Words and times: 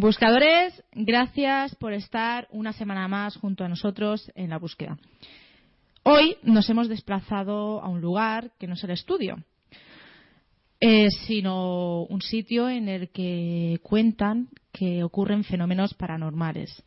Buscadores, 0.00 0.82
gracias 0.92 1.76
por 1.76 1.92
estar 1.92 2.48
una 2.52 2.72
semana 2.72 3.06
más 3.06 3.36
junto 3.36 3.64
a 3.64 3.68
nosotros 3.68 4.32
en 4.34 4.48
la 4.48 4.56
búsqueda. 4.56 4.96
Hoy 6.04 6.38
nos 6.42 6.70
hemos 6.70 6.88
desplazado 6.88 7.82
a 7.82 7.88
un 7.90 8.00
lugar 8.00 8.50
que 8.58 8.66
no 8.66 8.72
es 8.72 8.84
el 8.84 8.92
estudio, 8.92 9.44
eh, 10.80 11.10
sino 11.26 12.04
un 12.04 12.22
sitio 12.22 12.70
en 12.70 12.88
el 12.88 13.10
que 13.10 13.78
cuentan 13.82 14.48
que 14.72 15.04
ocurren 15.04 15.44
fenómenos 15.44 15.92
paranormales. 15.92 16.82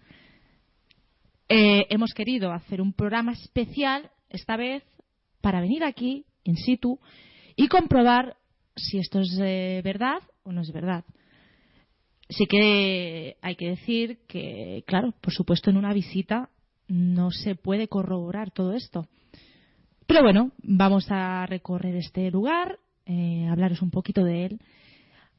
Eh, 1.49 1.85
hemos 1.91 2.15
querido 2.15 2.51
hacer 2.51 2.81
un 2.81 2.93
programa 2.93 3.33
especial, 3.33 4.09
esta 4.31 4.57
vez, 4.57 4.81
para 5.39 5.61
venir 5.61 5.83
aquí, 5.83 6.25
in 6.45 6.57
situ, 6.57 6.99
y 7.55 7.67
comprobar 7.67 8.37
si 8.75 8.97
esto 8.97 9.19
es 9.19 9.37
eh, 9.39 9.81
verdad 9.83 10.17
o 10.41 10.51
no 10.51 10.61
es 10.61 10.71
verdad. 10.71 11.05
Sí 12.29 12.45
que 12.45 13.37
hay 13.41 13.55
que 13.55 13.69
decir 13.69 14.19
que, 14.27 14.83
claro, 14.87 15.13
por 15.21 15.33
supuesto, 15.33 15.69
en 15.69 15.77
una 15.77 15.93
visita 15.93 16.49
no 16.87 17.31
se 17.31 17.55
puede 17.55 17.87
corroborar 17.87 18.51
todo 18.51 18.73
esto. 18.73 19.07
Pero 20.07 20.21
bueno, 20.21 20.51
vamos 20.57 21.07
a 21.09 21.45
recorrer 21.45 21.95
este 21.95 22.29
lugar, 22.31 22.79
eh, 23.05 23.47
hablaros 23.49 23.81
un 23.81 23.91
poquito 23.91 24.23
de 24.23 24.45
él, 24.45 24.59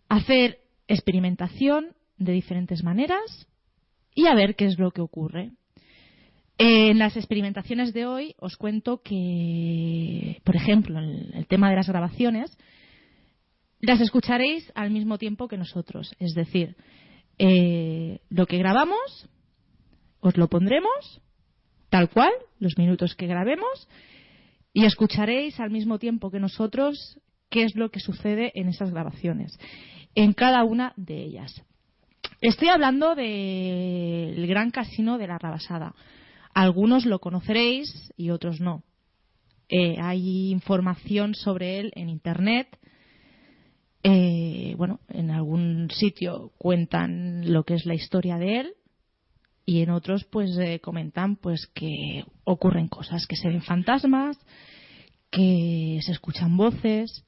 hacer 0.08 0.58
experimentación 0.88 1.94
de 2.18 2.32
diferentes 2.32 2.82
maneras 2.82 3.48
y 4.14 4.26
a 4.26 4.34
ver 4.34 4.54
qué 4.54 4.66
es 4.66 4.78
lo 4.78 4.90
que 4.90 5.00
ocurre. 5.00 5.52
En 6.56 6.98
las 6.98 7.16
experimentaciones 7.16 7.92
de 7.92 8.06
hoy 8.06 8.34
os 8.38 8.56
cuento 8.56 9.02
que, 9.02 10.40
por 10.44 10.54
ejemplo, 10.54 10.98
en 11.00 11.34
el 11.34 11.46
tema 11.46 11.68
de 11.68 11.76
las 11.76 11.88
grabaciones, 11.88 12.56
las 13.80 14.00
escucharéis 14.00 14.70
al 14.74 14.90
mismo 14.90 15.18
tiempo 15.18 15.48
que 15.48 15.56
nosotros. 15.56 16.14
Es 16.18 16.34
decir, 16.34 16.76
eh, 17.38 18.20
lo 18.28 18.46
que 18.46 18.58
grabamos 18.58 19.28
os 20.20 20.36
lo 20.36 20.48
pondremos 20.48 21.20
tal 21.94 22.10
cual, 22.10 22.32
los 22.58 22.76
minutos 22.76 23.14
que 23.14 23.28
grabemos, 23.28 23.88
y 24.72 24.84
escucharéis 24.84 25.60
al 25.60 25.70
mismo 25.70 26.00
tiempo 26.00 26.32
que 26.32 26.40
nosotros 26.40 27.20
qué 27.50 27.62
es 27.62 27.76
lo 27.76 27.92
que 27.92 28.00
sucede 28.00 28.50
en 28.56 28.68
esas 28.68 28.90
grabaciones, 28.90 29.56
en 30.16 30.32
cada 30.32 30.64
una 30.64 30.92
de 30.96 31.22
ellas. 31.22 31.62
Estoy 32.40 32.66
hablando 32.66 33.14
del 33.14 34.44
Gran 34.48 34.72
Casino 34.72 35.18
de 35.18 35.28
la 35.28 35.38
Rabasada. 35.38 35.94
Algunos 36.52 37.06
lo 37.06 37.20
conoceréis 37.20 38.12
y 38.16 38.30
otros 38.30 38.60
no. 38.60 38.82
Eh, 39.68 39.96
hay 40.00 40.50
información 40.50 41.36
sobre 41.36 41.78
él 41.78 41.92
en 41.94 42.08
Internet 42.08 42.76
eh, 44.06 44.74
bueno, 44.76 45.00
en 45.08 45.30
algún 45.30 45.90
sitio 45.90 46.52
cuentan 46.58 47.50
lo 47.50 47.64
que 47.64 47.72
es 47.72 47.86
la 47.86 47.94
historia 47.94 48.36
de 48.36 48.60
él 48.60 48.74
y 49.64 49.80
en 49.80 49.88
otros 49.88 50.24
pues 50.24 50.58
eh, 50.58 50.78
comentan 50.80 51.36
pues 51.36 51.66
que 51.68 52.26
ocurren 52.44 52.88
cosas, 52.88 53.26
que 53.26 53.36
se 53.36 53.48
ven 53.48 53.62
fantasmas, 53.62 54.38
que 55.30 56.00
se 56.02 56.12
escuchan 56.12 56.54
voces. 56.58 57.24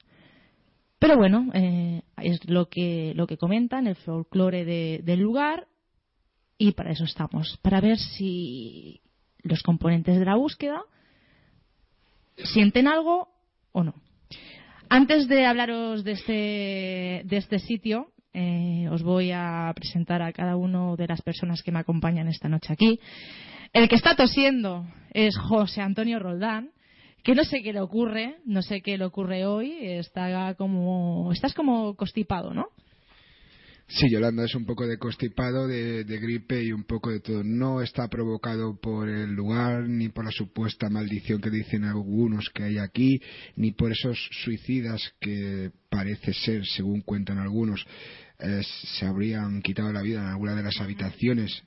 Pero 0.99 1.17
bueno, 1.17 1.49
eh, 1.55 2.03
es 2.17 2.47
lo 2.47 2.69
que, 2.69 3.13
lo 3.15 3.25
que 3.25 3.37
comentan, 3.37 3.87
el 3.87 3.95
folclore 3.95 4.63
del 5.01 5.19
lugar, 5.19 5.67
y 6.59 6.73
para 6.73 6.91
eso 6.91 7.05
estamos, 7.05 7.57
para 7.63 7.81
ver 7.81 7.97
si 7.97 9.01
los 9.41 9.63
componentes 9.63 10.19
de 10.19 10.25
la 10.25 10.35
búsqueda 10.35 10.81
sienten 12.35 12.87
algo 12.87 13.29
o 13.71 13.83
no. 13.83 13.95
Antes 14.89 15.27
de 15.27 15.45
hablaros 15.45 16.03
de 16.03 16.11
este, 16.13 17.21
de 17.25 17.37
este 17.37 17.59
sitio, 17.59 18.11
eh, 18.33 18.87
os 18.89 19.03
voy 19.03 19.31
a 19.31 19.71
presentar 19.75 20.21
a 20.21 20.31
cada 20.31 20.55
uno 20.55 20.95
de 20.95 21.07
las 21.07 21.21
personas 21.21 21.61
que 21.61 21.71
me 21.71 21.79
acompañan 21.79 22.27
esta 22.27 22.47
noche 22.47 22.71
aquí. 22.71 22.99
El 23.73 23.89
que 23.89 23.95
está 23.95 24.15
tosiendo 24.15 24.85
es 25.13 25.37
José 25.37 25.81
Antonio 25.81 26.19
Roldán, 26.19 26.71
que 27.23 27.35
no 27.35 27.43
sé 27.43 27.61
qué 27.61 27.73
le 27.73 27.81
ocurre, 27.81 28.37
no 28.45 28.61
sé 28.61 28.81
qué 28.81 28.97
le 28.97 29.03
ocurre 29.03 29.45
hoy, 29.45 29.75
está 29.81 30.53
como, 30.55 31.31
estás 31.33 31.53
como 31.53 31.95
constipado, 31.95 32.53
¿no? 32.53 32.67
Sí, 33.89 34.09
Yolanda, 34.11 34.43
es 34.43 34.53
un 34.53 34.65
poco 34.65 34.85
de 34.85 34.97
constipado, 34.97 35.65
de, 35.65 36.03
gripe 36.03 36.61
y 36.61 36.73
un 36.73 36.83
poco 36.83 37.09
de 37.09 37.21
todo. 37.21 37.41
No 37.45 37.81
está 37.81 38.09
provocado 38.09 38.77
por 38.81 39.07
el 39.07 39.31
lugar, 39.33 39.87
ni 39.87 40.09
por 40.09 40.25
la 40.25 40.31
supuesta 40.31 40.89
maldición 40.89 41.39
que 41.39 41.49
dicen 41.49 41.85
algunos 41.85 42.49
que 42.53 42.63
hay 42.63 42.77
aquí, 42.79 43.21
ni 43.55 43.71
por 43.71 43.93
esos 43.93 44.17
suicidas 44.43 45.01
que 45.21 45.71
parece 45.89 46.33
ser, 46.33 46.65
según 46.65 46.99
cuentan 46.99 47.37
algunos, 47.37 47.85
eh, 48.39 48.61
se 48.97 49.05
habrían 49.05 49.61
quitado 49.61 49.93
la 49.93 50.01
vida 50.01 50.19
en 50.19 50.27
alguna 50.27 50.53
de 50.53 50.63
las 50.63 50.81
habitaciones 50.81 51.63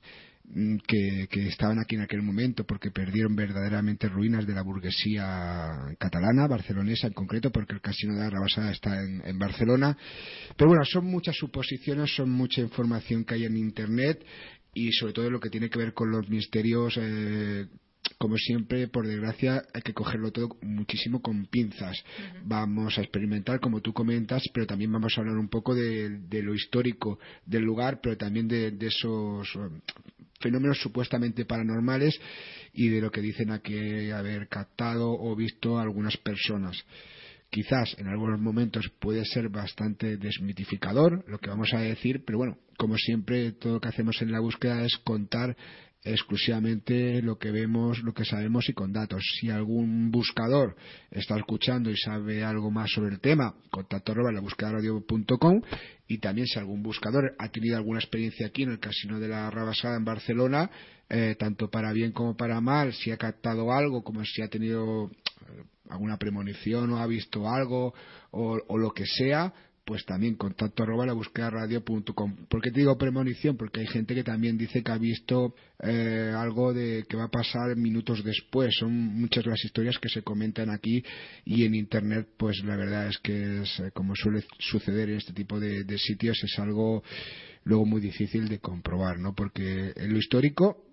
Mm, 0.52 0.78
que, 0.78 1.28
estaban 1.46 1.78
aquí 1.78 1.94
en 1.94 2.02
aquel 2.02 2.22
momento 2.22 2.64
porque 2.64 2.90
perdieron 2.90 3.36
verdaderamente 3.36 4.08
ruinas 4.08 4.46
de 4.46 4.54
la 4.54 4.62
burguesía 4.62 5.94
catalana, 5.98 6.48
barcelonesa 6.48 7.06
en 7.06 7.12
concreto, 7.12 7.50
porque 7.50 7.74
el 7.74 7.80
casino 7.80 8.14
de 8.14 8.20
la 8.20 8.30
Rabasada 8.30 8.72
está 8.72 9.00
en, 9.00 9.38
Barcelona. 9.38 9.96
Pero 10.56 10.70
bueno, 10.70 10.84
son 10.84 11.06
muchas 11.06 11.36
suposiciones, 11.36 12.14
son 12.16 12.30
mucha 12.30 12.60
información 12.60 13.24
que 13.24 13.34
hay 13.34 13.44
en 13.44 13.56
Internet 13.56 14.24
y 14.74 14.90
sobre 14.92 15.12
todo 15.12 15.30
lo 15.30 15.40
que 15.40 15.50
tiene 15.50 15.70
que 15.70 15.78
ver 15.78 15.94
con 15.94 16.10
los 16.10 16.28
misterios. 16.28 16.98
Eh, 17.00 17.66
como 18.18 18.36
siempre, 18.36 18.88
por 18.88 19.06
desgracia, 19.06 19.62
hay 19.72 19.82
que 19.82 19.94
cogerlo 19.94 20.32
todo 20.32 20.56
muchísimo 20.62 21.20
con 21.20 21.46
pinzas. 21.46 22.02
Vamos 22.44 22.98
a 22.98 23.02
experimentar, 23.02 23.60
como 23.60 23.80
tú 23.80 23.92
comentas, 23.92 24.42
pero 24.52 24.66
también 24.66 24.92
vamos 24.92 25.16
a 25.16 25.20
hablar 25.20 25.36
un 25.36 25.48
poco 25.48 25.74
de, 25.74 26.18
lo 26.42 26.54
histórico 26.54 27.18
del 27.46 27.62
lugar, 27.62 28.00
pero 28.02 28.16
también 28.16 28.48
de, 28.48 28.76
esos 28.80 29.48
fenómenos 30.40 30.80
supuestamente 30.80 31.44
paranormales 31.44 32.18
y 32.72 32.88
de 32.88 33.00
lo 33.00 33.10
que 33.10 33.20
dicen 33.20 33.50
aquí 33.50 34.10
haber 34.10 34.48
captado 34.48 35.10
o 35.12 35.36
visto 35.36 35.78
algunas 35.78 36.16
personas. 36.16 36.84
Quizás 37.50 37.96
en 37.98 38.06
algunos 38.06 38.40
momentos 38.40 38.90
puede 39.00 39.24
ser 39.24 39.48
bastante 39.48 40.16
desmitificador 40.16 41.24
lo 41.28 41.38
que 41.38 41.50
vamos 41.50 41.72
a 41.74 41.80
decir, 41.80 42.24
pero 42.24 42.38
bueno, 42.38 42.58
como 42.76 42.96
siempre, 42.96 43.52
todo 43.52 43.74
lo 43.74 43.80
que 43.80 43.88
hacemos 43.88 44.22
en 44.22 44.32
la 44.32 44.40
búsqueda 44.40 44.84
es 44.84 44.96
contar 45.04 45.56
exclusivamente 46.02 47.20
lo 47.22 47.38
que 47.38 47.50
vemos, 47.50 48.02
lo 48.02 48.14
que 48.14 48.24
sabemos 48.24 48.68
y 48.68 48.72
con 48.72 48.92
datos. 48.92 49.22
Si 49.38 49.50
algún 49.50 50.10
buscador 50.10 50.76
está 51.10 51.36
escuchando 51.36 51.90
y 51.90 51.96
sabe 51.96 52.42
algo 52.42 52.70
más 52.70 52.90
sobre 52.90 53.12
el 53.12 53.20
tema, 53.20 53.54
contacto 53.70 54.12
arroba 54.12 54.32
la 54.32 54.40
búsqueda 54.40 54.72
radio.com 54.72 55.60
y 56.08 56.18
también 56.18 56.46
si 56.46 56.58
algún 56.58 56.82
buscador 56.82 57.34
ha 57.38 57.48
tenido 57.50 57.76
alguna 57.76 58.00
experiencia 58.00 58.46
aquí 58.46 58.62
en 58.62 58.70
el 58.70 58.80
casino 58.80 59.20
de 59.20 59.28
la 59.28 59.50
Rabasada 59.50 59.96
en 59.96 60.04
Barcelona, 60.04 60.70
eh, 61.08 61.36
tanto 61.38 61.68
para 61.68 61.92
bien 61.92 62.12
como 62.12 62.36
para 62.36 62.60
mal, 62.60 62.92
si 62.92 63.10
ha 63.10 63.16
captado 63.16 63.72
algo, 63.72 64.02
como 64.02 64.24
si 64.24 64.42
ha 64.42 64.48
tenido 64.48 65.10
eh, 65.10 65.62
alguna 65.90 66.16
premonición 66.16 66.90
o 66.92 66.98
ha 66.98 67.06
visto 67.06 67.48
algo 67.48 67.94
o 68.32 68.78
lo 68.78 68.92
que 68.92 69.04
sea, 69.06 69.52
pues 69.84 70.04
también 70.04 70.36
contacto 70.36 70.82
arroba 70.82 71.06
la 71.06 71.12
búsqueda 71.12 71.50
radio.com. 71.50 72.46
¿Por 72.48 72.62
qué 72.62 72.70
te 72.70 72.80
digo 72.80 72.96
premonición? 72.96 73.56
Porque 73.56 73.80
hay 73.80 73.86
gente 73.86 74.14
que 74.14 74.22
también 74.22 74.56
dice 74.56 74.82
que 74.82 74.92
ha 74.92 74.98
visto 74.98 75.54
eh, 75.82 76.32
algo 76.36 76.72
de 76.72 77.04
que 77.08 77.16
va 77.16 77.24
a 77.24 77.30
pasar 77.30 77.76
minutos 77.76 78.22
después. 78.24 78.74
Son 78.78 78.92
muchas 78.92 79.46
las 79.46 79.64
historias 79.64 79.98
que 79.98 80.08
se 80.08 80.22
comentan 80.22 80.70
aquí 80.70 81.02
y 81.44 81.64
en 81.64 81.74
internet, 81.74 82.28
pues 82.36 82.62
la 82.64 82.76
verdad 82.76 83.08
es 83.08 83.18
que 83.18 83.62
es, 83.62 83.80
eh, 83.80 83.90
como 83.92 84.14
suele 84.14 84.44
suceder 84.58 85.10
en 85.10 85.16
este 85.16 85.32
tipo 85.32 85.58
de, 85.58 85.84
de 85.84 85.98
sitios, 85.98 86.42
es 86.42 86.58
algo 86.58 87.02
luego 87.64 87.86
muy 87.86 88.00
difícil 88.00 88.48
de 88.48 88.58
comprobar, 88.58 89.18
¿no? 89.18 89.34
Porque 89.34 89.92
en 89.96 90.12
lo 90.12 90.18
histórico 90.18 90.89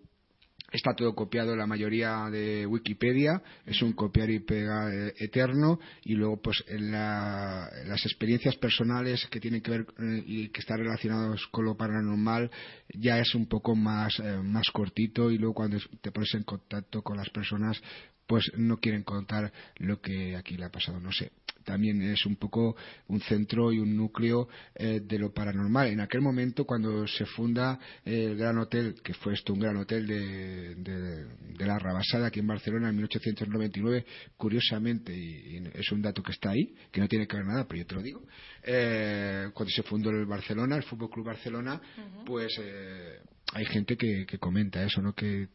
Está 0.70 0.94
todo 0.94 1.16
copiado 1.16 1.56
la 1.56 1.66
mayoría 1.66 2.30
de 2.30 2.66
Wikipedia, 2.66 3.42
es 3.66 3.82
un 3.82 3.94
copiar 3.94 4.30
y 4.30 4.40
pegar 4.40 4.94
eh, 4.94 5.14
eterno 5.18 5.80
y 6.04 6.14
luego 6.14 6.42
pues 6.42 6.62
en 6.68 6.92
las 6.92 8.06
experiencias 8.06 8.58
personales 8.58 9.26
que 9.32 9.40
tienen 9.40 9.62
que 9.62 9.72
ver 9.72 9.86
eh, 9.98 10.24
y 10.26 10.50
que 10.50 10.60
están 10.60 10.80
relacionados 10.80 11.48
con 11.48 11.64
lo 11.64 11.78
paranormal 11.78 12.52
ya 12.90 13.18
es 13.18 13.34
un 13.34 13.48
poco 13.48 13.76
más, 13.76 14.20
eh, 14.20 14.42
más 14.44 14.70
cortito 14.72 15.32
y 15.32 15.38
luego 15.38 15.54
cuando 15.54 15.78
te 16.02 16.12
pones 16.12 16.34
en 16.34 16.44
contacto 16.44 17.02
con 17.02 17.16
las 17.16 17.30
personas 17.30 17.82
pues 18.26 18.52
no 18.58 18.78
quieren 18.78 19.04
contar 19.04 19.54
lo 19.78 20.02
que 20.02 20.36
aquí 20.36 20.58
le 20.58 20.66
ha 20.66 20.70
pasado, 20.70 21.00
no 21.00 21.14
sé 21.14 21.32
también 21.68 22.02
es 22.02 22.26
un 22.26 22.38
poco 22.38 22.78
un 23.10 23.20
centro 23.20 23.74
y 23.74 23.80
un 23.80 23.94
núcleo 23.94 24.48
eh, 24.74 25.02
de 25.04 25.20
lo 25.20 25.34
paranormal. 25.34 25.88
En 25.88 26.00
aquel 26.00 26.22
momento, 26.22 26.64
cuando 26.64 27.06
se 27.06 27.26
funda 27.26 27.78
el 28.06 28.38
Gran 28.38 28.58
Hotel, 28.58 28.96
que 29.04 29.14
fue 29.14 29.34
esto 29.34 29.52
un 29.52 29.60
gran 29.60 29.76
hotel 29.76 30.08
de, 30.08 30.76
de, 30.76 31.66
la 31.66 31.78
Rabasada 31.78 32.28
aquí 32.28 32.40
en 32.40 32.48
Barcelona 32.48 32.88
en 32.88 32.96
1899, 32.96 34.06
curiosamente, 34.38 35.14
y, 35.14 35.62
es 35.74 35.92
un 35.92 36.02
dato 36.02 36.24
que 36.24 36.32
está 36.32 36.52
ahí, 36.52 36.74
que 36.90 37.02
no 37.02 37.08
tiene 37.10 37.28
que 37.28 37.36
ver 37.36 37.46
nada, 37.46 37.68
pero 37.68 37.82
yo 37.82 37.86
te 37.86 37.96
lo 37.96 38.02
digo, 38.02 38.24
eh, 38.64 39.50
cuando 39.54 39.70
se 39.70 39.84
fundó 39.84 40.10
el 40.10 40.26
Barcelona, 40.26 40.78
el 40.78 40.84
Fútbol 40.84 41.10
Club 41.10 41.26
Barcelona, 41.26 41.82
pues 42.26 42.58
eh, 42.62 43.20
hay 43.54 43.66
gente 43.66 43.98
que, 43.98 44.26
comenta 44.40 44.84
eso, 44.84 45.02
¿no? 45.02 45.14
Que, 45.14 45.48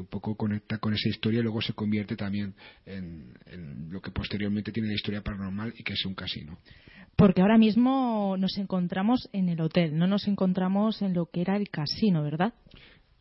un 0.00 0.06
poco 0.06 0.36
conecta 0.36 0.78
con 0.78 0.94
esa 0.94 1.08
historia 1.08 1.40
y 1.40 1.42
luego 1.42 1.60
se 1.60 1.72
convierte 1.72 2.16
también 2.16 2.54
en, 2.86 3.34
lo 3.90 4.00
que 4.00 4.10
posteriormente 4.10 4.72
tiene 4.72 4.88
la 4.88 4.94
historia 4.94 5.22
paranormal 5.22 5.74
y 5.76 5.82
que 5.82 5.94
es 5.94 6.04
un 6.04 6.14
casino. 6.14 6.58
Porque 7.16 7.42
ahora 7.42 7.58
mismo 7.58 8.36
nos 8.38 8.56
encontramos 8.56 9.28
en 9.32 9.48
el 9.48 9.60
hotel, 9.60 9.96
no 9.96 10.06
nos 10.06 10.26
encontramos 10.28 11.02
en 11.02 11.14
lo 11.14 11.26
que 11.26 11.42
era 11.42 11.56
el 11.56 11.68
casino, 11.68 12.22
¿verdad? 12.22 12.54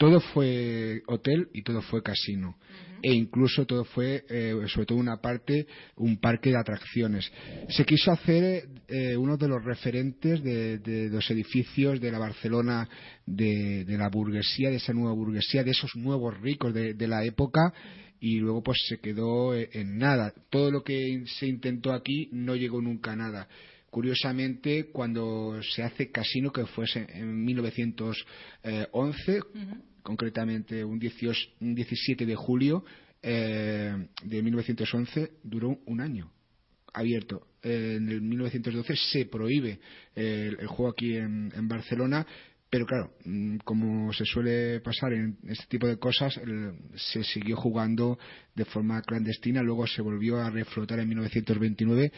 todo 0.01 0.19
fue 0.19 1.03
hotel 1.05 1.49
y 1.53 1.61
todo 1.61 1.83
fue 1.83 2.01
casino. 2.01 2.55
E 3.01 3.13
incluso 3.13 3.65
todo 3.65 3.83
fue, 3.83 4.23
eh, 4.29 4.53
sobre 4.67 4.85
todo 4.85 4.97
una 4.99 5.17
parte, 5.17 5.65
un 5.95 6.17
parque 6.17 6.51
de 6.51 6.57
atracciones. 6.57 7.31
Se 7.69 7.83
quiso 7.85 8.11
hacer 8.11 8.67
eh, 8.87 9.17
uno 9.17 9.37
de 9.37 9.47
los 9.47 9.63
referentes 9.63 10.43
de, 10.43 11.09
los 11.11 11.29
edificios 11.31 11.99
de 11.99 12.11
la 12.11 12.19
Barcelona, 12.19 12.87
de, 13.25 13.85
la 13.87 14.09
burguesía, 14.09 14.69
de 14.69 14.75
esa 14.75 14.93
nueva 14.93 15.13
burguesía, 15.13 15.63
de 15.63 15.71
esos 15.71 15.95
nuevos 15.95 16.39
ricos 16.39 16.73
de, 16.73 17.07
la 17.07 17.25
época, 17.25 17.73
y 18.19 18.37
luego 18.37 18.61
pues 18.61 18.77
se 18.87 18.99
quedó 18.99 19.55
eh, 19.55 19.69
en 19.73 19.97
nada. 19.97 20.31
Todo 20.51 20.69
lo 20.69 20.83
que 20.83 21.23
se 21.39 21.47
intentó 21.47 21.93
aquí 21.93 22.29
no 22.31 22.55
llegó 22.55 22.81
nunca 22.81 23.13
a 23.13 23.15
nada. 23.15 23.47
Curiosamente, 23.89 24.91
cuando 24.91 25.59
se 25.63 25.83
hace 25.83 26.11
casino, 26.11 26.51
que 26.51 26.65
fue 26.65 26.85
en 26.95 27.43
1911, 27.43 29.41
concretamente 30.03 30.83
un, 30.83 30.99
17 30.99 32.25
de 32.25 32.35
julio 32.35 32.83
eh, 33.21 34.07
de 34.23 34.41
1911, 34.41 35.31
duró 35.43 35.79
un 35.85 36.01
año 36.01 36.31
abierto. 36.93 37.47
Eh, 37.61 37.95
en 37.97 38.09
el 38.09 38.21
1912 38.21 38.95
se 39.11 39.25
prohíbe 39.25 39.79
eh, 40.15 40.55
el, 40.59 40.67
juego 40.67 40.91
aquí 40.91 41.15
en, 41.15 41.67
Barcelona, 41.67 42.25
pero 42.69 42.85
claro, 42.85 43.13
mm, 43.25 43.57
como 43.57 44.11
se 44.13 44.25
suele 44.25 44.79
pasar 44.79 45.13
en 45.13 45.37
este 45.47 45.65
tipo 45.67 45.87
de 45.87 45.97
cosas, 45.97 46.39
se 46.95 47.23
siguió 47.23 47.55
jugando 47.57 48.17
de 48.55 48.65
forma 48.65 49.01
clandestina, 49.01 49.61
luego 49.61 49.85
se 49.87 50.01
volvió 50.01 50.37
a 50.37 50.49
reflotar 50.49 50.99
en 50.99 51.09
1929 51.09 52.11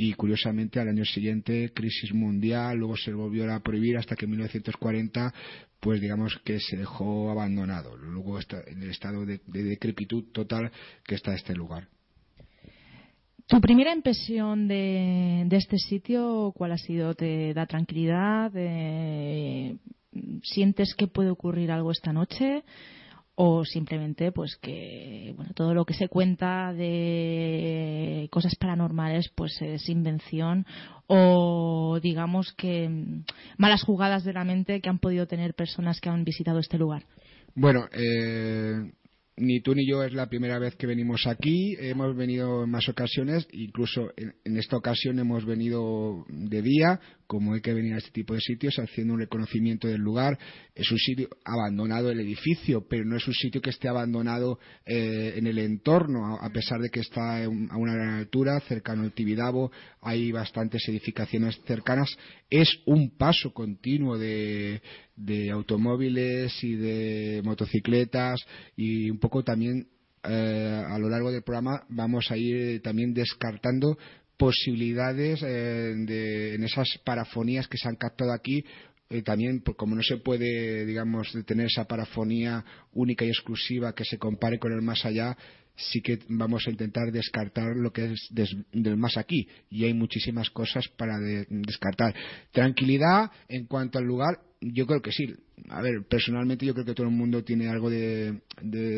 y 0.00 0.12
curiosamente 0.12 0.78
al 0.78 0.88
año 0.88 1.04
siguiente 1.04 1.72
crisis 1.74 2.14
mundial, 2.14 2.78
luego 2.78 2.96
se 2.96 3.12
volvió 3.12 3.52
a 3.52 3.58
prohibir 3.60 3.96
hasta 3.96 4.14
que 4.14 4.26
en 4.26 4.30
1940 4.30 5.34
pues 5.80 6.00
digamos 6.00 6.38
que 6.44 6.60
se 6.60 6.76
dejó 6.76 7.30
abandonado, 7.30 7.96
luego 7.96 8.38
está 8.38 8.62
en 8.68 8.80
el 8.80 8.90
estado 8.90 9.26
de, 9.26 9.40
decrepitud 9.44 10.26
total 10.32 10.70
que 11.04 11.16
está 11.16 11.34
este 11.34 11.52
lugar. 11.52 11.88
¿Tu 13.48 13.60
primera 13.60 13.92
impresión 13.92 14.68
de, 14.68 15.48
este 15.50 15.78
sitio 15.78 16.52
cuál 16.54 16.72
ha 16.72 16.78
sido? 16.78 17.14
¿Te 17.14 17.52
da 17.54 17.66
tranquilidad? 17.66 18.52
¿Sientes 20.44 20.94
que 20.94 21.08
puede 21.08 21.30
ocurrir 21.30 21.72
algo 21.72 21.90
esta 21.90 22.12
noche? 22.12 22.62
O 23.40 23.64
simplemente 23.64 24.32
pues 24.32 24.56
que 24.56 25.32
bueno 25.36 25.52
todo 25.54 25.72
lo 25.72 25.84
que 25.84 25.94
se 25.94 26.08
cuenta 26.08 26.72
de 26.72 28.26
cosas 28.32 28.56
paranormales 28.56 29.30
pues 29.32 29.62
es 29.62 29.88
invención 29.88 30.66
o 31.06 32.00
digamos 32.02 32.52
que 32.54 32.88
mm, 32.88 33.22
malas 33.56 33.84
jugadas 33.84 34.24
de 34.24 34.32
la 34.32 34.42
mente 34.42 34.80
que 34.80 34.88
han 34.88 34.98
podido 34.98 35.28
tener 35.28 35.54
personas 35.54 36.00
que 36.00 36.08
han 36.08 36.24
visitado 36.24 36.58
este 36.58 36.78
lugar. 36.78 37.04
Bueno 37.54 37.86
eh, 37.92 38.90
ni 39.38 39.60
tú 39.60 39.74
ni 39.74 39.88
yo 39.88 40.02
es 40.02 40.12
la 40.12 40.28
primera 40.28 40.58
vez 40.58 40.74
que 40.76 40.86
venimos 40.86 41.26
aquí, 41.26 41.76
hemos 41.78 42.16
venido 42.16 42.64
en 42.64 42.70
más 42.70 42.88
ocasiones, 42.88 43.46
incluso 43.52 44.10
en, 44.16 44.56
esta 44.56 44.76
ocasión 44.76 45.18
hemos 45.18 45.44
venido 45.44 46.24
de 46.28 46.62
día, 46.62 47.00
como 47.28 47.52
hay 47.52 47.60
que 47.60 47.74
venir 47.74 47.92
a 47.92 47.98
este 47.98 48.10
tipo 48.10 48.32
de 48.32 48.40
sitios, 48.40 48.78
haciendo 48.78 49.12
un 49.12 49.20
reconocimiento 49.20 49.86
del 49.86 50.00
lugar. 50.00 50.38
Es 50.74 50.90
un 50.90 50.98
sitio 50.98 51.28
abandonado 51.44 52.10
el 52.10 52.20
edificio, 52.20 52.86
pero 52.88 53.04
no 53.04 53.16
es 53.16 53.28
un 53.28 53.34
sitio 53.34 53.60
que 53.60 53.68
esté 53.68 53.86
abandonado 53.86 54.58
eh, 54.86 55.34
en 55.36 55.46
el 55.46 55.58
entorno, 55.58 56.38
a, 56.40 56.50
pesar 56.50 56.80
de 56.80 56.88
que 56.88 57.00
está 57.00 57.44
a 57.44 57.48
una 57.48 57.94
gran 57.94 58.14
altura, 58.14 58.58
cercano 58.60 59.02
al 59.02 59.12
Tibidabo, 59.12 59.70
hay 60.00 60.32
bastantes 60.32 60.88
edificaciones 60.88 61.60
cercanas. 61.66 62.08
Es 62.48 62.80
un 62.86 63.10
paso 63.18 63.52
continuo 63.52 64.16
de, 64.16 64.80
de 65.14 65.50
automóviles 65.50 66.64
y 66.64 66.76
de 66.76 67.42
motocicletas 67.44 68.40
y 68.74 69.10
un 69.10 69.18
poco 69.18 69.44
también 69.44 69.86
eh, 70.24 70.82
a 70.88 70.98
lo 70.98 71.10
largo 71.10 71.30
del 71.30 71.42
programa 71.42 71.84
vamos 71.90 72.30
a 72.30 72.36
ir 72.36 72.80
también 72.82 73.12
descartando 73.12 73.98
posibilidades 74.38 75.42
eh, 75.42 76.54
en 76.54 76.64
esas 76.64 76.86
parafonías 77.04 77.68
que 77.68 77.76
se 77.76 77.88
han 77.88 77.96
captado 77.96 78.32
aquí 78.32 78.64
eh, 79.10 79.22
también 79.22 79.60
pues, 79.60 79.76
como 79.76 79.94
no 79.94 80.02
se 80.02 80.18
puede 80.18 80.86
digamos 80.86 81.36
tener 81.44 81.66
esa 81.66 81.84
parafonía 81.84 82.64
única 82.92 83.24
y 83.24 83.28
exclusiva 83.28 83.94
que 83.94 84.04
se 84.04 84.16
compare 84.16 84.58
con 84.58 84.72
el 84.72 84.80
más 84.80 85.04
allá 85.04 85.36
sí 85.76 86.00
que 86.00 86.20
vamos 86.28 86.66
a 86.66 86.70
intentar 86.70 87.10
descartar 87.12 87.76
lo 87.76 87.92
que 87.92 88.12
es 88.12 88.28
del 88.72 88.96
más 88.96 89.16
aquí 89.16 89.48
y 89.70 89.84
hay 89.84 89.94
muchísimas 89.94 90.50
cosas 90.50 90.88
para 90.96 91.18
descartar 91.18 92.14
tranquilidad 92.52 93.30
en 93.48 93.66
cuanto 93.66 93.98
al 93.98 94.04
lugar 94.04 94.40
yo 94.60 94.86
creo 94.86 95.02
que 95.02 95.12
sí. 95.12 95.34
A 95.68 95.82
ver, 95.82 96.04
personalmente 96.08 96.66
yo 96.66 96.74
creo 96.74 96.84
que 96.84 96.94
todo 96.94 97.06
el 97.06 97.12
mundo 97.12 97.42
tiene 97.44 97.68
algo 97.68 97.90
de, 97.90 98.40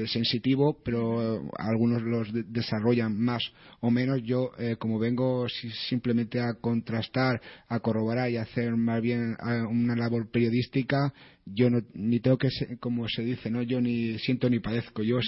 sensitivo, 0.07 0.79
pero 0.85 1.51
algunos 1.57 2.03
los 2.03 2.29
desarrollan 2.53 3.19
más 3.19 3.43
o 3.81 3.91
menos. 3.91 4.23
Yo, 4.23 4.51
eh, 4.59 4.77
como 4.79 4.99
vengo 4.99 5.47
simplemente 5.89 6.41
a 6.41 6.55
contrastar, 6.55 7.41
a 7.69 7.81
corroborar 7.81 8.31
y 8.31 8.37
a 8.37 8.43
hacer 8.43 8.77
más 8.77 9.01
bien 9.01 9.37
una 9.69 9.97
labor 9.97 10.31
periodística, 10.31 11.13
yo 11.47 11.69
no, 11.69 11.83
ni 11.95 12.21
tengo 12.21 12.39
que, 12.39 12.49
como 12.79 13.09
se 13.09 13.23
dice, 13.23 13.51
no 13.51 13.63
yo 13.63 13.81
ni 13.81 14.19
siento 14.19 14.49
ni 14.49 14.61
padezco. 14.61 15.03
Yo 15.03 15.19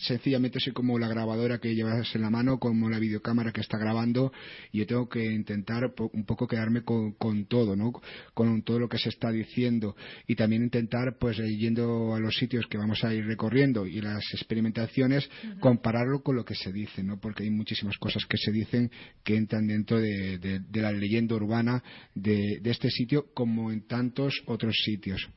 sencillamente 0.00 0.60
soy 0.60 0.72
como 0.72 0.98
la 0.98 1.08
grabadora 1.08 1.58
que 1.58 1.74
llevas 1.74 2.14
en 2.14 2.22
la 2.22 2.30
mano, 2.30 2.58
como 2.58 2.90
la 2.90 2.98
videocámara 2.98 3.52
que 3.52 3.60
está 3.60 3.78
grabando, 3.78 4.32
y 4.70 4.78
yo 4.78 4.86
tengo 4.86 5.08
que 5.08 5.24
intentar 5.24 5.92
un 6.12 6.24
poco 6.24 6.46
quedarme 6.46 6.82
con, 6.82 7.12
con 7.12 7.46
todo, 7.46 7.76
¿no? 7.76 7.92
Con 8.34 8.62
todo 8.62 8.78
lo 8.78 8.88
que 8.88 8.98
se 8.98 9.08
está 9.08 9.30
diciendo 9.30 9.96
y 10.26 10.36
también 10.36 10.62
intentar, 10.72 11.16
pues, 11.18 11.38
eh, 11.38 11.56
yendo 11.58 12.14
a 12.14 12.20
los 12.20 12.34
sitios 12.36 12.66
que 12.66 12.78
vamos 12.78 13.04
a 13.04 13.12
ir 13.12 13.26
recorriendo 13.26 13.86
y 13.86 14.00
las 14.00 14.24
experimentaciones, 14.32 15.28
compararlo 15.60 16.22
con 16.22 16.36
lo 16.36 16.44
que 16.44 16.54
se 16.54 16.72
dice, 16.72 17.02
¿no? 17.02 17.20
Porque 17.20 17.42
hay 17.42 17.50
muchísimas 17.50 17.98
cosas 17.98 18.24
que 18.24 18.38
se 18.38 18.50
dicen 18.50 18.90
que 19.22 19.36
entran 19.36 19.66
dentro 19.66 20.00
de, 20.00 20.38
de 20.38 20.80
la 20.80 20.92
leyenda 20.92 21.34
urbana 21.34 21.82
de, 22.14 22.60
de 22.60 22.70
este 22.70 22.88
sitio 22.90 23.26
como 23.34 23.70
en 23.70 23.86
tantos 23.86 24.42
otros 24.46 24.74
sitios. 24.84 25.28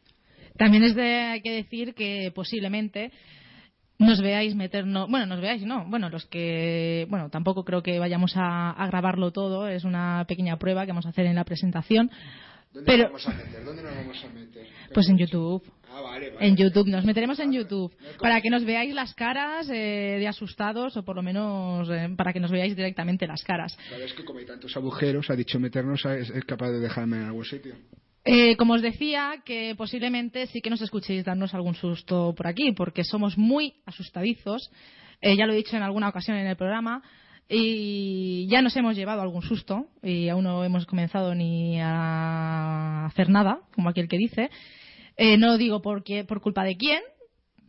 También 0.58 0.84
es 0.84 0.96
de, 0.96 1.04
hay 1.04 1.42
que 1.42 1.52
decir 1.52 1.94
que 1.94 2.32
posiblemente 2.34 3.12
nos 3.98 4.22
veáis 4.22 4.56
meternos, 4.56 5.10
bueno, 5.10 5.26
nos 5.26 5.42
veáis, 5.42 5.64
no, 5.64 5.86
bueno, 5.88 6.10
los 6.10 6.26
que, 6.26 7.08
bueno, 7.10 7.30
tampoco 7.30 7.64
creo 7.64 7.82
que 7.82 8.00
vayamos 8.00 8.34
a, 8.36 8.86
grabarlo 8.88 9.32
todo, 9.32 9.68
es 9.68 9.84
una 9.84 10.26
pequeña 10.28 10.58
prueba 10.58 10.86
que 10.86 10.92
vamos 10.92 11.06
a 11.06 11.10
hacer 11.10 11.26
en 11.26 11.36
la 11.36 11.46
presentación. 11.46 12.12
¿Dónde 12.76 12.92
pero, 12.92 13.10
nos 13.10 13.26
vamos 13.26 13.28
a 13.28 13.44
meter? 13.44 13.64
¿Dónde 13.64 13.84
nos 13.84 13.96
vamos 13.96 14.24
a 14.24 14.28
meter? 14.28 14.68
Pues 14.94 15.10
en 15.10 15.18
YouTube. 15.18 15.64
Ah, 15.90 16.02
vale, 16.02 16.30
vale. 16.32 16.48
En 16.48 16.58
YouTube, 16.58 16.88
nos 16.88 17.06
meteremos 17.06 17.40
en 17.40 17.54
YouTube 17.54 17.96
para 18.20 18.42
que 18.42 18.50
nos 18.50 18.66
veáis 18.66 18.94
las 18.94 19.14
caras 19.16 19.70
eh, 19.70 20.18
de 20.20 20.28
asustados 20.28 20.98
o 20.98 21.06
por 21.06 21.16
lo 21.16 21.24
menos 21.24 21.90
eh, 21.90 22.10
para 22.18 22.34
que 22.34 22.42
nos 22.42 22.52
veáis 22.52 22.76
directamente 22.76 23.26
las 23.28 23.44
caras. 23.44 23.78
Es 24.04 24.14
que 24.14 24.26
como 24.26 24.40
hay 24.40 24.46
tantos 24.46 24.76
agujeros, 24.76 25.30
ha 25.30 25.36
dicho 25.36 25.58
meternos, 25.58 26.04
es 26.06 26.32
capaz 26.46 26.72
de 26.72 26.82
dejarme 26.82 27.18
en 27.18 27.24
algún 27.24 27.46
sitio. 27.46 27.76
Eh, 28.28 28.58
como 28.58 28.74
os 28.74 28.82
decía, 28.82 29.44
que 29.46 29.76
posiblemente 29.78 30.48
sí 30.48 30.60
que 30.60 30.72
nos 30.72 30.82
escuchéis 30.82 31.24
darnos 31.24 31.54
algún 31.54 31.76
susto 31.76 32.34
por 32.36 32.48
aquí, 32.48 32.72
porque 32.72 33.04
somos 33.04 33.38
muy 33.38 33.76
asustadizos. 33.86 34.72
Eh, 35.22 35.38
ya 35.38 35.46
lo 35.46 35.54
he 35.54 35.58
dicho 35.58 35.78
en 35.78 35.84
alguna 35.84 36.10
ocasión 36.10 36.36
en 36.36 36.48
el 36.48 36.58
programa. 36.58 37.04
Y 37.48 38.48
ya 38.48 38.62
nos 38.62 38.76
hemos 38.76 38.96
llevado 38.96 39.22
algún 39.22 39.44
susto 39.44 39.88
y 40.02 40.30
aún 40.30 40.44
no 40.44 40.64
hemos 40.64 40.86
comenzado 40.86 41.36
ni 41.36 41.80
a 41.80 43.06
hacer 43.06 43.30
nada, 43.30 43.62
como 43.74 43.90
aquel 43.90 44.08
que 44.08 44.18
dice. 44.18 44.50
Eh, 45.18 45.38
no 45.38 45.58
digo 45.58 45.82
por, 45.82 46.04
por 46.28 46.42
culpa 46.42 46.64
de 46.64 46.76
quién, 46.76 47.02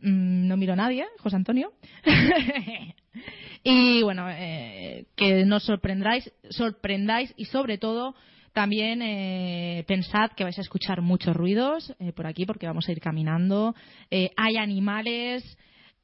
mm, 0.01 0.47
no 0.47 0.57
miro 0.57 0.73
a 0.73 0.77
nadie, 0.77 1.05
José 1.19 1.35
Antonio. 1.35 1.73
y 3.63 4.01
bueno, 4.01 4.27
eh, 4.29 5.05
que 5.15 5.45
nos 5.45 5.63
sorprendáis, 5.63 6.31
sorprendáis 6.49 7.33
y 7.37 7.45
sobre 7.45 7.77
todo 7.77 8.15
también 8.57 9.03
eh, 9.03 9.83
pensad 9.87 10.31
que 10.31 10.43
vais 10.43 10.57
a 10.57 10.61
escuchar 10.61 11.03
muchos 11.03 11.35
ruidos 11.35 11.93
eh, 11.99 12.11
por 12.11 12.25
aquí 12.25 12.43
porque 12.47 12.65
vamos 12.65 12.89
a 12.89 12.91
ir 12.91 12.99
caminando. 12.99 13.75
Eh, 14.09 14.31
hay 14.35 14.57
animales 14.57 15.43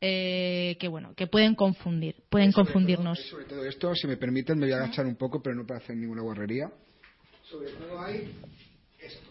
eh, 0.05 0.75
que 0.81 0.89
bueno 0.89 1.13
que 1.15 1.27
pueden 1.27 1.55
confundir, 1.55 2.15
pueden 2.29 2.51
Sobre 2.51 2.65
confundirnos. 2.65 3.17
todo- 3.17 3.27
sobre 3.29 3.45
todo 3.45 3.65
esto, 3.65 3.95
si 3.95 4.05
me 4.05 4.17
permiten, 4.17 4.60
me 4.60 4.65
voy 4.65 4.74
a 4.74 4.77
agachar 4.83 5.05
un 5.05 5.15
poco, 5.15 5.41
pero 5.41 5.55
no 5.55 5.65
para 5.65 5.79
hacer 5.79 5.95
ninguna 5.95 6.22
guarrería. 6.22 6.69
Sobre 7.50 7.69
todo 7.72 8.01
hay 8.01 8.29
esto. 9.00 9.29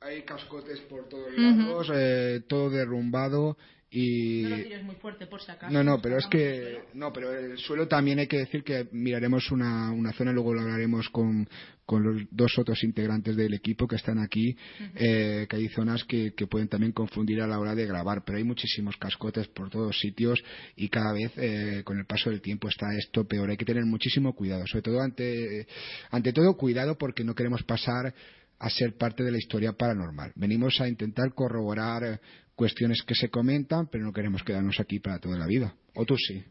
Hay 0.00 0.22
cascotes 0.22 0.80
por 0.80 1.08
todos 1.08 1.32
lados, 1.36 1.88
eh, 1.94 2.40
todo 2.48 2.68
derrumbado 2.70 3.56
y... 3.92 4.42
No 4.42 4.56
lo 4.56 4.62
tires 4.62 4.82
muy 4.82 4.94
fuerte 4.96 5.26
por 5.26 5.42
si 5.42 5.50
acaso. 5.50 5.70
No, 5.70 5.84
no, 5.84 6.00
pero 6.00 6.16
es 6.16 6.26
que 6.26 6.78
no, 6.94 7.12
pero 7.12 7.30
el 7.30 7.58
suelo 7.58 7.86
también 7.86 8.18
hay 8.18 8.26
que 8.26 8.38
decir 8.38 8.64
que 8.64 8.88
miraremos 8.90 9.50
una, 9.50 9.92
una 9.92 10.12
zona, 10.12 10.32
luego 10.32 10.54
lo 10.54 10.62
hablaremos 10.62 11.10
con, 11.10 11.46
con 11.84 12.02
los 12.02 12.22
dos 12.30 12.58
otros 12.58 12.82
integrantes 12.84 13.36
del 13.36 13.52
equipo 13.52 13.86
que 13.86 13.96
están 13.96 14.18
aquí, 14.18 14.56
eh, 14.94 15.46
que 15.46 15.56
hay 15.56 15.68
zonas 15.68 16.04
que, 16.04 16.32
que 16.34 16.46
pueden 16.46 16.68
también 16.68 16.92
confundir 16.92 17.42
a 17.42 17.46
la 17.46 17.58
hora 17.58 17.74
de 17.74 17.84
grabar, 17.84 18.22
pero 18.24 18.38
hay 18.38 18.44
muchísimos 18.44 18.96
cascotes 18.96 19.48
por 19.48 19.68
todos 19.68 20.00
sitios 20.00 20.42
y 20.74 20.88
cada 20.88 21.12
vez 21.12 21.32
eh, 21.36 21.82
con 21.84 21.98
el 21.98 22.06
paso 22.06 22.30
del 22.30 22.40
tiempo 22.40 22.68
está 22.68 22.86
esto 22.96 23.26
peor. 23.28 23.50
Hay 23.50 23.58
que 23.58 23.66
tener 23.66 23.84
muchísimo 23.84 24.34
cuidado, 24.34 24.66
sobre 24.66 24.82
todo 24.82 25.02
ante, 25.02 25.66
ante 26.10 26.32
todo 26.32 26.56
cuidado 26.56 26.96
porque 26.96 27.24
no 27.24 27.34
queremos 27.34 27.62
pasar 27.64 28.14
a 28.62 28.70
ser 28.70 28.96
parte 28.96 29.24
de 29.24 29.32
la 29.32 29.38
historia 29.38 29.72
paranormal. 29.72 30.32
Venimos 30.36 30.80
a 30.80 30.86
intentar 30.86 31.34
corroborar 31.34 32.20
cuestiones 32.54 33.02
que 33.02 33.14
se 33.14 33.28
comentan, 33.28 33.88
pero 33.90 34.04
no 34.04 34.12
queremos 34.12 34.42
quedarnos 34.42 34.80
aquí 34.80 34.98
para 34.98 35.18
toda 35.18 35.38
la 35.38 35.46
vida. 35.46 35.74
O 35.94 36.04
tú 36.04 36.16
sí. 36.16 36.44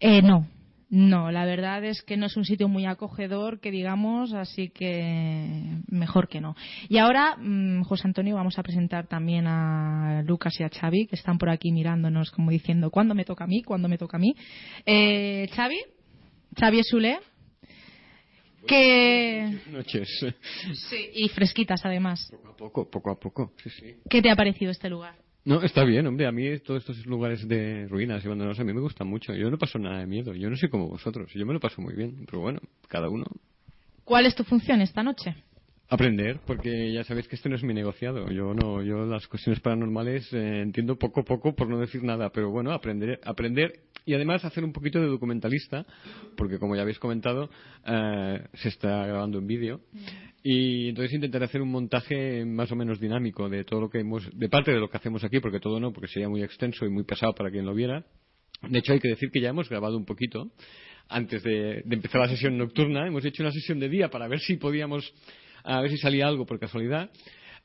Eh, 0.00 0.22
no, 0.22 0.46
no, 0.94 1.30
la 1.32 1.46
verdad 1.46 1.82
es 1.86 2.02
que 2.02 2.18
no 2.18 2.26
es 2.26 2.36
un 2.36 2.44
sitio 2.44 2.68
muy 2.68 2.84
acogedor, 2.84 3.60
que 3.60 3.70
digamos, 3.70 4.34
así 4.34 4.68
que 4.68 5.80
mejor 5.88 6.28
que 6.28 6.42
no. 6.42 6.54
Y 6.90 6.98
ahora, 6.98 7.36
mm, 7.38 7.84
José 7.84 8.08
Antonio, 8.08 8.34
vamos 8.34 8.58
a 8.58 8.62
presentar 8.62 9.06
también 9.06 9.46
a 9.46 10.22
Lucas 10.26 10.52
y 10.60 10.64
a 10.64 10.68
Xavi, 10.68 11.06
que 11.06 11.16
están 11.16 11.38
por 11.38 11.48
aquí 11.48 11.72
mirándonos 11.72 12.30
como 12.30 12.50
diciendo, 12.50 12.90
¿cuándo 12.90 13.14
me 13.14 13.24
toca 13.24 13.44
a 13.44 13.46
mí? 13.46 13.62
¿Cuándo 13.62 13.88
me 13.88 13.96
toca 13.96 14.18
a 14.18 14.20
mí? 14.20 14.34
Eh, 14.84 15.48
Xavi, 15.54 15.78
Xavi 16.60 16.80
Esule, 16.80 17.20
que... 18.66 19.60
noches. 19.70 20.08
Sí, 20.90 21.10
y 21.14 21.28
fresquitas 21.30 21.80
además. 21.86 22.28
Poco 22.30 22.50
a 22.50 22.56
poco, 22.56 22.90
poco 22.90 23.10
a 23.10 23.18
poco. 23.18 23.52
Sí, 23.62 23.70
sí. 23.70 23.94
¿Qué 24.10 24.20
te 24.20 24.30
ha 24.30 24.36
parecido 24.36 24.70
este 24.70 24.90
lugar? 24.90 25.21
No, 25.44 25.60
está 25.62 25.84
bien, 25.84 26.06
hombre. 26.06 26.26
A 26.26 26.32
mí 26.32 26.58
todos 26.60 26.82
estos 26.82 27.04
lugares 27.06 27.46
de 27.48 27.88
ruinas 27.88 28.22
y 28.22 28.26
abandonados 28.26 28.60
a 28.60 28.64
mí 28.64 28.72
me 28.72 28.80
gustan 28.80 29.08
mucho. 29.08 29.34
Yo 29.34 29.50
no 29.50 29.58
paso 29.58 29.78
nada 29.78 29.98
de 29.98 30.06
miedo. 30.06 30.34
Yo 30.34 30.48
no 30.48 30.56
sé 30.56 30.68
como 30.68 30.88
vosotros. 30.88 31.32
Yo 31.34 31.44
me 31.44 31.52
lo 31.52 31.60
paso 31.60 31.82
muy 31.82 31.94
bien. 31.94 32.24
Pero 32.26 32.40
bueno, 32.40 32.60
cada 32.88 33.08
uno. 33.08 33.24
¿Cuál 34.04 34.26
es 34.26 34.36
tu 34.36 34.44
función 34.44 34.80
esta 34.80 35.02
noche? 35.02 35.34
Aprender, 35.88 36.40
porque 36.46 36.92
ya 36.92 37.04
sabéis 37.04 37.28
que 37.28 37.36
esto 37.36 37.48
no 37.48 37.56
es 37.56 37.62
mi 37.64 37.74
negociado. 37.74 38.30
Yo 38.30 38.54
no, 38.54 38.82
yo 38.82 39.04
las 39.04 39.26
cuestiones 39.26 39.60
paranormales 39.60 40.32
eh, 40.32 40.62
entiendo 40.62 40.96
poco 40.96 41.20
a 41.20 41.24
poco, 41.24 41.54
por 41.54 41.68
no 41.68 41.78
decir 41.78 42.02
nada. 42.02 42.30
Pero 42.30 42.50
bueno, 42.50 42.72
aprender, 42.72 43.20
aprender 43.24 43.72
y 44.04 44.14
además 44.14 44.44
hacer 44.44 44.64
un 44.64 44.72
poquito 44.72 45.00
de 45.00 45.06
documentalista, 45.06 45.86
porque 46.36 46.58
como 46.58 46.74
ya 46.74 46.82
habéis 46.82 46.98
comentado, 46.98 47.50
eh, 47.86 48.44
se 48.54 48.68
está 48.68 49.06
grabando 49.06 49.38
en 49.38 49.46
vídeo. 49.46 49.80
Y 50.42 50.88
entonces 50.88 51.14
intentaré 51.14 51.44
hacer 51.44 51.62
un 51.62 51.70
montaje 51.70 52.44
más 52.44 52.72
o 52.72 52.76
menos 52.76 52.98
dinámico 52.98 53.48
de 53.48 53.64
todo 53.64 53.80
lo 53.80 53.90
que 53.90 54.00
hemos, 54.00 54.28
de 54.36 54.48
parte 54.48 54.72
de 54.72 54.80
lo 54.80 54.88
que 54.88 54.96
hacemos 54.96 55.22
aquí, 55.22 55.38
porque 55.38 55.60
todo 55.60 55.78
no, 55.78 55.92
porque 55.92 56.08
sería 56.08 56.28
muy 56.28 56.42
extenso 56.42 56.84
y 56.84 56.90
muy 56.90 57.04
pesado 57.04 57.32
para 57.34 57.50
quien 57.50 57.64
lo 57.64 57.74
viera. 57.74 58.04
De 58.68 58.78
hecho, 58.78 58.92
hay 58.92 59.00
que 59.00 59.08
decir 59.08 59.30
que 59.32 59.40
ya 59.40 59.50
hemos 59.50 59.68
grabado 59.68 59.96
un 59.96 60.04
poquito 60.04 60.50
antes 61.08 61.42
de, 61.42 61.82
de 61.84 61.94
empezar 61.94 62.20
la 62.20 62.28
sesión 62.28 62.58
nocturna. 62.58 63.06
Hemos 63.06 63.24
hecho 63.24 63.42
una 63.42 63.52
sesión 63.52 63.78
de 63.78 63.88
día 63.88 64.08
para 64.08 64.26
ver 64.26 64.40
si 64.40 64.56
podíamos, 64.56 65.12
a 65.62 65.80
ver 65.80 65.90
si 65.90 65.98
salía 65.98 66.26
algo 66.26 66.44
por 66.44 66.58
casualidad. 66.58 67.10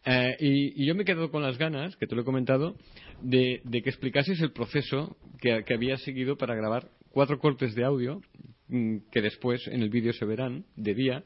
Eh, 0.10 0.38
y, 0.40 0.84
y 0.84 0.86
yo 0.86 0.96
me 0.96 1.02
he 1.02 1.06
quedado 1.06 1.30
con 1.32 1.44
las 1.44 1.58
ganas, 1.58 1.96
que 1.98 2.08
te 2.08 2.16
lo 2.16 2.22
he 2.22 2.26
comentado, 2.26 2.78
de, 3.22 3.62
de 3.66 3.82
que 3.82 3.90
explicases 3.90 4.40
el 4.42 4.52
proceso 4.54 5.18
que, 5.42 5.64
que 5.66 5.74
había 5.74 5.98
seguido 5.98 6.38
para 6.38 6.56
grabar 6.56 6.88
cuatro 7.10 7.40
cortes 7.40 7.76
de 7.76 7.84
audio 7.84 8.22
mm, 8.70 8.98
que 9.12 9.22
después 9.22 9.68
en 9.68 9.82
el 9.82 9.90
vídeo 9.90 10.14
se 10.14 10.24
verán 10.26 10.64
de 10.78 10.94
día, 10.94 11.24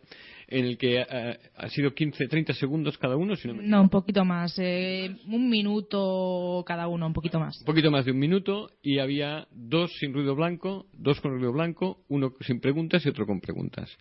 en 0.47 0.65
el 0.65 0.77
que 0.77 1.00
eh, 1.00 1.38
ha 1.55 1.69
sido 1.69 1.93
15, 1.93 2.27
30 2.27 2.53
segundos 2.53 2.97
cada 2.97 3.15
uno, 3.17 3.35
si 3.35 3.47
no 3.47 3.53
me 3.53 3.63
No, 3.67 3.81
un 3.81 3.89
poquito 3.89 4.25
más. 4.25 4.57
eh, 4.57 5.15
un 5.27 5.50
minuto 5.50 6.63
cada 6.65 6.88
uno, 6.88 7.05
un 7.07 7.13
poquito 7.13 7.39
más. 7.39 7.59
un 7.59 7.65
poquito 7.65 7.91
más 7.91 8.05
de 8.05 8.11
un 8.11 8.19
minuto 8.19 8.69
y 8.81 8.97
había 9.00 9.47
dos 9.51 9.91
sin 10.00 10.11
ruido 10.13 10.35
blanco, 10.35 10.88
dos 10.93 11.21
con 11.21 11.31
ruido 11.31 11.51
blanco, 11.53 12.00
uno 12.09 12.33
sin 12.41 12.59
preguntas 12.59 13.05
y 13.05 13.09
otro 13.09 13.25
con 13.27 13.39
preguntas. 13.41 13.95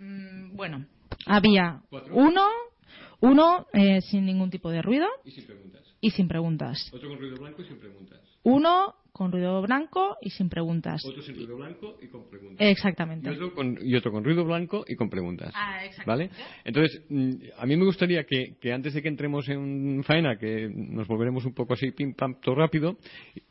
Mm, 0.00 0.56
bueno, 0.56 0.84
había 1.26 1.80
uno, 2.12 2.42
uno 3.20 3.66
eh, 3.72 4.00
sin 4.02 4.26
ningún 4.26 4.50
tipo 4.50 4.70
de 4.70 4.82
ruido 4.82 5.06
Y 5.24 5.30
sin 5.30 5.46
preguntas. 5.46 5.82
Y 6.06 6.10
sin 6.12 6.28
preguntas. 6.28 6.88
Otro 6.92 7.08
con 7.08 7.18
ruido 7.18 7.36
blanco 7.36 7.62
y 7.62 7.64
sin 7.64 7.78
preguntas. 7.78 8.20
Uno 8.44 8.94
con 9.10 9.32
ruido 9.32 9.60
blanco 9.60 10.16
y 10.20 10.30
sin 10.30 10.48
preguntas. 10.48 11.04
Otro 11.04 11.20
sin 11.20 11.34
ruido 11.34 11.56
blanco 11.56 11.98
y 12.00 12.06
con 12.06 12.30
preguntas. 12.30 12.64
Exactamente. 12.64 13.28
Y 13.28 13.32
otro, 13.32 13.52
con, 13.52 13.76
y 13.82 13.96
otro 13.96 14.12
con 14.12 14.22
ruido 14.22 14.44
blanco 14.44 14.84
y 14.86 14.94
con 14.94 15.10
preguntas. 15.10 15.50
Ah, 15.52 15.80
¿Vale? 16.06 16.30
Entonces, 16.64 17.02
mm, 17.08 17.32
a 17.58 17.66
mí 17.66 17.76
me 17.76 17.84
gustaría 17.84 18.22
que, 18.22 18.54
que 18.60 18.72
antes 18.72 18.94
de 18.94 19.02
que 19.02 19.08
entremos 19.08 19.48
en 19.48 20.04
faena, 20.04 20.38
que 20.38 20.70
nos 20.72 21.08
volveremos 21.08 21.44
un 21.44 21.54
poco 21.54 21.74
así, 21.74 21.90
pim 21.90 22.14
pam, 22.14 22.40
todo 22.40 22.54
rápido, 22.54 22.98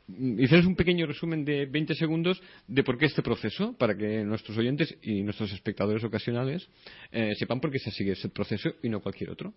mm, 0.06 0.40
hicieras 0.40 0.64
un 0.64 0.76
pequeño 0.76 1.04
resumen 1.04 1.44
de 1.44 1.66
20 1.66 1.94
segundos 1.94 2.40
de 2.66 2.82
por 2.82 2.96
qué 2.96 3.04
este 3.04 3.20
proceso, 3.20 3.76
para 3.76 3.94
que 3.94 4.24
nuestros 4.24 4.56
oyentes 4.56 4.96
y 5.02 5.22
nuestros 5.22 5.52
espectadores 5.52 6.02
ocasionales 6.04 6.66
eh, 7.12 7.34
sepan 7.34 7.60
por 7.60 7.70
qué 7.70 7.80
se 7.80 7.90
sigue 7.90 8.12
ese 8.12 8.30
proceso 8.30 8.70
y 8.82 8.88
no 8.88 9.00
cualquier 9.00 9.28
otro. 9.28 9.52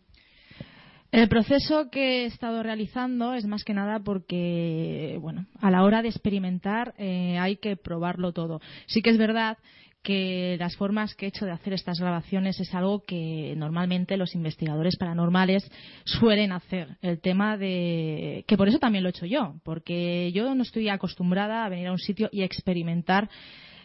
El 1.12 1.28
proceso 1.28 1.90
que 1.90 2.24
he 2.24 2.26
estado 2.26 2.62
realizando 2.62 3.34
es 3.34 3.46
más 3.46 3.64
que 3.64 3.74
nada 3.74 4.00
porque, 4.00 5.18
bueno, 5.22 5.48
a 5.60 5.72
la 5.72 5.84
hora 5.84 6.04
de 6.04 6.10
experimentar 6.10 6.94
eh, 7.00 7.38
hay 7.40 7.58
que 7.58 7.76
probarlo 7.76 8.32
todo. 8.32 8.62
Sí 8.86 9.02
que 9.02 9.10
es 9.10 9.18
verdad 9.18 9.58
que 10.04 10.56
las 10.60 10.76
formas 10.78 11.16
que 11.16 11.26
he 11.26 11.30
hecho 11.30 11.46
de 11.46 11.52
hacer 11.52 11.74
estas 11.74 12.00
grabaciones 12.00 12.60
es 12.60 12.74
algo 12.74 13.04
que 13.06 13.54
normalmente 13.58 14.18
los 14.18 14.36
investigadores 14.36 14.98
paranormales 14.98 15.70
suelen 16.06 16.52
hacer. 16.52 16.98
El 17.02 17.20
tema 17.20 17.58
de. 17.58 18.46
que 18.48 18.56
por 18.56 18.70
eso 18.70 18.80
también 18.80 19.04
lo 19.04 19.10
he 19.10 19.12
hecho 19.12 19.26
yo, 19.26 19.56
porque 19.64 20.32
yo 20.32 20.54
no 20.54 20.62
estoy 20.62 20.90
acostumbrada 20.90 21.66
a 21.66 21.70
venir 21.70 21.88
a 21.88 21.92
un 21.92 22.00
sitio 22.00 22.30
y 22.32 22.44
experimentar 22.44 23.30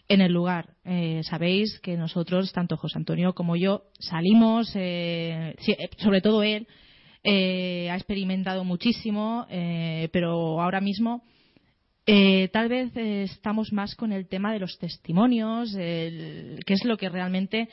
en 0.09 0.21
el 0.21 0.33
lugar. 0.33 0.75
Eh, 0.85 1.23
sabéis 1.25 1.81
que 1.81 1.97
nosotros, 1.97 2.53
tanto 2.53 2.77
José 2.77 2.99
Antonio 2.99 3.35
como 3.35 3.57
yo, 3.57 3.85
salimos, 3.99 4.71
eh, 4.77 5.57
eh, 5.67 5.89
sobre 5.97 6.21
todo 6.21 6.43
él, 6.43 6.69
eh, 7.25 7.89
ha 7.91 7.97
experimentado 7.97 8.65
muchísimo, 8.65 9.47
eh, 9.49 10.09
pero 10.13 10.61
ahora 10.61 10.81
mismo 10.81 11.25
eh, 12.07 12.49
tal 12.53 12.69
vez 12.69 12.95
eh, 12.97 13.23
estamos 13.23 13.73
más 13.73 13.95
con 13.95 14.13
el 14.13 14.29
tema 14.29 14.53
de 14.53 14.59
los 14.59 14.79
testimonios, 14.79 15.75
el- 15.75 16.61
que 16.67 16.75
es 16.75 16.85
lo 16.85 16.99
que 16.99 17.09
realmente 17.09 17.71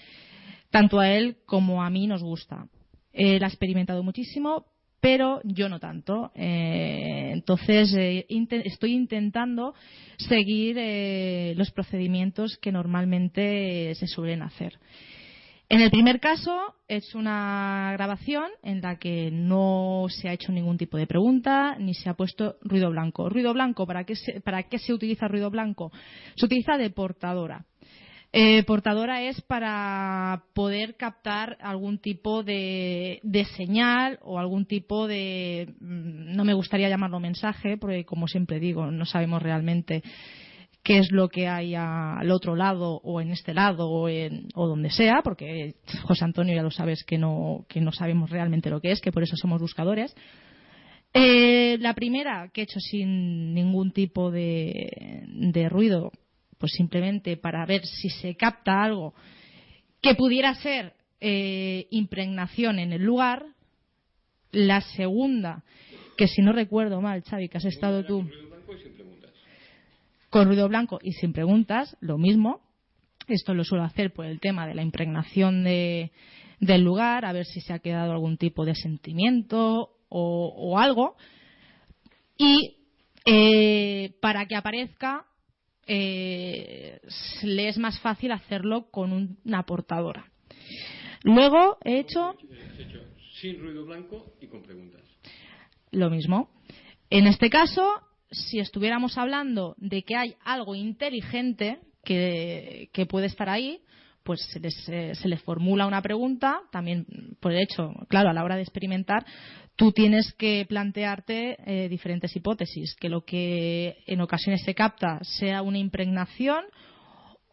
tanto 0.70 1.00
a 1.02 1.10
él 1.12 1.38
como 1.46 1.84
a 1.84 1.90
mí 1.90 2.08
nos 2.08 2.24
gusta. 2.24 2.66
Él 3.12 3.44
ha 3.44 3.48
experimentado 3.48 4.04
muchísimo, 4.04 4.68
pero 5.02 5.42
yo 5.44 5.68
no 5.68 5.82
tanto. 5.82 6.32
Entonces 6.34 7.94
estoy 7.94 8.94
intentando 8.94 9.74
seguir 10.18 10.78
los 11.58 11.72
procedimientos 11.72 12.58
que 12.62 12.72
normalmente 12.72 13.94
se 13.96 14.08
suelen 14.08 14.44
hacer. 14.44 14.80
En 15.72 15.80
el 15.80 15.90
primer 15.90 16.20
caso, 16.20 16.76
es 16.90 17.16
una 17.16 17.92
grabación 17.94 18.44
en 18.62 18.82
la 18.82 18.98
que 19.00 19.32
no 19.32 20.08
se 20.10 20.28
ha 20.28 20.34
hecho 20.34 20.52
ningún 20.52 20.78
tipo 20.78 20.98
de 20.98 21.08
pregunta 21.08 21.78
ni 21.80 21.94
se 21.94 22.10
ha 22.10 22.14
puesto 22.14 22.58
ruido 22.62 22.90
blanco. 22.90 23.30
Ruido 23.30 23.54
blanco, 23.54 23.88
¿para 23.88 24.04
qué 24.04 24.18
se, 24.18 24.42
para 24.42 24.64
qué 24.64 24.80
se 24.80 24.92
utiliza 24.92 25.30
ruido 25.30 25.50
blanco? 25.50 25.90
Se 26.36 26.46
utiliza 26.46 26.78
de 26.78 26.90
portadora. 26.90 27.64
Eh, 28.34 28.64
portadora 28.64 29.24
es 29.24 29.40
para 29.44 30.44
poder 30.54 30.98
captar 30.98 31.58
algún 31.62 32.00
tipo 32.00 32.44
de, 32.44 33.22
de 33.24 33.46
señal 33.46 34.20
o 34.24 34.40
algún 34.40 34.66
tipo 34.66 35.08
de. 35.08 35.74
mm, 35.80 36.36
No 36.36 36.44
me 36.44 36.54
gustaría 36.54 36.90
llamarlo 36.90 37.22
mensaje, 37.22 37.78
porque 37.78 38.04
como 38.04 38.28
siempre 38.28 38.60
digo, 38.60 38.92
no 38.92 39.06
sabemos 39.06 39.42
realmente 39.42 40.04
qué 40.84 40.98
es 40.98 41.12
lo 41.12 41.30
que 41.30 41.48
hay 41.48 41.76
al 41.76 42.32
otro 42.32 42.56
lado 42.56 43.00
o 43.04 43.22
en 43.22 43.32
este 43.32 43.54
lado 43.54 43.90
o, 43.90 44.10
en, 44.10 44.48
o 44.56 44.68
donde 44.68 44.90
sea, 44.90 45.22
porque 45.24 45.76
José 46.04 46.26
Antonio 46.26 46.56
ya 46.56 46.64
lo 46.64 46.72
sabes 46.72 47.04
que 47.04 47.18
no, 47.18 47.66
que 47.70 47.82
no 47.82 47.92
sabemos 47.92 48.30
realmente 48.30 48.70
lo 48.70 48.82
que 48.82 48.92
es, 48.92 49.02
que 49.02 49.12
por 49.12 49.24
eso 49.24 49.36
somos 49.36 49.62
buscadores. 49.62 50.16
Eh, 51.14 51.78
la 51.80 51.94
primera 51.94 52.50
que 52.54 52.62
he 52.62 52.64
hecho 52.64 52.80
sin 52.80 53.54
ningún 53.54 53.92
tipo 53.92 54.32
de, 54.32 55.68
ruido, 55.70 56.12
pues 56.58 56.72
simplemente 56.72 57.38
para 57.38 57.66
ver 57.66 57.86
si 57.86 58.10
se 58.10 58.36
capta 58.36 58.82
algo 58.82 59.14
que 60.02 60.16
pudiera 60.16 60.56
ser 60.56 60.94
eh, 61.20 61.88
impregnación 61.92 62.80
en 62.80 62.94
el 62.94 63.04
lugar. 63.04 63.46
La 64.54 64.82
segunda, 64.82 65.64
que 66.18 66.28
si 66.28 66.42
no 66.42 66.52
recuerdo 66.52 67.00
mal, 67.02 67.24
Xavi, 67.24 67.48
que 67.48 67.58
has 67.58 67.66
estado 67.66 68.04
tú. 68.04 68.28
Con 70.32 70.48
ruido 70.48 70.70
blanco 70.70 70.98
y 71.04 71.12
sin 71.12 71.34
preguntas, 71.34 71.98
lo 72.00 72.18
mismo. 72.18 72.62
Esto 73.28 73.54
lo 73.54 73.66
suelo 73.66 73.84
hacer 73.84 74.14
por 74.14 74.26
el 74.26 74.40
tema 74.40 74.66
de 74.66 74.74
la 74.74 74.82
impregnación 74.82 75.66
de, 75.66 76.14
del 76.62 76.84
lugar, 76.84 77.26
a 77.26 77.34
ver 77.34 77.46
si 77.46 77.60
se 77.60 77.74
ha 77.74 77.80
quedado 77.80 78.14
algún 78.14 78.38
tipo 78.38 78.64
de 78.64 78.74
sentimiento 78.74 79.90
o, 80.08 80.80
algo. 80.80 81.18
Y 82.38 82.78
eh, 83.26 84.16
para 84.22 84.46
que 84.46 84.56
aparezca, 84.56 85.26
eh, 85.86 87.02
le 87.44 87.68
es 87.68 87.78
más 87.78 88.00
fácil 88.00 88.32
hacerlo 88.32 88.90
con 88.90 89.38
una 89.44 89.64
portadora. 89.64 90.32
Luego 91.24 91.78
he 91.84 92.00
hecho. 92.00 92.38
Sin 93.42 93.60
ruido 93.60 93.86
blanco 93.86 94.34
y 94.40 94.48
con 94.48 94.64
preguntas. 94.64 95.02
Lo 95.92 96.10
mismo. 96.10 96.50
En 97.10 97.28
este 97.28 97.50
caso, 97.50 97.84
si 98.32 98.60
estuviéramos 98.60 99.18
hablando 99.18 99.76
de 99.78 100.04
que 100.04 100.16
hay 100.16 100.36
algo 100.44 100.76
inteligente 100.76 101.80
que, 102.04 102.90
puede 103.10 103.28
estar 103.28 103.50
ahí, 103.50 103.82
pues 104.24 104.42
se 104.52 104.60
les, 104.60 104.90
eh, 104.90 105.14
se 105.16 105.28
les, 105.28 105.42
formula 105.42 105.86
una 105.86 106.02
pregunta, 106.02 106.62
también 106.72 107.06
por 107.40 107.52
el 107.52 107.60
hecho, 107.60 107.94
claro, 108.08 108.30
a 108.30 108.34
la 108.34 108.44
hora 108.44 108.56
de 108.56 108.62
experimentar, 108.62 109.26
tú 109.76 109.92
tienes 109.92 110.34
que 110.34 110.66
plantearte 110.68 111.58
eh, 111.66 111.90
diferentes 111.90 112.36
hipótesis, 112.36 112.96
que 112.96 113.10
lo 113.10 113.26
que 113.26 113.98
en 114.06 114.22
ocasiones 114.22 114.64
se 114.64 114.76
capta 114.76 115.20
sea 115.24 115.62
una 115.62 115.80
impregnación 115.80 116.66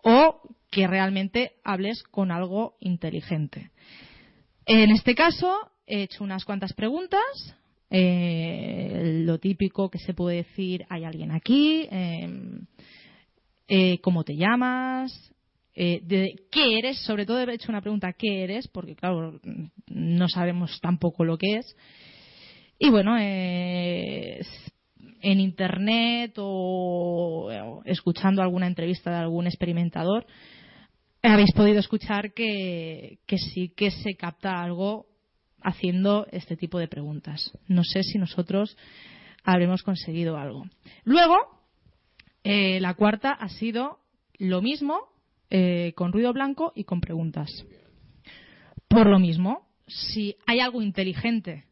o 0.02 0.40
que 0.70 0.86
realmente 0.86 1.52
hables 1.64 2.02
con 2.04 2.30
algo 2.30 2.76
inteligente. 2.80 3.70
En 4.66 4.90
este 4.90 5.14
caso, 5.14 5.72
he 5.86 6.02
hecho 6.02 6.22
unas 6.22 6.44
cuantas 6.44 6.74
preguntas. 6.74 7.56
Eh, 7.90 9.22
lo 9.24 9.38
típico 9.38 9.90
que 9.90 9.98
se 9.98 10.14
puede 10.14 10.38
decir, 10.38 10.84
hay 10.88 11.04
alguien 11.04 11.30
aquí, 11.30 11.86
em, 11.90 12.66
eh, 13.66 13.98
cómo 14.00 14.24
te 14.24 14.36
llamas, 14.36 15.32
eh, 15.74 16.00
de 16.02 16.34
qué 16.50 16.78
eres, 16.78 16.98
sobre 17.04 17.24
todo 17.24 17.40
he 17.40 17.54
hecho 17.54 17.70
una 17.70 17.80
pregunta, 17.80 18.12
¿qué 18.12 18.44
eres? 18.44 18.68
Porque 18.68 18.94
claro, 18.94 19.40
no 19.86 20.28
sabemos 20.28 20.78
tampoco 20.80 21.24
lo 21.24 21.38
que 21.38 21.56
es. 21.56 21.76
Y 22.78 22.90
bueno, 22.90 23.16
en 23.18 24.40
internet 25.40 26.34
o 26.36 27.82
escuchando 27.84 28.42
alguna 28.42 28.66
entrevista 28.66 29.10
de 29.10 29.16
algún 29.16 29.46
experimentador, 29.46 30.26
habéis 31.22 31.52
podido 31.52 31.80
escuchar 31.80 32.32
que, 32.32 33.18
sí 33.36 33.72
que 33.76 33.90
se 33.90 34.14
capta 34.14 34.62
algo 34.62 35.06
haciendo 35.62 36.26
este 36.30 36.56
tipo 36.56 36.78
de 36.78 36.88
preguntas. 36.88 37.52
No 37.66 37.84
sé 37.84 38.02
si 38.02 38.18
nosotros 38.18 38.76
habremos 39.44 39.82
conseguido 39.82 40.36
algo. 40.36 40.66
Luego, 41.04 41.36
eh, 42.44 42.80
la 42.80 42.94
cuarta 42.94 43.32
ha 43.32 43.48
sido 43.48 43.98
lo 44.38 44.62
mismo, 44.62 45.00
eh, 45.50 45.92
con 45.96 46.12
ruido 46.12 46.32
blanco 46.32 46.72
y 46.74 46.84
con 46.84 47.00
preguntas. 47.00 47.50
Por 48.88 49.06
lo 49.06 49.18
mismo, 49.18 49.66
si 49.86 50.36
hay 50.46 50.60
algo 50.60 50.82
inteligente 50.82 51.64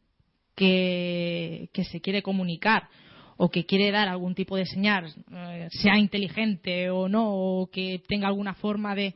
que, 0.55 1.69
se 1.89 2.01
quiere 2.01 2.21
comunicar 2.21 2.89
o 3.37 3.49
que 3.49 3.65
quiere 3.65 3.91
dar 3.91 4.07
algún 4.07 4.33
tipo 4.33 4.57
de 4.57 4.65
señal, 4.65 5.13
eh, 5.31 5.67
sea 5.71 5.97
inteligente 5.97 6.89
o 6.89 7.07
no, 7.07 7.25
o 7.29 7.69
que 7.69 8.01
tenga 8.07 8.27
alguna 8.27 8.55
forma 8.55 8.95
de 8.95 9.13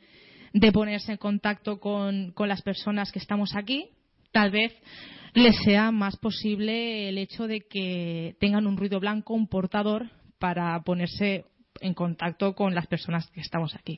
ponerse 0.72 1.14
en 1.14 1.18
contacto 1.18 1.80
con, 1.80 2.34
las 2.38 2.62
personas 2.62 3.12
que 3.12 3.20
estamos 3.20 3.56
aquí, 3.56 3.90
tal 4.32 4.52
vez 4.52 4.74
les 5.34 5.56
sea 5.64 5.92
más 5.92 6.18
posible 6.18 7.10
el 7.10 7.18
hecho 7.18 7.48
de 7.48 7.62
que 7.62 8.36
tengan 8.40 8.68
un 8.68 8.78
ruido 8.78 9.00
blanco, 9.00 9.34
un 9.34 9.48
portador, 9.48 10.10
para 10.40 10.82
ponerse 10.82 11.46
en 11.80 11.94
contacto 11.94 12.54
con 12.54 12.74
las 12.74 12.88
personas 12.88 13.30
que 13.32 13.42
estamos 13.42 13.76
aquí. 13.76 13.98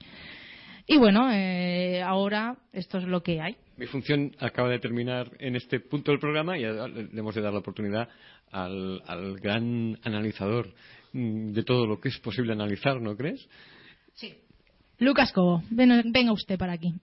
Y 0.85 0.97
bueno, 0.97 1.31
eh, 1.31 2.01
ahora 2.01 2.57
esto 2.73 2.97
es 2.97 3.05
lo 3.05 3.23
que 3.23 3.41
hay. 3.41 3.55
Mi 3.77 3.87
función 3.87 4.35
acaba 4.39 4.69
de 4.69 4.79
terminar 4.79 5.31
en 5.39 5.55
este 5.55 5.79
punto 5.79 6.11
del 6.11 6.19
programa 6.19 6.57
y 6.57 6.61
le 6.61 7.19
hemos 7.19 7.33
de 7.33 7.41
dar 7.41 7.53
la 7.53 7.59
oportunidad 7.59 8.09
al, 8.51 9.01
al 9.07 9.35
gran 9.39 9.97
analizador 10.03 10.73
mm, 11.13 11.53
de 11.53 11.63
todo 11.63 11.87
lo 11.87 11.99
que 11.99 12.09
es 12.09 12.19
posible 12.19 12.51
analizar, 12.51 13.01
¿no 13.01 13.15
crees? 13.15 13.47
Sí. 14.13 14.35
Lucas 14.99 15.31
Cobo, 15.31 15.63
venga 15.69 16.31
usted 16.33 16.57
para 16.57 16.73
aquí. 16.73 16.93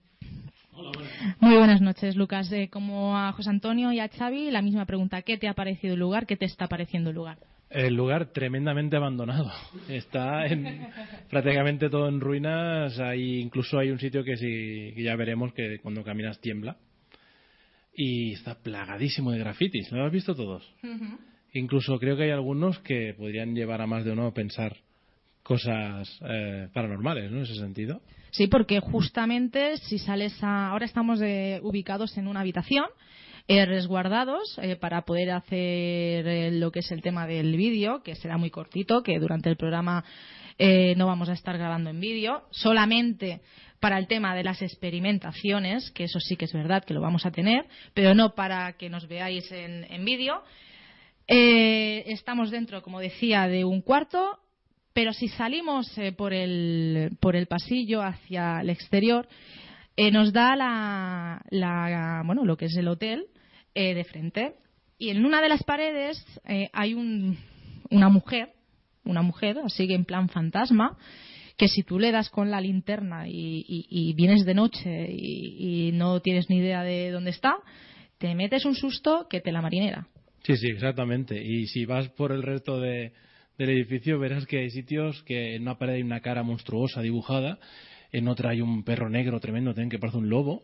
Muy 1.39 1.55
buenas 1.55 1.81
noches, 1.81 2.15
Lucas. 2.15 2.51
Eh, 2.51 2.69
como 2.69 3.17
a 3.17 3.31
José 3.33 3.49
Antonio 3.49 3.91
y 3.91 3.99
a 3.99 4.07
Xavi, 4.07 4.51
la 4.51 4.61
misma 4.61 4.85
pregunta. 4.85 5.21
¿Qué 5.21 5.37
te 5.37 5.47
ha 5.47 5.53
parecido 5.53 5.93
el 5.93 5.99
lugar? 5.99 6.25
¿Qué 6.25 6.37
te 6.37 6.45
está 6.45 6.67
pareciendo 6.67 7.09
el 7.09 7.15
lugar? 7.15 7.37
El 7.69 7.95
lugar 7.95 8.27
tremendamente 8.27 8.97
abandonado. 8.97 9.51
Está 9.89 10.43
prácticamente 11.29 11.89
todo 11.89 12.07
en 12.07 12.19
ruinas. 12.19 12.99
Hay, 12.99 13.39
incluso 13.39 13.79
hay 13.79 13.91
un 13.91 13.99
sitio 13.99 14.23
que, 14.23 14.37
sí, 14.37 14.93
ya 15.01 15.15
veremos 15.15 15.53
que 15.53 15.79
cuando 15.81 16.03
caminas 16.03 16.39
tiembla. 16.39 16.77
Y 17.93 18.33
está 18.33 18.55
plagadísimo 18.55 19.31
de 19.31 19.39
grafitis. 19.39 19.91
¿Lo 19.91 20.05
has 20.05 20.11
visto 20.11 20.35
todos? 20.35 20.69
Incluso 21.53 21.99
creo 21.99 22.15
que 22.15 22.23
hay 22.23 22.31
algunos 22.31 22.79
que 22.79 23.13
podrían 23.17 23.53
llevar 23.53 23.81
a 23.81 23.87
más 23.87 24.05
de 24.05 24.11
uno 24.11 24.27
a 24.27 24.33
pensar 24.33 24.77
cosas 25.43 26.09
eh, 26.27 26.69
paranormales, 26.73 27.31
¿no? 27.31 27.37
En 27.37 27.43
ese 27.43 27.55
sentido. 27.55 28.01
Sí, 28.31 28.47
porque 28.47 28.79
justamente 28.79 29.77
si 29.77 29.99
sales 29.99 30.41
a... 30.41 30.69
Ahora 30.69 30.85
estamos 30.85 31.19
ubicados 31.61 32.17
en 32.17 32.27
una 32.27 32.39
habitación, 32.39 32.85
eh, 33.47 33.65
resguardados, 33.65 34.57
eh, 34.61 34.77
para 34.77 35.01
poder 35.01 35.31
hacer 35.31 36.53
lo 36.53 36.71
que 36.71 36.79
es 36.79 36.91
el 36.91 37.01
tema 37.01 37.27
del 37.27 37.57
vídeo, 37.57 38.01
que 38.03 38.15
será 38.15 38.37
muy 38.37 38.49
cortito, 38.49 39.03
que 39.03 39.19
durante 39.19 39.49
el 39.49 39.57
programa 39.57 40.03
no 40.95 41.07
vamos 41.07 41.27
a 41.27 41.33
estar 41.33 41.57
grabando 41.57 41.89
en 41.89 41.99
vídeo, 41.99 42.43
solamente 42.51 43.41
para 43.79 43.97
el 43.97 44.05
tema 44.05 44.35
de 44.35 44.43
las 44.43 44.61
experimentaciones, 44.61 45.89
que 45.89 46.03
eso 46.03 46.19
sí 46.19 46.35
que 46.35 46.45
es 46.45 46.53
verdad 46.53 46.83
que 46.85 46.93
lo 46.93 47.01
vamos 47.01 47.25
a 47.25 47.31
tener, 47.31 47.65
pero 47.95 48.13
no 48.13 48.35
para 48.35 48.73
que 48.73 48.87
nos 48.87 49.07
veáis 49.07 49.51
en, 49.51 49.91
en 49.91 50.05
vídeo. 50.05 50.43
estamos 51.27 52.51
dentro, 52.51 52.83
como 52.83 52.99
decía, 52.99 53.47
de 53.47 53.65
un 53.65 53.81
cuarto 53.81 54.37
pero 54.93 55.13
si 55.13 55.27
salimos 55.29 55.97
eh, 55.97 56.11
por, 56.11 56.33
el, 56.33 57.17
por 57.19 57.35
el 57.35 57.47
pasillo 57.47 58.01
hacia 58.01 58.61
el 58.61 58.69
exterior, 58.69 59.27
eh, 59.95 60.11
nos 60.11 60.33
da 60.33 60.55
la, 60.55 62.23
bueno, 62.25 62.45
lo 62.45 62.57
que 62.57 62.65
es 62.65 62.75
el 62.75 62.87
hotel 62.87 63.25
eh, 63.73 63.93
de 63.93 64.03
frente. 64.03 64.55
Y 64.97 65.09
en 65.09 65.25
una 65.25 65.41
de 65.41 65.49
las 65.49 65.63
paredes 65.63 66.23
hay 66.73 66.93
un, 66.93 67.37
una 67.89 68.09
mujer, 68.09 68.53
una 69.03 69.23
mujer, 69.23 69.57
así 69.63 69.87
que 69.87 69.95
en 69.95 70.05
plan 70.05 70.29
fantasma, 70.29 70.95
que 71.57 71.67
si 71.67 71.81
tú 71.81 71.97
le 71.97 72.11
das 72.11 72.29
con 72.29 72.51
la 72.51 72.61
linterna 72.61 73.27
y, 73.27 74.13
vienes 74.15 74.45
de 74.45 74.53
noche 74.53 75.07
y, 75.09 75.87
y, 75.87 75.91
no 75.93 76.19
tienes 76.19 76.49
ni 76.49 76.57
idea 76.57 76.83
de 76.83 77.09
dónde 77.09 77.31
está, 77.31 77.55
te 78.19 78.35
metes 78.35 78.65
un 78.65 78.75
susto 78.75 79.25
que 79.27 79.41
te 79.41 79.51
la 79.51 79.61
marinera. 79.61 80.07
Sí, 80.43 80.55
sí, 80.55 80.67
exactamente. 80.67 81.43
Y 81.43 81.65
si 81.67 81.85
vas 81.85 82.09
por 82.09 82.31
el 82.31 82.43
resto 82.43 82.79
de, 82.79 83.13
del 83.61 83.77
edificio 83.77 84.17
verás 84.17 84.47
que 84.47 84.57
hay 84.57 84.71
sitios 84.71 85.21
que 85.23 85.55
en 85.55 85.61
una 85.61 85.77
pared 85.77 85.93
hay 85.93 86.01
una 86.01 86.21
cara 86.21 86.41
monstruosa 86.41 87.01
dibujada, 87.01 87.59
en 88.11 88.27
otra 88.27 88.49
hay 88.49 88.61
un 88.61 88.83
perro 88.83 89.07
negro 89.07 89.39
tremendo 89.39 89.75
que 89.75 89.99
parece 89.99 90.17
un 90.17 90.29
lobo. 90.29 90.63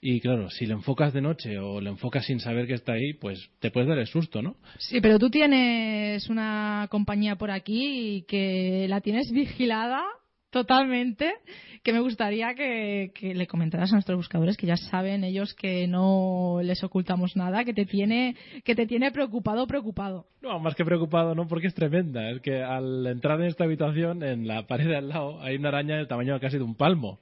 Y 0.00 0.20
claro, 0.20 0.50
si 0.50 0.66
le 0.66 0.74
enfocas 0.74 1.12
de 1.12 1.22
noche 1.22 1.58
o 1.58 1.80
le 1.80 1.90
enfocas 1.90 2.24
sin 2.26 2.38
saber 2.38 2.66
que 2.68 2.74
está 2.74 2.92
ahí, 2.92 3.14
pues 3.14 3.50
te 3.58 3.70
puedes 3.70 3.88
dar 3.88 3.98
el 3.98 4.06
susto, 4.06 4.42
¿no? 4.42 4.56
Sí, 4.78 5.00
pero 5.00 5.18
tú 5.18 5.28
tienes 5.28 6.28
una 6.28 6.86
compañía 6.88 7.34
por 7.34 7.50
aquí 7.50 8.24
que 8.28 8.86
la 8.88 9.00
tienes 9.00 9.32
vigilada 9.32 10.04
totalmente 10.50 11.34
que 11.82 11.92
me 11.92 12.00
gustaría 12.00 12.54
que, 12.54 13.12
le 13.22 13.46
comentaras 13.46 13.92
a 13.92 13.94
nuestros 13.94 14.16
buscadores 14.16 14.56
que 14.56 14.66
ya 14.66 14.76
saben 14.76 15.22
ellos 15.22 15.54
que 15.54 15.86
no 15.86 16.58
les 16.62 16.82
ocultamos 16.82 17.36
nada, 17.36 17.64
que 17.64 17.72
te 17.72 17.86
tiene, 17.86 18.34
que 18.64 18.74
te 18.74 18.86
tiene 18.86 19.12
preocupado, 19.12 19.68
preocupado. 19.68 20.26
No, 20.42 20.58
más 20.58 20.74
que 20.74 20.84
preocupado, 20.84 21.36
no, 21.36 21.46
porque 21.46 21.68
es 21.68 21.74
tremenda. 21.74 22.28
Es 22.30 22.40
que 22.40 22.60
al 22.60 23.06
entrar 23.06 23.40
en 23.40 23.46
esta 23.46 23.64
habitación, 23.64 24.24
en 24.24 24.48
la 24.48 24.66
pared 24.66 24.88
de 24.88 24.96
al 24.96 25.08
lado, 25.10 25.40
hay 25.42 25.56
una 25.56 25.68
araña 25.68 25.96
del 25.96 26.08
tamaño 26.08 26.40
casi 26.40 26.58
de 26.58 26.64
un 26.64 26.74
palmo. 26.74 27.20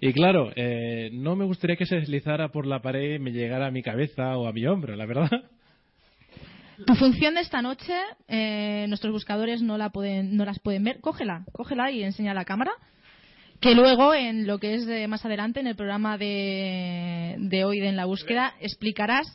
Y 0.00 0.12
claro, 0.14 0.50
eh, 0.56 1.10
no 1.12 1.36
me 1.36 1.44
gustaría 1.44 1.76
que 1.76 1.86
se 1.86 1.96
deslizara 1.96 2.48
por 2.48 2.66
la 2.66 2.80
pared 2.80 3.16
y 3.16 3.18
me 3.18 3.32
llegara 3.32 3.66
a 3.66 3.70
mi 3.70 3.82
cabeza 3.82 4.36
o 4.38 4.46
a 4.46 4.52
mi 4.52 4.66
hombro, 4.66 4.96
la 4.96 5.04
verdad. 5.04 5.30
Tu 6.86 6.94
función 6.96 7.34
de 7.34 7.40
esta 7.40 7.62
noche, 7.62 7.94
eh, 8.28 8.86
nuestros 8.88 9.12
buscadores 9.12 9.62
no, 9.62 9.78
la 9.78 9.90
pueden, 9.90 10.36
no 10.36 10.44
las 10.44 10.58
pueden 10.58 10.84
ver. 10.84 11.00
Cógela, 11.00 11.44
cógela 11.52 11.90
y 11.90 12.02
enseña 12.02 12.34
la 12.34 12.44
cámara 12.44 12.72
que 13.60 13.74
luego 13.74 14.12
en 14.14 14.46
lo 14.46 14.58
que 14.58 14.74
es 14.74 15.08
más 15.08 15.24
adelante 15.24 15.60
en 15.60 15.66
el 15.66 15.76
programa 15.76 16.18
de, 16.18 17.36
de 17.38 17.64
hoy 17.64 17.80
de 17.80 17.88
en 17.88 17.96
la 17.96 18.04
búsqueda 18.04 18.52
explicarás 18.60 19.26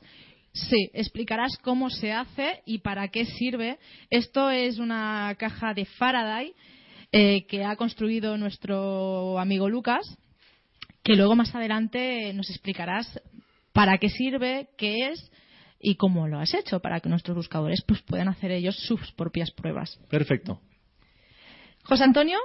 sí 0.53 0.91
explicarás 0.93 1.57
cómo 1.63 1.89
se 1.89 2.11
hace 2.11 2.61
y 2.65 2.79
para 2.79 3.07
qué 3.07 3.25
sirve 3.25 3.79
esto 4.09 4.49
es 4.51 4.77
una 4.77 5.35
caja 5.39 5.73
de 5.73 5.85
Faraday 5.85 6.53
eh, 7.11 7.45
que 7.47 7.63
ha 7.63 7.75
construido 7.75 8.37
nuestro 8.37 9.39
amigo 9.39 9.69
Lucas 9.69 10.05
que 11.01 11.15
luego 11.15 11.35
más 11.35 11.55
adelante 11.55 12.31
nos 12.33 12.49
explicarás 12.49 13.19
para 13.73 13.97
qué 13.97 14.09
sirve 14.09 14.69
qué 14.77 15.09
es 15.09 15.31
y 15.79 15.95
cómo 15.95 16.27
lo 16.27 16.39
has 16.39 16.53
hecho 16.53 16.79
para 16.79 16.99
que 16.99 17.09
nuestros 17.09 17.35
buscadores 17.35 17.81
pues 17.81 18.01
puedan 18.01 18.27
hacer 18.27 18.51
ellos 18.51 18.75
sus 18.75 19.11
propias 19.13 19.51
pruebas 19.51 19.99
perfecto 20.09 20.61
José 21.89 22.03
Antonio. 22.03 22.37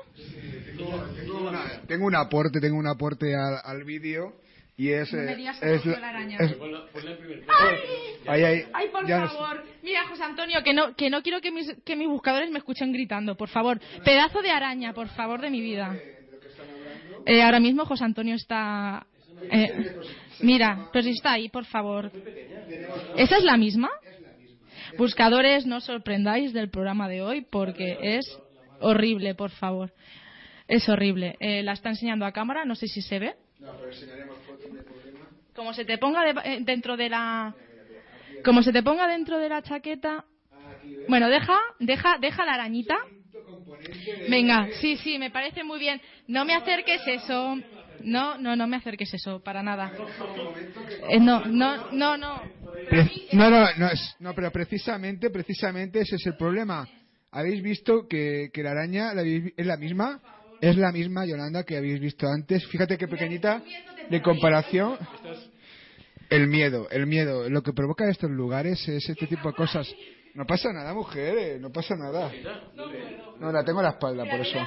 Tengo, 1.86 2.06
un 2.06 2.14
aporte, 2.14 2.60
tengo 2.60 2.78
un 2.78 2.86
aporte 2.86 3.34
al, 3.36 3.84
vídeo 3.84 4.36
y 4.76 4.88
es, 4.88 5.12
no 5.12 5.22
me 5.22 5.36
digas 5.36 5.60
que 5.60 5.74
es, 5.74 5.84
la 5.84 6.08
araña. 6.08 6.38
¡Ay! 6.40 8.42
ay, 8.42 8.64
ay, 8.72 8.88
por 8.90 9.06
favor. 9.06 9.62
Mira, 9.82 10.08
José 10.08 10.24
Antonio, 10.24 10.62
que 10.64 10.72
no, 10.72 10.96
que 10.96 11.10
no 11.10 11.22
quiero 11.22 11.42
que 11.42 11.52
mis, 11.52 11.74
que 11.84 11.94
mis 11.94 12.08
buscadores 12.08 12.50
me 12.50 12.58
escuchen 12.58 12.90
gritando, 12.90 13.36
por 13.36 13.50
favor. 13.50 13.78
Pedazo 14.02 14.40
de 14.40 14.50
araña, 14.50 14.94
por 14.94 15.08
favor, 15.08 15.42
de 15.42 15.50
mi 15.50 15.60
vida. 15.60 15.94
Eh, 17.26 17.42
ahora 17.42 17.60
mismo 17.60 17.84
José 17.84 18.04
Antonio 18.04 18.34
está... 18.34 19.06
Eh, 19.42 19.96
mira, 20.40 20.88
si 20.92 21.10
está 21.10 21.32
ahí, 21.32 21.48
por 21.48 21.64
favor. 21.64 22.10
¿Esa 23.16 23.36
es 23.36 23.44
la 23.44 23.56
misma? 23.56 23.90
Buscadores, 24.96 25.66
no 25.66 25.76
os 25.76 25.84
sorprendáis 25.84 26.52
del 26.52 26.70
programa 26.70 27.08
de 27.08 27.22
hoy 27.22 27.46
porque 27.50 27.98
es 28.00 28.38
horrible, 28.80 29.34
por 29.34 29.50
favor. 29.50 29.92
Es 30.68 30.88
horrible. 30.88 31.36
Eh, 31.40 31.62
la 31.62 31.72
está 31.72 31.90
enseñando 31.90 32.24
a 32.24 32.32
cámara, 32.32 32.64
no 32.64 32.74
sé 32.74 32.88
si 32.88 33.02
se 33.02 33.18
ve. 33.18 33.34
De. 33.58 35.04
Como 35.54 35.72
se 35.72 35.84
te 35.84 35.98
ponga 35.98 36.28
eh, 36.44 36.58
dentro 36.62 36.96
de 36.96 37.08
la. 37.08 37.54
Como 38.44 38.62
se 38.62 38.72
te 38.72 38.82
ponga 38.82 39.06
dentro 39.06 39.38
de 39.38 39.48
la 39.48 39.62
chaqueta. 39.62 40.24
Bueno, 41.08 41.28
deja, 41.28 41.58
deja, 41.78 42.18
deja 42.18 42.44
la 42.44 42.54
arañita. 42.54 42.96
Venga, 44.28 44.68
sí, 44.80 44.96
sí, 44.96 45.18
me 45.18 45.30
parece 45.30 45.64
muy 45.64 45.78
bien. 45.78 46.00
No 46.26 46.44
me 46.44 46.54
acerques 46.54 47.02
eso. 47.06 47.56
No, 48.02 48.38
no, 48.38 48.56
no 48.56 48.66
me 48.66 48.76
acerques 48.76 49.12
eso, 49.14 49.42
para 49.42 49.62
nada. 49.62 49.92
Eh, 51.08 51.20
no, 51.20 51.44
no, 51.46 51.90
no, 51.92 52.16
no. 52.16 52.42
No, 53.32 53.50
no, 53.50 53.66
no, 53.76 53.88
no, 54.20 54.34
pero 54.34 54.50
precisamente, 54.50 55.30
precisamente 55.30 56.00
ese 56.00 56.16
es 56.16 56.26
el 56.26 56.36
problema. 56.36 56.86
¿Habéis 57.30 57.62
visto 57.62 58.06
que, 58.08 58.50
que 58.52 58.62
la 58.62 58.72
araña 58.72 59.12
es 59.56 59.66
la 59.66 59.76
misma? 59.76 60.20
Es 60.60 60.76
la 60.76 60.92
misma, 60.92 61.26
Yolanda, 61.26 61.64
que 61.64 61.76
habéis 61.76 62.00
visto 62.00 62.26
antes. 62.28 62.66
Fíjate 62.68 62.96
qué 62.96 63.08
pequeñita 63.08 63.62
de 64.08 64.22
comparación. 64.22 64.96
El 66.30 66.46
miedo, 66.48 66.88
el 66.90 67.06
miedo. 67.06 67.48
Lo 67.50 67.62
que 67.62 67.72
provoca 67.72 68.08
estos 68.08 68.30
lugares 68.30 68.88
es 68.88 69.08
este 69.08 69.26
tipo 69.26 69.48
de 69.48 69.54
cosas. 69.54 69.92
No 70.34 70.44
pasa 70.44 70.72
nada, 70.72 70.92
mujer, 70.92 71.60
no 71.60 71.70
pasa 71.70 71.94
nada. 71.94 72.30
No, 73.38 73.52
la 73.52 73.64
tengo 73.64 73.78
en 73.78 73.84
la 73.84 73.90
espalda, 73.90 74.24
por 74.24 74.40
eso. 74.40 74.58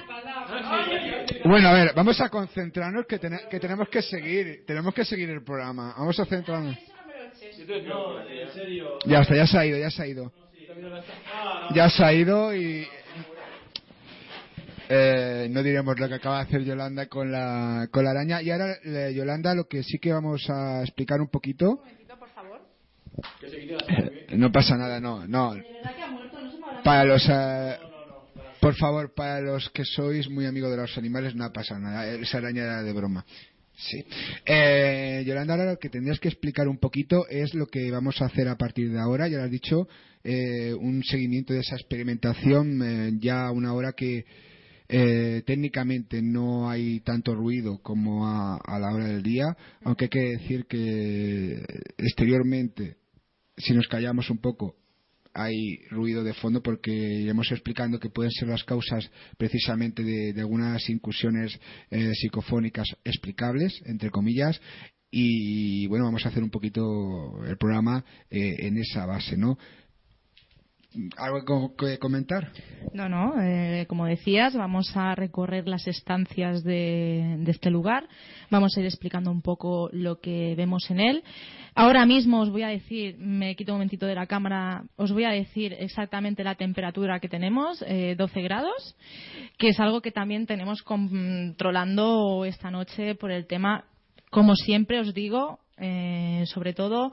Bueno, 1.44 1.68
a 1.68 1.74
ver, 1.74 1.92
vamos 1.94 2.20
a 2.22 2.30
concentrarnos 2.30 3.06
que, 3.06 3.20
que 3.20 3.60
tenemos 3.60 3.90
que 3.90 4.02
seguir, 4.02 4.66
tenemos 4.66 4.94
que 4.94 5.04
seguir 5.04 5.30
el 5.30 5.44
programa. 5.44 5.94
Vamos 5.98 6.18
a 6.22 6.26
centrarnos. 6.26 6.78
Ya 9.06 9.22
está, 9.22 9.36
ya 9.36 9.46
se 9.46 9.58
ha 9.58 9.66
ido, 9.66 9.78
ya 9.78 9.92
se 9.92 10.04
ha 10.04 10.08
ido. 10.08 10.32
Ya 11.74 11.90
se 11.90 12.04
ha 12.04 12.14
ido 12.14 12.56
y 12.56 12.88
eh, 14.88 15.48
no 15.52 15.62
diremos 15.64 16.00
lo 16.00 16.08
que 16.08 16.16
acaba 16.16 16.38
de 16.38 16.44
hacer 16.44 16.64
Yolanda 16.64 17.08
con 17.08 17.30
la, 17.30 17.90
con 17.92 18.06
la 18.06 18.12
araña. 18.12 18.42
Y 18.42 18.52
ahora, 18.52 18.78
eh, 18.86 19.14
Yolanda, 19.14 19.54
lo 19.54 19.66
que 19.66 19.84
sí 19.84 20.00
que 20.00 20.14
vamos 20.14 20.50
a 20.50 20.82
explicar 20.82 21.20
un 21.20 21.28
poquito. 21.28 21.82
No 24.36 24.52
pasa 24.52 24.78
nada, 24.78 25.00
no, 25.00 25.28
no. 25.28 25.56
Para 26.84 27.06
los. 27.06 27.28
Eh, 27.30 27.78
por 28.60 28.76
favor, 28.76 29.14
para 29.14 29.42
los 29.42 29.70
que 29.70 29.86
sois 29.86 30.30
muy 30.30 30.46
amigos 30.46 30.72
de 30.72 30.78
los 30.78 30.98
animales, 30.98 31.36
no 31.36 31.52
pasa 31.52 31.80
nada. 31.80 32.08
Esa 32.08 32.40
araña 32.40 32.64
era 32.64 32.84
de 32.84 32.94
broma. 32.94 33.26
Sí. 33.76 34.04
Eh, 34.46 35.24
Yolanda, 35.26 35.54
ahora 35.54 35.72
lo 35.72 35.78
que 35.78 35.90
tendrías 35.90 36.20
que 36.20 36.30
explicar 36.30 36.68
un 36.68 36.80
poquito 36.80 37.28
es 37.30 37.54
lo 37.54 37.68
que 37.68 37.92
vamos 37.92 38.22
a 38.22 38.26
hacer 38.26 38.48
a 38.48 38.58
partir 38.58 38.92
de 38.92 39.00
ahora. 39.00 39.28
Ya 39.28 39.38
lo 39.38 39.44
has 39.44 39.52
dicho, 39.52 39.88
eh, 40.24 40.74
un 40.74 41.04
seguimiento 41.04 41.54
de 41.54 41.60
esa 41.60 41.76
experimentación, 41.76 42.82
eh, 42.82 43.12
ya 43.20 43.52
una 43.52 43.74
hora 43.74 43.94
que 43.94 44.26
eh, 44.90 45.44
técnicamente 45.46 46.22
no 46.22 46.70
hay 46.70 47.02
tanto 47.02 47.36
ruido 47.36 47.78
como 47.80 48.26
a, 48.26 48.80
la 48.80 48.94
hora 48.94 49.06
del 49.06 49.22
día, 49.22 49.46
aunque 49.84 50.06
hay 50.06 50.10
que 50.10 50.20
decir 50.20 50.66
que 50.66 51.64
exteriormente, 51.98 52.96
si 53.58 53.74
nos 53.74 53.88
callamos 53.88 54.30
un 54.30 54.38
poco, 54.38 54.76
hay 55.34 55.78
ruido 55.90 56.24
de 56.24 56.34
fondo 56.34 56.64
porque 56.64 56.92
iremos 56.92 57.52
explicando 57.52 58.00
que 58.00 58.10
pueden 58.10 58.32
ser 58.32 58.48
las 58.48 58.64
causas 58.64 59.10
precisamente 59.38 60.04
de, 60.04 60.40
algunas 60.40 60.90
incursiones 60.90 61.60
eh, 61.92 62.14
psicofónicas 62.16 62.88
explicables, 63.04 63.82
entre 63.86 64.10
comillas, 64.10 64.60
y 65.12 65.88
bueno, 65.88 66.06
vamos 66.06 66.26
a 66.26 66.30
hacer 66.30 66.44
un 66.44 66.50
poquito 66.50 67.44
el 67.46 67.58
programa 67.58 68.04
eh, 68.30 68.56
en 68.60 68.78
esa 68.78 69.06
base, 69.06 69.38
¿no? 69.38 69.58
¿Algo 71.18 71.76
que 71.76 72.00
comentar? 72.00 72.52
No, 72.94 73.08
no. 73.10 73.40
Eh, 73.42 73.86
como 73.88 74.06
decías, 74.06 74.56
vamos 74.56 74.96
a 74.96 75.14
recorrer 75.16 75.68
las 75.68 75.88
estancias 75.88 76.64
de, 76.64 77.44
este 77.46 77.70
lugar. 77.70 78.08
Vamos 78.50 78.76
a 78.76 78.80
ir 78.80 78.86
explicando 78.86 79.30
un 79.30 79.42
poco 79.42 79.90
lo 79.92 80.20
que 80.20 80.56
vemos 80.56 80.90
en 80.90 81.00
él. 81.00 81.24
Ahora 81.76 82.06
mismo 82.06 82.40
os 82.42 82.50
voy 82.50 82.64
a 82.64 82.70
decir, 82.70 83.18
me 83.20 83.56
quito 83.56 83.74
un 83.74 83.78
momentito 83.78 84.08
de 84.08 84.16
la 84.16 84.26
cámara, 84.26 84.86
os 84.96 85.12
voy 85.12 85.26
a 85.26 85.30
decir 85.30 85.76
exactamente 85.78 86.44
la 86.44 86.56
temperatura 86.56 87.20
que 87.20 87.30
tenemos, 87.30 87.80
12 87.80 87.86
eh, 87.88 88.44
grados, 88.44 88.96
que 89.58 89.70
es 89.70 89.80
algo 89.80 90.02
que 90.02 90.12
también 90.12 90.48
tenemos 90.48 90.82
controlando 90.82 92.46
esta 92.46 92.72
noche 92.72 93.14
por 93.14 93.32
el 93.32 93.46
tema, 93.46 93.84
como 94.32 94.56
siempre 94.56 95.00
os 95.00 95.14
digo, 95.14 95.60
eh, 95.78 96.44
sobre 96.48 96.74
todo 96.74 97.12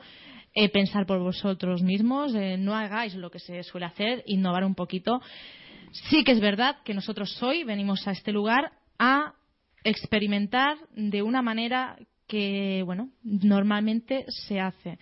eh, 0.55 0.69
pensar 0.69 1.05
por 1.05 1.19
vosotros 1.19 1.83
mismos, 1.83 2.35
eh, 2.35 2.57
no 2.57 2.75
hagáis 2.75 3.15
lo 3.15 3.31
que 3.31 3.41
se 3.41 3.63
suele 3.65 3.87
hacer, 3.87 4.23
innovar 4.27 4.65
un 4.65 4.75
poquito. 4.75 5.21
Sí 6.09 6.23
que 6.23 6.33
es 6.33 6.41
verdad 6.41 6.77
que 6.85 6.95
nosotros 6.95 7.43
hoy 7.43 7.65
venimos 7.65 8.07
a 8.07 8.13
este 8.13 8.31
lugar 8.33 8.73
a 8.99 9.35
experimentar 9.83 10.77
de 10.95 11.23
una 11.23 11.43
manera 11.43 11.97
que, 12.29 12.83
bueno, 12.85 13.11
normalmente 13.23 14.25
se 14.29 14.61
hace. 14.61 14.99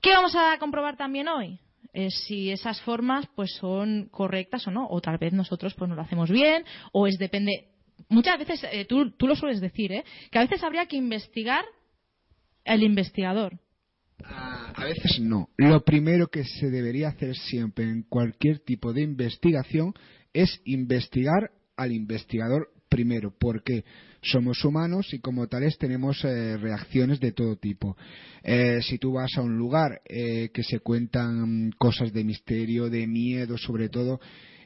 ¿Qué 0.00 0.10
vamos 0.12 0.34
a 0.34 0.56
comprobar 0.58 0.96
también 0.96 1.28
hoy? 1.28 1.60
si 2.24 2.52
esas 2.52 2.80
formas 2.82 3.26
pues 3.34 3.52
son 3.56 4.08
correctas 4.12 4.64
o 4.68 4.70
no, 4.70 4.86
o 4.88 5.00
tal 5.00 5.18
vez 5.18 5.32
nosotros 5.32 5.74
pues 5.74 5.88
no 5.88 5.96
lo 5.96 6.02
hacemos 6.02 6.30
bien, 6.30 6.64
o 6.92 7.08
es 7.08 7.18
depende. 7.18 7.66
Muchas 8.08 8.38
veces, 8.38 8.64
eh, 8.70 8.84
tú, 8.84 9.10
tú, 9.10 9.26
lo 9.26 9.34
sueles 9.34 9.60
decir, 9.60 9.90
¿eh? 9.90 10.04
que 10.30 10.38
a 10.38 10.42
veces 10.42 10.62
habría 10.62 10.86
que 10.86 10.96
investigar 10.96 11.64
el 12.64 12.84
investigador. 12.84 13.58
A 14.24 14.84
veces 14.84 15.20
no. 15.20 15.48
Lo 15.56 15.84
primero 15.84 16.28
que 16.28 16.44
se 16.44 16.70
debería 16.70 17.08
hacer 17.08 17.36
siempre 17.36 17.84
en 17.84 18.02
cualquier 18.02 18.60
tipo 18.60 18.92
de 18.92 19.02
investigación 19.02 19.94
es 20.32 20.60
investigar 20.64 21.50
al 21.76 21.92
investigador 21.92 22.70
primero, 22.88 23.32
porque 23.38 23.84
somos 24.20 24.62
humanos 24.64 25.14
y 25.14 25.20
como 25.20 25.46
tales 25.46 25.78
tenemos 25.78 26.22
eh, 26.24 26.56
reacciones 26.58 27.20
de 27.20 27.32
todo 27.32 27.56
tipo. 27.56 27.96
Eh, 28.42 28.80
si 28.82 28.98
tú 28.98 29.12
vas 29.12 29.30
a 29.36 29.42
un 29.42 29.56
lugar 29.56 30.02
eh, 30.06 30.50
que 30.52 30.62
se 30.62 30.80
cuentan 30.80 31.70
cosas 31.78 32.12
de 32.12 32.24
misterio, 32.24 32.90
de 32.90 33.06
miedo 33.06 33.56
sobre 33.56 33.88
todo, 33.88 34.20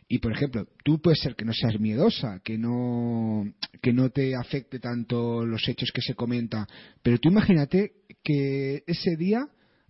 y 0.09 0.19
por 0.19 0.33
ejemplo, 0.33 0.67
tú 0.85 1.01
puedes 1.01 1.21
ser 1.21 1.35
que 1.35 1.45
no 1.45 1.53
seas 1.53 1.79
miedosa, 1.81 2.41
que 2.45 2.59
no, 2.59 3.45
que 3.81 3.93
no 3.93 4.11
te 4.11 4.35
afecte 4.35 4.79
tanto 4.79 5.47
los 5.47 5.67
hechos 5.69 5.91
que 5.93 6.03
se 6.03 6.15
comentan, 6.15 6.67
pero 7.03 7.19
tú 7.19 7.31
imagínate 7.31 7.93
que 8.25 8.83
ese 8.87 9.17
día 9.17 9.47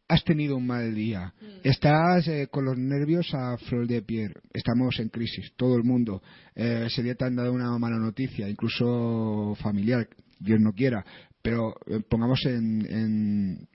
has 0.09 0.23
tenido 0.25 0.57
un 0.57 0.67
mal 0.67 0.95
día, 0.95 1.33
mm. 1.41 1.47
estás 1.63 2.29
eh, 2.29 2.49
con 2.51 2.65
los 2.67 2.77
nervios 2.77 3.33
a 3.33 3.57
flor 3.57 3.87
de 3.87 4.03
piel, 4.03 4.35
estamos 4.53 4.99
en 5.01 5.09
crisis, 5.09 5.53
todo 5.57 5.77
el 5.77 5.85
mundo, 5.85 6.23
eh, 6.55 6.85
ese 6.87 7.03
día 7.03 7.15
te 7.15 7.25
han 7.25 7.37
dado 7.37 7.53
una 7.53 7.79
mala 7.79 7.97
noticia, 7.97 8.49
incluso 8.49 9.57
familiar, 9.63 10.07
Dios 10.39 10.61
no 10.61 10.73
quiera, 10.73 11.05
pero 11.41 11.75
eh, 11.87 12.01
pongamos 12.07 12.45
en, 12.45 12.87
en, 12.87 13.69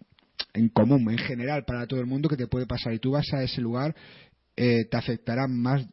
en, 0.54 0.70
común, 0.70 1.10
en 1.10 1.18
general, 1.18 1.64
para 1.66 1.88
todo 1.88 2.00
el 2.00 2.06
mundo 2.06 2.30
que 2.30 2.38
te 2.38 2.48
puede 2.48 2.68
pasar. 2.68 2.94
Y 2.94 3.00
tú 3.00 3.12
vas 3.12 3.32
a 3.34 3.44
ese 3.44 3.62
lugar, 3.62 3.96
te 4.56 4.90
afectará 4.92 5.48
más 5.48 5.88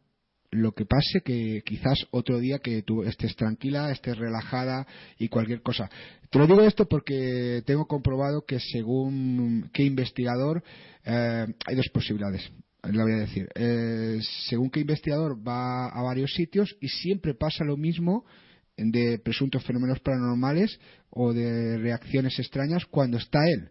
lo 0.51 0.73
que 0.73 0.85
pase 0.85 1.21
que 1.25 1.63
quizás 1.65 2.07
otro 2.11 2.39
día 2.39 2.59
que 2.59 2.83
tú 2.83 3.03
estés 3.03 3.35
tranquila, 3.37 3.91
estés 3.91 4.17
relajada 4.17 4.87
y 5.19 5.29
cualquier 5.29 5.63
cosa. 5.63 5.91
Te 6.31 6.39
lo 6.39 6.47
digo 6.47 6.63
esto 6.63 6.87
porque 6.89 7.63
tengo 7.67 7.87
comprobado 7.87 8.45
que 8.45 8.59
según 8.61 9.71
qué 9.73 9.85
investigador 9.85 10.63
eh, 11.05 11.47
hay 11.67 11.77
dos 11.77 11.89
posibilidades. 11.93 12.51
Le 12.83 13.03
voy 13.03 13.13
a 13.13 13.19
decir. 13.19 13.49
Eh, 13.55 14.21
según 14.49 14.71
qué 14.71 14.81
investigador 14.81 15.37
va 15.47 15.89
a 15.89 16.03
varios 16.03 16.33
sitios 16.35 16.77
y 16.81 16.89
siempre 16.89 17.35
pasa 17.35 17.65
lo 17.65 17.77
mismo 17.77 18.25
de 18.77 19.19
presuntos 19.19 19.65
fenómenos 19.65 20.01
paranormales 20.01 20.79
o 21.11 21.33
de 21.33 21.79
reacciones 21.79 22.39
extrañas 22.39 22.85
cuando 22.87 23.17
está 23.17 23.39
él. 23.49 23.71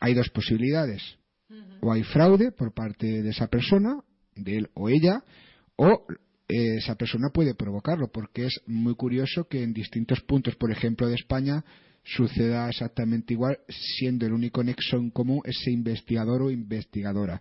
Hay 0.00 0.14
dos 0.14 0.28
posibilidades. 0.30 1.02
O 1.80 1.92
hay 1.92 2.02
fraude 2.04 2.52
por 2.52 2.74
parte 2.74 3.22
de 3.22 3.30
esa 3.30 3.48
persona, 3.48 4.00
de 4.36 4.58
él 4.58 4.70
o 4.74 4.88
ella, 4.88 5.24
o 5.80 6.04
eh, 6.46 6.76
esa 6.76 6.94
persona 6.94 7.30
puede 7.30 7.54
provocarlo, 7.54 8.08
porque 8.12 8.44
es 8.44 8.60
muy 8.66 8.94
curioso 8.94 9.48
que 9.48 9.62
en 9.62 9.72
distintos 9.72 10.20
puntos, 10.20 10.54
por 10.56 10.70
ejemplo, 10.70 11.08
de 11.08 11.14
España, 11.14 11.64
suceda 12.04 12.68
exactamente 12.68 13.32
igual, 13.32 13.58
siendo 13.68 14.26
el 14.26 14.34
único 14.34 14.62
nexo 14.62 14.98
en 14.98 15.10
común 15.10 15.40
ese 15.44 15.70
investigador 15.70 16.42
o 16.42 16.50
investigadora. 16.50 17.40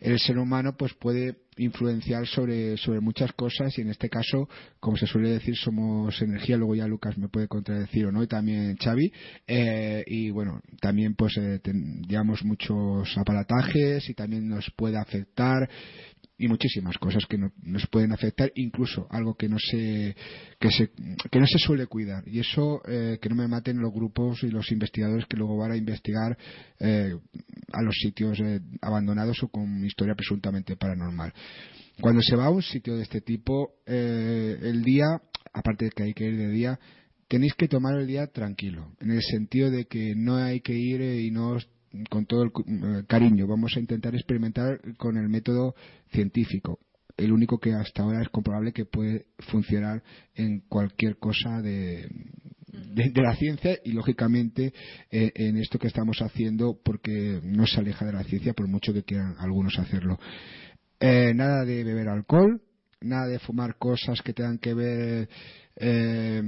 el 0.00 0.18
ser 0.20 0.38
humano 0.38 0.76
pues 0.76 0.94
puede 0.94 1.36
influenciar 1.56 2.24
sobre, 2.26 2.76
sobre 2.76 3.00
muchas 3.00 3.32
cosas 3.32 3.76
y 3.76 3.80
en 3.82 3.90
este 3.90 4.08
caso, 4.08 4.48
como 4.78 4.96
se 4.96 5.06
suele 5.06 5.30
decir, 5.30 5.56
somos 5.56 6.20
energía, 6.22 6.56
luego 6.56 6.76
ya 6.76 6.86
Lucas 6.86 7.18
me 7.18 7.28
puede 7.28 7.48
contradecir 7.48 8.06
o 8.06 8.12
no, 8.12 8.22
y 8.22 8.28
también 8.28 8.76
Xavi, 8.76 9.12
eh, 9.46 10.04
y 10.06 10.30
bueno, 10.30 10.60
también 10.80 11.14
pues 11.14 11.36
eh, 11.36 11.60
llevamos 12.06 12.44
muchos 12.44 13.16
aparatajes 13.18 14.08
y 14.08 14.14
también 14.14 14.48
nos 14.48 14.70
puede 14.76 14.98
afectar 14.98 15.68
y 16.38 16.46
muchísimas 16.46 16.96
cosas 16.98 17.26
que 17.26 17.36
nos 17.36 17.86
pueden 17.88 18.12
afectar, 18.12 18.52
incluso 18.54 19.08
algo 19.10 19.34
que 19.34 19.48
no 19.48 19.58
se 19.58 20.14
que, 20.60 20.70
se, 20.70 20.90
que 21.30 21.40
no 21.40 21.46
se 21.46 21.58
suele 21.58 21.86
cuidar. 21.86 22.26
Y 22.28 22.38
eso 22.38 22.80
eh, 22.86 23.18
que 23.20 23.28
no 23.28 23.34
me 23.34 23.48
maten 23.48 23.80
los 23.80 23.92
grupos 23.92 24.44
y 24.44 24.48
los 24.48 24.70
investigadores 24.70 25.26
que 25.26 25.36
luego 25.36 25.56
van 25.56 25.72
a 25.72 25.76
investigar 25.76 26.38
eh, 26.78 27.12
a 27.72 27.82
los 27.82 27.94
sitios 28.00 28.38
eh, 28.40 28.60
abandonados 28.80 29.42
o 29.42 29.48
con 29.48 29.84
historia 29.84 30.14
presuntamente 30.14 30.76
paranormal. 30.76 31.32
Cuando 32.00 32.22
se 32.22 32.36
va 32.36 32.46
a 32.46 32.50
un 32.50 32.62
sitio 32.62 32.96
de 32.96 33.02
este 33.02 33.20
tipo, 33.20 33.72
el 33.84 34.84
día, 34.84 35.20
aparte 35.52 35.86
de 35.86 35.90
que 35.90 36.04
hay 36.04 36.14
que 36.14 36.28
ir 36.28 36.36
de 36.36 36.48
día, 36.48 36.78
tenéis 37.26 37.54
que 37.54 37.66
tomar 37.66 37.98
el 37.98 38.06
día 38.06 38.28
tranquilo, 38.28 38.92
en 39.00 39.10
el 39.10 39.22
sentido 39.22 39.68
de 39.72 39.86
que 39.86 40.14
no 40.14 40.36
hay 40.36 40.60
que 40.60 40.74
ir 40.74 41.00
y 41.00 41.32
no 41.32 41.58
con 42.10 42.26
todo 42.26 42.42
el 42.42 42.50
eh, 42.50 43.04
cariño, 43.06 43.46
vamos 43.46 43.76
a 43.76 43.80
intentar 43.80 44.14
experimentar 44.14 44.80
con 44.96 45.16
el 45.16 45.28
método 45.28 45.74
científico. 46.10 46.80
El 47.16 47.32
único 47.32 47.58
que 47.58 47.72
hasta 47.72 48.02
ahora 48.02 48.22
es 48.22 48.28
comprobable 48.28 48.72
que 48.72 48.84
puede 48.84 49.26
funcionar 49.38 50.02
en 50.34 50.60
cualquier 50.68 51.16
cosa 51.16 51.60
de, 51.60 52.08
la 53.14 53.34
ciencia 53.34 53.78
y 53.84 53.92
lógicamente 53.92 54.72
eh, 55.10 55.32
en 55.34 55.56
esto 55.56 55.78
que 55.78 55.88
estamos 55.88 56.18
haciendo 56.20 56.78
porque 56.84 57.40
no 57.42 57.66
se 57.66 57.80
aleja 57.80 58.06
de 58.06 58.12
la 58.12 58.24
ciencia 58.24 58.52
por 58.52 58.68
mucho 58.68 58.92
que 58.92 59.02
quieran 59.02 59.34
algunos 59.38 59.78
hacerlo. 59.78 60.18
Eh, 61.00 61.32
nada 61.34 61.64
de 61.64 61.82
beber 61.82 62.08
alcohol, 62.08 62.60
nada 63.00 63.26
de 63.26 63.38
fumar 63.38 63.76
cosas 63.78 64.22
que 64.22 64.32
tengan 64.32 64.58
que 64.58 64.74
ver 64.74 65.28
eh, 65.80 66.42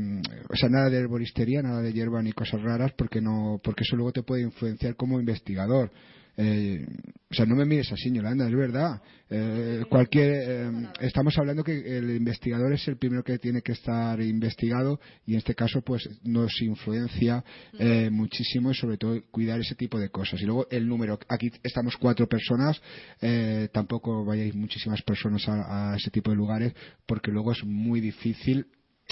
o 0.49 0.57
sea, 0.57 0.69
nada 0.69 0.91
de 0.91 0.99
herboristería, 0.99 1.63
nada 1.63 1.83
de 1.83 1.93
hierba 1.93 2.21
ni 2.23 2.33
cosas 2.33 2.61
raras, 2.63 2.93
porque 2.97 3.21
no, 3.21 3.61
porque 3.63 3.85
eso 3.85 3.97
luego 3.97 4.13
te 4.13 4.23
puede 4.23 4.43
influenciar 4.43 4.97
como 4.97 5.21
investigador. 5.21 5.91
Eh, 6.37 6.87
o 7.31 7.35
sea, 7.35 7.45
no 7.45 7.55
me 7.55 7.67
mires 7.67 7.93
así, 7.93 8.11
Yolanda, 8.11 8.49
es 8.49 8.55
verdad. 8.55 9.03
Eh, 9.29 9.85
cualquier, 9.89 10.73
estamos 11.01 11.37
hablando 11.39 11.63
que 11.63 11.99
el 11.99 12.11
investigador 12.17 12.73
es 12.73 12.89
el 12.89 12.97
primero 12.97 13.23
que 13.23 13.39
tiene 13.39 13.61
que 13.63 13.73
estar 13.73 14.21
investigado 14.21 14.99
y 15.27 15.33
en 15.33 15.39
este 15.39 15.55
caso, 15.55 15.83
pues, 15.83 16.09
nos 16.25 16.51
influencia 16.63 17.45
muchísimo 18.11 18.71
y 18.71 18.75
sobre 18.75 18.97
todo 18.97 19.21
cuidar 19.31 19.61
ese 19.61 19.75
tipo 19.75 19.99
de 19.99 20.09
cosas. 20.09 20.41
Y 20.41 20.47
luego 20.47 20.67
el 20.71 20.89
número, 20.89 21.19
aquí 21.29 21.53
estamos 21.63 21.97
cuatro 21.99 22.27
personas, 22.27 22.81
tampoco 23.71 24.25
vayáis 24.25 24.55
muchísimas 24.55 25.03
personas 25.03 25.45
a 25.47 25.95
ese 25.97 26.11
tipo 26.11 26.31
de 26.31 26.37
lugares 26.37 26.73
porque 27.07 27.31
luego 27.31 27.53
es 27.53 27.63
muy 27.65 28.01
difícil 28.01 28.67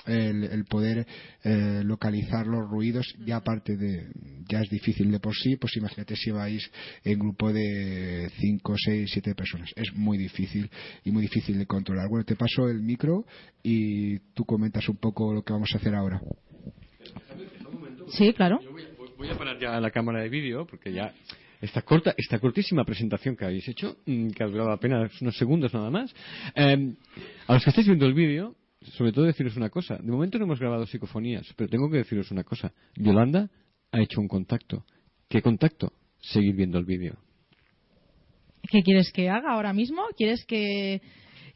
el, 0.07 0.65
poder 0.65 1.07
eh, 1.45 1.83
localizar 1.85 2.47
los 2.47 2.69
ruidos 2.69 3.15
ya 3.25 3.37
aparte 3.37 3.77
de 3.77 4.09
ya 4.49 4.61
es 4.61 4.71
difícil 4.71 5.11
de 5.11 5.21
por 5.21 5.35
sí 5.35 5.57
pues 5.57 5.77
imagínate 5.77 6.17
si 6.17 6.31
vais 6.31 6.71
en 7.05 7.19
grupo 7.19 7.53
de 7.53 8.31
5, 8.39 8.75
6, 8.77 9.11
7 9.13 9.35
personas. 9.35 9.71
Es 9.77 9.93
muy 9.95 10.19
difícil 10.19 10.71
y 11.05 11.11
muy 11.11 11.23
difícil 11.23 11.59
de 11.59 11.67
controlar. 11.67 12.09
Bueno 12.09 12.25
te 12.25 12.37
paso 12.37 12.69
el 12.69 12.83
micro 12.83 13.25
y 13.63 14.19
tú 14.35 14.45
comentas 14.45 14.89
un 14.89 14.97
poco 14.97 15.33
lo 15.33 15.43
que 15.43 15.53
vamos 15.53 15.71
a 15.75 15.79
hacer 15.79 15.95
ahora. 15.95 16.21
Sí 18.09 18.33
claro. 18.33 18.61
Voy 19.17 19.29
a 19.31 19.37
parar 19.37 19.59
ya 19.59 19.81
la 19.81 19.91
cámara 19.91 20.23
de 20.23 20.29
vídeo 20.29 20.67
porque 20.67 20.93
ya 20.93 21.13
esta 21.61 21.83
corta, 21.83 22.15
esta 22.17 22.39
cortísima 22.39 22.85
presentación 22.85 23.37
que 23.37 23.45
habéis 23.45 23.69
hecho, 23.69 23.97
mm, 24.07 24.29
que 24.31 24.45
ha 24.45 24.47
durado 24.47 24.71
apenas 24.71 25.21
unos 25.21 25.37
segundos 25.37 25.75
nada 25.75 25.91
más. 25.91 26.15
Eh, 26.55 26.95
a 27.47 27.55
los 27.55 27.65
que 27.65 27.71
estáis 27.71 27.87
viendo 27.87 28.07
el 28.07 28.15
vídeo, 28.15 28.55
sobre 28.83 29.13
todo 29.13 29.25
deciros 29.25 29.57
una 29.57 29.71
cosa. 29.71 29.97
De 29.97 30.11
momento 30.11 30.39
no 30.39 30.45
hemos 30.45 30.61
grabado 30.61 30.87
psicofonías, 30.87 31.47
pero 31.57 31.69
tengo 31.69 31.91
que 31.91 31.99
deciros 31.99 32.31
una 32.31 32.45
cosa. 32.45 32.73
Yolanda 32.95 33.51
ha 33.91 34.01
hecho 34.01 34.21
un 34.21 34.29
contacto. 34.29 34.85
¿Qué 35.29 35.43
contacto? 35.43 35.93
Seguir 36.21 36.55
viendo 36.55 36.79
el 36.79 36.85
vídeo. 36.85 37.17
¿Qué 38.71 38.83
quieres 38.83 39.13
que 39.13 39.29
haga 39.31 39.53
ahora 39.53 39.73
mismo? 39.73 40.03
¿Quieres 40.17 40.45
que... 40.45 41.01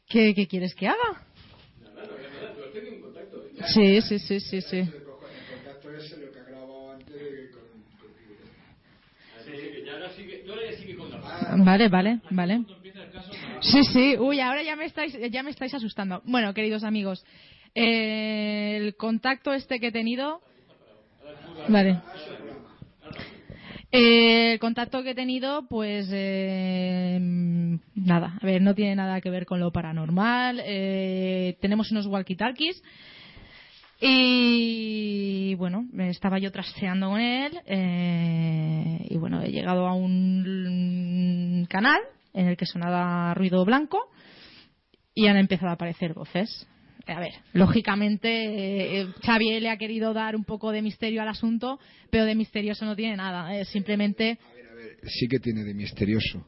¿Qué, 0.09 0.35
quieres 0.47 0.75
que 0.75 0.89
haga? 0.89 1.27
Sí, 3.75 4.01
sí, 4.03 4.19
sí, 4.19 4.41
sí, 4.41 4.61
sí. 4.61 4.83
Vale, 11.65 11.89
vale, 11.89 12.21
vale. 12.31 12.65
Sí, 13.63 13.85
sí, 13.85 14.17
uy, 14.19 14.41
ahora 14.41 14.63
ya 14.65 14.75
me 14.75 14.87
estáis, 14.87 15.17
ya 15.31 15.43
me 15.45 15.51
estáis 15.51 15.73
asustando. 15.73 16.21
Bueno, 16.25 16.53
queridos 16.53 16.83
amigos, 16.83 17.25
eh, 17.77 18.77
el 18.77 18.97
contacto 18.97 19.53
este 19.53 19.79
que 19.79 19.89
he 19.89 19.93
tenido. 19.93 20.41
Vale. 21.69 22.01
Eh, 23.93 24.55
el 24.55 24.59
contacto 24.59 25.05
que 25.05 25.11
he 25.11 25.15
tenido, 25.15 25.69
pues 25.69 26.09
eh, 26.11 27.19
nada, 27.95 28.37
a 28.41 28.45
ver, 28.45 28.63
no 28.63 28.75
tiene 28.75 28.97
nada 28.97 29.21
que 29.21 29.31
ver 29.31 29.47
con 29.47 29.61
lo 29.61 29.71
paranormal. 29.71 30.57
tenemos 31.61 31.93
unos 31.93 32.09
walkie-talkies 32.09 32.83
y 34.01 35.55
bueno, 35.55 35.87
estaba 35.99 36.41
yo 36.41 36.51
trasteando 36.51 37.11
con 37.11 37.21
él 37.21 37.61
y 39.09 39.17
bueno, 39.19 39.41
he 39.41 39.53
llegado 39.53 39.87
a 39.87 39.95
un 39.95 41.65
canal 41.71 42.01
en 42.33 42.49
el 42.49 42.57
que 42.57 42.67
sonaba 42.67 43.35
ruido 43.35 43.65
blanco 43.65 43.99
y 45.15 45.27
han 45.27 45.37
empezado 45.37 45.71
a 45.71 45.75
aparecer 45.75 46.15
voces. 46.15 46.67
A 47.07 47.19
ver, 47.19 47.33
lógicamente 47.53 49.01
eh, 49.01 49.07
Xavier 49.25 49.61
le 49.61 49.71
ha 49.71 49.77
querido 49.77 50.15
dar 50.15 50.37
un 50.37 50.45
poco 50.45 50.71
de 50.71 50.83
misterio 50.83 51.21
al 51.21 51.29
asunto, 51.29 51.81
pero 52.11 52.25
de 52.25 52.35
misterioso 52.35 52.85
no 52.85 52.95
tiene 52.95 53.17
nada. 53.17 53.57
Es 53.57 53.69
simplemente. 53.69 54.39
A 54.41 54.55
ver, 54.55 54.67
a 54.71 54.75
ver, 54.75 54.99
sí 55.07 55.27
que 55.29 55.41
tiene 55.41 55.65
de 55.65 55.75
misterioso. 55.75 56.47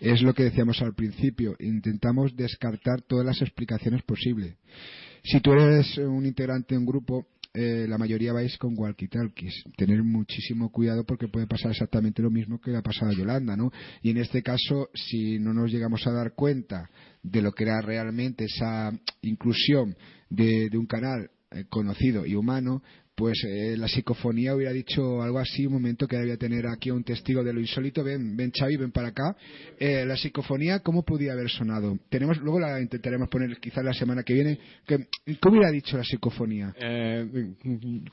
Es 0.00 0.20
lo 0.20 0.34
que 0.34 0.42
decíamos 0.42 0.82
al 0.82 0.94
principio. 0.94 1.54
Intentamos 1.60 2.34
descartar 2.34 3.02
todas 3.02 3.24
las 3.24 3.40
explicaciones 3.40 4.02
posibles. 4.02 4.56
Si 5.22 5.40
tú 5.40 5.52
eres 5.52 5.96
un 5.98 6.26
integrante 6.26 6.74
de 6.74 6.80
un 6.80 6.86
grupo, 6.86 7.28
eh, 7.54 7.86
la 7.88 7.98
mayoría 7.98 8.32
vais 8.32 8.56
con 8.58 8.74
walkie-talkies. 8.76 9.64
Tener 9.76 10.02
muchísimo 10.02 10.70
cuidado 10.70 11.04
porque 11.04 11.28
puede 11.28 11.46
pasar 11.46 11.72
exactamente 11.72 12.22
lo 12.22 12.30
mismo 12.30 12.60
que 12.60 12.70
le 12.70 12.78
ha 12.78 12.82
pasado 12.82 13.10
a 13.10 13.14
Yolanda, 13.14 13.56
¿no? 13.56 13.70
Y 14.02 14.10
en 14.10 14.18
este 14.18 14.42
caso, 14.42 14.88
si 14.94 15.38
no 15.38 15.52
nos 15.52 15.70
llegamos 15.70 16.06
a 16.06 16.12
dar 16.12 16.34
cuenta 16.34 16.88
de 17.22 17.42
lo 17.42 17.52
que 17.52 17.64
era 17.64 17.80
realmente 17.80 18.44
esa 18.44 18.92
inclusión 19.20 19.96
de 20.30 20.70
un 20.74 20.86
canal 20.86 21.30
eh, 21.54 21.64
conocido 21.68 22.24
y 22.24 22.34
humano, 22.34 22.82
pues 23.22 23.44
eh, 23.44 23.76
la 23.78 23.86
psicofonía 23.86 24.52
hubiera 24.52 24.72
dicho 24.72 25.22
algo 25.22 25.38
así, 25.38 25.64
un 25.64 25.74
momento 25.74 26.08
que 26.08 26.16
debía 26.16 26.36
tener 26.36 26.66
aquí 26.66 26.90
un 26.90 27.04
testigo 27.04 27.44
de 27.44 27.52
lo 27.52 27.60
insólito, 27.60 28.02
ven, 28.02 28.36
ven 28.36 28.50
Xavi, 28.50 28.76
ven 28.76 28.90
para 28.90 29.10
acá. 29.10 29.36
Eh, 29.78 30.04
la 30.04 30.16
psicofonía, 30.16 30.80
¿cómo 30.80 31.04
podía 31.04 31.34
haber 31.34 31.48
sonado? 31.48 31.96
Tenemos, 32.10 32.38
luego 32.38 32.58
la 32.58 32.80
intentaremos 32.80 33.28
poner 33.28 33.60
quizás 33.60 33.84
la 33.84 33.94
semana 33.94 34.24
que 34.24 34.34
viene. 34.34 34.58
Que, 34.84 35.06
¿Cómo 35.38 35.58
hubiera 35.58 35.70
dicho 35.70 35.96
la 35.96 36.02
psicofonía? 36.02 36.74
Eh, 36.76 37.52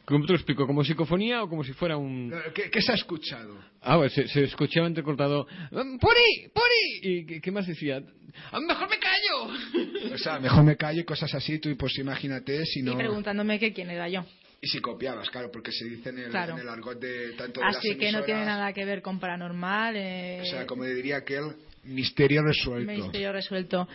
¿Cómo 0.05 0.27
te 0.27 0.33
lo 0.33 0.37
explico? 0.37 0.67
¿Como 0.67 0.83
psicofonía 0.83 1.41
o 1.41 1.49
como 1.49 1.63
si 1.63 1.73
fuera 1.73 1.97
un...? 1.97 2.31
¿Qué, 2.53 2.79
se 2.79 2.91
ha 2.91 2.95
escuchado? 2.95 3.57
Ah, 3.81 3.97
pues 3.97 4.13
se, 4.13 4.43
escuchaba 4.43 4.85
entrecortado, 4.85 5.47
¡Puri! 5.71 6.51
¡Puri! 6.53 7.01
¿Y 7.01 7.41
qué, 7.41 7.51
más 7.51 7.65
decía? 7.65 8.03
Ah, 8.51 8.59
¡Mejor 8.59 8.87
me 8.87 8.99
callo! 8.99 10.13
O 10.13 10.17
sea, 10.19 10.39
mejor 10.39 10.63
me 10.63 10.75
callo 10.75 11.01
y 11.01 11.03
cosas 11.03 11.33
así, 11.33 11.57
tú 11.57 11.75
pues 11.77 11.97
imagínate 11.97 12.63
si 12.67 12.83
no... 12.83 12.91
Y 12.91 12.95
preguntándome 12.95 13.57
que 13.57 13.73
quién 13.73 13.89
era 13.89 14.07
yo. 14.07 14.23
Y 14.61 14.67
si 14.67 14.81
copiabas, 14.81 15.29
claro, 15.29 15.49
porque 15.51 15.71
se 15.71 15.85
dice 15.85 16.09
en 16.09 16.19
el, 16.19 16.35
argot 16.35 16.99
de 16.99 17.31
tanto 17.37 17.61
de 17.61 17.67
Así 17.67 17.97
que 17.97 18.11
no 18.11 18.23
tiene 18.23 18.43
nada 18.43 18.73
que 18.73 18.83
ver 18.83 19.01
con 19.01 19.17
paranormal. 19.19 19.95
Eh... 19.95 20.41
O 20.41 20.45
sea, 20.45 20.65
como 20.65 20.83
diría 20.83 21.15
aquel, 21.17 21.55
misterio 21.85 22.43
resuelto. 22.43 22.91
Misterio 22.91 23.31
resuelto. 23.31 23.87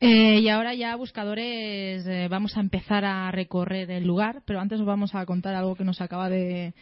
Eh, 0.00 0.40
y 0.40 0.48
ahora 0.48 0.74
ya, 0.74 0.94
buscadores, 0.94 2.06
eh, 2.06 2.28
vamos 2.30 2.56
a 2.56 2.60
empezar 2.60 3.04
a 3.04 3.30
recorrer 3.32 3.90
el 3.90 4.04
lugar, 4.04 4.42
pero 4.46 4.60
antes 4.60 4.78
os 4.78 4.86
vamos 4.86 5.14
a 5.14 5.26
contar 5.26 5.56
algo 5.56 5.74
que 5.74 5.84
nos 5.84 6.00
acaba 6.00 6.28
de, 6.28 6.72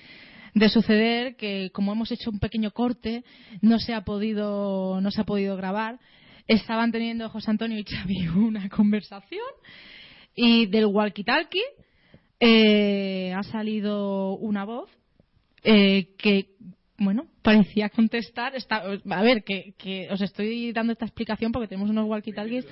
de 0.55 0.69
suceder, 0.69 1.37
que 1.37 1.71
como 1.73 1.93
hemos 1.93 2.13
hecho 2.13 2.31
un 2.31 2.41
pequeño 2.41 2.73
corte, 2.73 3.25
no 3.63 3.79
se 3.79 3.95
ha 3.95 4.03
podido, 4.05 5.01
no 5.01 5.11
se 5.11 5.23
ha 5.23 5.25
podido 5.25 5.57
grabar. 5.57 5.99
Estaban 6.47 6.93
teniendo 6.93 7.29
José 7.31 7.51
Antonio 7.51 7.79
y 7.79 7.85
Xavi 7.85 8.29
una 8.37 8.69
conversación 8.69 9.47
y 10.35 10.67
del 10.67 10.87
walkie-talkie 10.87 11.65
eh, 12.39 13.33
ha 13.35 13.43
salido 13.45 14.37
una 14.37 14.65
voz 14.65 14.91
eh, 15.65 16.15
que 16.19 16.51
bueno, 16.99 17.27
parecía 17.43 17.89
contestar. 17.91 18.55
Está, 18.57 18.77
a 18.79 19.23
ver, 19.23 19.45
que, 19.45 19.75
que, 19.79 20.09
os 20.11 20.21
estoy 20.21 20.73
dando 20.73 20.93
esta 20.93 21.05
explicación 21.05 21.53
porque 21.53 21.69
tenemos 21.69 21.91
unos 21.91 22.07
walkie-talkies. 22.07 22.67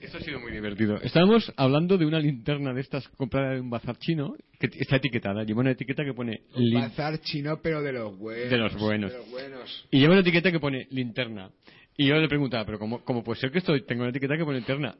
Esto 0.00 0.18
ha 0.18 0.20
sido 0.20 0.40
muy 0.40 0.52
divertido. 0.52 0.96
Estábamos 1.02 1.52
hablando 1.56 1.98
de 1.98 2.06
una 2.06 2.18
linterna 2.18 2.72
de 2.72 2.80
estas 2.80 3.08
comprada 3.10 3.54
en 3.54 3.62
un 3.62 3.70
bazar 3.70 3.96
chino 3.98 4.34
que 4.58 4.68
está 4.78 4.96
etiquetada. 4.96 5.44
Lleva 5.44 5.60
una 5.60 5.72
etiqueta 5.72 6.04
que 6.04 6.14
pone. 6.14 6.42
Un 6.54 6.72
bazar 6.74 7.18
chino, 7.20 7.60
pero 7.62 7.82
de 7.82 7.92
los 7.92 8.16
buenos. 8.18 8.50
De 8.50 8.56
los 8.56 8.76
buenos. 8.76 9.12
De 9.12 9.18
los 9.18 9.30
buenos. 9.30 9.88
Y 9.90 9.98
lleva 10.00 10.12
una 10.12 10.20
etiqueta 10.22 10.50
que 10.50 10.60
pone 10.60 10.86
linterna. 10.90 11.50
Y 11.96 12.06
yo 12.06 12.16
le 12.16 12.28
preguntaba, 12.28 12.64
¿pero 12.64 12.78
cómo, 12.78 13.04
cómo 13.04 13.22
puede 13.22 13.40
ser 13.40 13.50
que 13.50 13.58
esto 13.58 13.78
tenga 13.84 14.02
una 14.02 14.10
etiqueta 14.10 14.36
que 14.36 14.44
pone 14.44 14.58
linterna? 14.58 14.94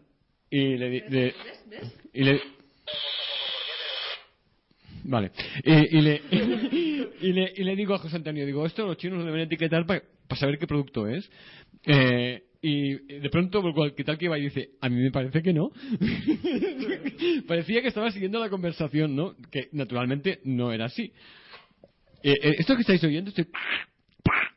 Y 0.50 0.76
le. 0.76 0.90
di- 0.90 1.02
le- 1.08 1.34
y 2.12 2.24
le 2.24 2.40
Vale. 5.04 5.30
Y, 5.64 5.98
y 5.98 6.00
le, 6.00 6.22
y, 7.20 7.32
le, 7.32 7.52
y 7.56 7.64
le 7.64 7.76
digo 7.76 7.94
a 7.94 7.98
José 7.98 8.16
Antonio, 8.16 8.46
digo, 8.46 8.66
esto 8.66 8.86
los 8.86 8.96
chinos 8.96 9.18
lo 9.18 9.24
deben 9.24 9.40
etiquetar 9.42 9.86
para 9.86 10.02
saber 10.36 10.58
qué 10.58 10.66
producto 10.66 11.06
es. 11.08 11.30
Eh, 11.86 12.42
y 12.62 13.20
de 13.20 13.30
pronto, 13.30 13.62
¿qué 13.96 14.04
tal 14.04 14.18
que 14.18 14.28
va 14.28 14.38
y 14.38 14.42
dice, 14.42 14.72
a 14.80 14.88
mí 14.90 15.00
me 15.00 15.10
parece 15.10 15.42
que 15.42 15.52
no? 15.52 15.70
Parecía 17.48 17.80
que 17.80 17.88
estaba 17.88 18.10
siguiendo 18.10 18.38
la 18.38 18.50
conversación, 18.50 19.16
¿no? 19.16 19.34
Que 19.50 19.68
naturalmente 19.72 20.40
no 20.44 20.70
era 20.70 20.84
así. 20.86 21.12
Eh, 22.22 22.34
eh, 22.42 22.56
esto 22.58 22.74
que 22.74 22.82
estáis 22.82 23.02
oyendo, 23.02 23.30
este 23.30 23.46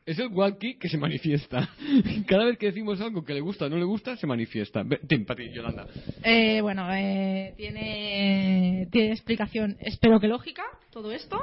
es 0.06 0.18
el 0.18 0.28
walkie 0.28 0.78
que 0.78 0.88
se 0.88 0.98
manifiesta. 0.98 1.68
Cada 2.26 2.44
vez 2.44 2.58
que 2.58 2.66
decimos 2.66 3.00
algo 3.00 3.24
que 3.24 3.34
le 3.34 3.40
gusta 3.40 3.66
o 3.66 3.68
no 3.68 3.76
le 3.76 3.84
gusta, 3.84 4.16
se 4.16 4.26
manifiesta. 4.26 4.82
Ve- 4.82 5.00
Ten, 5.08 5.24
Pati, 5.24 5.50
Yolanda. 5.50 5.86
Eh, 6.22 6.60
bueno, 6.60 6.86
eh, 6.94 7.54
tiene, 7.56 8.88
tiene 8.90 9.12
explicación, 9.12 9.76
espero 9.80 10.20
que 10.20 10.28
lógica, 10.28 10.62
todo 10.94 11.10
esto. 11.12 11.36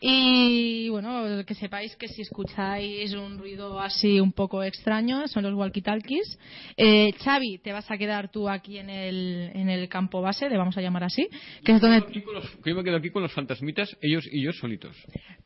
Y 0.00 0.88
bueno, 0.90 1.44
que 1.46 1.54
sepáis 1.54 1.94
que 1.96 2.08
si 2.08 2.22
escucháis 2.22 3.12
un 3.14 3.38
ruido 3.38 3.80
así 3.80 4.18
un 4.20 4.32
poco 4.32 4.62
extraño, 4.62 5.26
son 5.28 5.44
los 5.44 5.54
walkie-talkies. 5.54 6.38
Eh, 6.76 7.12
Xavi, 7.22 7.58
te 7.58 7.72
vas 7.72 7.90
a 7.90 7.96
quedar 7.96 8.30
tú 8.30 8.48
aquí 8.48 8.78
en 8.78 8.90
el, 8.90 9.50
en 9.54 9.68
el 9.70 9.88
campo 9.88 10.20
base, 10.20 10.50
le 10.50 10.58
vamos 10.58 10.76
a 10.76 10.80
llamar 10.82 11.04
así, 11.04 11.28
que 11.64 11.72
es 11.72 11.80
donde... 11.80 11.98
Aquí 11.98 12.20
con 12.22 12.34
los- 12.34 12.58
yo 12.64 12.74
me 12.74 12.84
quedo 12.84 12.96
aquí 12.96 13.10
con 13.10 13.22
los 13.22 13.32
fantasmitas, 13.32 13.96
ellos 14.02 14.28
y 14.30 14.42
yo 14.42 14.52
solitos. 14.52 14.94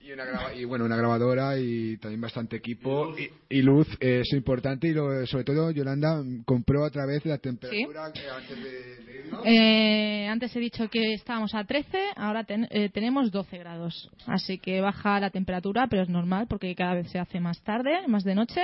Y, 0.00 0.12
una 0.12 0.24
graba- 0.24 0.54
y 0.54 0.64
bueno, 0.64 0.86
una 0.86 0.96
grabadora 0.96 1.58
y 1.58 1.98
también 1.98 2.20
bastante 2.22 2.56
equipo. 2.56 3.14
Y, 3.50 3.58
y 3.58 3.62
luz 3.62 3.86
eh, 4.00 4.22
es 4.24 4.32
importante 4.32 4.88
y 4.88 4.92
lo- 4.92 5.26
sobre 5.26 5.44
todo 5.44 5.70
Yolanda 5.70 6.22
mm, 6.22 6.44
compró 6.44 6.84
a 6.84 6.90
través 6.90 7.22
de 7.22 7.30
la 7.30 7.38
temperatura 7.38 8.08
eh, 8.14 8.28
antes 8.34 8.56
de, 8.64 9.04
de 9.04 9.18
irnos. 9.20 9.42
Eh, 9.44 10.26
antes 10.28 10.56
he 10.56 10.60
dicho 10.60 10.88
que 10.88 11.12
estábamos 11.14 11.54
a 11.54 11.62
13, 11.64 11.98
ahora 12.16 12.44
ten- 12.44 12.66
eh, 12.70 12.88
tenemos 13.08 13.30
12 13.30 13.56
grados. 13.56 14.10
Así 14.26 14.58
que 14.58 14.82
baja 14.82 15.18
la 15.18 15.30
temperatura, 15.30 15.86
pero 15.86 16.02
es 16.02 16.10
normal 16.10 16.46
porque 16.46 16.74
cada 16.74 16.92
vez 16.92 17.10
se 17.10 17.18
hace 17.18 17.40
más 17.40 17.58
tarde, 17.62 18.06
más 18.06 18.22
de 18.22 18.34
noche. 18.34 18.60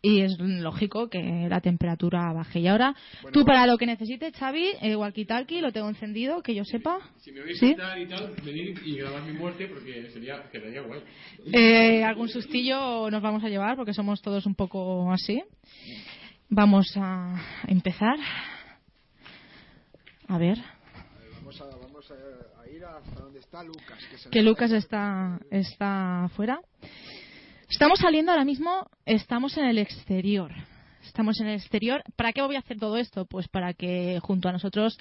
Y 0.00 0.20
es 0.20 0.38
lógico 0.38 1.08
que 1.08 1.48
la 1.48 1.60
temperatura 1.60 2.32
baje. 2.32 2.60
Y 2.60 2.68
ahora, 2.68 2.94
tú 3.32 3.44
para 3.44 3.66
lo 3.66 3.78
que 3.78 3.86
necesites, 3.86 4.36
Xavi, 4.36 4.66
el 4.82 4.96
walkie-talkie 4.96 5.60
lo 5.60 5.72
tengo 5.72 5.88
encendido, 5.88 6.42
que 6.42 6.54
yo 6.54 6.64
sepa. 6.64 6.98
Si 7.18 7.32
me 7.32 7.40
oís 7.40 7.58
¿Sí? 7.58 7.72
y 7.72 8.06
tal, 8.06 8.34
venir 8.44 8.80
y 8.84 8.98
grabar 8.98 9.22
mi 9.22 9.32
muerte 9.32 9.66
porque 9.66 10.10
sería, 10.10 10.44
quedaría 10.52 10.82
guay. 10.82 11.00
Eh, 11.52 12.04
algún 12.04 12.28
sustillo 12.28 13.10
nos 13.10 13.20
vamos 13.22 13.42
a 13.42 13.48
llevar 13.48 13.74
porque 13.74 13.94
somos 13.94 14.22
todos 14.22 14.46
un 14.46 14.54
poco 14.54 15.10
así. 15.10 15.42
Vamos 16.48 16.86
a 16.96 17.34
empezar. 17.66 18.16
A 20.28 20.38
ver. 20.38 20.58
Vamos, 21.36 21.60
a, 21.60 21.64
vamos 21.64 22.10
a, 22.10 22.51
a 22.82 22.90
ir 22.90 22.96
hasta 22.96 23.20
donde 23.20 23.38
está 23.38 23.62
Lucas. 23.62 23.98
Que, 24.30 24.42
Lucas 24.42 24.72
está, 24.72 25.40
está 25.50 26.24
afuera. 26.24 26.60
Estamos 27.68 27.98
saliendo 27.98 28.32
ahora 28.32 28.44
mismo, 28.44 28.86
estamos 29.06 29.56
en 29.56 29.64
el 29.64 29.78
exterior. 29.78 30.52
Estamos 31.04 31.40
en 31.40 31.48
el 31.48 31.56
exterior. 31.56 32.02
¿Para 32.16 32.32
qué 32.32 32.42
voy 32.42 32.56
a 32.56 32.60
hacer 32.60 32.78
todo 32.78 32.96
esto? 32.96 33.24
Pues 33.24 33.48
para 33.48 33.74
que 33.74 34.20
junto 34.22 34.48
a 34.48 34.52
nosotros 34.52 34.98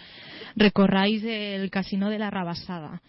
recorráis 0.56 1.24
el 1.24 1.70
casino 1.70 2.10
de 2.10 2.20
la 2.20 2.30
Rabasada. 2.30 3.02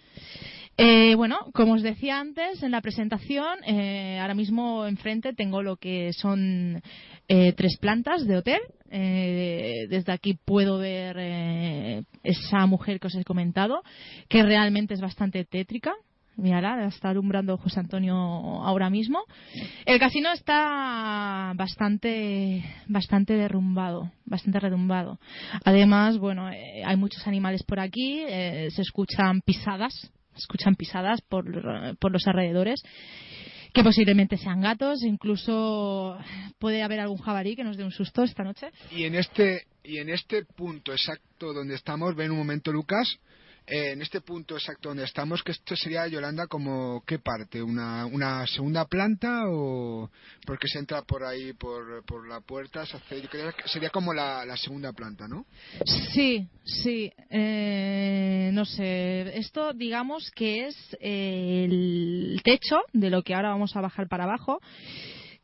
Eh, 0.77 1.15
bueno, 1.17 1.39
como 1.53 1.75
os 1.75 1.83
decía 1.83 2.19
antes 2.19 2.63
en 2.63 2.71
la 2.71 2.81
presentación, 2.81 3.63
eh, 3.65 4.19
ahora 4.21 4.35
mismo 4.35 4.87
enfrente 4.87 5.35
tengo 5.35 5.63
lo 5.63 5.77
que 5.77 6.13
son 6.13 6.83
eh, 7.29 7.53
tres 7.53 7.77
plantas 7.79 8.27
de 8.27 8.37
hotel. 8.37 8.61
Eh, 8.95 9.87
desde 9.89 10.13
aquí 10.13 10.35
puedo 10.35 10.77
ver 10.79 11.17
eh, 11.19 12.03
esa 12.23 12.67
mujer 12.67 13.01
que 13.01 13.07
os 13.07 13.15
he 13.15 13.25
comentado, 13.25 13.83
que 14.29 14.43
realmente 14.43 14.93
es 14.93 15.01
bastante 15.01 15.45
tétrica. 15.47 15.95
Mírala, 16.37 16.77
la 16.77 16.87
está 16.87 17.11
alumbrando 17.11 17.59
José 17.59 17.81
Antonio 17.81 18.15
ahora 18.15 18.91
mismo. 18.91 19.21
El 19.85 19.99
casino 19.99 20.31
está 20.33 21.53
bastante, 21.55 22.65
bastante 22.87 23.35
derrumbado, 23.35 24.11
bastante 24.25 24.61
redumbado. 24.61 25.19
Además, 25.65 26.19
bueno, 26.19 26.51
eh, 26.51 26.83
hay 26.85 26.97
muchos 26.97 27.27
animales 27.27 27.63
por 27.63 27.81
aquí, 27.81 28.25
eh, 28.27 28.69
se 28.71 28.83
escuchan 28.83 29.43
pisadas, 29.43 29.93
se 30.33 30.39
escuchan 30.39 30.75
pisadas 30.75 31.21
por, 31.23 31.99
por 31.99 32.13
los 32.13 32.27
alrededores, 32.27 32.83
que 33.73 33.83
posiblemente 33.83 34.37
sean 34.37 34.61
gatos, 34.61 35.03
incluso 35.03 36.19
puede 36.59 36.83
haber 36.83 37.01
algún 37.01 37.19
jabalí 37.19 37.57
que 37.57 37.65
nos 37.65 37.77
dé 37.77 37.85
un 37.85 37.91
susto 37.91 38.23
esta 38.23 38.45
noche. 38.45 38.71
Y 38.91 39.05
en 39.05 39.15
este 39.15 39.67
y 39.85 39.99
en 39.99 40.11
este 40.11 40.45
punto 40.45 40.93
exacto 40.93 41.53
donde 41.53 41.75
estamos, 41.75 42.15
ven 42.15 42.31
un 42.31 42.39
momento 42.39 42.73
Lucas, 42.73 43.19
eh, 43.67 43.93
en 43.93 44.03
este 44.03 44.21
punto 44.21 44.57
exacto 44.57 44.89
donde 44.89 45.05
estamos, 45.05 45.43
que 45.43 45.53
esto 45.53 45.77
sería 45.77 46.07
Yolanda 46.09 46.47
como 46.47 47.03
qué 47.07 47.19
parte, 47.19 47.63
una, 47.63 48.07
una 48.07 48.47
segunda 48.47 48.85
planta 48.87 49.43
o 49.49 50.11
porque 50.47 50.69
se 50.69 50.79
entra 50.79 51.03
por 51.03 51.25
ahí 51.25 51.53
por, 51.53 52.05
por 52.05 52.29
la 52.29 52.41
puerta, 52.41 52.85
se 52.87 52.97
hace- 52.97 53.23
yo 53.23 53.29
creo 53.29 53.53
que 53.53 53.69
sería 53.69 53.91
como 53.91 54.13
la, 54.13 54.45
segunda 54.57 54.93
planta, 54.93 55.27
¿no? 55.29 55.47
Sí, 56.13 56.47
sí. 56.65 57.13
eh, 57.31 58.51
no 58.53 58.65
sé. 58.65 59.39
Esto, 59.39 59.73
digamos 59.73 60.31
que 60.33 60.67
es 60.67 60.77
el 61.01 62.41
techo 62.45 62.81
de 62.93 63.11
lo 63.11 63.23
que 63.23 63.35
ahora 63.35 63.51
vamos 63.51 63.75
a 63.77 63.81
bajar 63.81 64.09
para 64.09 64.25
abajo. 64.25 64.61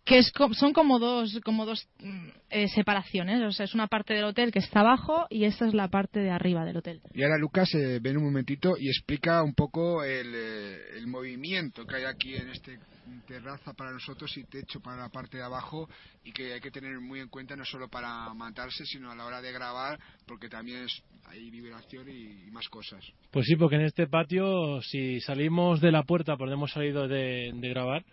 Que 0.08 0.18
es, 0.18 0.32
co- 0.32 0.54
son 0.54 0.72
como 0.72 0.98
dos, 0.98 1.38
como 1.44 1.66
dos 1.66 1.86
mm, 2.00 2.28
eh, 2.50 2.68
separaciones. 2.68 3.42
O 3.42 3.52
sea, 3.52 3.64
es 3.64 3.74
una 3.74 3.88
parte 3.88 4.14
del 4.14 4.24
hotel 4.24 4.50
que 4.50 4.58
está 4.58 4.80
abajo 4.80 5.26
y 5.28 5.44
esta 5.44 5.66
es 5.66 5.74
la 5.74 5.88
parte 5.88 6.20
de 6.20 6.30
arriba 6.30 6.64
del 6.64 6.78
hotel. 6.78 7.02
Y 7.12 7.22
ahora 7.22 7.36
Lucas 7.36 7.74
eh, 7.74 7.98
ven 8.00 8.16
un 8.16 8.24
momentito 8.24 8.76
y 8.78 8.88
explica 8.88 9.42
un 9.42 9.54
poco 9.54 10.02
el, 10.02 10.32
eh, 10.34 10.78
el 10.96 11.06
movimiento 11.08 11.84
que 11.84 11.96
hay 11.96 12.04
aquí 12.04 12.34
en 12.34 12.48
este 12.48 12.78
terraza 13.26 13.72
para 13.72 13.90
nosotros 13.92 14.34
y 14.36 14.44
techo 14.44 14.80
para 14.80 14.98
la 15.02 15.08
parte 15.08 15.38
de 15.38 15.42
abajo 15.42 15.88
y 16.24 16.32
que 16.32 16.52
hay 16.52 16.60
que 16.60 16.70
tener 16.70 17.00
muy 17.00 17.20
en 17.20 17.28
cuenta 17.28 17.56
no 17.56 17.64
solo 17.64 17.88
para 17.88 18.32
matarse 18.34 18.84
sino 18.84 19.10
a 19.10 19.14
la 19.14 19.24
hora 19.24 19.40
de 19.40 19.50
grabar 19.50 19.98
porque 20.26 20.48
también 20.48 20.84
es- 20.84 21.02
hay 21.26 21.50
vibración 21.50 22.06
y, 22.08 22.46
y 22.46 22.50
más 22.50 22.68
cosas. 22.68 23.02
Pues 23.30 23.46
sí, 23.46 23.56
porque 23.56 23.76
en 23.76 23.82
este 23.82 24.06
patio, 24.06 24.80
si 24.82 25.20
salimos 25.20 25.80
de 25.80 25.90
la 25.92 26.02
puerta 26.02 26.32
por 26.36 26.48
donde 26.48 26.54
hemos 26.54 26.72
salido 26.72 27.08
de, 27.08 27.50
de 27.54 27.68
grabar, 27.70 28.04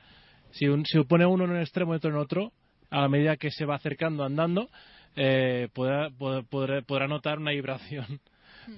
si, 0.55 0.67
un- 0.67 0.85
si 0.85 1.01
pone 1.03 1.25
uno 1.25 1.43
en 1.45 1.51
un 1.51 1.59
extremo 1.59 1.93
y 1.93 1.97
otro 1.97 2.09
en 2.09 2.17
otro, 2.17 2.51
a 2.89 3.01
la 3.01 3.09
medida 3.09 3.37
que 3.37 3.51
se 3.51 3.65
va 3.65 3.75
acercando 3.75 4.23
andando, 4.23 4.69
eh, 5.15 5.67
podrá, 5.73 6.09
pod- 6.09 6.45
podrá, 6.49 6.81
podrá 6.81 7.07
notar 7.07 7.39
una 7.39 7.51
vibración 7.51 8.19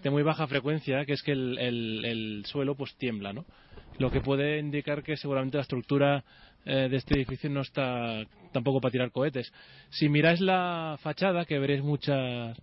de 0.03 0.09
muy 0.09 0.23
baja 0.23 0.47
frecuencia, 0.47 1.05
que 1.05 1.13
es 1.13 1.21
que 1.23 1.32
el, 1.32 1.57
el- 1.59 2.05
el 2.05 2.45
suelo 2.45 2.75
pues 2.75 2.95
tiembla, 2.97 3.32
¿no? 3.34 3.45
Lo 3.99 4.11
que 4.11 4.21
puede 4.21 4.59
indicar 4.59 5.01
que 5.01 5.17
seguramente 5.17 5.57
la 5.57 5.61
estructura 5.63 6.23
eh, 6.65 6.88
de 6.89 6.97
este 6.97 7.15
edificio 7.15 7.49
no 7.49 7.61
está 7.61 8.23
tampoco 8.51 8.80
para 8.82 8.91
tirar 8.91 9.11
cohetes. 9.11 9.51
Si 9.89 10.09
miráis 10.09 10.41
la 10.41 10.97
fachada, 11.01 11.45
que 11.45 11.57
veréis 11.57 11.82
muchas 11.84 12.55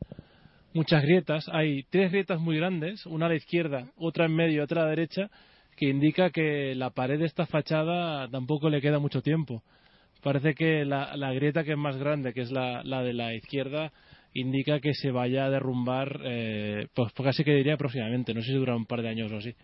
muchas 0.74 1.02
grietas. 1.02 1.48
Hay 1.52 1.84
tres 1.90 2.10
grietas 2.10 2.40
muy 2.40 2.56
grandes, 2.56 3.06
una 3.06 3.26
a 3.26 3.28
la 3.30 3.36
izquierda, 3.36 3.86
otra 3.96 4.26
en 4.26 4.34
medio 4.34 4.56
y 4.56 4.60
otra 4.60 4.82
a 4.82 4.84
la 4.84 4.90
derecha, 4.90 5.30
que 5.76 5.88
indica 5.88 6.30
que 6.30 6.74
la 6.74 6.90
pared 6.90 7.18
de 7.18 7.26
esta 7.26 7.46
fachada 7.46 8.28
tampoco 8.28 8.68
le 8.68 8.80
queda 8.80 8.98
mucho 8.98 9.22
tiempo. 9.22 9.62
Parece 10.22 10.54
que 10.54 10.84
la, 10.84 11.32
grieta 11.34 11.64
que 11.64 11.72
es 11.72 11.78
más 11.78 11.96
grande, 11.96 12.32
que 12.32 12.40
es 12.40 12.50
la, 12.50 12.82
la 12.82 13.02
de 13.02 13.12
la 13.12 13.34
izquierda, 13.34 13.92
indica 14.32 14.80
que 14.80 14.94
se 14.94 15.10
vaya 15.10 15.44
a 15.44 15.50
derrumbar, 15.50 16.20
eh, 16.24 16.88
pues, 16.94 17.12
pues 17.12 17.26
casi 17.26 17.44
que 17.44 17.54
diría 17.54 17.76
próximamente, 17.76 18.34
no 18.34 18.40
sé 18.40 18.48
si 18.48 18.54
dura 18.54 18.74
un 18.74 18.86
par 18.86 19.02
de 19.02 19.10
años 19.10 19.30
o 19.30 19.36
así. 19.36 19.54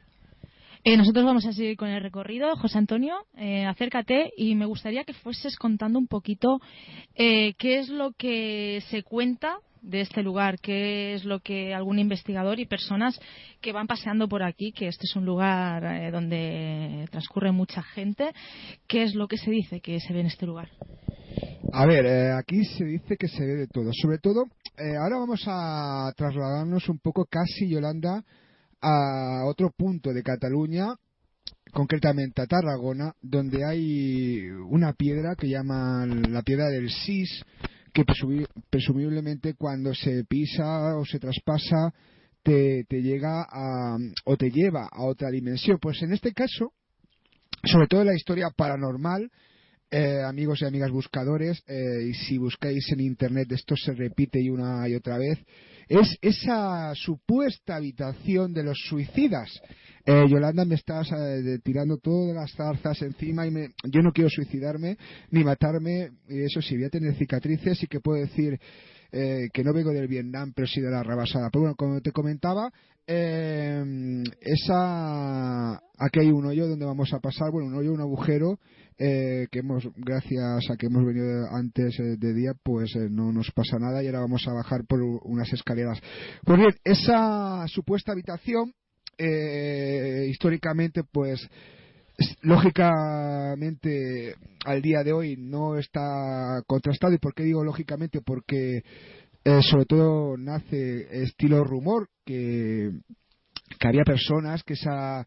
Eh, 0.82 0.96
nosotros 0.96 1.26
vamos 1.26 1.44
a 1.44 1.52
seguir 1.52 1.76
con 1.76 1.88
el 1.88 2.02
recorrido. 2.02 2.56
José 2.56 2.78
Antonio, 2.78 3.14
eh, 3.36 3.66
acércate 3.66 4.32
y 4.34 4.54
me 4.54 4.64
gustaría 4.64 5.04
que 5.04 5.12
fueses 5.12 5.56
contando 5.56 5.98
un 5.98 6.06
poquito 6.06 6.58
eh, 7.14 7.52
qué 7.58 7.80
es 7.80 7.90
lo 7.90 8.12
que 8.12 8.82
se 8.88 9.02
cuenta 9.02 9.58
de 9.82 10.00
este 10.00 10.22
lugar, 10.22 10.58
qué 10.60 11.14
es 11.14 11.24
lo 11.24 11.40
que 11.40 11.74
algún 11.74 11.98
investigador 11.98 12.60
y 12.60 12.66
personas 12.66 13.18
que 13.60 13.72
van 13.72 13.86
paseando 13.86 14.28
por 14.28 14.42
aquí, 14.42 14.72
que 14.72 14.88
este 14.88 15.06
es 15.06 15.16
un 15.16 15.24
lugar 15.24 15.84
eh, 15.84 16.10
donde 16.10 17.06
transcurre 17.10 17.52
mucha 17.52 17.82
gente, 17.82 18.32
qué 18.86 19.02
es 19.02 19.14
lo 19.14 19.28
que 19.28 19.38
se 19.38 19.50
dice 19.50 19.80
que 19.80 20.00
se 20.00 20.12
ve 20.12 20.20
en 20.20 20.26
este 20.26 20.46
lugar. 20.46 20.68
A 21.72 21.86
ver, 21.86 22.04
eh, 22.06 22.32
aquí 22.32 22.64
se 22.64 22.84
dice 22.84 23.16
que 23.16 23.28
se 23.28 23.44
ve 23.44 23.54
de 23.54 23.66
todo. 23.68 23.90
Sobre 23.92 24.18
todo, 24.18 24.44
eh, 24.76 24.96
ahora 25.00 25.18
vamos 25.18 25.42
a 25.46 26.12
trasladarnos 26.16 26.88
un 26.88 26.98
poco 26.98 27.26
casi, 27.26 27.68
Yolanda, 27.68 28.24
a 28.80 29.44
otro 29.46 29.70
punto 29.76 30.12
de 30.12 30.22
Cataluña, 30.22 30.94
concretamente 31.72 32.42
a 32.42 32.46
Tarragona, 32.46 33.14
donde 33.20 33.64
hay 33.64 34.48
una 34.68 34.92
piedra 34.94 35.34
que 35.36 35.48
llaman 35.48 36.32
la 36.32 36.42
piedra 36.42 36.68
del 36.68 36.90
Sis, 36.90 37.44
que 37.92 38.04
presumi- 38.04 38.46
presumiblemente 38.70 39.54
cuando 39.54 39.94
se 39.94 40.24
pisa 40.24 40.96
o 40.96 41.04
se 41.04 41.18
traspasa 41.18 41.92
te, 42.42 42.84
te 42.88 43.02
llega 43.02 43.42
a, 43.42 43.96
o 44.24 44.36
te 44.36 44.50
lleva 44.50 44.88
a 44.90 45.04
otra 45.04 45.30
dimensión. 45.30 45.78
Pues 45.80 46.02
en 46.02 46.12
este 46.12 46.32
caso, 46.32 46.72
sobre 47.64 47.86
todo 47.86 48.04
la 48.04 48.14
historia 48.14 48.50
paranormal, 48.56 49.30
eh, 49.90 50.22
amigos 50.24 50.62
y 50.62 50.66
amigas 50.66 50.90
buscadores, 50.90 51.62
eh, 51.66 52.08
y 52.08 52.14
si 52.14 52.38
buscáis 52.38 52.90
en 52.92 53.00
internet 53.00 53.50
esto 53.50 53.74
se 53.76 53.92
repite 53.92 54.40
y 54.40 54.48
una 54.48 54.88
y 54.88 54.94
otra 54.94 55.18
vez, 55.18 55.38
es 55.88 56.16
esa 56.22 56.94
supuesta 56.94 57.76
habitación 57.76 58.54
de 58.54 58.62
los 58.62 58.78
suicidas. 58.88 59.50
Eh, 60.06 60.26
Yolanda, 60.28 60.64
me 60.64 60.74
estás 60.76 61.10
eh, 61.12 61.58
tirando 61.62 61.98
todas 61.98 62.34
las 62.34 62.52
zarzas 62.52 63.00
encima 63.02 63.46
y 63.46 63.50
me- 63.50 63.68
yo 63.84 64.02
no 64.02 64.12
quiero 64.12 64.30
suicidarme 64.30 64.96
ni 65.30 65.44
matarme. 65.44 66.10
Y 66.28 66.40
eso 66.42 66.60
sí, 66.62 66.76
voy 66.76 66.86
a 66.86 66.90
tener 66.90 67.14
cicatrices 67.16 67.82
y 67.82 67.86
que 67.86 68.00
puedo 68.00 68.20
decir 68.20 68.58
eh, 69.12 69.48
que 69.52 69.64
no 69.64 69.72
vengo 69.72 69.90
del 69.92 70.06
Vietnam, 70.08 70.52
pero 70.54 70.66
sí 70.68 70.80
de 70.80 70.90
la 70.90 71.02
rabasada. 71.02 71.50
Pero 71.50 71.62
bueno, 71.62 71.76
como 71.76 72.00
te 72.00 72.12
comentaba, 72.12 72.70
eh, 73.06 74.22
esa 74.40 75.74
aquí 75.98 76.20
hay 76.20 76.30
un 76.30 76.46
hoyo 76.46 76.68
donde 76.68 76.86
vamos 76.86 77.12
a 77.12 77.18
pasar, 77.18 77.50
bueno, 77.50 77.68
un 77.68 77.74
hoyo, 77.74 77.92
un 77.92 78.00
agujero 78.00 78.58
eh, 78.98 79.48
que 79.50 79.58
hemos, 79.60 79.84
gracias 79.96 80.70
a 80.70 80.76
que 80.76 80.86
hemos 80.86 81.04
venido 81.04 81.46
antes 81.50 81.98
eh, 81.98 82.16
de 82.18 82.34
día, 82.34 82.52
pues 82.62 82.94
no 83.10 83.32
nos 83.32 83.50
pasa 83.50 83.78
nada 83.78 84.02
y 84.02 84.06
ahora 84.06 84.20
vamos 84.20 84.46
a 84.46 84.52
bajar 84.52 84.84
por 84.86 85.00
unas 85.02 85.52
escaleras. 85.52 85.98
Pues 86.44 86.58
bien, 86.58 86.74
esa 86.84 87.66
supuesta 87.68 88.12
habitación, 88.12 88.72
eh, 89.20 90.26
históricamente, 90.30 91.02
pues 91.04 91.40
es- 92.18 92.36
lógicamente 92.42 94.34
al 94.64 94.82
día 94.82 95.02
de 95.04 95.12
hoy 95.12 95.36
no 95.36 95.76
está 95.78 96.62
contrastado. 96.66 97.14
¿Y 97.14 97.18
por 97.18 97.34
qué 97.34 97.42
digo 97.44 97.64
lógicamente? 97.64 98.20
Porque 98.22 98.82
eh, 99.44 99.60
sobre 99.62 99.86
todo 99.86 100.36
nace 100.36 101.22
estilo 101.22 101.64
rumor 101.64 102.08
que, 102.24 102.90
que 103.78 103.88
había 103.88 104.04
personas 104.04 104.62
que 104.64 104.74
esa 104.74 105.26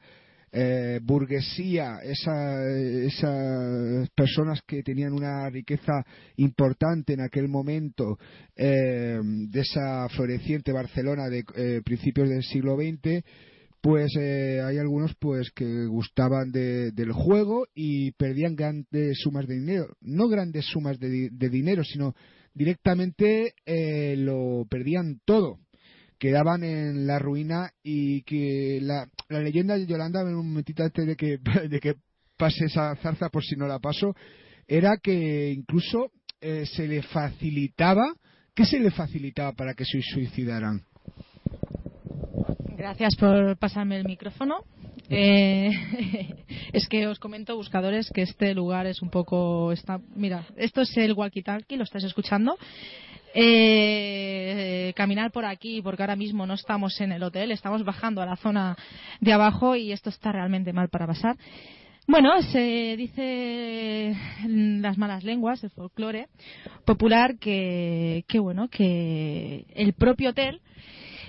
eh, 0.55 0.99
burguesía, 1.01 1.95
esa- 2.03 2.63
esas 2.69 4.07
personas 4.11 4.61
que 4.67 4.83
tenían 4.83 5.13
una 5.13 5.49
riqueza 5.49 6.05
importante 6.35 7.13
en 7.13 7.21
aquel 7.21 7.47
momento 7.47 8.19
eh, 8.55 9.19
de 9.23 9.59
esa 9.61 10.07
floreciente 10.09 10.71
Barcelona 10.71 11.27
de 11.27 11.43
eh, 11.55 11.81
principios 11.83 12.29
del 12.29 12.43
siglo 12.43 12.75
XX, 12.75 13.23
pues 13.83 14.15
eh, 14.17 14.61
hay 14.65 14.77
algunos 14.77 15.13
pues 15.19 15.51
que 15.51 15.85
gustaban 15.87 16.53
de- 16.53 16.91
del 16.93 17.11
juego 17.11 17.67
y 17.75 18.11
perdían 18.13 18.55
grandes 18.55 19.19
sumas 19.19 19.45
de 19.45 19.55
dinero, 19.55 19.97
no 19.99 20.29
grandes 20.29 20.65
sumas 20.67 20.97
de, 20.99 21.09
di- 21.09 21.29
de 21.29 21.49
dinero, 21.49 21.83
sino 21.83 22.15
directamente 22.53 23.55
eh, 23.65 24.15
lo 24.17 24.65
perdían 24.69 25.19
todo 25.25 25.59
quedaban 26.17 26.63
en 26.63 27.05
la 27.05 27.19
ruina 27.19 27.71
y 27.83 28.21
que 28.21 28.79
la, 28.81 29.09
leyenda 29.27 29.77
de 29.77 29.85
Yolanda, 29.85 30.23
un 30.23 30.47
momentito 30.47 30.81
antes 30.81 31.05
de 31.05 31.17
que, 31.17 31.37
de 31.69 31.79
que 31.81 31.95
pase 32.37 32.65
esa 32.65 32.95
zarza, 32.95 33.27
por 33.27 33.43
si 33.43 33.57
no 33.57 33.67
la 33.67 33.79
paso, 33.79 34.15
era 34.65 34.95
que 35.03 35.51
incluso 35.51 36.11
eh, 36.39 36.65
se 36.65 36.87
le 36.87 37.01
facilitaba, 37.01 38.15
¿qué 38.55 38.63
se 38.65 38.79
le 38.79 38.91
facilitaba 38.91 39.51
para 39.51 39.73
que 39.73 39.83
se 39.83 40.01
suicidaran? 40.01 40.83
Gracias 42.83 43.15
por 43.15 43.55
pasarme 43.55 43.95
el 43.95 44.03
micrófono. 44.03 44.65
Eh, 45.09 45.71
es 46.73 46.85
que 46.89 47.07
os 47.07 47.17
comento, 47.17 47.55
buscadores, 47.55 48.11
que 48.13 48.23
este 48.23 48.53
lugar 48.53 48.87
es 48.87 49.01
un 49.01 49.09
poco. 49.09 49.71
Está, 49.71 50.01
mira, 50.17 50.43
esto 50.57 50.81
es 50.81 50.97
el 50.97 51.15
walkie-talkie, 51.15 51.77
lo 51.77 51.85
estáis 51.85 52.03
escuchando. 52.03 52.57
Eh, 53.33 54.91
caminar 54.97 55.31
por 55.31 55.45
aquí, 55.45 55.81
porque 55.81 56.03
ahora 56.03 56.17
mismo 56.17 56.45
no 56.45 56.55
estamos 56.55 56.99
en 56.99 57.13
el 57.13 57.23
hotel, 57.23 57.51
estamos 57.51 57.85
bajando 57.85 58.21
a 58.21 58.25
la 58.25 58.35
zona 58.35 58.75
de 59.21 59.31
abajo 59.31 59.77
y 59.77 59.93
esto 59.93 60.09
está 60.09 60.33
realmente 60.33 60.73
mal 60.73 60.89
para 60.89 61.07
pasar. 61.07 61.37
Bueno, 62.05 62.41
se 62.41 62.97
dice 62.97 64.13
las 64.45 64.97
malas 64.97 65.23
lenguas, 65.23 65.63
el 65.63 65.69
folclore 65.69 66.27
popular, 66.83 67.37
que, 67.39 68.25
que 68.27 68.39
bueno, 68.39 68.67
que 68.67 69.67
el 69.73 69.93
propio 69.93 70.31
hotel 70.31 70.59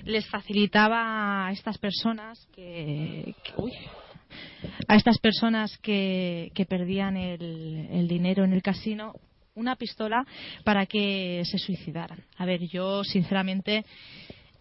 les 0.04 0.26
facilitaba 0.28 1.46
a 1.46 1.52
estas 1.52 1.78
personas 1.78 2.46
que, 2.54 3.34
que- 3.42 3.52
uy, 3.56 3.72
a 4.88 4.96
estas 4.96 5.18
personas 5.18 5.76
que, 5.78 6.50
que 6.54 6.66
perdían 6.66 7.16
el, 7.16 7.88
el 7.90 8.08
dinero 8.08 8.44
en 8.44 8.52
el 8.52 8.62
casino 8.62 9.14
una 9.54 9.76
pistola 9.76 10.26
para 10.64 10.86
que 10.86 11.42
se 11.44 11.58
suicidaran. 11.58 12.24
A 12.38 12.44
ver, 12.44 12.60
yo 12.68 13.04
sinceramente 13.04 13.84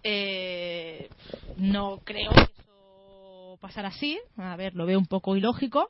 eh, 0.03 1.09
no 1.57 1.97
creo 2.03 2.29
que 2.31 2.43
eso 2.43 3.57
pasara 3.59 3.87
así. 3.87 4.19
A 4.37 4.55
ver, 4.55 4.75
lo 4.75 4.85
veo 4.85 4.99
un 4.99 5.07
poco 5.07 5.35
ilógico. 5.35 5.89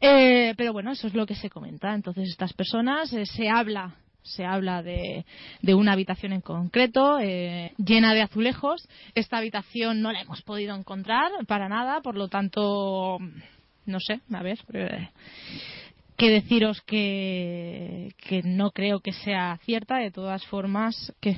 Eh, 0.00 0.54
pero 0.56 0.72
bueno, 0.72 0.92
eso 0.92 1.06
es 1.06 1.14
lo 1.14 1.26
que 1.26 1.34
se 1.34 1.50
comenta. 1.50 1.94
Entonces, 1.94 2.28
estas 2.28 2.52
personas 2.52 3.12
eh, 3.12 3.26
se 3.26 3.48
habla 3.48 3.96
se 4.24 4.44
habla 4.44 4.82
de, 4.82 5.24
una 5.74 5.92
habitación 5.92 6.32
en 6.32 6.40
concreto 6.40 7.18
eh, 7.20 7.72
llena 7.76 8.14
de 8.14 8.22
azulejos. 8.22 8.88
Esta 9.14 9.38
habitación 9.38 10.00
no 10.00 10.12
la 10.12 10.22
hemos 10.22 10.42
podido 10.42 10.74
encontrar 10.74 11.30
para 11.46 11.68
nada, 11.68 12.00
por 12.00 12.16
lo 12.16 12.28
tanto, 12.28 13.18
no 13.86 14.00
sé, 14.00 14.20
a 14.32 14.42
ver, 14.42 14.58
eh, 14.72 15.10
que 16.16 16.30
deciros 16.30 16.80
que, 16.82 18.14
que 18.18 18.42
no 18.42 18.70
creo 18.70 19.00
que 19.00 19.12
sea 19.12 19.58
cierta. 19.64 19.98
De 19.98 20.10
todas 20.10 20.44
formas, 20.46 21.12
que 21.20 21.36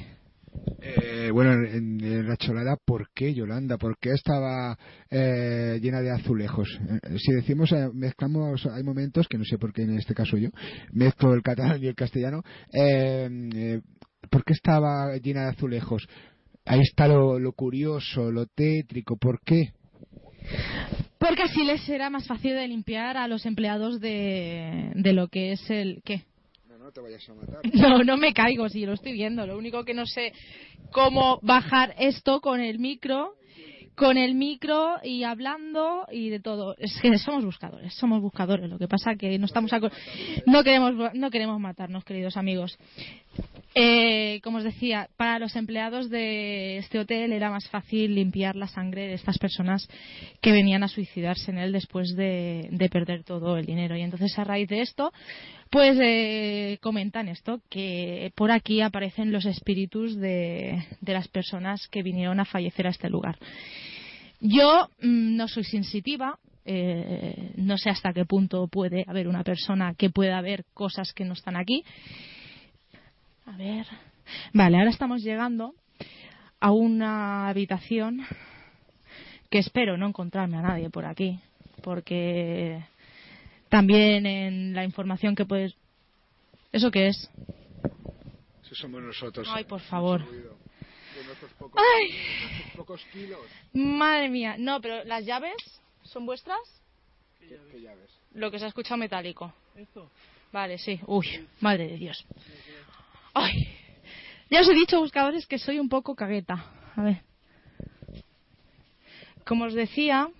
Eh, 0.80 1.30
bueno, 1.32 1.52
en, 1.52 2.28
la 2.28 2.36
cholada, 2.36 2.76
¿por 2.76 3.10
qué 3.14 3.32
Yolanda? 3.32 3.78
¿Por 3.78 3.98
qué 3.98 4.10
estaba 4.12 4.76
eh, 5.10 5.78
llena 5.80 6.00
de 6.00 6.10
azulejos? 6.10 6.68
Eh, 7.02 7.18
si 7.18 7.32
decimos, 7.32 7.72
eh, 7.72 7.88
mezclamos, 7.92 8.66
hay 8.66 8.82
momentos, 8.82 9.28
que 9.28 9.38
no 9.38 9.44
sé 9.44 9.58
por 9.58 9.72
qué 9.72 9.82
en 9.82 9.96
este 9.96 10.14
caso 10.14 10.36
yo, 10.36 10.50
mezclo 10.92 11.34
el 11.34 11.42
catalán 11.42 11.82
y 11.82 11.86
el 11.86 11.94
castellano, 11.94 12.42
eh, 12.72 13.80
¿por 14.30 14.44
qué 14.44 14.52
estaba 14.52 15.16
llena 15.16 15.42
de 15.42 15.50
azulejos? 15.50 16.08
Ahí 16.64 16.80
está 16.80 17.06
lo, 17.06 17.38
lo 17.38 17.52
curioso, 17.52 18.30
lo 18.30 18.46
tétrico, 18.46 19.16
¿por 19.16 19.40
qué? 19.42 19.72
porque 21.18 21.42
así 21.42 21.64
les 21.64 21.80
será 21.82 22.08
más 22.08 22.26
fácil 22.28 22.54
de 22.54 22.68
limpiar 22.68 23.16
a 23.16 23.26
los 23.26 23.46
empleados 23.46 24.00
de, 24.00 24.92
de 24.94 25.12
lo 25.12 25.26
que 25.26 25.52
es 25.52 25.70
el 25.70 26.02
qué 26.04 26.24
No, 27.74 28.02
no 28.04 28.14
a 28.14 28.16
me 28.16 28.32
caigo, 28.32 28.68
sí, 28.68 28.84
lo 28.86 28.92
estoy 28.94 29.12
viendo. 29.12 29.46
Lo 29.46 29.56
único 29.58 29.84
que 29.84 29.94
no 29.94 30.06
sé 30.06 30.32
cómo 30.92 31.38
bajar 31.42 31.94
esto 31.98 32.40
con 32.40 32.60
el 32.60 32.78
micro, 32.78 33.34
con 33.94 34.18
el 34.18 34.34
micro 34.34 34.96
y 35.02 35.24
hablando 35.24 36.06
y 36.12 36.28
de 36.28 36.40
todo. 36.40 36.74
Es 36.78 37.00
que 37.00 37.16
somos 37.18 37.44
buscadores, 37.44 37.94
somos 37.94 38.20
buscadores. 38.20 38.68
Lo 38.70 38.78
que 38.78 38.88
pasa 38.88 39.14
que 39.16 39.38
no 39.38 39.46
estamos 39.46 39.72
aco- 39.72 39.90
no 40.46 40.62
queremos 40.62 41.14
no 41.14 41.30
queremos 41.30 41.58
matarnos, 41.60 42.04
queridos 42.04 42.36
amigos. 42.36 42.78
Eh, 43.74 44.40
como 44.42 44.58
os 44.58 44.64
decía, 44.64 45.08
para 45.18 45.38
los 45.38 45.54
empleados 45.54 46.08
de 46.08 46.78
este 46.78 46.98
hotel 46.98 47.32
era 47.32 47.50
más 47.50 47.68
fácil 47.68 48.14
limpiar 48.14 48.56
la 48.56 48.68
sangre 48.68 49.06
de 49.06 49.12
estas 49.14 49.36
personas 49.38 49.86
que 50.40 50.52
venían 50.52 50.82
a 50.82 50.88
suicidarse 50.88 51.50
en 51.50 51.58
él 51.58 51.72
después 51.72 52.14
de, 52.16 52.68
de 52.70 52.88
perder 52.88 53.22
todo 53.24 53.58
el 53.58 53.66
dinero. 53.66 53.94
Y 53.94 54.00
entonces, 54.00 54.38
a 54.38 54.44
raíz 54.44 54.68
de 54.70 54.80
esto, 54.80 55.12
pues 55.76 55.98
eh, 56.00 56.78
comentan 56.80 57.28
esto, 57.28 57.60
que 57.68 58.32
por 58.34 58.50
aquí 58.50 58.80
aparecen 58.80 59.30
los 59.30 59.44
espíritus 59.44 60.16
de, 60.16 60.82
las 61.02 61.28
personas 61.28 61.86
que 61.88 62.02
vinieron 62.02 62.40
a 62.40 62.46
fallecer 62.46 62.86
a 62.86 62.90
este 62.90 63.10
lugar. 63.10 63.38
Yo 64.40 64.88
mm, 65.02 65.36
no 65.36 65.48
soy 65.48 65.64
sensitiva, 65.64 66.38
eh, 66.64 67.52
no 67.56 67.76
sé 67.76 67.90
hasta 67.90 68.14
qué 68.14 68.24
punto 68.24 68.68
puede 68.68 69.04
haber 69.06 69.28
una 69.28 69.44
persona 69.44 69.92
que 69.92 70.08
pueda 70.08 70.40
ver 70.40 70.64
cosas 70.72 71.12
que 71.12 71.26
no 71.26 71.34
están 71.34 71.58
aquí. 71.58 71.84
A 73.44 73.54
ver. 73.58 73.86
Vale, 74.54 74.78
ahora 74.78 74.88
estamos 74.88 75.22
llegando 75.22 75.74
a 76.58 76.72
una 76.72 77.48
habitación 77.48 78.22
que 79.50 79.58
espero 79.58 79.98
no 79.98 80.06
encontrarme 80.06 80.56
a 80.56 80.62
nadie 80.62 80.88
por 80.88 81.04
aquí, 81.04 81.38
porque 81.82 82.82
también 83.76 84.24
en 84.24 84.74
la 84.74 84.84
información 84.84 85.34
que 85.36 85.44
puedes... 85.44 85.74
¿Eso 86.72 86.90
qué 86.90 87.08
es? 87.08 87.30
Eso 88.64 88.74
somos 88.74 89.02
nosotros. 89.02 89.46
Ay, 89.52 89.64
por 89.64 89.80
favor. 89.82 90.24
Pocos, 91.58 91.82
Ay. 91.94 92.10
pocos 92.74 93.04
kilos. 93.12 93.38
Madre 93.74 94.30
mía. 94.30 94.56
No, 94.58 94.80
pero 94.80 95.04
las 95.04 95.26
llaves 95.26 95.56
son 96.04 96.24
vuestras. 96.24 96.58
¿Qué, 97.38 97.58
qué 97.70 97.82
llaves? 97.82 98.08
Lo 98.32 98.50
que 98.50 98.58
se 98.58 98.64
ha 98.64 98.68
escuchado 98.68 98.96
metálico. 98.96 99.52
Vale, 100.52 100.78
sí. 100.78 100.98
Uy, 101.06 101.46
madre 101.60 101.86
de 101.88 101.98
Dios. 101.98 102.24
Ay. 103.34 103.68
Ya 104.48 104.62
os 104.62 104.68
he 104.70 104.74
dicho, 104.74 104.98
buscadores, 105.00 105.46
que 105.46 105.58
soy 105.58 105.78
un 105.78 105.90
poco 105.90 106.14
cagueta. 106.14 106.64
A 106.96 107.02
ver. 107.02 107.20
Como 109.46 109.66
os 109.66 109.74
decía, 109.74 110.30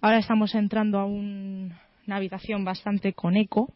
ahora 0.00 0.18
estamos 0.18 0.52
entrando 0.56 0.98
a 0.98 1.04
un- 1.04 1.80
una 2.06 2.16
habitación 2.16 2.64
bastante 2.64 3.12
con 3.12 3.36
eco. 3.36 3.72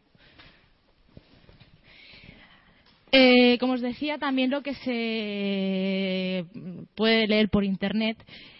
Eh, 3.11 3.57
como 3.59 3.73
os 3.73 3.81
decía, 3.81 4.17
también 4.17 4.49
lo 4.49 4.61
que 4.61 4.73
se 4.73 6.45
puede 6.95 7.27
leer 7.27 7.49
por 7.49 7.63
internet 7.63 8.17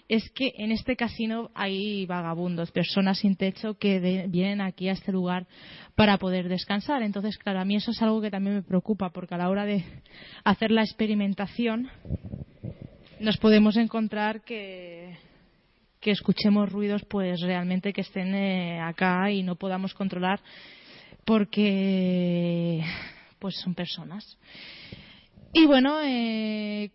es 0.09 0.29
que 0.31 0.53
en 0.57 0.71
este 0.71 0.95
casino 0.95 1.51
hay 1.53 2.05
vagabundos, 2.05 2.71
personas 2.71 3.19
sin 3.19 3.35
techo 3.35 3.77
que 3.77 3.99
vienen 4.29 4.61
aquí 4.61 4.87
a 4.87 4.93
este 4.93 5.11
lugar 5.11 5.47
para 5.95 6.17
poder 6.17 6.47
descansar. 6.47 7.03
Entonces, 7.03 7.37
claro, 7.37 7.59
a 7.59 7.65
mí 7.65 7.75
eso 7.75 7.91
es 7.91 8.01
algo 8.01 8.21
que 8.21 8.31
también 8.31 8.55
me 8.55 8.63
preocupa 8.63 9.09
porque 9.09 9.35
a 9.35 9.37
la 9.37 9.49
hora 9.49 9.65
de 9.65 9.83
hacer 10.45 10.71
la 10.71 10.83
experimentación 10.83 11.89
nos 13.19 13.37
podemos 13.37 13.75
encontrar 13.75 14.41
que, 14.41 15.17
que 16.07 16.11
escuchemos 16.11 16.71
ruidos 16.71 17.03
pues 17.09 17.41
realmente 17.41 17.91
que 17.91 17.99
estén 17.99 18.33
eh, 18.33 18.79
acá 18.79 19.29
y 19.29 19.43
no 19.43 19.57
podamos 19.57 19.93
controlar 19.93 20.39
porque 21.25 22.81
pues 23.39 23.55
son 23.61 23.75
personas. 23.75 24.37
Y 25.51 25.65
bueno, 25.65 25.99
eh, 26.01 26.91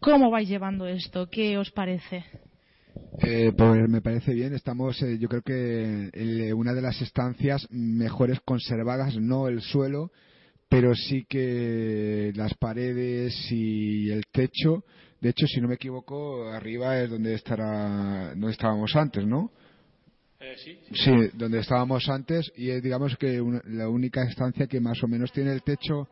¿cómo 0.00 0.30
vais 0.30 0.46
llevando 0.46 0.86
esto? 0.86 1.30
¿Qué 1.30 1.56
os 1.56 1.70
parece? 1.70 2.26
Eh, 3.22 3.52
pues 3.56 3.88
me 3.88 4.02
parece 4.02 4.34
bien. 4.34 4.52
Estamos, 4.52 5.00
eh, 5.00 5.16
yo 5.18 5.26
creo 5.30 5.40
que 5.40 6.10
en 6.12 6.52
una 6.52 6.74
de 6.74 6.82
las 6.82 7.00
estancias 7.00 7.66
mejores 7.70 8.38
conservadas, 8.44 9.16
no 9.16 9.48
el 9.48 9.62
suelo, 9.62 10.12
pero 10.68 10.94
sí 10.94 11.24
que 11.26 12.32
las 12.36 12.52
paredes 12.52 13.50
y 13.50 14.10
el 14.10 14.26
techo. 14.30 14.84
De 15.20 15.30
hecho, 15.30 15.46
si 15.46 15.60
no 15.60 15.68
me 15.68 15.74
equivoco, 15.74 16.48
arriba 16.48 17.00
es 17.00 17.10
donde 17.10 17.34
estará, 17.34 18.30
donde 18.34 18.52
estábamos 18.52 18.94
antes, 18.94 19.26
¿no? 19.26 19.50
sí. 20.64 20.78
Sí, 20.94 21.12
donde 21.34 21.58
estábamos 21.58 22.08
antes 22.08 22.52
y 22.56 22.70
es, 22.70 22.82
digamos 22.82 23.16
que 23.16 23.40
una- 23.40 23.62
la 23.66 23.88
única 23.88 24.22
estancia 24.24 24.66
que 24.68 24.80
más 24.80 25.02
o 25.02 25.08
menos 25.08 25.32
tiene 25.32 25.52
el 25.52 25.62
techo. 25.62 26.08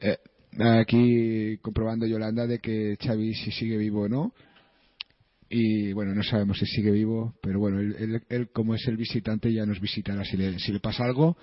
eh, 0.00 0.16
aquí 0.60 1.58
comprobando 1.58 2.06
Yolanda 2.06 2.46
de 2.46 2.58
que 2.60 2.96
Xavi 3.00 3.34
si 3.34 3.50
sigue 3.52 3.76
vivo 3.76 4.02
o 4.02 4.08
no. 4.08 4.32
Y 5.48 5.92
bueno, 5.92 6.14
no 6.14 6.22
sabemos 6.22 6.58
si 6.58 6.66
sigue 6.66 6.90
vivo, 6.90 7.34
pero 7.42 7.58
bueno, 7.58 7.80
él, 7.80 7.96
él- 7.98 8.22
él, 8.28 8.48
como 8.50 8.74
es 8.74 8.86
el 8.86 8.96
visitante 8.96 9.52
ya 9.52 9.64
nos 9.66 9.80
visitará 9.80 10.24
si 10.24 10.36
le, 10.36 10.58
si 10.58 10.72
le 10.72 10.80
pasa 10.80 11.04
algo. 11.04 11.36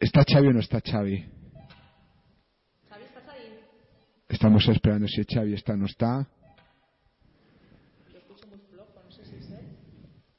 ¿Está 0.00 0.24
Xavi 0.24 0.48
o 0.48 0.52
no 0.52 0.60
está 0.60 0.80
Xavi? 0.80 1.24
Estamos 4.28 4.66
esperando 4.68 5.06
si 5.08 5.22
Xavi 5.24 5.54
está 5.54 5.72
o 5.74 5.76
no 5.76 5.86
está. 5.86 6.26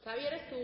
Xavi, 0.04 0.26
¿eres 0.26 0.50
tú? 0.50 0.58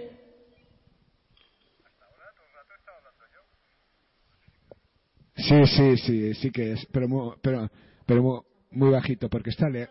Sí, 5.35 5.65
sí, 5.65 5.97
sí, 5.97 6.33
sí 6.35 6.51
que 6.51 6.73
es, 6.73 6.85
pero 6.91 7.07
mu- 7.07 7.35
pero 7.41 7.69
pero 8.05 8.21
mu- 8.23 8.43
muy 8.71 8.89
bajito 8.91 9.29
porque 9.29 9.49
está 9.49 9.69
le 9.69 9.89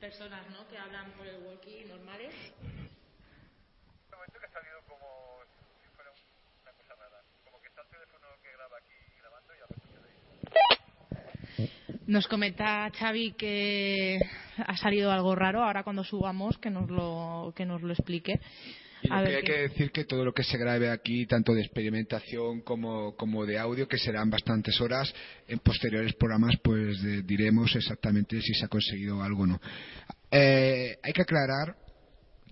Personas, 0.00 0.48
¿no? 0.50 0.68
Que 0.68 0.78
hablan 0.78 1.10
por 1.12 1.26
el 1.26 1.42
walkie 1.44 1.84
normales. 1.86 2.34
Nos 12.06 12.28
comenta 12.28 12.88
Xavi 12.90 13.32
que 13.32 14.18
ha 14.58 14.76
salido 14.76 15.10
algo 15.10 15.34
raro. 15.34 15.62
Ahora 15.64 15.82
cuando 15.82 16.04
subamos 16.04 16.56
que 16.58 16.70
nos 16.70 16.88
lo 16.88 17.52
que 17.56 17.66
nos 17.66 17.82
lo 17.82 17.92
explique. 17.92 18.40
Y 19.02 19.08
lo 19.08 19.24
que 19.24 19.36
hay 19.36 19.42
que 19.42 19.58
decir 19.68 19.90
que 19.92 20.04
todo 20.04 20.24
lo 20.24 20.32
que 20.32 20.42
se 20.42 20.56
grabe 20.56 20.88
aquí, 20.90 21.26
tanto 21.26 21.52
de 21.52 21.60
experimentación 21.62 22.62
como, 22.62 23.14
como 23.14 23.44
de 23.44 23.58
audio, 23.58 23.86
que 23.86 23.98
serán 23.98 24.30
bastantes 24.30 24.80
horas, 24.80 25.12
en 25.46 25.58
posteriores 25.58 26.14
programas 26.14 26.56
pues 26.62 27.02
de- 27.02 27.22
diremos 27.22 27.74
exactamente 27.76 28.40
si 28.40 28.54
se 28.54 28.64
ha 28.64 28.68
conseguido 28.68 29.22
algo 29.22 29.42
o 29.42 29.46
no. 29.46 29.60
Eh, 30.30 30.96
hay 31.02 31.12
que 31.12 31.22
aclarar 31.22 31.76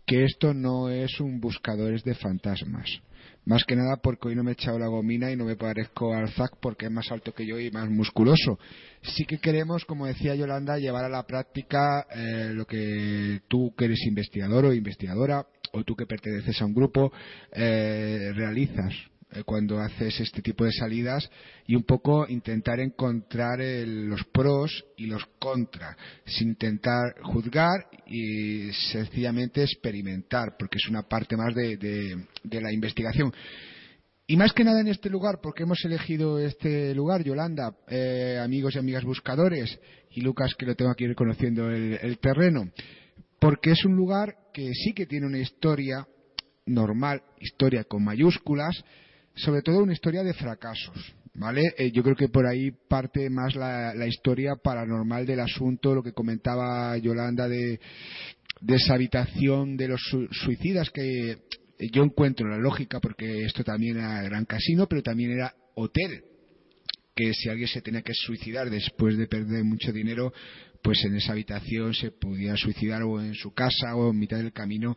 que 0.07 0.25
esto 0.25 0.53
no 0.53 0.91
es 0.91 1.19
un 1.21 1.41
buscadores 1.41 2.05
de 2.05 2.15
fantasmas. 2.15 3.01
Más 3.47 3.65
que 3.65 3.77
nada 3.77 3.97
porque 3.97 4.29
hoy 4.29 4.35
no 4.35 4.43
me 4.43 4.53
he 4.53 4.55
echado 4.55 4.79
la 4.79 4.87
gomina 4.87 5.31
y 5.31 5.37
no 5.37 5.45
me 5.45 5.57
parezco 5.57 6.15
al 6.15 6.31
Zack 6.31 6.57
porque 6.61 6.87
es 6.87 6.93
más 6.93 7.11
alto 7.13 7.33
que 7.33 7.47
yo 7.47 7.59
y 7.59 7.71
más 7.71 7.91
musculoso. 7.91 8.59
Sí 9.03 9.27
que 9.27 9.39
queremos, 9.39 9.85
como 9.85 10.07
decía 10.07 10.35
Yolanda, 10.35 10.79
llevar 10.79 11.05
a 11.05 11.11
la 11.11 11.27
práctica 11.27 12.07
eh, 12.15 12.51
lo 12.55 12.67
que 12.67 13.43
tú 13.49 13.75
que 13.77 13.85
eres 13.85 14.07
investigador 14.07 14.65
o 14.65 14.73
investigadora 14.73 15.47
o 15.73 15.85
tú 15.85 15.95
que 15.95 16.07
perteneces 16.07 16.61
a 16.63 16.65
un 16.65 16.75
grupo 16.75 17.13
eh, 17.53 18.31
realizas 18.35 18.95
cuando 19.45 19.79
haces 19.81 20.21
este 20.21 20.43
tipo 20.43 20.65
de 20.65 20.73
salidas 20.73 21.29
y 21.67 21.75
un 21.75 21.83
poco 21.83 22.27
intentar 22.29 22.79
encontrar 22.81 23.61
el- 23.61 24.07
los 24.07 24.25
pros 24.25 24.85
y 24.97 25.07
los 25.07 25.25
contras, 25.39 25.97
sin 26.25 26.51
intentar 26.51 27.21
juzgar 27.23 27.89
y 28.07 28.71
sencillamente 28.93 29.63
experimentar, 29.63 30.57
porque 30.59 30.79
es 30.79 30.89
una 30.89 31.03
parte 31.03 31.37
más 31.37 31.55
de, 31.55 32.27
la 32.45 32.73
investigación. 32.73 33.33
Y 34.27 34.37
más 34.37 34.53
que 34.53 34.65
nada 34.65 34.81
en 34.81 34.89
este 34.89 35.11
lugar, 35.11 35.41
porque 35.43 35.65
hemos 35.65 35.85
elegido 35.85 36.39
este 36.39 36.95
lugar, 36.95 37.23
Yolanda, 37.23 37.77
eh, 37.89 38.41
amigos 38.43 38.75
y 38.75 38.79
amigas 38.79 39.05
buscadores, 39.05 39.79
y 40.11 40.21
Lucas, 40.23 40.55
que 40.55 40.65
lo 40.65 40.75
tengo 40.75 40.91
aquí 40.91 41.07
reconociendo 41.07 41.71
el 41.71 42.19
terreno, 42.19 42.71
porque 43.39 43.73
es 43.73 43.85
un 43.85 43.97
lugar 43.97 44.37
que 44.55 44.73
sí 44.73 44.95
que 44.95 45.07
tiene 45.07 45.27
una 45.27 45.41
historia 45.41 46.07
normal, 46.67 47.23
historia 47.41 47.85
con 47.85 48.05
mayúsculas, 48.05 48.83
sobre 49.35 49.63
todo 49.63 49.83
una 49.83 49.93
historia 49.93 50.23
de 50.23 50.35
fracasos, 50.35 51.15
¿vale? 51.35 51.63
Eh, 51.77 51.91
yo 51.93 52.03
creo 52.03 52.17
que 52.17 52.29
por 52.29 52.47
ahí 52.47 52.71
parte 52.89 53.29
más 53.31 53.55
la, 53.55 54.07
historia 54.07 54.57
paranormal 54.57 55.27
del 55.27 55.41
asunto, 55.41 55.95
lo 55.95 56.03
que 56.03 56.13
comentaba 56.13 56.97
Yolanda 56.99 57.49
de, 57.49 57.81
de 58.61 58.75
esa 58.75 58.95
habitación 58.95 59.77
de 59.77 59.89
los 59.89 60.01
su- 60.01 60.29
suicidas 60.31 60.91
que 60.91 61.39
yo 61.93 62.05
encuentro 62.05 62.49
la 62.49 62.59
lógica 62.59 63.01
porque 63.01 63.45
esto 63.45 63.65
también 63.65 63.97
era 63.97 64.23
gran 64.23 64.45
casino, 64.45 64.87
pero 64.89 65.03
también 65.03 65.33
era 65.33 65.55
hotel 65.75 66.23
que 67.15 67.33
si 67.33 67.49
alguien 67.49 67.69
se 67.69 67.81
tenía 67.81 68.03
que 68.03 68.15
suicidar 68.15 68.71
después 68.71 69.17
de 69.17 69.29
perder 69.29 69.65
mucho 69.65 69.93
dinero, 69.93 70.33
pues 70.83 71.05
en 71.05 71.17
esa 71.17 71.33
habitación 71.33 71.95
se 71.95 72.11
pudiera 72.11 72.57
suicidar 72.57 73.03
o 73.03 73.21
en 73.21 73.35
su 73.35 73.53
casa 73.55 73.95
o 73.95 74.11
en 74.11 74.19
mitad 74.19 74.39
del 74.39 74.53
camino. 74.53 74.97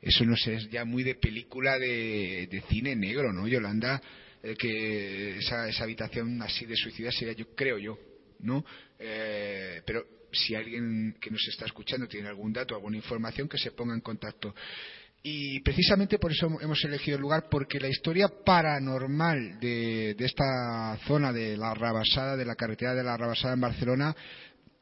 Eso 0.00 0.24
no 0.24 0.36
sé, 0.36 0.54
es 0.54 0.70
ya 0.70 0.84
muy 0.84 1.02
de 1.02 1.14
película 1.14 1.78
de, 1.78 2.62
cine 2.68 2.94
negro, 2.94 3.32
¿no, 3.32 3.48
Yolanda? 3.48 4.00
Eh, 4.42 4.54
que 4.56 5.38
esa, 5.38 5.68
esa 5.68 5.84
habitación 5.84 6.40
así 6.42 6.66
de 6.66 6.76
suicida 6.76 7.10
sería, 7.10 7.34
yo 7.34 7.54
creo 7.54 7.78
yo, 7.78 7.98
¿no? 8.40 8.64
Eh, 8.98 9.82
pero 9.84 10.04
si 10.32 10.54
alguien 10.54 11.16
que 11.20 11.30
nos 11.30 11.46
está 11.48 11.64
escuchando 11.64 12.06
tiene 12.06 12.28
algún 12.28 12.52
dato, 12.52 12.74
alguna 12.74 12.96
información, 12.96 13.48
que 13.48 13.58
se 13.58 13.72
ponga 13.72 13.94
en 13.94 14.00
contacto. 14.00 14.54
Y 15.22 15.58
precisamente 15.60 16.18
por 16.18 16.30
eso 16.30 16.46
hemos 16.60 16.84
elegido 16.84 17.16
el 17.16 17.22
lugar, 17.22 17.48
porque 17.50 17.80
la 17.80 17.88
historia 17.88 18.28
paranormal 18.28 19.58
de, 19.58 20.14
de 20.14 20.24
esta 20.24 20.96
zona 21.06 21.32
de 21.32 21.56
la 21.56 21.74
Rabasada, 21.74 22.36
de 22.36 22.44
la 22.44 22.54
carretera 22.54 22.94
de 22.94 23.02
la 23.02 23.16
Rabasada 23.16 23.54
en 23.54 23.60
Barcelona, 23.60 24.14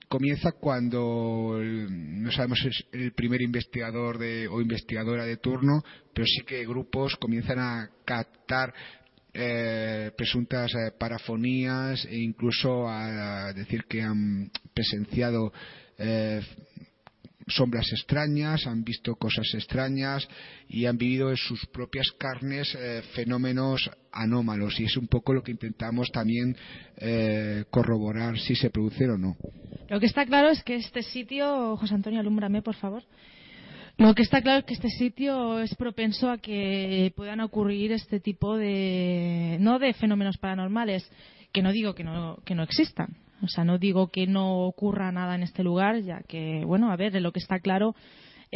comienza 0.09 0.53
cuando 0.53 1.59
el- 1.61 2.23
no 2.23 2.31
sabemos 2.33 2.59
si 2.61 2.69
es 2.69 2.85
el 2.93 3.13
primer 3.13 3.43
investigador 3.43 4.19
de, 4.19 4.49
o 4.49 4.61
investigadora 4.61 5.25
de 5.25 5.37
turno, 5.37 5.83
pero 6.13 6.27
sí 6.27 6.45
que 6.47 6.67
grupos 6.67 7.17
comienzan 7.17 7.59
a 7.59 7.91
captar 8.05 8.73
eh, 9.37 10.13
presuntas 10.17 10.73
eh, 10.75 10.93
parafonías 10.97 12.05
e 12.05 12.19
incluso 12.19 12.89
a, 12.89 13.53
decir 13.53 13.85
que 13.89 14.01
han 14.01 14.51
presenciado 14.73 15.53
eh, 15.99 16.41
sombras 17.47 17.91
extrañas, 17.93 18.67
han 18.67 18.85
visto 18.85 19.15
cosas 19.17 19.47
extrañas 19.55 20.27
y 20.69 20.87
han 20.87 20.97
vivido 20.97 21.31
en 21.31 21.37
sus 21.37 21.67
propias 21.67 22.11
carnes 22.19 22.75
eh, 22.75 23.03
fenómenos 23.15 23.91
anómalos 24.13 24.79
y 24.81 24.85
es 24.85 24.97
un 24.97 25.09
poco 25.09 25.33
lo 25.33 25.43
que 25.43 25.53
intentamos 25.53 26.11
también 26.11 26.57
eh, 26.97 27.65
corroborar 27.71 28.39
si 28.39 28.55
se 28.55 28.71
producen 28.71 29.11
o 29.11 29.19
no. 29.19 29.37
Lo 29.89 30.01
que 30.01 30.07
está 30.07 30.25
claro 30.25 30.51
es 30.51 30.63
que 30.63 30.77
este 30.77 31.03
sitio, 31.03 31.77
José 31.77 31.95
Antonio, 31.95 32.21
alúmbrame, 32.21 32.63
por 32.63 32.75
favor. 32.77 33.03
Lo 33.97 34.15
que 34.15 34.23
está 34.23 34.43
claro 34.43 34.61
es 34.61 34.65
que 34.65 34.75
este 34.75 34.91
sitio 34.91 35.61
es 35.61 35.75
propenso 35.77 36.31
a 36.31 36.39
que 36.39 37.13
puedan 37.15 37.41
ocurrir 37.41 37.93
este 37.93 38.19
tipo 38.19 38.57
de, 38.57 39.57
no 39.61 39.79
de 39.79 39.93
fenómenos 39.95 40.37
paranormales, 40.39 41.09
que 41.53 41.63
no 41.63 41.71
digo 41.71 41.95
que 41.95 42.03
no, 42.03 42.39
que 42.45 42.57
no 42.57 42.65
existan. 42.65 43.24
O 43.43 43.49
sea, 43.49 43.65
no 43.65 43.79
digo 43.79 44.09
que 44.09 44.27
no 44.27 44.67
ocurra 44.67 45.13
nada 45.13 45.35
en 45.35 45.43
este 45.43 45.63
lugar, 45.63 46.01
ya 46.01 46.23
que, 46.27 46.65
bueno, 46.65 46.91
a 46.91 46.97
ver, 46.97 47.21
lo 47.21 47.33
que 47.33 47.41
está 47.41 47.59
claro 47.61 47.95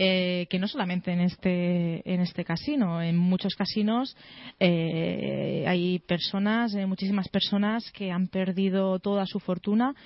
eh, 0.01 0.47
que 0.49 0.61
no 0.61 0.69
solamente 0.69 1.11
en 1.11 1.19
este 1.19 2.09
en 2.09 2.21
este 2.21 2.45
casino, 2.45 3.03
en 3.03 3.17
muchos 3.17 3.57
casinos 3.57 4.17
eh, 4.61 5.65
hay 5.67 5.99
personas, 5.99 6.73
eh, 6.77 6.87
muchísimas 6.87 7.29
personas 7.29 7.91
que 7.91 8.13
han 8.13 8.29
perdido 8.29 9.01
toda 9.01 9.27
su 9.27 9.41
fortuna. 9.41 9.97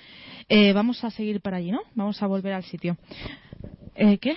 vamos 0.73 1.03
a 1.03 1.11
seguir 1.11 1.41
para 1.41 1.57
allí, 1.57 1.69
¿no? 1.69 1.81
Vamos 1.93 2.23
a 2.23 2.25
volver 2.25 2.53
al 2.53 2.63
sitio. 2.63 2.97
¿Qué? 3.95 4.33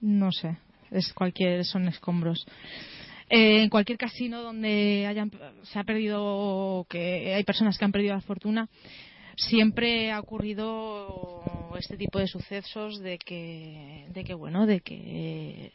No 0.00 0.30
sé, 0.30 0.58
es 0.92 1.12
cualquier, 1.12 1.64
son 1.64 1.88
escombros. 1.88 2.46
En 3.34 3.70
cualquier 3.70 3.96
casino 3.96 4.42
donde 4.42 5.06
hayan, 5.08 5.30
se 5.62 5.78
ha 5.78 5.84
perdido, 5.84 6.86
que 6.90 7.34
hay 7.34 7.44
personas 7.44 7.78
que 7.78 7.84
han 7.86 7.92
perdido 7.92 8.14
la 8.14 8.20
fortuna, 8.20 8.68
siempre 9.36 10.12
ha 10.12 10.20
ocurrido 10.20 11.42
este 11.78 11.96
tipo 11.96 12.18
de 12.18 12.26
sucesos 12.26 13.00
de 13.00 13.16
que, 13.16 14.04
de 14.10 14.24
que 14.24 14.34
bueno, 14.34 14.66
de 14.66 14.80
que 14.80 15.72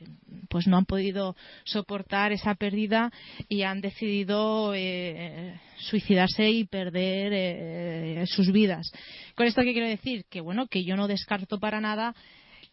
pues 0.49 0.67
no 0.67 0.77
han 0.77 0.85
podido 0.85 1.35
soportar 1.63 2.31
esa 2.31 2.53
pérdida 2.53 3.11
y 3.49 3.63
han 3.63 3.81
decidido 3.81 4.73
eh, 4.75 5.59
suicidarse 5.77 6.51
y 6.51 6.65
perder 6.65 7.31
eh, 7.33 8.23
sus 8.27 8.51
vidas. 8.51 8.91
Con 9.33 9.47
esto 9.47 9.63
qué 9.63 9.73
quiero 9.73 9.87
decir 9.87 10.25
que 10.29 10.41
bueno, 10.41 10.67
que 10.67 10.83
yo 10.83 10.95
no 10.95 11.07
descarto 11.07 11.59
para 11.59 11.81
nada 11.81 12.13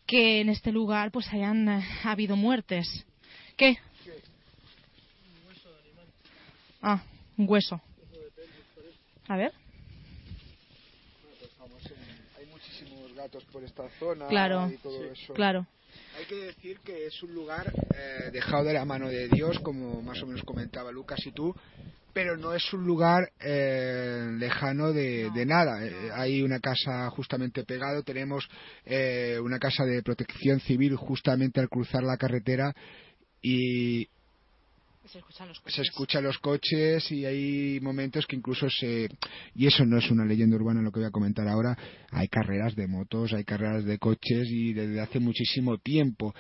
que 0.07 0.43
en 0.43 0.51
este 0.51 0.73
lugar 0.73 1.11
pues 1.11 1.33
hayan 1.33 1.69
eh, 1.71 1.83
habido 2.05 2.37
muertes. 2.37 3.07
¿Qué? 3.57 3.79
Ah, 6.87 7.03
un 7.39 7.47
hueso. 7.49 7.81
A 9.27 9.37
ver. 9.37 9.53
por 13.51 13.65
esta 13.65 13.89
zona 13.99 14.29
claro, 14.29 14.71
y 14.71 14.77
todo 14.77 15.03
eso. 15.05 15.33
Claro. 15.33 15.67
Hay 16.19 16.27
que 16.27 16.35
decir 16.35 16.79
que 16.81 17.07
es 17.07 17.23
un 17.23 17.35
lugar 17.35 17.73
eh, 17.95 18.31
dejado 18.31 18.65
de 18.65 18.75
la 18.75 18.85
mano 18.85 19.09
de 19.09 19.29
Dios, 19.29 19.59
como 19.61 20.03
más 20.03 20.23
o 20.23 20.27
menos 20.27 20.43
comentaba 20.43 20.93
Lucas 20.93 21.21
y 21.25 21.33
tú, 21.33 21.55
pero 22.13 22.37
no 22.37 22.53
es 22.53 22.71
un 22.75 22.85
lugar 22.85 23.33
eh, 23.41 24.29
lejano 24.39 24.93
de, 24.93 25.31
nada. 25.47 25.85
Eh, 25.87 26.11
hay 26.13 26.43
una 26.43 26.61
casa 26.61 27.09
justamente 27.11 27.65
pegado, 27.65 28.03
tenemos 28.03 28.47
una 29.43 29.59
casa 29.59 29.85
de 29.85 30.03
protección 30.03 30.61
civil 30.61 30.97
justamente 30.97 31.61
al 31.61 31.71
cruzar 31.71 32.03
la 32.03 32.19
carretera 32.19 32.75
y, 33.41 34.09
se 35.09 35.19
escuchan 35.19 35.49
los 35.49 35.61
coches. 35.61 35.75
Se 35.75 35.83
escuchan 35.83 36.25
los 36.25 36.39
coches 36.39 37.13
y 37.13 37.25
hay 37.25 37.81
momentos 37.81 38.27
que 38.27 38.37
incluso 38.37 38.69
se... 38.71 39.09
Y 39.55 39.67
eso 39.67 39.85
no 39.85 39.99
es 39.99 40.11
una 40.11 40.25
leyenda 40.25 40.57
urbana 40.57 40.83
lo 40.83 40.91
que 40.91 41.01
voy 41.01 41.09
a 41.09 41.13
comentar 41.13 41.47
ahora. 41.47 41.77
Hay 42.11 42.29
carreras 42.29 42.75
de 42.75 42.87
motos, 42.87 43.33
hay 43.33 43.45
carreras 43.45 43.85
de 43.85 43.99
coches 43.99 44.49
y 44.49 44.73
desde 44.73 45.01
hace 45.01 45.21
muchísimo 45.21 45.79
tiempo. 45.79 46.35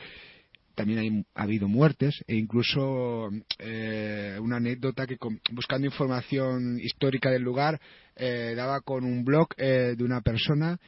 También 0.75 1.25
ha 1.35 1.43
habido 1.43 1.69
muertes 1.69 2.25
e 2.27 2.35
incluso 2.35 3.31
eh, 3.59 4.39
una 4.41 4.57
anécdota 4.57 5.07
que 5.07 5.17
buscando 5.53 5.87
información 5.87 6.81
histórica 6.81 7.31
del 7.31 7.43
lugar 7.43 7.81
eh, 8.17 8.55
daba 8.57 8.81
con 8.81 9.05
un 9.05 9.25
blog 9.25 9.49
eh, 9.57 9.95
de 9.97 10.03
una 10.03 10.21
persona 10.21 10.81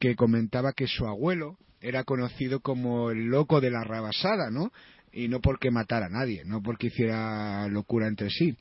que 0.00 0.16
comentaba 0.16 0.72
que 0.72 0.88
su 0.88 1.06
abuelo 1.06 1.58
era 1.80 2.04
conocido 2.04 2.60
como 2.60 3.10
el 3.10 3.26
loco 3.26 3.60
de 3.60 3.70
la 3.70 3.84
rabasada, 3.84 4.50
¿no? 4.50 4.72
Y 5.12 5.28
no 5.28 5.40
porque 5.40 5.70
matara 5.70 6.06
a 6.06 6.10
nadie, 6.10 6.42
no 6.44 6.62
porque 6.62 6.88
hiciera 6.88 7.66
locura 7.68 8.06
entre 8.06 8.30
sí, 8.30 8.56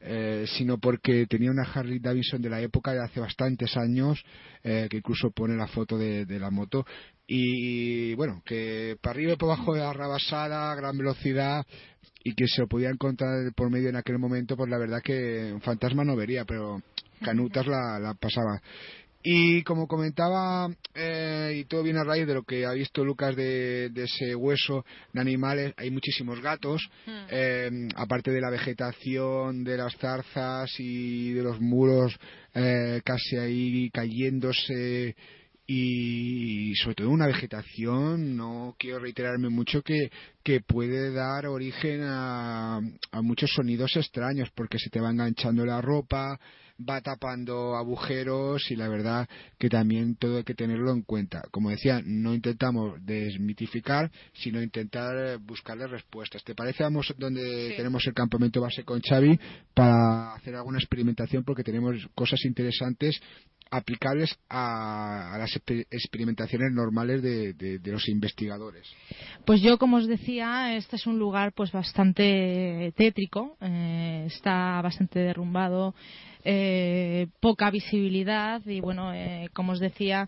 eh, 0.00 0.46
sino 0.56 0.78
porque 0.78 1.26
tenía 1.26 1.50
una 1.50 1.62
Harley 1.62 2.00
Davidson 2.00 2.42
de 2.42 2.50
la 2.50 2.60
época 2.60 2.92
de 2.92 3.04
hace 3.04 3.20
bastantes 3.20 3.76
años, 3.76 4.22
eh, 4.64 4.88
que 4.90 4.96
incluso 4.96 5.30
pone 5.30 5.56
la 5.56 5.68
foto 5.68 5.96
de, 5.96 6.26
la 6.40 6.50
moto, 6.50 6.84
y 7.26 8.14
bueno, 8.14 8.42
que 8.44 8.96
para 9.00 9.14
arriba 9.14 9.34
y 9.34 9.36
por 9.36 9.50
abajo 9.50 9.74
de 9.74 9.80
la 9.80 9.92
rabasada, 9.92 10.74
gran 10.74 10.98
velocidad, 10.98 11.64
y 12.24 12.34
que 12.34 12.46
se 12.46 12.62
lo 12.62 12.68
podía 12.68 12.90
encontrar 12.90 13.52
por 13.54 13.70
medio 13.70 13.88
en 13.88 13.96
aquel 13.96 14.18
momento, 14.18 14.56
pues 14.56 14.70
la 14.70 14.78
verdad 14.78 15.02
que 15.02 15.52
un 15.52 15.60
fantasma 15.60 16.04
no 16.04 16.16
vería, 16.16 16.44
pero 16.44 16.82
Canutas 17.20 17.66
la 17.66 18.14
pasaba. 18.20 18.60
Y 19.22 19.62
como 19.62 19.86
comentaba, 19.86 20.68
eh, 20.94 21.54
y 21.60 21.64
todo 21.66 21.84
viene 21.84 22.00
a 22.00 22.04
raíz 22.04 22.26
de 22.26 22.34
lo 22.34 22.42
que 22.42 22.66
ha 22.66 22.72
visto 22.72 23.04
Lucas 23.04 23.36
de, 23.36 23.90
ese 23.94 24.34
hueso 24.34 24.84
de 25.12 25.20
animales, 25.20 25.74
hay 25.76 25.90
muchísimos 25.92 26.40
gatos, 26.40 26.88
hmm. 27.06 27.26
eh, 27.30 27.88
aparte 27.94 28.32
de 28.32 28.40
la 28.40 28.50
vegetación, 28.50 29.62
de 29.62 29.76
las 29.76 29.96
zarzas 29.96 30.72
y 30.78 31.32
de 31.32 31.42
los 31.42 31.60
muros 31.60 32.18
eh, 32.54 33.00
casi 33.04 33.36
ahí 33.36 33.90
cayéndose 33.90 35.14
y 35.66 36.74
sobre 36.74 36.96
todo 36.96 37.10
una 37.10 37.28
vegetación, 37.28 38.36
no 38.36 38.74
quiero 38.76 38.98
reiterarme 38.98 39.48
mucho, 39.48 39.82
que, 39.82 40.10
que 40.42 40.60
puede 40.60 41.12
dar 41.12 41.46
origen 41.46 42.02
a, 42.02 42.80
a 43.12 43.22
muchos 43.22 43.52
sonidos 43.54 43.96
extraños 43.96 44.50
porque 44.54 44.78
se 44.78 44.90
te 44.90 45.00
va 45.00 45.10
enganchando 45.10 45.64
la 45.64 45.80
ropa, 45.80 46.38
va 46.88 47.00
tapando 47.00 47.76
agujeros 47.76 48.70
y 48.70 48.76
la 48.76 48.88
verdad 48.88 49.28
que 49.58 49.68
también 49.68 50.16
todo 50.16 50.38
hay 50.38 50.44
que 50.44 50.54
tenerlo 50.54 50.92
en 50.92 51.02
cuenta. 51.02 51.42
Como 51.50 51.70
decía, 51.70 52.00
no 52.04 52.34
intentamos 52.34 53.04
desmitificar, 53.04 54.10
sino 54.32 54.62
intentar 54.62 55.38
buscarle 55.38 55.86
respuestas. 55.86 56.44
¿Te 56.44 56.54
parece 56.54 56.82
vamos 56.82 57.14
donde 57.18 57.74
tenemos 57.76 58.06
el 58.06 58.14
campamento 58.14 58.60
base 58.60 58.84
con 58.84 59.00
Xavi 59.00 59.38
para 59.74 60.34
hacer 60.34 60.54
alguna 60.54 60.78
experimentación 60.78 61.44
porque 61.44 61.64
tenemos 61.64 61.96
cosas 62.14 62.44
interesantes 62.44 63.20
aplicables 63.72 64.38
a, 64.50 65.36
las 65.38 65.58
experimentaciones 65.90 66.72
normales 66.72 67.22
de, 67.22 67.80
los 67.84 68.08
investigadores. 68.08 68.86
Pues 69.46 69.62
yo, 69.62 69.78
como 69.78 69.96
os 69.96 70.06
decía, 70.06 70.76
este 70.76 70.96
es 70.96 71.06
un 71.06 71.18
lugar 71.18 71.52
pues 71.52 71.72
bastante 71.72 72.92
tétrico, 72.96 73.56
eh, 73.60 74.24
está 74.26 74.80
bastante 74.82 75.20
derrumbado, 75.20 75.94
eh, 76.44 77.28
poca 77.40 77.70
visibilidad 77.70 78.60
y 78.66 78.80
bueno, 78.80 79.14
eh, 79.14 79.48
como 79.52 79.72
os 79.72 79.78
decía, 79.78 80.26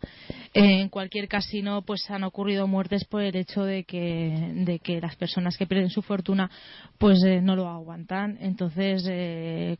en 0.52 0.88
cualquier 0.88 1.26
casino 1.26 1.82
pues 1.82 2.08
han 2.10 2.22
ocurrido 2.22 2.66
muertes 2.68 3.04
por 3.04 3.22
el 3.22 3.34
hecho 3.34 3.64
de 3.64 3.84
que, 3.84 4.52
de 4.54 4.78
que 4.78 5.00
las 5.00 5.16
personas 5.16 5.56
que 5.56 5.66
pierden 5.66 5.90
su 5.90 6.02
fortuna 6.02 6.50
pues 6.98 7.22
eh, 7.24 7.40
no 7.40 7.56
lo 7.56 7.68
aguantan. 7.68 8.38
Entonces, 8.40 9.02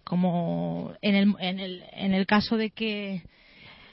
como 0.03 0.93
en 1.03 1.15
el, 1.15 1.35
en, 1.39 1.61
el, 1.61 1.85
en 1.93 2.15
el 2.15 2.27
caso 2.27 2.57
de 2.57 2.71
que 2.71 3.23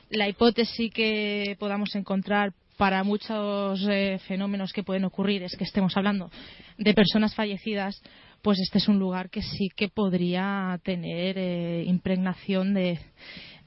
la 0.09 0.27
hipótesis 0.27 0.91
que 0.91 1.55
podamos 1.59 1.95
encontrar 1.95 2.53
para 2.77 3.03
muchos 3.03 3.87
fenómenos 4.27 4.73
que 4.73 4.81
pueden 4.81 5.05
ocurrir 5.05 5.43
es 5.43 5.55
que 5.55 5.63
estemos 5.63 5.95
hablando 5.95 6.31
de 6.79 6.93
personas 6.95 7.35
fallecidas, 7.35 8.01
pues 8.41 8.59
este 8.59 8.79
es 8.79 8.87
un 8.87 8.99
lugar 8.99 9.29
que 9.29 9.41
sí 9.41 9.69
que 9.75 9.87
podría 9.87 10.79
tener 10.83 11.37
eh, 11.37 11.83
impregnación 11.85 12.73
de, 12.73 12.99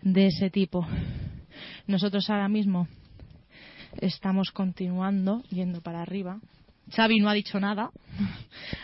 de 0.03 0.27
ese 0.27 0.51
tipo. 0.51 0.87
Nosotros 1.87 2.29
ahora 2.29 2.49
mismo 2.49 2.89
estamos 4.01 4.51
continuando 4.51 5.43
yendo 5.51 5.81
para 5.81 6.03
arriba. 6.03 6.41
Xavi 6.91 7.19
no 7.21 7.29
ha 7.29 7.35
dicho 7.35 7.61
nada, 7.61 7.91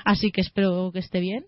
así 0.04 0.30
que 0.30 0.40
espero 0.40 0.90
que 0.92 1.00
esté 1.00 1.20
bien, 1.20 1.44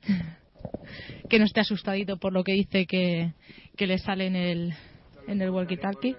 que 1.30 1.38
no 1.38 1.44
esté 1.44 1.60
asustadito 1.60 2.18
por 2.18 2.32
lo 2.32 2.44
que 2.44 2.52
dice 2.52 2.86
que, 2.86 3.32
que 3.76 3.86
le 3.86 3.98
sale 3.98 4.26
en 4.26 4.36
el, 4.36 4.74
en 5.28 5.40
el 5.40 5.50
walkie-talkie. 5.50 6.16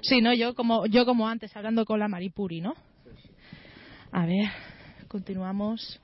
Sí, 0.00 0.20
no, 0.20 0.34
yo 0.34 0.54
como, 0.54 0.86
yo 0.86 1.04
como 1.04 1.28
antes, 1.28 1.54
hablando 1.56 1.84
con 1.84 2.00
la 2.00 2.08
Maripuri, 2.08 2.60
¿no? 2.60 2.74
A 4.10 4.26
ver 4.26 4.50
continuamos. 5.12 6.00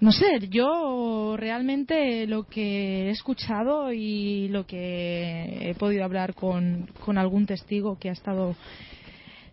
No 0.00 0.12
sé, 0.12 0.48
yo 0.50 1.34
realmente 1.38 2.26
lo 2.26 2.42
que 2.44 3.06
he 3.06 3.10
escuchado 3.10 3.90
y 3.90 4.48
lo 4.48 4.66
que 4.66 5.70
he 5.70 5.74
podido 5.76 6.04
hablar 6.04 6.34
con, 6.34 6.90
con 7.06 7.16
algún 7.16 7.46
testigo 7.46 7.98
que 7.98 8.10
ha 8.10 8.12
estado 8.12 8.54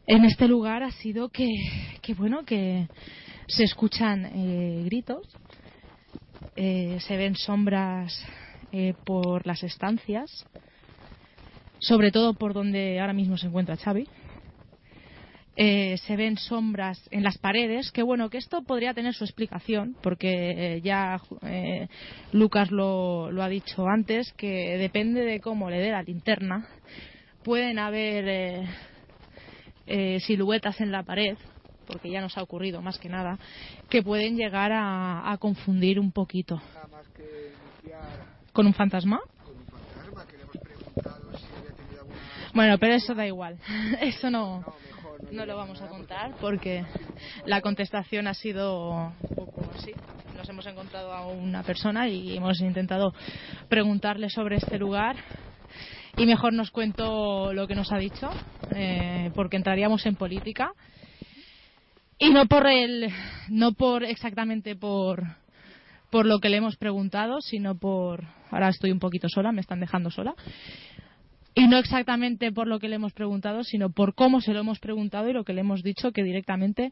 en 0.07 0.25
este 0.25 0.49
lugar 0.49 0.83
ha 0.83 0.91
sido 0.91 1.29
que, 1.29 1.47
que 2.01 2.13
bueno, 2.13 2.43
que 2.43 2.89
se 3.47 3.63
escuchan 3.63 4.25
eh, 4.25 4.83
gritos, 4.87 5.25
eh, 6.57 6.97
se 6.99 7.15
ven 7.15 7.37
sombras 7.37 8.21
eh, 8.73 8.93
por 9.05 9.47
las 9.47 9.63
estancias, 9.63 10.29
sobre 11.81 12.11
todo 12.11 12.35
por 12.35 12.53
donde 12.53 12.99
ahora 13.01 13.13
mismo 13.13 13.37
se 13.37 13.47
encuentra 13.47 13.75
Xavi. 13.75 14.07
Eh, 15.57 15.97
se 16.07 16.15
ven 16.15 16.37
sombras 16.37 16.97
en 17.11 17.23
las 17.23 17.37
paredes, 17.37 17.91
que 17.91 18.03
bueno, 18.03 18.29
que 18.29 18.37
esto 18.37 18.63
podría 18.63 18.93
tener 18.93 19.13
su 19.13 19.25
explicación, 19.25 19.97
porque 20.01 20.75
eh, 20.77 20.81
ya 20.81 21.19
eh, 21.41 21.89
Lucas 22.31 22.71
lo, 22.71 23.29
lo 23.31 23.43
ha 23.43 23.49
dicho 23.49 23.85
antes, 23.85 24.31
que 24.37 24.77
depende 24.77 25.25
de 25.25 25.41
cómo 25.41 25.69
le 25.69 25.79
dé 25.79 25.91
la 25.91 26.03
linterna, 26.03 26.69
pueden 27.43 27.79
haber 27.79 28.29
eh, 28.29 28.67
eh, 29.87 30.19
siluetas 30.21 30.79
en 30.79 30.91
la 30.91 31.03
pared, 31.03 31.35
porque 31.85 32.09
ya 32.09 32.21
nos 32.21 32.37
ha 32.37 32.43
ocurrido 32.43 32.81
más 32.81 32.97
que 32.97 33.09
nada, 33.09 33.37
que 33.89 34.01
pueden 34.01 34.37
llegar 34.37 34.71
a, 34.71 35.31
a 35.31 35.37
confundir 35.37 35.99
un 35.99 36.13
poquito. 36.13 36.61
Con 38.53 38.67
un 38.67 38.73
fantasma 38.73 39.19
que 40.27 40.37
le 40.37 40.43
hemos 40.43 40.57
preguntado 40.57 41.37
si 41.37 41.45
había 41.57 41.75
tenido 41.75 42.01
alguna... 42.01 42.19
Bueno, 42.53 42.77
pero 42.77 42.95
eso 42.95 43.15
da 43.15 43.25
igual. 43.25 43.57
Eso 44.01 44.29
no, 44.29 44.63
No, 45.31 45.45
lo 45.45 45.55
vamos 45.55 45.81
a 45.81 45.87
contar 45.87 46.33
porque 46.41 46.83
la 47.45 47.61
contestación 47.61 48.27
ha 48.27 48.33
sido 48.33 49.13
un 49.21 49.35
poco 49.35 49.69
así. 49.73 49.93
Nos 50.35 50.49
hemos 50.49 50.65
encontrado 50.65 51.13
a 51.13 51.27
una 51.27 51.63
persona 51.63 52.09
y 52.09 52.35
hemos 52.35 52.59
intentado 52.61 53.13
preguntarle 53.69 54.29
sobre 54.29 54.57
este 54.57 54.77
lugar. 54.77 55.15
Y 56.17 56.25
mejor 56.25 56.51
nos 56.51 56.71
cuento 56.71 57.53
lo 57.53 57.67
que 57.67 57.75
nos 57.75 57.91
ha 57.93 57.97
dicho, 57.97 58.29
eh, 58.75 59.31
porque 59.33 59.55
entraríamos 59.55 60.05
en 60.05 60.15
política. 60.15 60.73
Y 62.17 62.31
no 62.31 62.47
por 62.47 62.67
el, 62.67 63.09
no 63.49 63.71
por 63.71 64.03
exactamente 64.03 64.75
por, 64.75 65.23
por 66.09 66.25
lo 66.25 66.39
que 66.39 66.49
le 66.49 66.57
hemos 66.57 66.75
preguntado, 66.75 67.39
sino 67.41 67.75
por, 67.75 68.25
ahora 68.51 68.69
estoy 68.69 68.91
un 68.91 68.99
poquito 68.99 69.27
sola, 69.29 69.51
me 69.53 69.61
están 69.61 69.79
dejando 69.79 70.11
sola. 70.11 70.35
Y 71.53 71.67
no 71.67 71.77
exactamente 71.77 72.51
por 72.51 72.67
lo 72.67 72.79
que 72.79 72.87
le 72.87 72.95
hemos 72.95 73.13
preguntado, 73.13 73.63
sino 73.63 73.89
por 73.89 74.15
cómo 74.15 74.39
se 74.39 74.53
lo 74.53 74.61
hemos 74.61 74.79
preguntado 74.79 75.29
y 75.29 75.33
lo 75.33 75.43
que 75.43 75.53
le 75.53 75.61
hemos 75.61 75.83
dicho, 75.83 76.11
que 76.11 76.23
directamente 76.23 76.91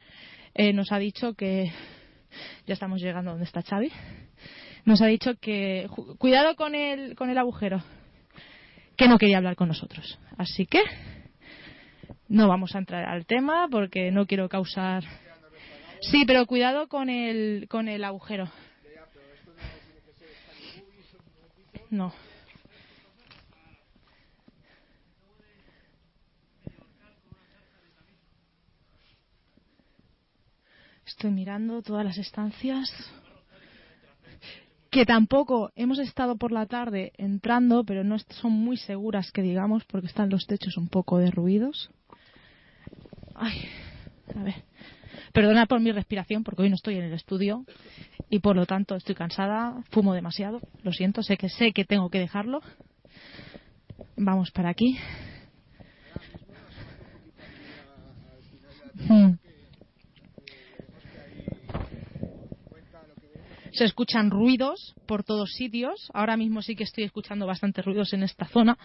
eh, 0.53 0.73
nos 0.73 0.91
ha 0.91 0.99
dicho 0.99 1.33
que. 1.33 1.71
Ya 2.67 2.75
estamos 2.75 3.01
llegando 3.01 3.31
donde 3.31 3.45
está 3.45 3.63
Xavi. 3.63 3.91
Nos 4.85 5.01
ha 5.01 5.07
dicho 5.07 5.31
que. 5.41 5.87
Cuidado 6.19 6.55
con 6.55 6.75
el, 6.75 7.15
con 7.15 7.31
el 7.31 7.37
agujero. 7.39 7.81
Que 8.95 9.07
no 9.07 9.17
quería 9.17 9.37
hablar 9.37 9.55
con 9.55 9.67
nosotros. 9.67 10.19
Así 10.37 10.67
que. 10.67 10.83
No 12.27 12.47
vamos 12.47 12.75
a 12.75 12.77
entrar 12.77 13.05
al 13.05 13.25
tema 13.25 13.67
porque 13.71 14.11
no 14.11 14.27
quiero 14.27 14.47
causar. 14.47 15.03
Sí, 16.01 16.23
pero 16.27 16.45
cuidado 16.45 16.87
con 16.87 17.09
el, 17.09 17.67
con 17.67 17.87
el 17.87 18.03
agujero. 18.03 18.49
No. 21.89 22.13
Estoy 31.09 31.31
mirando 31.31 31.81
todas 31.81 32.05
las 32.05 32.19
estancias. 32.19 32.87
Que 34.91 35.07
tampoco 35.07 35.71
hemos 35.75 35.97
estado 35.97 36.37
por 36.37 36.51
la 36.51 36.67
tarde 36.67 37.13
entrando, 37.17 37.83
pero 37.83 38.03
no 38.03 38.17
son 38.19 38.51
muy 38.51 38.77
seguras 38.77 39.31
que 39.31 39.41
digamos, 39.41 39.85
porque 39.85 40.05
están 40.05 40.29
los 40.29 40.45
techos 40.45 40.77
un 40.77 40.87
poco 40.87 41.17
derruidos. 41.17 41.89
Ay, 43.33 43.65
a 44.35 44.43
ver. 44.43 44.63
Perdona 45.33 45.65
por 45.65 45.79
mi 45.79 45.91
respiración, 45.91 46.43
porque 46.43 46.61
hoy 46.61 46.69
no 46.69 46.75
estoy 46.75 46.97
en 46.97 47.05
el 47.05 47.13
estudio 47.13 47.65
y 48.29 48.39
por 48.39 48.55
lo 48.55 48.67
tanto 48.67 48.95
estoy 48.95 49.15
cansada, 49.15 49.83
fumo 49.89 50.13
demasiado. 50.13 50.61
Lo 50.83 50.93
siento, 50.93 51.23
sé 51.23 51.37
que 51.37 51.49
sé 51.49 51.71
que 51.71 51.85
tengo 51.85 52.11
que 52.11 52.19
dejarlo. 52.19 52.61
Vamos 54.15 54.51
para 54.51 54.69
aquí. 54.69 54.99
Hmm. 59.07 59.48
Se 63.71 63.85
escuchan 63.85 64.31
ruidos 64.31 64.95
por 65.05 65.23
todos 65.23 65.51
sitios. 65.51 66.09
Ahora 66.13 66.37
mismo 66.37 66.61
sí 66.61 66.75
que 66.75 66.83
estoy 66.83 67.03
escuchando 67.03 67.45
bastantes 67.45 67.85
ruidos 67.85 68.13
en 68.13 68.23
esta 68.23 68.45
zona. 68.45 68.77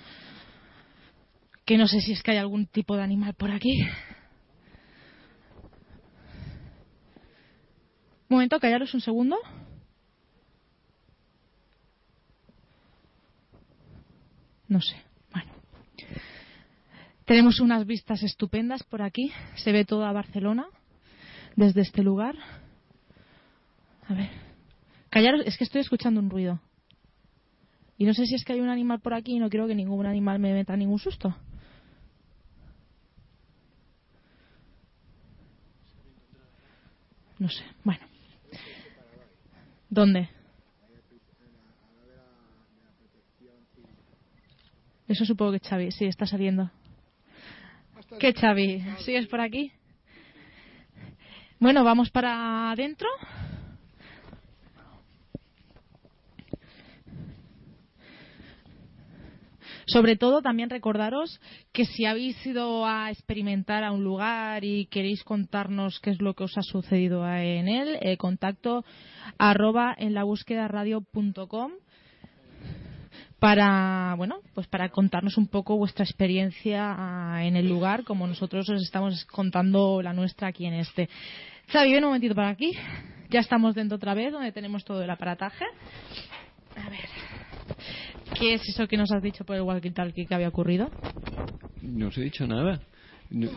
Que 1.64 1.78
no 1.78 1.86
sé 1.86 2.00
si 2.00 2.12
es 2.12 2.22
que 2.22 2.32
hay 2.32 2.38
algún 2.38 2.66
tipo 2.66 2.96
de 2.96 3.02
animal 3.02 3.34
por 3.34 3.50
aquí. 3.50 3.80
Un 8.28 8.36
momento, 8.36 8.60
callaros 8.60 8.92
un 8.94 9.00
segundo. 9.00 9.36
No 14.68 14.80
sé. 14.80 14.96
Bueno. 15.32 15.52
Tenemos 17.24 17.60
unas 17.60 17.86
vistas 17.86 18.22
estupendas 18.22 18.82
por 18.82 19.02
aquí. 19.02 19.32
Se 19.56 19.72
ve 19.72 19.84
toda 19.84 20.12
Barcelona 20.12 20.66
desde 21.56 21.80
este 21.80 22.02
lugar. 22.02 22.34
A 24.08 24.14
ver. 24.14 24.43
Callaros, 25.14 25.42
es 25.46 25.56
que 25.56 25.62
estoy 25.62 25.80
escuchando 25.80 26.18
un 26.18 26.28
ruido. 26.28 26.60
Y 27.96 28.04
no 28.04 28.14
sé 28.14 28.26
si 28.26 28.34
es 28.34 28.44
que 28.44 28.52
hay 28.52 28.60
un 28.60 28.68
animal 28.68 28.98
por 28.98 29.14
aquí 29.14 29.36
y 29.36 29.38
no 29.38 29.48
quiero 29.48 29.68
que 29.68 29.74
ningún 29.76 30.06
animal 30.06 30.40
me 30.40 30.52
meta 30.52 30.76
ningún 30.76 30.98
susto. 30.98 31.36
No 37.38 37.48
sé. 37.48 37.62
Bueno. 37.84 38.04
¿Dónde? 39.88 40.28
Eso 45.06 45.24
supongo 45.24 45.52
que 45.52 45.60
Xavi. 45.60 45.92
Sí, 45.92 46.06
está 46.06 46.26
saliendo. 46.26 46.72
¿Qué 48.18 48.32
Xavi? 48.32 48.84
¿Sigues 49.04 49.28
por 49.28 49.40
aquí? 49.40 49.70
Bueno, 51.60 51.84
vamos 51.84 52.10
para 52.10 52.72
adentro. 52.72 53.08
Sobre 59.86 60.16
todo, 60.16 60.42
también 60.42 60.70
recordaros 60.70 61.40
que 61.72 61.84
si 61.84 62.06
habéis 62.06 62.44
ido 62.46 62.86
a 62.86 63.10
experimentar 63.10 63.84
a 63.84 63.92
un 63.92 64.04
lugar 64.04 64.64
y 64.64 64.86
queréis 64.86 65.22
contarnos 65.24 66.00
qué 66.00 66.10
es 66.10 66.20
lo 66.20 66.34
que 66.34 66.44
os 66.44 66.56
ha 66.56 66.62
sucedido 66.62 67.26
en 67.28 67.68
él, 67.68 67.98
eh, 68.00 68.16
contacto 68.16 68.84
arroba 69.38 69.94
en 69.96 70.14
la 70.14 70.24
búsqueda 70.24 70.68
radio.com 70.68 71.72
para 73.38 74.14
bueno 74.16 74.38
pues 74.54 74.66
para 74.68 74.88
contarnos 74.88 75.36
un 75.36 75.48
poco 75.48 75.76
vuestra 75.76 76.04
experiencia 76.04 76.94
ah, 76.96 77.44
en 77.44 77.56
el 77.56 77.68
lugar 77.68 78.04
como 78.04 78.26
nosotros 78.26 78.68
os 78.70 78.82
estamos 78.82 79.24
contando 79.26 80.00
la 80.02 80.12
nuestra 80.12 80.48
aquí 80.48 80.66
en 80.66 80.74
este. 80.74 81.08
Xavi 81.68 81.92
ven 81.92 82.04
un 82.04 82.10
momentito 82.10 82.34
para 82.34 82.50
aquí. 82.50 82.72
Ya 83.30 83.40
estamos 83.40 83.74
dentro 83.74 83.96
otra 83.96 84.14
vez 84.14 84.32
donde 84.32 84.52
tenemos 84.52 84.84
todo 84.84 85.02
el 85.02 85.10
aparataje. 85.10 85.64
A 86.76 86.88
ver 86.88 87.33
¿qué 88.34 88.54
es 88.54 88.68
eso 88.68 88.86
que 88.86 88.96
nos 88.96 89.10
has 89.12 89.22
dicho 89.22 89.44
por 89.44 89.56
el 89.56 89.62
walkie 89.62 89.90
talkie 89.90 90.26
que 90.26 90.34
había 90.34 90.48
ocurrido? 90.48 90.90
No 91.80 92.08
os 92.08 92.18
he 92.18 92.22
dicho 92.22 92.46
nada. 92.46 92.80
No- 93.30 93.48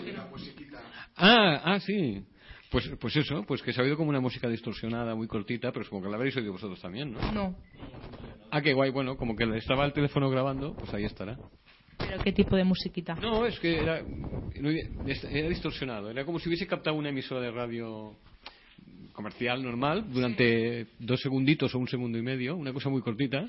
Ah, 1.18 1.62
ah, 1.64 1.80
sí. 1.80 2.24
Pues, 2.70 2.90
pues 3.00 3.16
eso, 3.16 3.44
pues 3.48 3.62
que 3.62 3.72
se 3.74 3.80
ha 3.80 3.84
oído 3.84 3.96
como 3.98 4.10
una 4.10 4.20
música 4.20 4.50
distorsionada, 4.50 5.16
muy 5.16 5.28
cortita, 5.28 5.72
pero 5.72 5.86
supongo 5.86 6.04
que 6.06 6.10
la 6.10 6.18
habréis 6.18 6.36
oído 6.36 6.52
vosotros 6.52 6.82
también, 6.82 7.14
¿no? 7.14 7.20
no 7.32 7.56
Ah, 8.52 8.62
qué 8.62 8.74
guay, 8.74 8.92
bueno, 8.92 9.18
como 9.18 9.36
que 9.36 9.44
estaba 9.58 9.86
el 9.86 9.94
teléfono 9.94 10.30
grabando, 10.30 10.76
pues 10.78 10.94
ahí 10.94 11.06
estará. 11.06 11.40
pero 12.02 12.20
qué 12.22 12.32
tipo 12.32 12.56
de 12.56 12.64
musiquita 12.64 13.18
No, 13.22 13.46
es 13.46 13.58
que 13.60 13.82
era, 13.82 14.04
era 14.54 15.50
distorsionado, 15.50 16.10
era 16.10 16.26
como 16.26 16.40
si 16.40 16.50
hubiese 16.50 16.68
captado 16.68 16.96
una 16.96 17.10
emisora 17.10 17.42
de 17.42 17.52
radio 17.52 18.16
comercial 19.14 19.64
normal 19.64 20.06
durante 20.12 20.88
dos 21.00 21.20
segunditos 21.22 21.74
o 21.74 21.80
un 21.80 21.88
segundo 21.88 22.18
y 22.18 22.22
medio, 22.22 22.56
una 22.56 22.72
cosa 22.74 22.90
muy 22.90 23.02
cortita. 23.02 23.44
Y 23.44 23.48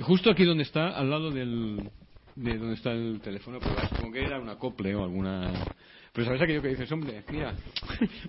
justo 0.00 0.30
aquí 0.30 0.44
donde 0.44 0.64
está, 0.64 0.88
al 0.88 1.10
lado 1.10 1.30
del, 1.30 1.90
de 2.34 2.58
donde 2.58 2.74
está 2.74 2.92
el 2.92 3.20
teléfono, 3.20 3.58
pues 3.58 3.74
supongo 3.88 4.12
que 4.12 4.24
era 4.24 4.40
un 4.40 4.48
acople 4.48 4.94
o 4.94 5.04
alguna... 5.04 5.52
Pero 6.12 6.26
sabes 6.26 6.40
aquello 6.40 6.62
que 6.62 6.68
dices, 6.68 6.90
hombre, 6.92 7.22
mira, 7.30 7.54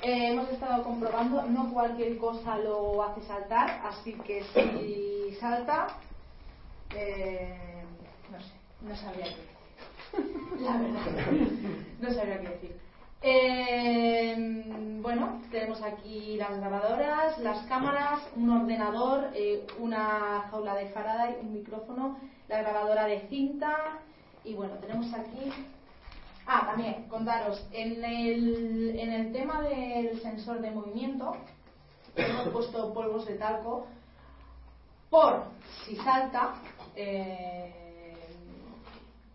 Eh, 0.05 0.31
hemos 0.31 0.49
estado 0.49 0.83
comprobando, 0.83 1.43
no 1.43 1.71
cualquier 1.71 2.17
cosa 2.17 2.57
lo 2.57 3.01
hace 3.03 3.21
saltar, 3.21 3.81
así 3.85 4.11
que 4.25 4.43
si 4.43 5.33
salta, 5.39 5.87
eh, 6.93 7.85
no 8.29 8.37
sé, 8.37 8.53
no 8.81 8.95
sabría 8.97 9.25
qué 9.27 9.39
decir. 9.39 10.59
La 10.59 10.77
verdad, 10.77 11.05
no 12.01 12.13
sabría 12.13 12.41
qué 12.41 12.49
decir. 12.49 12.75
Eh, 13.21 14.99
bueno, 15.01 15.41
tenemos 15.49 15.81
aquí 15.81 16.35
las 16.35 16.57
grabadoras, 16.57 17.37
las 17.37 17.65
cámaras, 17.67 18.19
un 18.35 18.49
ordenador, 18.49 19.29
eh, 19.33 19.65
una 19.79 20.49
jaula 20.51 20.75
de 20.75 20.89
Faraday, 20.89 21.37
un 21.41 21.53
micrófono, 21.53 22.17
la 22.49 22.61
grabadora 22.61 23.05
de 23.05 23.21
cinta 23.29 24.01
y 24.43 24.53
bueno, 24.53 24.73
tenemos 24.79 25.13
aquí 25.13 25.49
Ah, 26.45 26.65
también, 26.65 27.07
contaros, 27.07 27.65
en 27.71 28.03
el, 28.03 28.99
en 28.99 29.13
el 29.13 29.31
tema 29.31 29.61
del 29.61 30.21
sensor 30.21 30.59
de 30.59 30.71
movimiento, 30.71 31.37
hemos 32.15 32.49
puesto 32.49 32.93
polvos 32.93 33.25
de 33.25 33.35
talco 33.35 33.87
por 35.09 35.43
si 35.85 35.95
salta, 35.97 36.55
eh, 36.95 37.73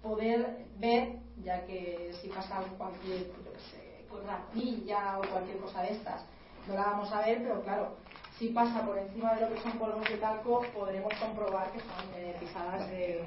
poder 0.03 0.67
ver, 0.79 1.17
ya 1.43 1.65
que 1.65 2.13
si 2.21 2.29
pasa 2.29 2.63
cualquier, 2.77 3.33
sé, 3.71 4.05
rapilla 4.27 5.19
o 5.19 5.29
cualquier 5.31 5.59
cosa 5.59 5.83
de 5.83 5.93
estas, 5.93 6.25
no 6.67 6.75
la 6.75 6.83
vamos 6.83 7.11
a 7.13 7.23
ver, 7.23 7.39
pero 7.43 7.63
claro, 7.63 7.97
si 8.39 8.49
pasa 8.49 8.85
por 8.85 8.99
encima 8.99 9.35
de 9.35 9.43
lo 9.43 9.55
que 9.55 9.61
son 9.63 9.79
polvos 9.79 10.09
de 10.09 10.19
talco, 10.19 10.63
podremos 10.75 11.13
comprobar 11.15 11.73
que 11.73 11.81
son 11.81 12.05
eh, 12.17 12.37
pisadas 12.39 12.89
de 12.91 13.25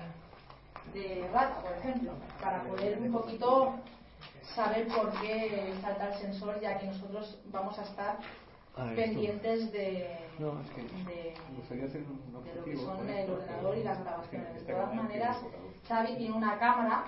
de 0.93 1.27
rata, 1.33 1.61
por 1.61 1.71
ejemplo, 1.73 2.13
para 2.41 2.63
poder 2.63 2.99
un 2.99 3.11
poquito 3.11 3.75
saber 4.55 4.87
por 4.87 5.11
qué 5.21 5.73
salta 5.81 6.13
el 6.13 6.21
sensor, 6.21 6.59
ya 6.59 6.77
que 6.77 6.87
nosotros 6.87 7.39
vamos 7.51 7.77
a 7.79 7.83
estar 7.83 8.17
Ah, 8.77 8.89
pendientes 8.95 9.69
de, 9.73 10.17
No, 10.39 10.61
es 10.61 10.69
que 10.69 10.81
de, 10.81 11.33
un 11.49 12.33
lo 12.33 12.63
que 12.63 12.77
son 12.77 13.09
el 13.09 13.29
ordenador 13.29 13.77
y 13.77 13.83
las 13.83 14.01
grabaciones. 14.01 14.55
es 14.55 14.65
De 14.65 14.73
todas 14.73 14.95
maneras, 14.95 15.37
Xavi 15.89 16.15
tiene 16.15 16.33
una 16.33 16.57
cámara 16.57 17.03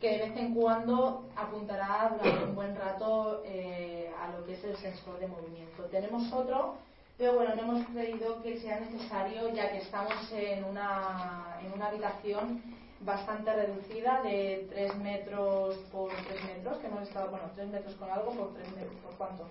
que 0.00 0.10
de 0.10 0.28
vez 0.28 0.36
en 0.36 0.52
cuando 0.54 1.28
apuntará 1.36 2.10
durante 2.18 2.44
un 2.44 2.54
buen 2.56 2.74
rato 2.76 3.42
eh, 3.44 4.10
a 4.20 4.36
lo 4.36 4.44
que 4.44 4.54
es 4.54 4.64
el 4.64 4.76
sensor 4.78 5.20
de 5.20 5.28
movimiento. 5.28 5.84
Tenemos 5.84 6.30
otro, 6.32 6.74
pero 7.16 7.34
bueno, 7.34 7.54
no 7.54 7.62
hemos 7.62 7.86
creído 7.86 8.42
que 8.42 8.58
sea 8.58 8.80
necesario 8.80 9.48
ya 9.54 9.70
que 9.70 9.78
estamos 9.78 10.14
en 10.32 10.64
una, 10.64 11.56
en 11.62 11.72
una 11.72 11.86
habitación 11.86 12.62
bastante 13.00 13.52
reducida 13.54 14.22
de 14.22 14.66
3 14.70 14.96
metros 14.96 15.78
por 15.92 16.24
3 16.24 16.42
metros, 16.44 16.78
que 16.78 16.86
hemos 16.86 17.02
estado, 17.02 17.30
bueno, 17.30 17.50
3 17.54 17.68
metros 17.68 17.94
con 17.96 18.10
algo 18.10 18.34
por 18.36 18.54
3 18.54 18.70
metros, 18.70 18.98
¿por 19.02 19.16
cuánto? 19.16 19.50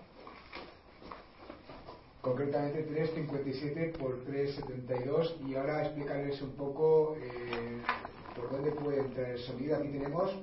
concretamente 2.22 2.88
3,57 2.89 3.98
por 3.98 4.26
3,72 4.26 5.41
y 5.41 5.54
ahora 5.56 5.84
explicarles 5.86 6.41
un 6.41 6.54
poco 6.56 7.16
eh, 7.20 7.86
por 8.34 8.50
dónde 8.50 8.72
puede 8.72 9.02
entrar 9.02 9.30
el 9.30 9.38
sonido. 9.38 9.78
Aquí 9.78 9.89
tenemos 9.89 10.36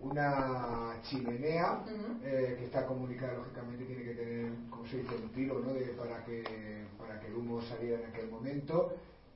una 0.00 1.00
chimenea 1.04 1.84
eh, 2.22 2.56
que 2.58 2.64
está 2.66 2.86
comunicada, 2.86 3.32
lógicamente 3.34 3.84
tiene 3.86 4.04
que 4.04 4.14
tener, 4.14 4.52
como 4.68 4.86
se 4.86 4.98
dice, 4.98 5.16
un 5.16 5.32
tiro 5.32 5.58
¿no? 5.60 5.72
de- 5.72 5.94
para, 5.94 6.22
que, 6.22 6.86
para 6.98 7.18
que 7.18 7.28
el 7.28 7.34
humo 7.34 7.62
saliera 7.62 8.00
en 8.00 8.06
aquel 8.10 8.30
momento 8.30 8.92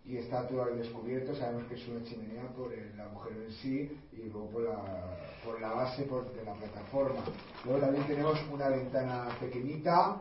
y 0.06 0.16
está 0.18 0.46
todo 0.46 0.62
al 0.64 0.78
descubierto. 0.78 1.34
Sabemos 1.34 1.64
que 1.64 1.74
es 1.74 1.88
una 1.88 2.02
chimenea 2.04 2.48
por 2.56 2.72
el 2.72 2.98
agujero 3.00 3.42
en 3.42 3.52
sí 3.52 3.98
y 4.12 4.16
luego 4.28 4.48
por 4.50 4.62
la, 4.62 4.82
por 5.44 5.60
la 5.60 5.72
base 5.72 6.02
por, 6.04 6.32
de 6.32 6.44
la 6.44 6.54
plataforma. 6.54 7.22
Luego 7.64 7.80
también 7.80 8.06
tenemos 8.06 8.38
una 8.52 8.68
ventana 8.68 9.28
pequeñita, 9.40 10.16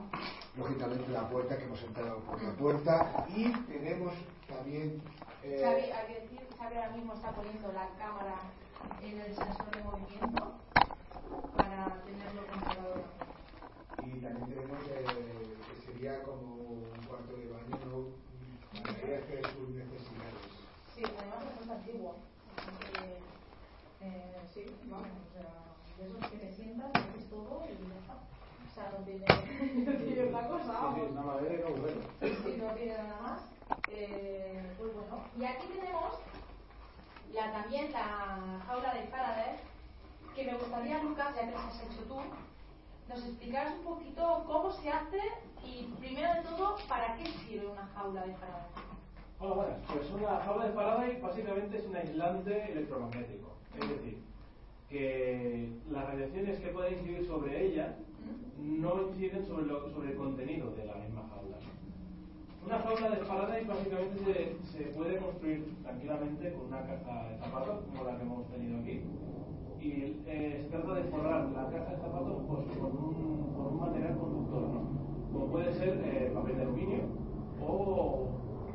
lógicamente 0.57 1.07
la 1.09 1.29
puerta 1.29 1.57
que 1.57 1.65
hemos 1.65 1.81
entrado 1.83 2.19
por 2.21 2.41
la 2.41 2.53
puerta 2.53 3.25
y 3.35 3.51
tenemos 3.67 4.13
también... 4.47 5.01
eh, 5.43 5.61
Xavi, 5.63 5.91
hay 5.91 6.07
que 6.13 6.21
decir, 6.21 6.39
Xavi 6.57 6.75
ahora 6.75 6.91
mismo 6.91 7.13
está 7.13 7.31
poniendo 7.31 7.71
la 7.71 7.87
cámara 7.97 8.35
en 9.03 9.19
el 9.21 9.35
sensor 9.35 9.71
de 9.75 9.83
movimiento 9.83 10.53
para 11.57 12.01
tenerlo 12.05 12.41
controlado. 12.47 13.03
y 14.03 14.19
también 14.21 14.47
tenemos 14.49 14.79
eh, 14.89 15.05
que 15.05 15.91
sería 15.91 16.21
como 16.23 16.55
un 16.55 16.83
cuarto 17.07 17.35
de 17.37 17.47
baño 17.47 17.84
hacer 19.13 19.43
sus 19.45 19.69
necesidades. 19.69 20.33
Sí, 20.93 21.03
además 21.05 21.41
es 21.41 21.45
bastante 21.47 21.73
antiguo. 21.73 22.15
Eh, 24.01 24.41
sí, 24.53 24.65
vamos, 24.85 25.07
o 25.27 25.31
sea, 25.33 25.75
de 25.97 26.05
esos 26.05 26.31
que 26.31 26.37
te 26.37 26.53
sientas, 26.53 26.91
haces 26.93 27.29
todo 27.29 27.63
y 27.65 27.89
ya 27.89 27.99
está. 27.99 28.13
O 28.13 28.73
sea, 28.73 28.91
no 28.91 29.05
tiene, 29.05 29.25
no 29.85 29.91
tiene 29.93 30.23
otra 30.23 30.47
cosa, 30.47 30.71
vamos. 30.73 31.11
una 31.11 31.21
madera 31.21 31.53
y 31.55 31.57
un 31.57 31.65
agujero. 31.65 32.01
Sí, 32.21 32.55
no 32.57 32.73
tiene 32.73 32.97
nada 32.97 33.21
más. 33.21 33.41
Eh, 33.87 34.75
pues 34.77 34.93
bueno, 34.93 35.23
y 35.37 35.45
aquí 35.45 35.67
tenemos 35.67 36.19
la, 37.33 37.51
también 37.51 37.91
la 37.91 38.63
jaula 38.65 38.93
de 38.93 39.07
Faraday, 39.07 39.57
que 40.35 40.45
me 40.45 40.57
gustaría, 40.57 41.03
Lucas, 41.03 41.35
ya 41.35 41.45
que 41.45 41.51
las 41.51 41.65
has 41.65 41.83
hecho 41.83 42.03
tú, 42.07 42.19
nos 43.09 43.23
explicaras 43.25 43.73
un 43.79 43.83
poquito 43.83 44.43
cómo 44.47 44.71
se 44.71 44.89
hace 44.89 45.19
y, 45.63 45.83
primero 45.99 46.33
de 46.35 46.41
todo, 46.49 46.75
para 46.87 47.15
qué 47.17 47.25
sirve 47.47 47.67
una 47.67 47.85
jaula 47.87 48.25
de 48.25 48.33
Faraday. 48.33 48.69
Hola, 49.39 49.53
buenas. 49.55 49.79
Pues 49.93 50.09
una 50.11 50.37
jaula 50.39 50.65
de 50.67 50.73
Faraday 50.73 51.21
básicamente 51.21 51.77
es 51.77 51.85
un 51.85 51.95
aislante 51.95 52.71
electromagnético. 52.71 53.55
Es 53.79 53.89
decir, 53.89 54.17
que 54.89 55.69
las 55.89 56.05
radiaciones 56.05 56.59
que 56.59 56.67
pueden 56.69 56.93
incidir 56.99 57.27
sobre 57.27 57.65
ella 57.65 57.95
no 58.59 59.09
inciden 59.09 59.45
sobre, 59.47 59.65
lo- 59.65 59.89
sobre 59.91 60.11
el 60.11 60.17
contenido 60.17 60.71
de 60.71 60.85
la 60.85 60.95
misma 60.95 61.23
jaula. 61.29 61.57
Una 62.65 62.79
jaula 62.79 63.09
de 63.11 63.25
Faraday 63.25 63.65
básicamente 63.65 64.57
se, 64.63 64.77
se 64.77 64.83
puede 64.91 65.17
construir 65.17 65.75
tranquilamente 65.83 66.53
con 66.53 66.65
una 66.67 66.81
caja 66.81 67.29
de 67.29 67.37
zapatos, 67.37 67.83
como 67.85 68.03
la 68.03 68.15
que 68.17 68.23
hemos 68.23 68.49
tenido 68.49 68.79
aquí. 68.79 69.03
Y 69.85 70.23
eh, 70.25 70.61
se 70.63 70.69
trata 70.69 70.95
de 70.95 71.03
forrar 71.11 71.45
la 71.51 71.69
caja 71.69 71.91
de 71.91 71.97
zapatos 71.97 72.41
pues, 72.47 72.65
con, 72.79 72.89
un, 72.89 73.53
con 73.55 73.67
un 73.67 73.79
material 73.79 74.17
conductor, 74.17 74.61
¿no? 74.61 74.81
como 75.31 75.45
puede 75.51 75.71
ser 75.75 76.01
eh, 76.03 76.31
papel 76.33 76.55
de 76.55 76.61
aluminio 76.63 77.01
o 77.61 78.27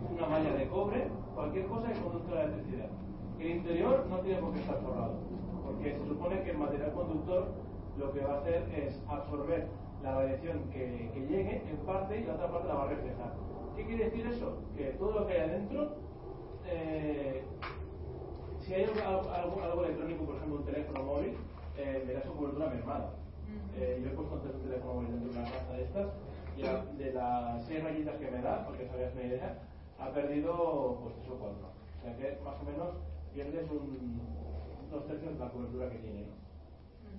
una 0.09 0.27
malla 0.29 0.53
de 0.55 0.69
cobre, 0.69 1.09
cualquier 1.35 1.67
cosa 1.67 1.93
que 1.93 1.99
conduzca 1.99 2.35
la 2.37 2.45
electricidad. 2.45 2.91
El 3.41 3.51
interior 3.51 4.07
no 4.09 4.19
tiene 4.19 4.41
por 4.41 4.53
qué 4.53 4.61
estar 4.61 4.81
forrado, 4.83 5.15
porque 5.65 5.99
se 5.99 6.07
supone 6.07 6.43
que 6.45 6.51
el 6.51 6.59
material 6.59 6.93
conductor 6.93 7.49
lo 7.99 8.13
que 8.13 8.21
va 8.21 8.35
a 8.35 8.39
hacer 8.39 8.69
es 8.73 9.03
absorber 9.09 9.67
la 10.05 10.15
radiación 10.15 10.71
que, 10.71 11.11
que 11.13 11.27
llegue 11.27 11.65
en 11.69 11.77
parte 11.79 12.21
y 12.21 12.25
la 12.25 12.35
otra 12.35 12.53
parte 12.53 12.69
la 12.69 12.75
va 12.75 12.85
a 12.85 12.89
reflejar. 12.89 13.35
¿Qué 13.75 13.85
quiere 13.85 14.05
decir 14.05 14.27
eso? 14.29 14.59
Que 14.77 14.85
todo 14.91 15.11
lo 15.11 15.27
que 15.27 15.33
hay 15.33 15.41
adentro, 15.41 15.97
eh, 16.67 17.43
si 18.61 18.75
hay 18.75 18.85
algo, 18.85 19.01
algo- 19.31 19.63
algo 19.63 19.85
electrónico, 19.85 20.25
por 20.27 20.37
ejemplo 20.37 20.57
un 20.59 20.65
teléfono 20.65 21.03
móvil, 21.03 21.37
eh, 21.77 22.05
verá 22.07 22.23
su 22.23 22.35
cobertura 22.35 22.69
mermada. 22.69 23.15
Eh, 23.77 24.01
yo 24.03 24.11
he 24.11 24.15
puesto 24.15 24.35
un 24.35 24.63
teléfono 24.63 24.95
móvil 24.95 25.11
dentro 25.13 25.33
de 25.33 25.39
una 25.39 25.51
caja 25.51 25.73
de 25.73 25.83
estas 25.85 26.07
y 26.57 26.63
a- 26.63 26.85
de 26.99 27.13
las 27.13 27.65
seis 27.67 27.83
rayitas 27.83 28.17
que 28.17 28.31
me 28.31 28.43
da, 28.43 28.67
porque 28.67 28.87
sabías 28.87 29.13
una 29.15 29.23
idea, 29.25 29.59
ha 29.99 30.11
perdido 30.13 30.99
pues 31.03 31.15
tres 31.17 31.29
o 31.31 31.39
cuatro. 31.39 31.69
O 31.99 32.03
sea 32.03 32.17
que 32.17 32.39
más 32.45 32.61
o 32.61 32.65
menos 32.65 32.89
pierdes 33.33 33.71
un, 33.71 34.21
dos 34.91 35.07
tercios 35.07 35.33
de 35.35 35.39
la 35.39 35.51
cobertura 35.51 35.91
que 35.91 35.99
tiene. 35.99 36.25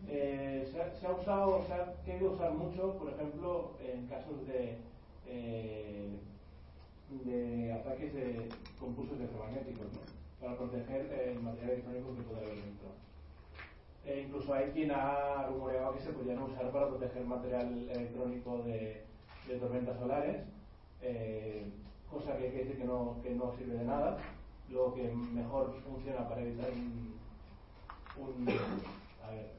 Eh, 0.07 0.67
se, 0.69 0.81
ha, 0.81 0.91
se 0.93 1.07
ha 1.07 1.11
usado, 1.13 1.63
se 1.65 1.73
ha 1.73 1.93
querido 2.03 2.31
usar 2.33 2.51
mucho, 2.53 2.97
por 2.97 3.09
ejemplo, 3.13 3.71
en 3.81 4.07
casos 4.07 4.45
de, 4.47 4.77
eh, 5.27 6.09
de 7.23 7.73
ataques 7.73 8.13
de, 8.13 8.49
con 8.79 8.93
pulsos 8.93 9.17
electromagnéticos, 9.17 9.87
¿no? 9.93 10.20
Para 10.41 10.57
proteger 10.57 11.13
el 11.13 11.41
material 11.41 11.71
electrónico 11.71 12.15
que 12.17 12.23
puede 12.23 12.41
haber 12.45 12.55
dentro. 12.63 12.89
E 14.05 14.21
incluso 14.21 14.53
hay 14.53 14.71
quien 14.71 14.91
ha 14.91 15.47
rumoreado 15.47 15.93
que 15.95 16.01
se 16.03 16.11
podrían 16.13 16.43
usar 16.43 16.71
para 16.71 16.89
proteger 16.89 17.25
material 17.25 17.89
electrónico 17.89 18.63
de, 18.63 19.05
tormentas 19.59 19.99
solares, 19.99 20.47
eh, 21.01 21.71
cosa 22.09 22.37
que 22.37 22.45
hay 22.45 22.51
que 22.51 22.57
decir 22.65 22.77
que 22.79 22.85
no, 22.85 23.21
que 23.23 23.31
no 23.35 23.55
sirve 23.57 23.77
de 23.77 23.85
nada. 23.85 24.17
Lo 24.69 24.93
que 24.95 25.11
mejor 25.13 25.81
funciona 25.83 26.27
para 26.29 26.41
evitar 26.41 26.71
un, 26.71 27.21
un- 28.15 28.81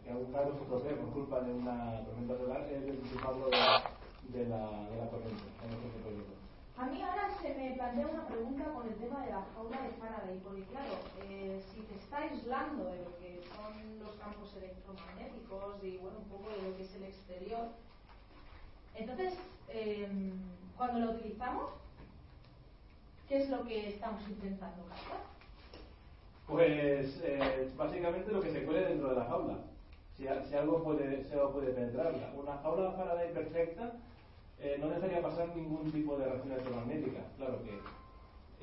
que 0.04 0.10
algún 0.10 0.32
carro 0.32 0.54
se 0.56 0.62
estropee 0.64 0.96
por 0.96 1.12
culpa 1.12 1.40
de 1.42 1.54
una 1.54 2.04
tormenta 2.04 2.36
solar 2.38 2.62
es 2.70 2.82
el 2.84 3.02
disiparlo 3.02 3.50
de, 3.50 3.84
de 4.22 4.46
la, 4.48 4.90
de 4.90 4.96
la 4.98 5.10
corriente. 5.10 5.48
en 5.62 5.74
este 5.86 6.00
proyecto. 6.00 6.41
A 6.76 6.86
mí 6.86 7.02
ahora 7.02 7.30
se 7.40 7.54
me 7.54 7.72
plantea 7.72 8.06
una 8.06 8.26
pregunta 8.26 8.64
con 8.72 8.88
el 8.88 8.94
tema 8.94 9.24
de 9.24 9.30
la 9.30 9.44
jaula 9.54 9.82
de 9.82 9.90
Faraday, 9.90 10.40
porque 10.42 10.64
claro, 10.64 10.94
eh, 11.22 11.62
si 11.72 11.82
te 11.82 11.94
está 11.96 12.18
aislando 12.18 12.84
de 12.84 13.04
lo 13.04 13.18
que 13.18 13.40
son 13.54 13.98
los 14.00 14.16
campos 14.16 14.56
electromagnéticos 14.56 15.84
y 15.84 15.98
bueno, 15.98 16.18
un 16.18 16.28
poco 16.28 16.50
de 16.50 16.70
lo 16.70 16.76
que 16.76 16.82
es 16.84 16.94
el 16.94 17.04
exterior, 17.04 17.68
entonces, 18.94 19.34
eh, 19.68 20.08
cuando 20.76 21.00
lo 21.00 21.12
utilizamos, 21.12 21.70
¿qué 23.28 23.42
es 23.42 23.50
lo 23.50 23.64
que 23.64 23.88
estamos 23.88 24.22
intentando 24.28 24.84
captar? 24.86 25.22
Pues 26.46 27.20
eh, 27.22 27.70
básicamente 27.76 28.32
lo 28.32 28.40
que 28.40 28.52
se 28.52 28.64
cuele 28.64 28.84
dentro 28.84 29.10
de 29.10 29.16
la 29.16 29.24
jaula. 29.24 29.58
Si, 30.16 30.24
si 30.48 30.54
algo 30.54 30.82
puede, 30.82 31.24
se 31.24 31.36
puede 31.36 31.72
penetrarla. 31.72 32.32
Una 32.36 32.58
jaula 32.58 32.92
Faraday 32.92 33.32
perfecta 33.32 33.94
eh, 34.62 34.78
no 34.80 34.88
dejaría 34.88 35.20
pasar 35.20 35.56
ningún 35.56 35.90
tipo 35.90 36.16
de 36.16 36.24
reacción 36.24 36.52
electromagnética. 36.52 37.20
Claro 37.36 37.62
que 37.64 37.80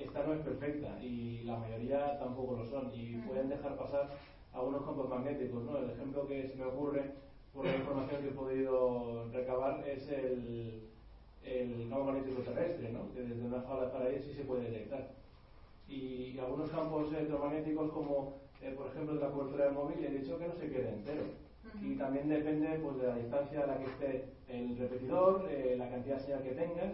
esta 0.01 0.23
no 0.23 0.33
es 0.33 0.39
perfecta 0.39 0.97
y 1.01 1.43
la 1.43 1.57
mayoría 1.57 2.17
tampoco 2.19 2.55
lo 2.55 2.65
son 2.65 2.89
y 2.93 3.17
pueden 3.27 3.49
dejar 3.49 3.75
pasar 3.75 4.09
algunos 4.53 4.83
campos 4.83 5.09
magnéticos. 5.09 5.63
¿no? 5.65 5.77
El 5.77 5.89
ejemplo 5.89 6.25
que 6.25 6.47
se 6.47 6.55
me 6.55 6.65
ocurre 6.65 7.11
por 7.53 7.65
la 7.65 7.75
información 7.75 8.21
que 8.21 8.29
he 8.29 8.31
podido 8.31 9.29
recabar 9.33 9.85
es 9.85 10.09
el, 10.09 10.87
el 11.43 11.89
campo 11.89 12.05
magnético 12.05 12.43
terrestre, 12.43 12.91
¿no? 12.91 13.13
que 13.13 13.21
desde 13.21 13.45
una 13.45 13.61
jaula 13.61 13.91
para 13.91 14.05
ahí 14.05 14.19
sí 14.19 14.33
se 14.33 14.45
puede 14.45 14.69
detectar. 14.69 15.11
Y, 15.89 16.37
algunos 16.39 16.69
campos 16.69 17.11
electromagnéticos 17.11 17.91
como 17.91 18.39
eh, 18.61 18.73
por 18.77 18.87
ejemplo 18.87 19.15
la 19.15 19.29
cobertura 19.29 19.65
del 19.65 19.73
móvil 19.73 20.05
he 20.05 20.19
dicho 20.19 20.37
que 20.37 20.47
no 20.47 20.53
se 20.55 20.69
quede 20.69 20.89
entero 20.89 21.23
y 21.82 21.95
también 21.95 22.30
depende 22.30 22.80
pues, 22.80 22.97
de 22.97 23.07
la 23.07 23.16
distancia 23.16 23.64
a 23.64 23.68
la 23.68 23.78
que 23.78 23.86
esté 23.86 24.34
el 24.47 24.78
repetidor, 24.78 25.47
eh, 25.49 25.76
la 25.78 25.89
cantidad 25.89 26.18
de 26.18 26.24
señal 26.24 26.43
que 26.43 26.51
tengas. 26.51 26.93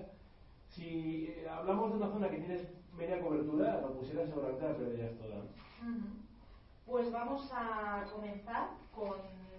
Si 0.69 1.27
eh, 1.29 1.47
hablamos 1.49 1.91
de 1.91 1.97
una 1.97 2.09
zona 2.09 2.29
que 2.29 2.37
tienes 2.37 2.67
media 2.95 3.21
cobertura, 3.21 3.81
lo 3.81 3.93
pusieras 3.93 4.29
seguramente 4.29 4.65
pero 4.77 4.95
ya 4.95 5.05
es 5.05 5.17
toda. 5.17 5.41
Pues 6.85 7.11
vamos 7.11 7.49
a 7.51 8.05
comenzar 8.13 8.69
con 8.93 9.15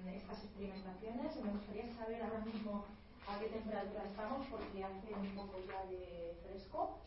estas 0.06 0.44
experimentaciones. 0.44 1.36
Me 1.42 1.50
gustaría 1.52 1.88
saber 1.94 2.22
ahora 2.22 2.44
mismo 2.44 2.84
a 3.28 3.38
qué 3.38 3.46
temperatura 3.46 4.04
estamos, 4.04 4.46
porque 4.46 4.84
hace 4.84 5.14
un 5.14 5.34
poco 5.34 5.58
ya 5.66 5.90
de 5.90 6.36
fresco, 6.46 6.98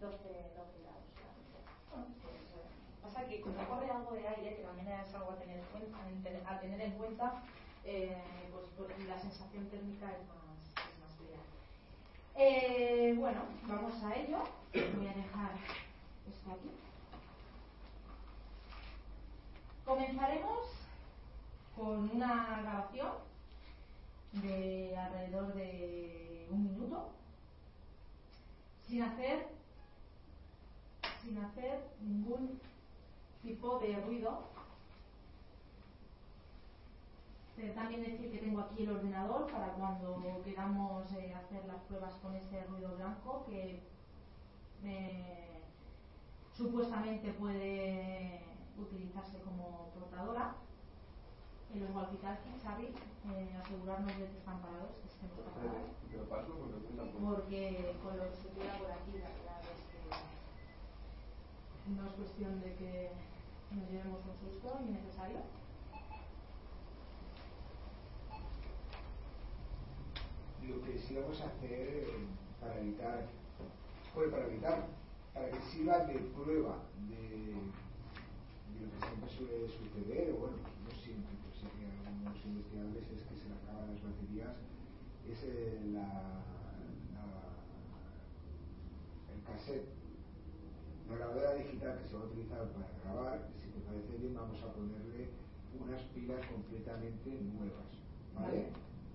12, 0.00 0.16
12 0.16 0.82
grados. 0.82 1.08
Pasa 3.08 3.26
que 3.26 3.40
como 3.40 3.56
corre 3.66 3.90
algo 3.90 4.12
de 4.12 4.28
aire, 4.28 4.56
que 4.56 4.62
también 4.62 4.88
es 4.88 5.14
algo 5.14 5.30
a 5.32 5.38
tener, 5.38 5.56
en 6.82 6.92
cuenta, 6.92 7.42
eh, 7.82 8.18
pues, 8.52 8.66
pues, 8.76 9.08
la 9.08 9.18
sensación 9.18 9.66
térmica 9.70 10.12
es 10.12 10.28
más, 10.28 10.60
es 10.76 11.00
más 11.00 11.18
real. 11.18 11.40
Eh, 12.34 13.14
bueno, 13.16 13.40
vamos 13.66 14.02
a 14.04 14.14
ello. 14.14 14.40
Voy 14.74 15.06
a 15.06 15.14
dejar 15.14 15.52
esto 16.28 16.52
aquí. 16.52 16.70
Comenzaremos 19.86 20.66
con 21.74 22.10
una 22.10 22.60
grabación 22.60 23.12
de 24.32 24.94
alrededor 24.98 25.54
de 25.54 26.46
un 26.50 26.62
minuto 26.62 27.08
sin 28.86 29.02
hacer 29.02 29.48
sin 31.22 31.38
hacer 31.38 31.80
ningún 32.00 32.60
tipo 33.42 33.78
de 33.78 34.00
ruido. 34.02 34.48
También 37.74 38.02
decir 38.02 38.30
que 38.30 38.38
tengo 38.38 38.60
aquí 38.60 38.84
el 38.84 38.90
ordenador 38.90 39.50
para 39.50 39.72
cuando 39.72 40.22
queramos 40.44 41.12
eh, 41.14 41.34
hacer 41.34 41.64
las 41.66 41.80
pruebas 41.82 42.14
con 42.22 42.36
ese 42.36 42.62
ruido 42.66 42.94
blanco 42.96 43.44
que 43.46 43.82
eh, 44.84 45.60
supuestamente 46.54 47.32
puede 47.32 48.44
utilizarse 48.78 49.40
como 49.40 49.90
portadora. 49.98 50.54
Y 51.74 51.80
luego 51.80 51.98
al 51.98 52.10
quitar 52.10 52.38
Xavi, 52.62 52.84
eh, 52.86 53.58
asegurarnos 53.60 54.16
de 54.16 54.26
que 54.26 54.38
están 54.38 54.60
parados, 54.60 54.94
que 55.02 55.08
estén 55.08 55.28
parados. 55.28 55.50
Porque 57.20 57.96
con 58.02 58.16
lo 58.16 58.30
que 58.30 58.36
se 58.36 58.50
queda 58.50 58.78
por 58.78 58.92
aquí, 58.92 59.18
la 59.18 59.28
verdad 59.28 59.60
es 59.62 59.82
que 59.90 59.98
no 61.90 62.06
es 62.06 62.12
cuestión 62.12 62.60
de 62.60 62.76
que 62.76 63.10
nos 63.70 63.90
llevemos 63.90 64.20
un 64.24 64.50
susto 64.50 64.78
innecesario. 64.86 65.38
Lo 70.66 70.82
que 70.84 70.98
sí 70.98 71.14
vamos 71.14 71.40
a 71.40 71.46
hacer 71.46 72.06
para 72.60 72.78
evitar, 72.80 73.26
pues 74.14 74.30
para 74.30 74.46
evitar, 74.46 74.86
para 75.34 75.50
que 75.50 75.60
sirva 75.62 75.98
de 76.06 76.14
prueba 76.36 76.76
de, 77.08 77.54
lo 78.80 78.90
que 78.92 79.06
siempre 79.06 79.30
suele 79.30 79.68
suceder, 79.68 80.32
o 80.32 80.36
bueno, 80.38 80.56
no 80.84 80.90
siempre, 80.90 81.32
pero 81.42 81.54
sí 81.56 81.66
que 81.78 81.86
algunos 82.06 82.44
investigadores 82.44 83.04
es 83.04 83.22
que 83.24 83.36
se 83.36 83.48
le 83.48 83.54
acaban 83.54 83.94
las 83.94 84.02
baterías, 84.02 84.56
es 85.26 85.42
el, 85.42 85.94
la, 85.94 86.08
la, 87.16 87.24
el 89.34 89.42
cassette 89.44 89.97
grabadora 91.16 91.54
digital 91.54 91.98
que 91.98 92.08
se 92.08 92.14
va 92.14 92.22
a 92.22 92.26
utilizar 92.26 92.68
para 92.72 92.88
grabar, 93.04 93.48
si 93.62 93.68
te 93.70 93.80
parece 93.80 94.18
bien, 94.18 94.34
vamos 94.34 94.60
a 94.62 94.72
ponerle 94.72 95.28
unas 95.80 96.02
pilas 96.14 96.44
completamente 96.46 97.30
nuevas. 97.30 97.88
¿vale? 98.34 98.68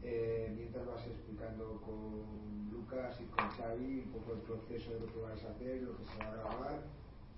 Eh, 0.03 0.51
mientras 0.55 0.85
vas 0.85 1.05
explicando 1.07 1.79
con 1.81 2.69
Lucas 2.71 3.19
y 3.21 3.25
con 3.25 3.47
Xavi 3.49 3.99
un 3.99 4.11
poco 4.11 4.33
el 4.33 4.39
proceso 4.39 4.91
de 4.91 4.99
lo 4.99 5.07
que 5.13 5.21
vais 5.21 5.43
a 5.45 5.49
hacer, 5.51 5.81
lo 5.83 5.97
que 5.97 6.05
se 6.05 6.17
va 6.19 6.27
a 6.27 6.35
grabar, 6.35 6.81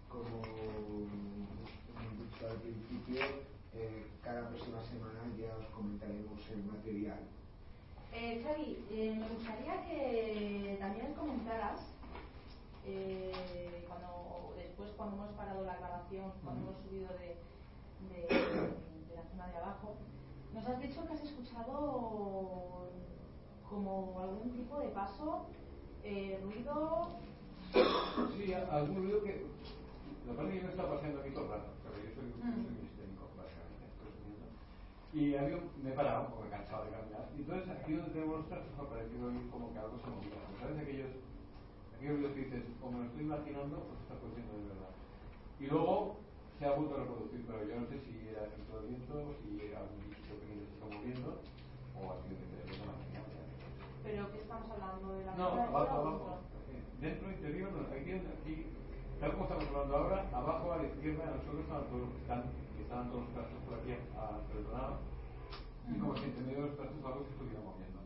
como 0.09 0.41
hemos 1.91 2.15
dicho 2.17 2.47
al 2.49 2.57
principio, 2.57 3.21
eh, 3.75 4.07
cada 4.23 4.47
próxima 4.49 4.81
semana 4.83 5.19
ya 5.37 5.55
os 5.57 5.67
comentaremos 5.75 6.39
el 6.49 6.63
material. 6.63 7.19
Eh, 8.13 8.41
Xavi, 8.41 8.79
me 8.89 9.27
gustaría 9.27 9.85
que 9.85 10.77
también 10.79 11.13
comentaras 11.13 11.94
eh, 12.85 13.83
cuando 13.87 14.53
después 14.55 14.91
cuando 14.97 15.15
hemos 15.17 15.31
parado 15.35 15.63
la 15.63 15.77
grabación, 15.77 16.31
cuando 16.43 16.69
hemos 16.69 16.81
subido 16.83 17.09
de, 17.17 17.37
de, 18.09 18.21
de, 18.27 19.15
la 19.15 19.23
zona 19.23 19.47
de 19.47 19.57
abajo, 19.57 19.95
nos 20.53 20.65
has 20.65 20.79
dicho 20.79 21.05
que 21.05 21.13
has 21.13 21.23
escuchado 21.23 22.89
como 23.69 24.19
algún 24.19 24.51
tipo 24.51 24.79
de 24.79 24.89
paso, 24.89 25.47
eh, 26.03 26.39
ruido. 26.43 27.09
Sí, 27.73 28.53
algún 28.53 28.95
ruido 28.95 29.23
que. 29.23 29.45
Lo 30.25 30.31
que 30.31 30.37
pasa 30.37 30.47
es 30.47 30.53
que 30.53 30.59
yo 30.59 30.65
me 30.65 30.71
estaba 30.71 30.95
paseando 30.95 31.21
aquí 31.21 31.29
todo 31.31 31.45
el 31.45 31.51
rato, 31.51 31.69
pero 31.83 31.95
yo 32.01 32.09
soy, 32.15 32.25
mm. 32.25 32.65
soy 32.65 32.75
mistémico, 32.81 33.29
básicamente. 33.37 33.93
Y 35.13 35.35
había, 35.35 35.57
me 35.83 35.89
he 35.91 35.93
parado 35.93 36.29
porque 36.29 36.43
me 36.43 36.47
he 36.47 36.57
cansado 36.57 36.85
de 36.85 36.91
caminar. 36.91 37.29
Y 37.37 37.41
entonces 37.41 37.69
aquí 37.69 37.93
donde 37.93 38.11
tenemos 38.11 38.41
los 38.41 38.51
ha 38.51 38.89
parecido 38.89 39.29
como 39.51 39.73
que 39.73 39.79
algo 39.79 39.97
se 39.99 40.07
movía. 40.07 40.41
¿Sabes 40.59 40.81
aquellos 40.81 41.11
que 41.99 42.39
dices, 42.43 42.63
como 42.81 42.99
lo 42.99 43.05
estoy 43.05 43.23
imaginando, 43.23 43.75
pues 43.87 43.99
está 44.01 44.13
ocurriendo 44.15 44.53
de 44.57 44.67
verdad. 44.69 44.93
Y 45.59 45.65
luego 45.67 46.17
se 46.59 46.65
ha 46.65 46.75
vuelto 46.75 46.95
a 46.95 46.99
reproducir, 46.99 47.43
pero 47.47 47.63
yo 47.67 47.75
no 47.79 47.87
sé 47.87 47.99
si 48.03 48.13
era 48.29 48.47
efecto 48.47 48.83
viento, 48.83 49.15
si 49.43 49.49
era 49.59 49.83
un 49.83 49.95
bicho 50.07 50.33
que 50.39 50.47
se 50.55 50.71
está 50.75 50.85
moviendo, 50.85 51.29
o 51.95 51.99
ha 52.11 52.15
sido 52.23 52.35
que 52.35 52.47
te 52.51 52.77
la 52.83 52.95
señal. 52.99 53.25
¿Pero 54.03 54.31
qué 54.31 54.39
estamos 54.39 54.67
hablando? 54.71 55.05
¿De 55.15 55.25
la 55.25 55.35
No, 55.35 55.45
abajo, 55.45 55.95
abajo. 55.95 56.39
Dentro, 57.01 57.31
interior, 57.31 57.71
no, 57.71 57.81
aquí, 57.91 58.11
aquí, 58.11 58.53
tal 59.19 59.31
como 59.33 59.43
estamos 59.45 59.67
hablando 59.67 59.95
ahora, 59.95 60.29
abajo 60.31 60.71
a 60.71 60.77
la 60.77 60.87
izquierda, 60.87 61.25
nosotros 61.27 61.61
estaban 61.63 61.87
todos, 61.91 62.09
están, 62.23 62.43
estaban 62.79 63.09
todos 63.11 63.23
los 63.23 63.33
trastos 63.35 63.59
por 63.67 63.73
aquí 63.79 63.91
lado, 64.71 64.95
y 65.91 65.99
como 65.99 66.15
si 66.15 66.27
medio 66.43 66.65
de 66.65 66.71
los 66.71 66.79
algo 66.79 67.23
se 67.23 67.31
estuviera 67.35 67.61
moviendo. 67.61 67.99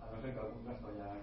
A 0.00 0.08
no 0.08 0.22
ser 0.22 0.34
que 0.34 0.40
algún 0.40 0.64
trasto 0.64 0.88
haya 0.88 1.20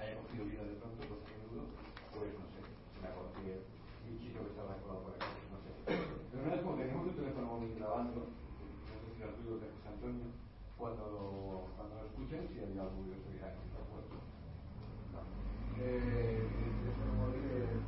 haya 0.00 0.14
cogido 0.20 0.44
vida 0.44 0.62
de 0.64 0.76
pronto, 0.76 1.02
dudo, 1.02 1.64
pues 2.12 2.32
no 2.36 2.46
sé, 2.52 2.60
se 2.64 2.98
me 3.00 3.08
acordó 3.08 3.32
que 3.40 3.52
un 3.56 4.06
bichito 4.12 4.44
que 4.44 4.50
estaba 4.52 4.76
colado 4.82 5.00
por 5.04 5.12
aquí, 5.16 5.30
no 5.50 5.58
sé. 5.64 5.70
Pero 5.86 6.42
una 6.42 6.52
vez 6.52 6.62
como 6.62 6.76
teníamos 6.76 7.06
un 7.08 7.16
teléfono 7.16 7.46
móvil 7.46 7.74
grabando, 7.76 8.20
no 8.28 8.96
sé 9.00 9.08
si 9.16 9.22
era 9.22 9.32
tuyo 9.36 9.56
de 9.58 9.72
José 9.72 9.88
Antonio, 9.88 10.26
cuando 10.76 11.72
cuando 11.76 11.92
lo 11.96 12.06
escuchen, 12.06 12.44
si 12.52 12.60
había 12.60 12.82
algo 12.84 13.00
dirá 13.06 13.48
que 13.56 13.64
está 13.64 13.80
puesto. 13.88 14.16
No. 15.12 15.20
Eh, 15.80 16.44
el 16.44 16.72
teléfono 16.76 17.12
móvil, 17.16 17.44
eh, 17.56 17.80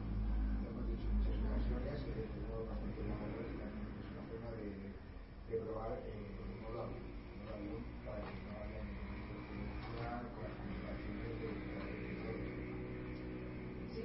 hemos 0.65 0.85
dicho 0.89 1.05
en 1.09 1.21
muchas 1.21 1.37
ocasiones, 1.45 2.01
que 2.09 2.25
eh, 2.25 2.33
tengo 2.33 2.65
bastante 2.69 3.01
la 3.05 3.17
y 3.17 3.57
también 3.61 3.85
es 4.01 4.09
una 4.09 4.25
forma 4.29 4.51
de, 4.57 4.97
de 4.97 5.55
probar 5.61 5.93
eh, 6.09 6.33
modo 6.65 6.89
avión, 6.89 7.05
modo 7.37 7.53
avión 7.53 7.81
para 8.05 8.25
que 8.25 8.33
no 8.45 8.53
haya 8.57 8.81
ninguna 8.89 9.21
interferencia 9.21 10.25
con 10.33 10.41
las 10.49 10.57
comunicaciones 10.57 11.37
de 11.45 11.49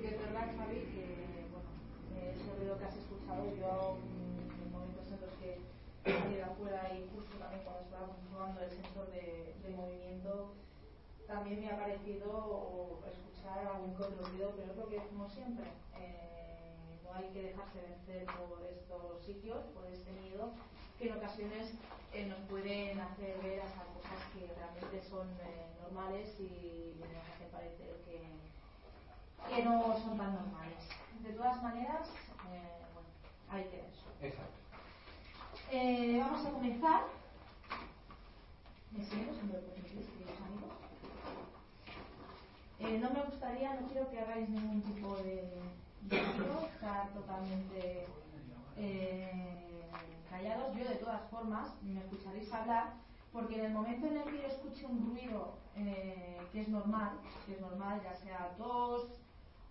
que 0.04 0.10
es 0.10 0.20
verdad, 0.20 0.52
Xavi, 0.58 0.80
que 0.92 1.06
bueno, 1.48 1.72
eso 2.20 2.52
de 2.60 2.66
lo 2.68 2.76
que 2.78 2.86
has 2.86 2.98
escuchado, 2.98 3.44
yo 3.56 3.96
en 3.96 4.72
momentos 4.72 5.08
en 5.08 5.20
los 5.24 5.32
que 5.40 5.64
he 6.04 6.36
ido 6.36 6.44
afuera 6.44 6.92
y 6.92 7.08
justo 7.16 7.38
también 7.40 7.64
cuando 7.64 7.84
estábamos 7.88 8.18
probando 8.28 8.60
el 8.62 8.70
sensor 8.70 9.08
de, 9.16 9.56
de 9.64 9.70
movimiento, 9.72 10.52
me 11.58 11.70
ha 11.70 11.78
parecido 11.78 13.00
escuchar 13.06 13.68
algún 13.68 13.94
que 13.94 14.24
ruido, 14.24 14.54
pero 14.56 14.72
es 14.72 14.78
lo 14.78 14.88
que 14.88 15.00
decimos 15.00 15.32
siempre. 15.34 15.66
Eh, 16.00 17.00
no 17.04 17.14
hay 17.14 17.30
que 17.30 17.44
dejarse 17.44 17.82
vencer 17.82 18.26
por 18.26 18.64
estos 18.72 19.24
sitios, 19.24 19.66
por 19.74 19.86
este 19.86 20.12
miedo, 20.12 20.52
que 20.98 21.10
en 21.10 21.18
ocasiones 21.18 21.74
eh, 22.14 22.26
nos 22.28 22.40
pueden 22.50 23.00
hacer 23.00 23.40
ver 23.42 23.62
hasta 23.62 23.84
cosas 23.94 24.20
que 24.34 24.48
realmente 24.54 25.04
son 25.10 25.30
eh, 25.42 25.68
normales 25.82 26.36
y 26.40 26.96
nos 27.00 27.10
hacen 27.30 27.50
parecer 27.52 28.02
que, 28.06 29.56
que 29.56 29.64
no 29.64 29.98
son 30.00 30.18
tan 30.18 30.34
normales. 30.34 30.84
De 31.22 31.34
todas 31.34 31.62
maneras, 31.62 32.10
bueno, 32.48 32.70
hay 33.50 33.64
que 33.66 33.78
ver. 33.78 33.94
Exacto. 34.22 34.58
vamos 36.20 36.46
a 36.46 36.52
comenzar. 36.52 37.04
¿Me 38.92 39.04
siguen 39.04 39.30
queridos 40.08 40.42
amigos? 40.42 40.83
Eh, 42.84 43.00
no 43.00 43.12
me 43.12 43.22
gustaría, 43.22 43.80
no 43.80 43.88
quiero 43.88 44.10
que 44.12 44.20
hagáis 44.20 44.50
ningún 44.50 44.82
tipo 44.82 45.16
de, 45.16 45.58
ruido, 46.02 46.68
estar 46.68 47.14
totalmente 47.14 48.06
eh, 48.76 49.90
callados. 50.30 50.76
Yo, 50.76 50.84
de 50.84 50.96
todas 50.96 51.30
formas, 51.30 51.82
me 51.82 52.02
escucharéis 52.02 52.52
hablar, 52.52 52.96
porque 53.32 53.56
en 53.56 53.66
el 53.68 53.72
momento 53.72 54.08
en 54.08 54.18
el 54.18 54.24
que 54.24 54.42
yo 54.42 54.48
escuche 54.48 54.86
un 54.86 55.06
ruido 55.06 55.54
eh, 55.78 56.42
que 56.52 56.62
es 56.62 56.68
normal, 56.68 57.12
que 57.46 57.54
es 57.54 57.62
normal, 57.62 58.02
ya 58.04 58.16
sea 58.16 58.54
tos 58.58 59.22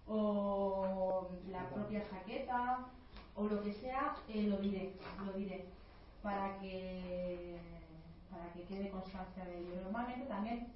o 0.07 1.29
la 1.49 1.69
propia 1.69 2.03
jaqueta 2.11 2.87
o 3.35 3.45
lo 3.45 3.63
que 3.63 3.75
sea, 3.75 4.17
lo 4.27 4.57
diré, 4.57 4.97
lo 5.27 5.33
diré, 5.35 5.67
para 6.23 6.59
que 6.61 7.61
para 8.31 8.51
que 8.55 8.63
quede 8.63 8.89
constancia 8.89 9.45
de 9.45 9.59
ello. 9.59 9.83
Normalmente 9.83 10.25
también 10.25 10.73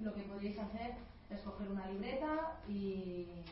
lo 0.00 0.12
que 0.12 0.20
podríais 0.22 0.58
hacer 0.58 1.11
es 1.34 1.40
coger 1.42 1.68
una 1.68 1.86
libreta 1.86 2.56
y, 2.68 3.44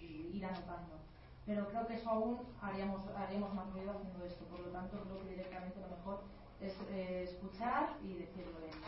ir 0.00 0.44
anotando. 0.44 0.98
Pero 1.46 1.66
creo 1.68 1.86
que 1.86 1.94
eso 1.94 2.10
aún 2.10 2.56
haríamos, 2.62 3.02
haríamos 3.16 3.52
más 3.54 3.72
ruido 3.72 3.92
haciendo 3.92 4.24
esto. 4.24 4.44
Por 4.44 4.60
lo 4.60 4.70
tanto, 4.70 5.00
creo 5.02 5.22
que 5.22 5.30
directamente 5.30 5.80
lo 5.80 5.88
mejor 5.88 6.22
es 6.60 6.74
eh, 6.90 7.24
escuchar 7.24 7.88
y 8.02 8.14
decirlo 8.14 8.58
en, 8.60 8.78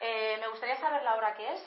eh, 0.00 0.36
me 0.40 0.48
gustaría 0.48 0.76
saber 0.76 1.02
la 1.02 1.16
hora 1.16 1.34
que 1.34 1.54
es. 1.54 1.66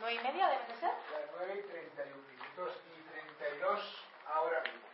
¿Nueve 0.00 0.14
y 0.14 0.18
media 0.18 0.48
debe 0.48 0.66
de 0.66 0.74
ser? 0.74 0.90
Las 0.90 1.30
nueve 1.34 1.64
y 1.64 1.70
treinta 1.70 2.02
y 2.04 2.08
minutos 2.08 2.82
y 2.94 3.10
treinta 3.10 3.48
y 3.48 3.58
dos 3.60 4.06
ahora 4.26 4.60
mismo. 4.60 4.86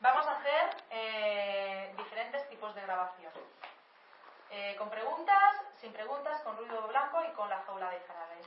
Vamos 0.00 0.26
a 0.26 0.38
hacer 0.38 0.84
eh, 0.90 1.94
diferentes 1.96 2.48
tipos 2.48 2.74
de 2.74 2.82
grabación. 2.82 3.32
Eh, 4.50 4.76
con 4.78 4.88
preguntas, 4.88 5.62
sin 5.80 5.92
preguntas, 5.92 6.40
con 6.42 6.56
ruido 6.56 6.86
blanco 6.88 7.22
y 7.24 7.32
con 7.32 7.48
la 7.48 7.62
jaula 7.62 7.90
de 7.90 8.00
Faraday. 8.00 8.42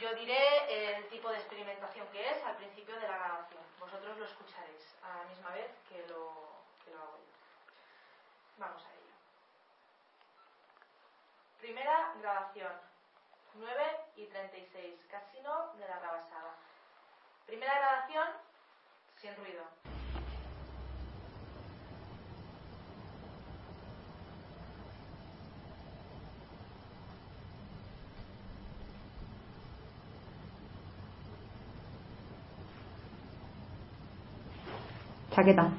Yo 0.00 0.12
diré 0.14 0.96
el 0.96 1.08
tipo 1.08 1.30
de 1.30 1.38
experimentación 1.38 2.06
que 2.08 2.30
es 2.30 2.42
al 2.44 2.56
principio 2.56 2.96
de 2.96 3.06
la 3.08 3.16
grabación. 3.16 3.62
Vosotros 3.78 4.18
lo 4.18 4.24
escucharéis 4.24 4.96
a 5.02 5.18
la 5.18 5.24
misma 5.24 5.50
vez 5.50 5.70
que 5.88 6.04
lo, 6.08 6.30
hago 6.98 7.18
yo. 7.18 7.24
Vamos 8.58 8.84
a 8.84 8.90
ello. 8.90 9.14
Primera 11.60 12.12
grabación. 12.20 12.72
9 13.54 14.00
y 14.16 14.26
36. 14.26 15.06
Casino 15.08 15.72
de 15.74 15.86
la 15.86 16.00
Rabasada. 16.00 16.56
Primera 17.46 17.78
grabación 17.78 18.28
sin 19.16 19.36
ruido. 19.36 19.64
Chaqueta 35.34 35.70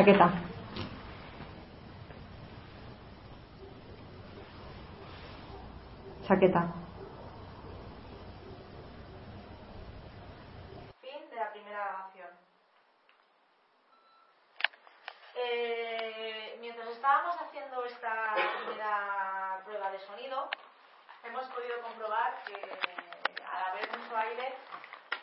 chaqueta. 0.00 0.30
Chaqueta. 6.26 6.62
Fin 11.02 11.30
de 11.30 11.36
la 11.36 11.52
primera 11.52 11.84
grabación. 11.84 12.28
Eh, 15.36 16.56
mientras 16.60 16.88
estábamos 16.88 17.36
haciendo 17.36 17.84
esta 17.84 18.34
primera 18.64 19.60
prueba 19.64 19.90
de 19.90 19.98
sonido 20.00 20.48
hemos 21.24 21.44
podido 21.48 21.82
comprobar 21.82 22.42
que 22.46 22.54
al 22.54 23.64
haber 23.70 23.98
mucho 23.98 24.16
aire 24.16 24.54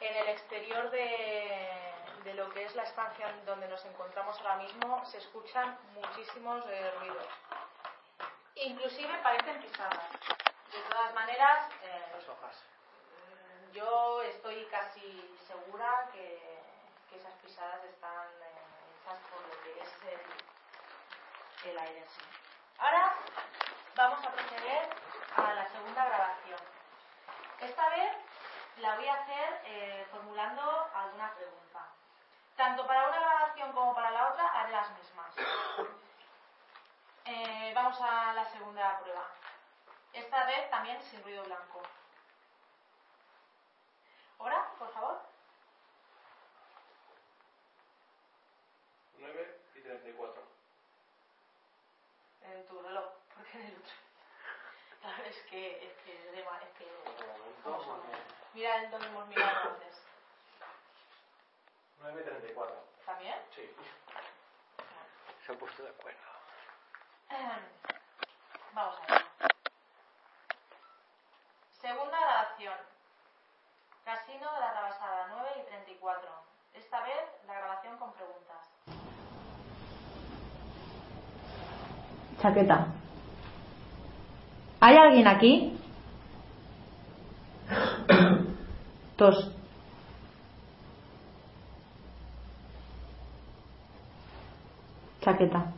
en 0.01 0.15
el 0.17 0.27
exterior 0.29 0.91
de 0.91 1.97
de 2.27 2.33
lo 2.33 2.49
que 2.49 2.65
es 2.65 2.75
la 2.75 2.83
estancia 2.83 3.33
donde 3.45 3.69
nos 3.69 3.85
encontramos 3.85 4.37
ahora 4.39 4.57
mismo 4.57 5.05
se 5.05 5.17
escuchan 5.19 5.77
muchísimos 5.93 6.61
eh, 6.67 6.91
ruidos. 6.99 7.25
Inclusive 8.55 9.17
parecen 9.23 9.61
pisadas. 9.61 10.11
De 10.73 10.81
todas 10.89 11.13
maneras, 11.13 11.69
eh, 11.83 12.03
mm, 12.19 13.71
yo 13.71 14.21
estoy 14.23 14.65
casi 14.65 15.37
segura 15.47 16.09
que, 16.11 16.57
esas 17.15 17.33
pisadas 17.41 17.81
están 17.85 18.27
eh, 18.43 18.51
hechas 18.91 19.17
por 19.31 19.41
lo 19.41 19.63
que 19.63 19.79
es 19.79 19.89
el, 21.63 21.71
el 21.71 21.79
aire. 21.79 22.03
Ahora 22.77 23.15
vamos 23.95 24.23
a 24.25 24.31
proceder 24.33 24.89
a 25.37 25.53
la 25.53 25.69
segunda 25.69 26.05
grabación. 26.05 26.59
Esta 27.61 27.89
vez 27.89 28.11
la 28.79 28.95
voy 28.97 29.07
a 29.07 29.13
hacer 29.15 30.05
formulando 30.11 30.89
alguna 30.93 31.33
pregunta. 31.33 31.76
Tanto 32.57 32.87
para 32.87 33.07
una 33.07 33.19
grabación 33.19 33.71
como 33.71 33.93
para 33.93 34.09
la 34.09 34.31
otra 34.31 34.47
haré 34.47 34.71
las 34.71 34.89
mismas. 34.97 35.35
Eh, 37.25 37.71
vamos 37.75 38.01
a 38.01 38.33
la 38.33 38.45
segunda 38.45 38.99
prueba. 38.99 39.29
Esta 40.11 40.45
vez 40.45 40.67
también 40.71 40.99
sin 41.03 41.21
ruido 41.23 41.43
blanco. 41.43 41.83
¿Hora, 44.39 44.71
por 44.79 44.91
favor? 44.91 45.21
9 49.19 49.61
y 49.75 49.81
34. 49.81 50.43
En 52.41 52.65
tu 52.65 52.81
reloj, 52.81 53.05
porque 53.35 53.57
en 53.59 53.65
el 53.67 53.77
otro. 53.77 53.93
Claro, 55.01 55.23
es 55.25 55.37
que, 55.43 55.85
es 55.85 55.93
que, 55.97 56.13
es 56.13 56.71
que, 56.77 56.91
vamos 57.63 57.87
a 57.87 58.07
ver. 58.07 58.19
Mira 58.53 58.77
el 58.77 58.89
donde 58.89 59.07
hemos 59.07 59.27
mirado 59.27 59.69
antes. 59.69 59.96
9.34. 62.01 62.67
¿También? 63.05 63.35
Sí. 63.55 63.61
Se 65.45 65.51
han 65.51 65.57
puesto 65.57 65.83
de 65.83 65.89
acuerdo. 65.89 66.19
Vamos 68.73 68.95
a 69.07 69.13
ver. 69.13 69.21
Segunda 71.81 72.19
grabación. 72.19 72.73
Casino 74.05 74.53
de 74.53 74.59
la 74.59 74.73
Rabasada, 74.73 75.27
9 75.29 75.49
y 75.59 75.69
34. 75.69 76.29
Esta 76.73 77.01
vez 77.01 77.23
la 77.47 77.53
grabación 77.55 77.97
con 77.97 78.13
preguntas. 78.13 78.69
Chaqueta. 82.41 82.87
¿Hay 84.79 84.95
alguien 84.95 85.27
aquí? 85.27 85.77
Tos. 89.17 89.56
chaqueta. 95.27 95.73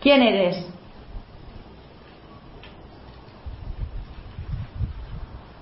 ¿Quién 0.00 0.22
eres? 0.22 0.64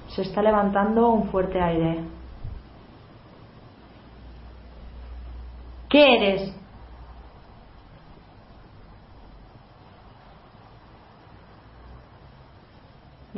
Se 0.09 0.21
está 0.21 0.43
levantando 0.43 1.09
un 1.09 1.31
fuerte 1.31 1.63
aire. 1.63 2.01
¿Qué 5.89 6.17
eres? 6.17 6.62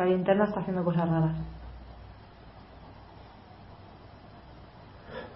La 0.04 0.10
linterna 0.10 0.44
está 0.44 0.60
haciendo 0.60 0.84
cosas 0.84 1.08
raras. 1.08 1.32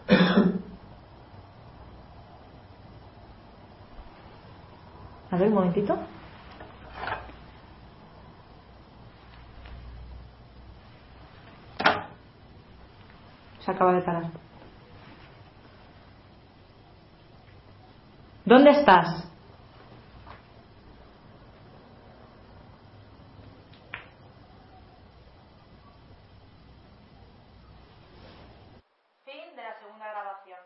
A 5.31 5.37
ver, 5.39 5.49
un 5.49 5.55
momentito. 5.55 5.99
Se 13.61 13.71
acaba 13.71 13.93
de 13.93 14.03
parar. 14.03 14.25
¿Dónde 18.45 18.71
estás? 18.71 19.25
Fin 29.25 29.55
de 29.57 29.63
la 29.63 29.79
segunda 29.79 30.09
grabación. 30.09 30.59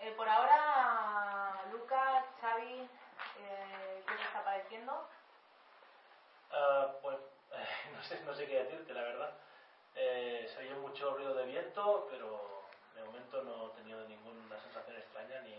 Eh, 0.00 0.12
por 0.16 0.28
ahora, 0.28 1.62
Luca, 1.72 2.24
Xavi, 2.40 2.88
eh, 3.40 4.04
¿qué 4.06 4.14
os 4.14 4.20
está 4.20 4.44
pareciendo? 4.44 5.08
Ah, 6.52 6.92
pues 7.02 7.18
eh, 7.52 7.68
no, 7.94 8.02
sé, 8.02 8.20
no 8.24 8.34
sé 8.34 8.46
qué 8.46 8.64
decirte, 8.64 8.94
la 8.94 9.02
verdad. 9.02 9.34
Eh, 9.96 10.48
se 10.54 10.60
oye 10.60 10.74
mucho 10.76 11.14
ruido 11.16 11.34
de 11.34 11.46
viento, 11.46 12.06
pero 12.10 12.62
de 12.94 13.02
momento 13.04 13.42
no 13.42 13.68
he 13.68 13.76
tenido 13.76 14.06
ninguna 14.08 14.58
sensación 14.60 14.96
extraña 14.96 15.40
ni, 15.42 15.56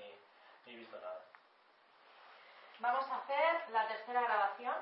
ni 0.66 0.74
he 0.74 0.78
visto 0.78 1.00
nada. 1.00 1.22
Vamos 2.80 3.06
a 3.10 3.18
hacer 3.18 3.70
la 3.72 3.88
tercera 3.90 4.22
grabación. 4.22 4.76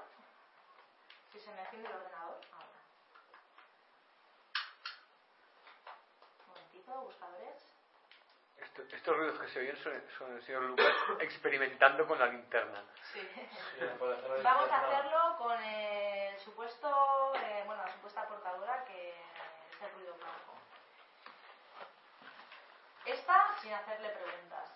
Si 1.33 1.39
se 1.39 1.51
me 1.51 1.61
enciende 1.61 1.89
el 1.89 1.95
ordenador. 1.95 2.39
Ahora. 2.53 2.67
Un 6.39 6.47
momentito, 6.47 7.01
buscadores. 7.01 7.65
Esto- 8.57 8.83
estos 8.95 9.17
ruidos 9.17 9.39
que 9.39 9.45
se 9.57 10.09
son 10.17 10.35
el 10.35 10.43
señor 10.43 10.63
Lucas 10.63 10.93
experimentando 11.19 12.05
con 12.07 12.19
la 12.19 12.27
linterna. 12.27 12.83
Sí. 13.13 13.27
Vamos 14.43 14.71
a 14.71 14.77
hacerlo 14.77 15.35
con 15.37 15.63
el 15.63 16.37
supuesto, 16.39 17.33
eh, 17.35 17.63
bueno, 17.65 17.83
la 17.83 17.91
supuesta 17.93 18.27
portadora 18.27 18.85
que 18.85 19.09
es 19.09 19.81
el 19.81 19.91
ruido 19.93 20.13
blanco. 20.15 20.53
Esta 23.05 23.55
sin 23.61 23.73
hacerle 23.73 24.09
preguntas. 24.09 24.69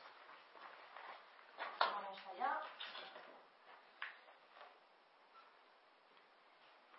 Vamos 1.79 2.19
allá. 2.33 2.61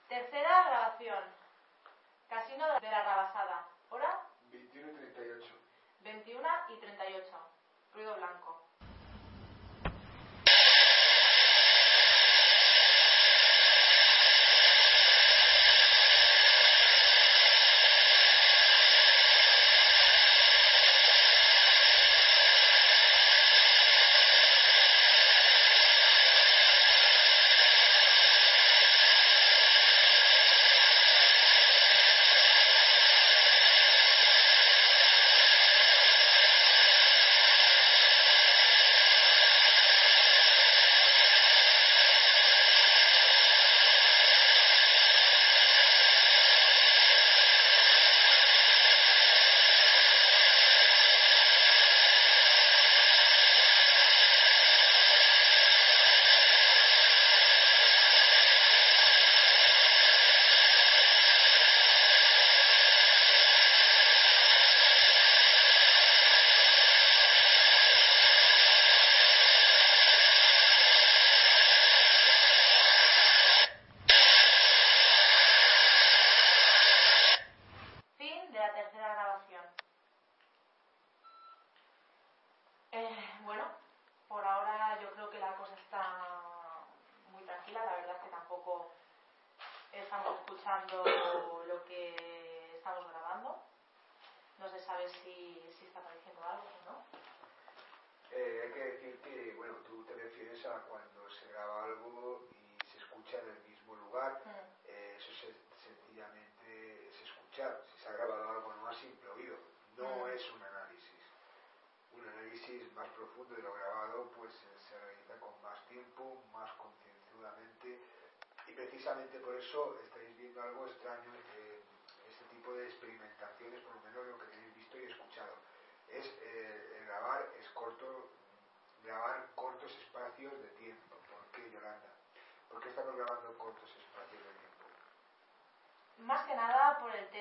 Tercera 0.08 0.64
grabación. 0.64 1.24
Casino 2.28 2.80
de 2.80 2.90
la 2.90 3.02
Rabasada. 3.02 3.66
Hora 3.90 4.20
21 4.52 4.90
y 4.90 4.94
38. 4.94 5.62
21 6.04 6.48
y 6.68 6.76
38. 6.76 7.52
Ruido 7.92 8.14
blanco. 8.16 8.71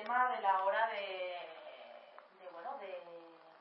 Tema 0.02 0.34
de 0.34 0.42
la 0.42 0.64
hora 0.64 0.88
de, 0.88 1.38
bueno, 2.52 2.76
de 2.78 3.04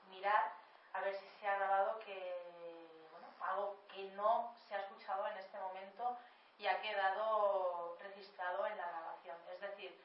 mirar 0.09 0.53
a 0.93 1.01
ver 1.01 1.13
si 1.13 1.27
se 1.39 1.47
ha 1.47 1.55
grabado 1.55 1.99
que, 1.99 3.07
bueno, 3.11 3.27
algo 3.41 3.77
que 3.93 4.05
no 4.15 4.51
se 4.67 4.73
ha 4.73 4.79
escuchado 4.79 5.27
en 5.27 5.37
este 5.37 5.59
momento 5.59 6.17
y 6.57 6.65
ha 6.65 6.81
quedado 6.81 7.95
registrado 8.01 8.65
en 8.65 8.75
la 8.75 8.87
grabación. 8.87 9.37
Es 9.53 9.61
decir, 9.61 9.95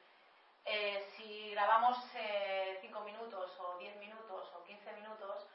eh, 0.65 1.11
si 1.15 1.51
grabamos 1.55 1.97
5 2.81 2.99
minutos 3.01 3.59
o 3.59 3.77
10 3.79 3.95
minutos 3.97 4.53
o 4.55 4.63
15 4.63 4.93
minutos, 4.93 5.47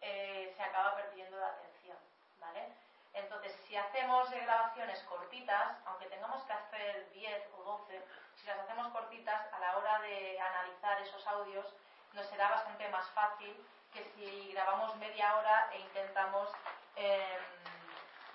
eh, 0.00 0.52
se 0.56 0.62
acaba 0.62 0.96
perdiendo 0.96 1.38
la 1.38 1.50
atención, 1.50 1.98
¿vale? 2.40 2.72
Entonces, 3.14 3.52
si 3.68 3.76
hacemos 3.76 4.32
eh, 4.32 4.40
grabaciones 4.40 5.00
cortitas, 5.04 5.78
aunque 5.86 6.06
tengamos 6.06 6.42
que 6.42 6.52
hacer 6.52 7.10
10 7.12 7.48
o 7.58 7.62
12, 7.62 8.04
si 8.46 8.50
las 8.50 8.60
hacemos 8.60 8.92
cortitas, 8.92 9.52
a 9.52 9.58
la 9.58 9.76
hora 9.76 9.98
de 9.98 10.40
analizar 10.40 11.00
esos 11.00 11.26
audios, 11.26 11.66
nos 12.12 12.24
será 12.26 12.48
bastante 12.48 12.88
más 12.90 13.04
fácil 13.10 13.56
que 13.92 14.04
si 14.04 14.52
grabamos 14.52 14.94
media 14.98 15.34
hora 15.34 15.68
e 15.72 15.80
intentamos 15.80 16.48
eh, 16.94 17.38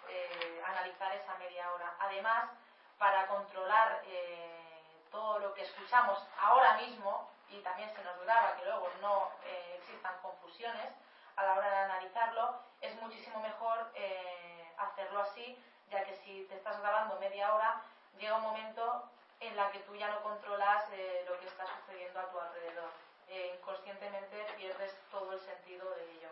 eh, 0.10 0.64
analizar 0.68 1.16
esa 1.16 1.34
media 1.36 1.72
hora. 1.72 1.96
Además, 2.00 2.50
para 2.98 3.26
controlar 3.28 4.02
eh, 4.06 5.06
todo 5.12 5.40
lo 5.40 5.54
que 5.54 5.62
escuchamos 5.62 6.22
ahora 6.42 6.74
mismo, 6.74 7.32
y 7.48 7.62
también 7.62 7.90
se 7.96 8.04
nos 8.04 8.20
graba 8.26 8.58
que 8.58 8.66
luego 8.66 8.90
no 9.00 9.32
eh, 9.46 9.78
existan 9.80 10.22
confusiones 10.22 10.92
a 11.38 11.44
la 11.44 11.54
hora 11.54 11.70
de 11.70 11.78
analizarlo, 11.86 12.60
es 12.82 13.02
muchísimo 13.02 13.40
mejor 13.40 13.80
hacer 13.80 14.68
hacerlo 14.78 15.22
así, 15.22 15.64
ya 15.90 16.04
que 16.04 16.16
si 16.18 16.44
te 16.50 16.56
estás 16.56 16.82
grabando 16.82 17.18
media 17.18 17.56
hora, 17.56 17.82
llega 18.18 18.36
un 18.36 18.42
momento 18.42 19.10
en 19.42 19.56
la 19.56 19.72
que 19.72 19.80
tú 19.80 19.96
ya 19.96 20.08
no 20.08 20.22
controlas 20.22 20.86
eh, 20.94 21.26
lo 21.28 21.38
que 21.40 21.48
está 21.48 21.66
sucediendo 21.66 22.20
a 22.20 22.30
tu 22.32 22.40
alrededor. 22.40 22.92
Eh, 23.28 23.58
inconscientemente 23.58 24.46
pierdes 24.56 24.96
todo 25.10 25.34
el 25.34 25.40
sentido 25.40 25.90
de 25.96 26.12
ello. 26.12 26.30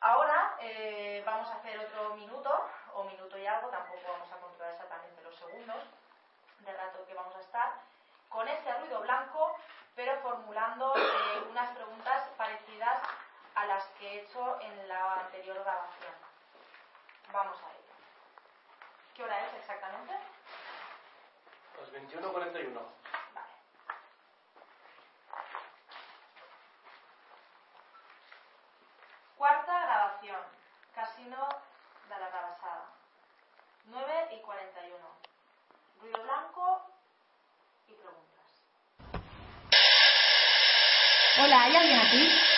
Ahora 0.00 0.56
eh, 0.60 1.22
vamos 1.24 1.48
a 1.48 1.54
hacer 1.54 1.78
otro 1.78 2.14
minuto, 2.16 2.50
o 2.94 3.04
minuto 3.04 3.38
y 3.38 3.46
algo, 3.46 3.68
tampoco 3.68 4.00
vamos 4.08 4.30
a 4.32 4.36
controlar 4.36 4.74
exactamente 4.74 5.22
los 5.22 5.36
segundos 5.36 5.84
de 6.60 6.72
rato 6.72 7.06
que 7.06 7.14
vamos 7.14 7.36
a 7.36 7.40
estar, 7.40 7.72
con 8.28 8.46
ese 8.48 8.72
ruido 8.78 9.00
blanco, 9.00 9.56
pero 9.94 10.20
formulando 10.20 10.92
unas 11.50 11.70
preguntas 11.70 12.28
parecidas 12.36 13.00
a 13.54 13.64
las 13.66 13.84
que 13.98 14.06
he 14.08 14.22
hecho 14.22 14.60
en 14.60 14.88
la 14.88 15.20
anterior 15.20 15.62
grabación. 15.62 16.14
Vamos 17.32 17.56
a 17.62 17.70
ello. 17.70 17.94
¿Qué 19.14 19.24
hora 19.24 19.46
es 19.46 19.54
exactamente? 19.54 20.35
Las 21.80 21.92
21.41. 21.92 22.72
Vale. 23.34 23.48
Cuarta 29.36 29.80
grabación. 29.80 30.40
Casino 30.94 31.48
de 32.08 32.18
la 32.18 32.30
Rabasada. 32.30 32.86
9 33.86 34.28
y 34.32 34.40
41. 34.40 34.96
Ruido 36.00 36.22
blanco 36.22 36.90
y 37.86 37.92
preguntas. 37.92 38.62
Hola, 41.38 41.62
¿hay 41.62 41.76
alguien 41.76 42.00
aquí? 42.00 42.55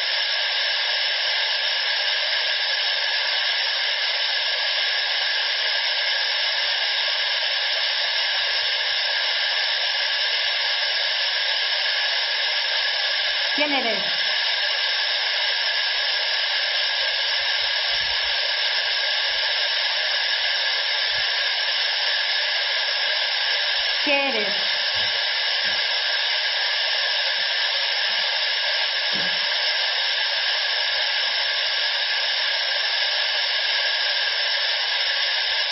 ¿Quién 13.69 13.86
eres? 13.86 14.03
¿Qué 24.05 24.28
eres? 24.31 24.55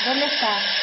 ¿Dónde 0.05 0.27
estás? 0.27 0.76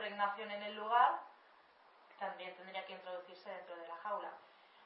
Impregnación 0.00 0.50
en 0.50 0.62
el 0.62 0.76
lugar, 0.76 1.20
también 2.18 2.56
tendría 2.56 2.84
que 2.86 2.94
introducirse 2.94 3.50
dentro 3.50 3.76
de 3.76 3.86
la 3.86 3.96
jaula. 3.96 4.32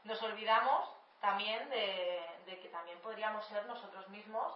Nos 0.02 0.20
olvidamos 0.22 0.90
también 1.20 1.70
de, 1.70 2.58
que 2.60 2.68
también 2.68 2.98
podríamos 2.98 3.46
ser 3.46 3.64
nosotros 3.66 4.08
mismos 4.08 4.52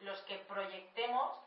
los 0.00 0.20
que 0.22 0.38
proyectemos 0.38 1.38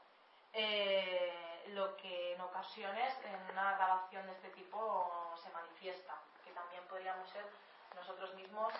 eh, 0.53 1.65
lo 1.73 1.97
que 1.97 2.33
en 2.33 2.41
ocasiones 2.41 3.13
en 3.25 3.51
una 3.51 3.75
grabación 3.75 4.25
de 4.25 4.31
este 4.31 4.49
tipo 4.51 5.33
se 5.43 5.49
manifiesta, 5.49 6.15
que 6.45 6.51
también 6.51 6.81
podríamos 6.87 7.29
ser 7.29 7.45
nosotros 7.93 8.33
mismos 8.35 8.73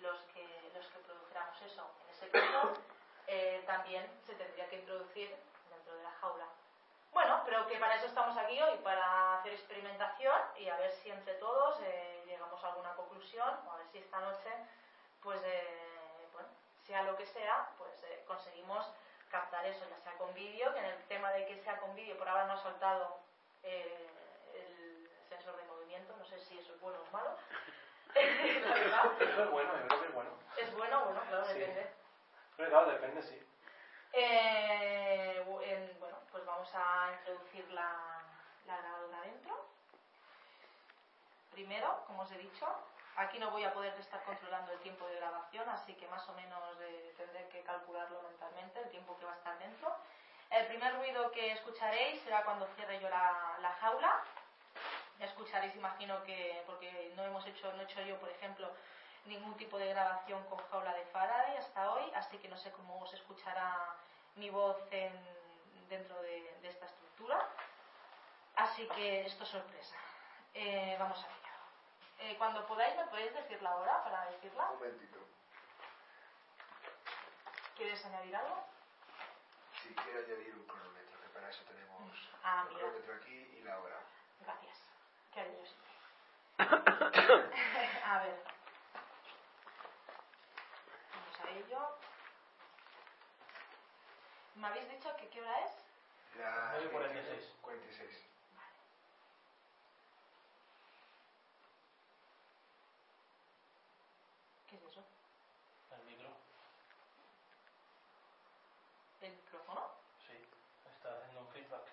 los 0.00 0.20
que, 0.34 0.72
los 0.74 0.86
produjéramos 1.06 1.62
eso. 1.62 1.88
En 2.04 2.10
ese 2.10 2.30
caso, 2.30 2.72
eh, 3.28 3.62
también 3.64 4.10
se 4.26 4.34
tendría 4.34 4.68
que 4.68 4.80
introducir 4.80 5.36
dentro 5.70 5.94
de 5.94 6.02
la 6.02 6.10
jaula. 6.20 6.46
Bueno, 7.12 7.42
pero 7.44 7.66
que 7.66 7.76
para 7.78 7.96
eso 7.96 8.06
estamos 8.06 8.36
aquí 8.36 8.60
hoy, 8.62 8.78
para 8.78 9.38
hacer 9.40 9.52
experimentación 9.52 10.40
y 10.56 10.68
a 10.68 10.76
ver 10.76 10.92
si 10.92 11.10
entre 11.10 11.34
todos 11.34 11.80
eh, 11.82 12.22
llegamos 12.26 12.62
a 12.62 12.68
alguna 12.68 12.94
conclusión, 12.94 13.48
o 13.66 13.72
a 13.72 13.76
ver 13.78 13.86
si 13.88 13.98
esta 13.98 14.20
noche, 14.20 14.50
pues, 15.22 15.40
eh, 15.44 16.28
bueno, 16.32 16.48
sea 16.86 17.02
lo 17.02 17.16
que 17.16 17.26
sea, 17.26 17.68
pues 17.76 18.02
eh, 18.04 18.22
conseguimos 18.26 18.86
captar 19.28 19.66
eso, 19.66 19.84
ya 19.88 19.98
sea 19.98 20.16
con 20.18 20.32
vídeo, 20.34 20.72
que 20.72 20.78
en 20.80 20.86
el 20.86 21.02
tema 21.08 21.30
de 21.32 21.46
que 21.46 21.58
sea 21.62 21.78
con 21.80 21.94
vídeo 21.94 22.16
por 22.16 22.28
ahora 22.28 22.46
no 22.46 22.52
ha 22.54 22.62
saltado 22.62 23.18
eh, 23.62 24.10
el 24.54 25.10
sensor 25.28 25.56
de 25.56 25.64
movimiento, 25.64 26.14
no 26.16 26.24
sé 26.24 26.38
si 26.38 26.58
eso 26.58 26.74
es 26.74 26.80
bueno 26.80 27.00
o 27.00 27.04
es 27.04 27.12
malo. 27.12 27.36
La 28.14 28.74
verdad. 28.74 29.12
Eso 29.20 29.42
es 29.44 29.50
bueno, 29.50 29.72
yo 29.76 29.86
creo 29.88 30.00
que 30.00 30.06
es 30.06 30.14
bueno. 30.14 30.30
Es 30.56 30.74
bueno, 30.74 31.04
bueno, 31.04 31.20
claro, 31.28 31.44
Sí. 31.46 31.58
depende. 31.58 31.90
Pero 32.56 32.70
claro, 32.70 32.90
depende, 32.90 33.22
sí. 33.22 33.42
Eh, 34.12 35.44
en- 35.62 36.00
bueno, 36.00 36.19
pues 36.30 36.44
vamos 36.46 36.68
a 36.74 37.12
introducir 37.18 37.68
la, 37.72 38.22
grabadora 38.66 39.22
dentro. 39.22 39.66
Primero, 41.50 42.04
como 42.06 42.22
os 42.22 42.30
he 42.30 42.38
dicho, 42.38 42.66
aquí 43.16 43.38
no 43.38 43.50
voy 43.50 43.64
a 43.64 43.74
poder 43.74 43.92
estar 43.98 44.22
controlando 44.22 44.72
el 44.72 44.78
tiempo 44.78 45.06
de 45.06 45.16
grabación, 45.16 45.68
así 45.68 45.94
que 45.94 46.06
más 46.08 46.26
o 46.28 46.32
menos 46.34 46.80
eh, 46.80 47.12
tendré 47.16 47.48
que 47.48 47.62
calcularlo 47.62 48.22
mentalmente, 48.22 48.80
el 48.80 48.90
tiempo 48.90 49.18
que 49.18 49.24
va 49.24 49.32
a 49.32 49.36
estar 49.36 49.58
dentro. 49.58 49.92
El 50.50 50.66
primer 50.66 50.94
ruido 50.96 51.30
que 51.32 51.52
escucharéis 51.52 52.22
será 52.22 52.44
cuando 52.44 52.66
cierre 52.76 53.00
yo 53.00 53.08
la, 53.08 53.58
la 53.60 53.72
jaula. 53.80 54.22
Escucharéis, 55.18 55.74
imagino 55.74 56.22
que, 56.24 56.62
porque 56.66 57.12
no 57.16 57.24
hemos 57.24 57.44
hecho, 57.46 57.72
no 57.72 57.82
he 57.82 57.84
hecho 57.84 58.00
yo, 58.02 58.16
por 58.18 58.30
ejemplo, 58.30 58.70
ningún 59.26 59.56
tipo 59.56 59.78
de 59.78 59.88
grabación 59.88 60.42
con 60.44 60.58
jaula 60.70 60.94
de 60.94 61.04
Faraday 61.06 61.56
hasta 61.56 61.90
hoy, 61.90 62.10
así 62.14 62.38
que 62.38 62.48
no 62.48 62.56
sé 62.56 62.70
cómo 62.70 63.06
se 63.06 63.16
escuchará 63.16 63.96
mi 64.36 64.48
voz 64.48 64.76
en- 64.90 65.39
dentro 65.90 66.22
de, 66.22 66.58
de 66.62 66.68
esta 66.68 66.86
estructura. 66.86 67.46
Así 68.56 68.88
que 68.88 69.26
esto 69.26 69.44
es 69.44 69.50
sorpresa. 69.50 69.96
Eh, 70.54 70.96
vamos 70.98 71.18
a 71.22 71.26
ello. 71.26 71.36
Eh, 72.20 72.36
cuando 72.38 72.66
podáis, 72.66 72.96
¿me 72.96 73.04
podéis 73.06 73.34
decir 73.34 73.60
la 73.62 73.76
hora 73.76 74.02
para 74.04 74.30
decirla? 74.30 74.70
Un 74.70 74.78
momentito. 74.78 75.18
¿Quieres 77.76 78.04
añadir 78.04 78.36
algo? 78.36 78.64
Si 79.82 79.94
quiere 79.94 80.18
añadir 80.24 80.54
un 80.54 80.66
cronómetro, 80.66 81.20
que 81.20 81.28
para 81.28 81.48
eso 81.48 81.62
tenemos 81.64 82.12
Ah, 82.44 82.66
el 82.68 82.76
cronómetro 82.76 83.14
aquí 83.14 83.34
y 83.58 83.62
la 83.62 83.78
hora. 83.80 84.00
Gracias. 84.40 84.78
¿Qué 85.32 85.44
sí? 85.64 85.76
A 88.04 88.18
ver. 88.18 88.42
Vamos 91.14 91.40
a 91.40 91.50
ello. 91.50 91.96
¿Me 94.56 94.66
habéis 94.66 94.88
dicho 94.90 95.16
que 95.16 95.28
qué 95.30 95.40
hora 95.40 95.60
es? 95.64 95.79
Las 96.38 96.82
9:46. 96.82 97.42
46. 97.62 98.08
¿Qué 104.68 104.76
es 104.76 104.82
eso? 104.82 105.02
El 105.90 106.04
micro. 106.06 106.30
¿El 109.20 109.32
micrófono? 109.32 109.90
Sí. 110.26 110.40
Está 110.96 111.16
haciendo 111.18 111.40
un 111.40 111.48
feedback. 111.48 111.86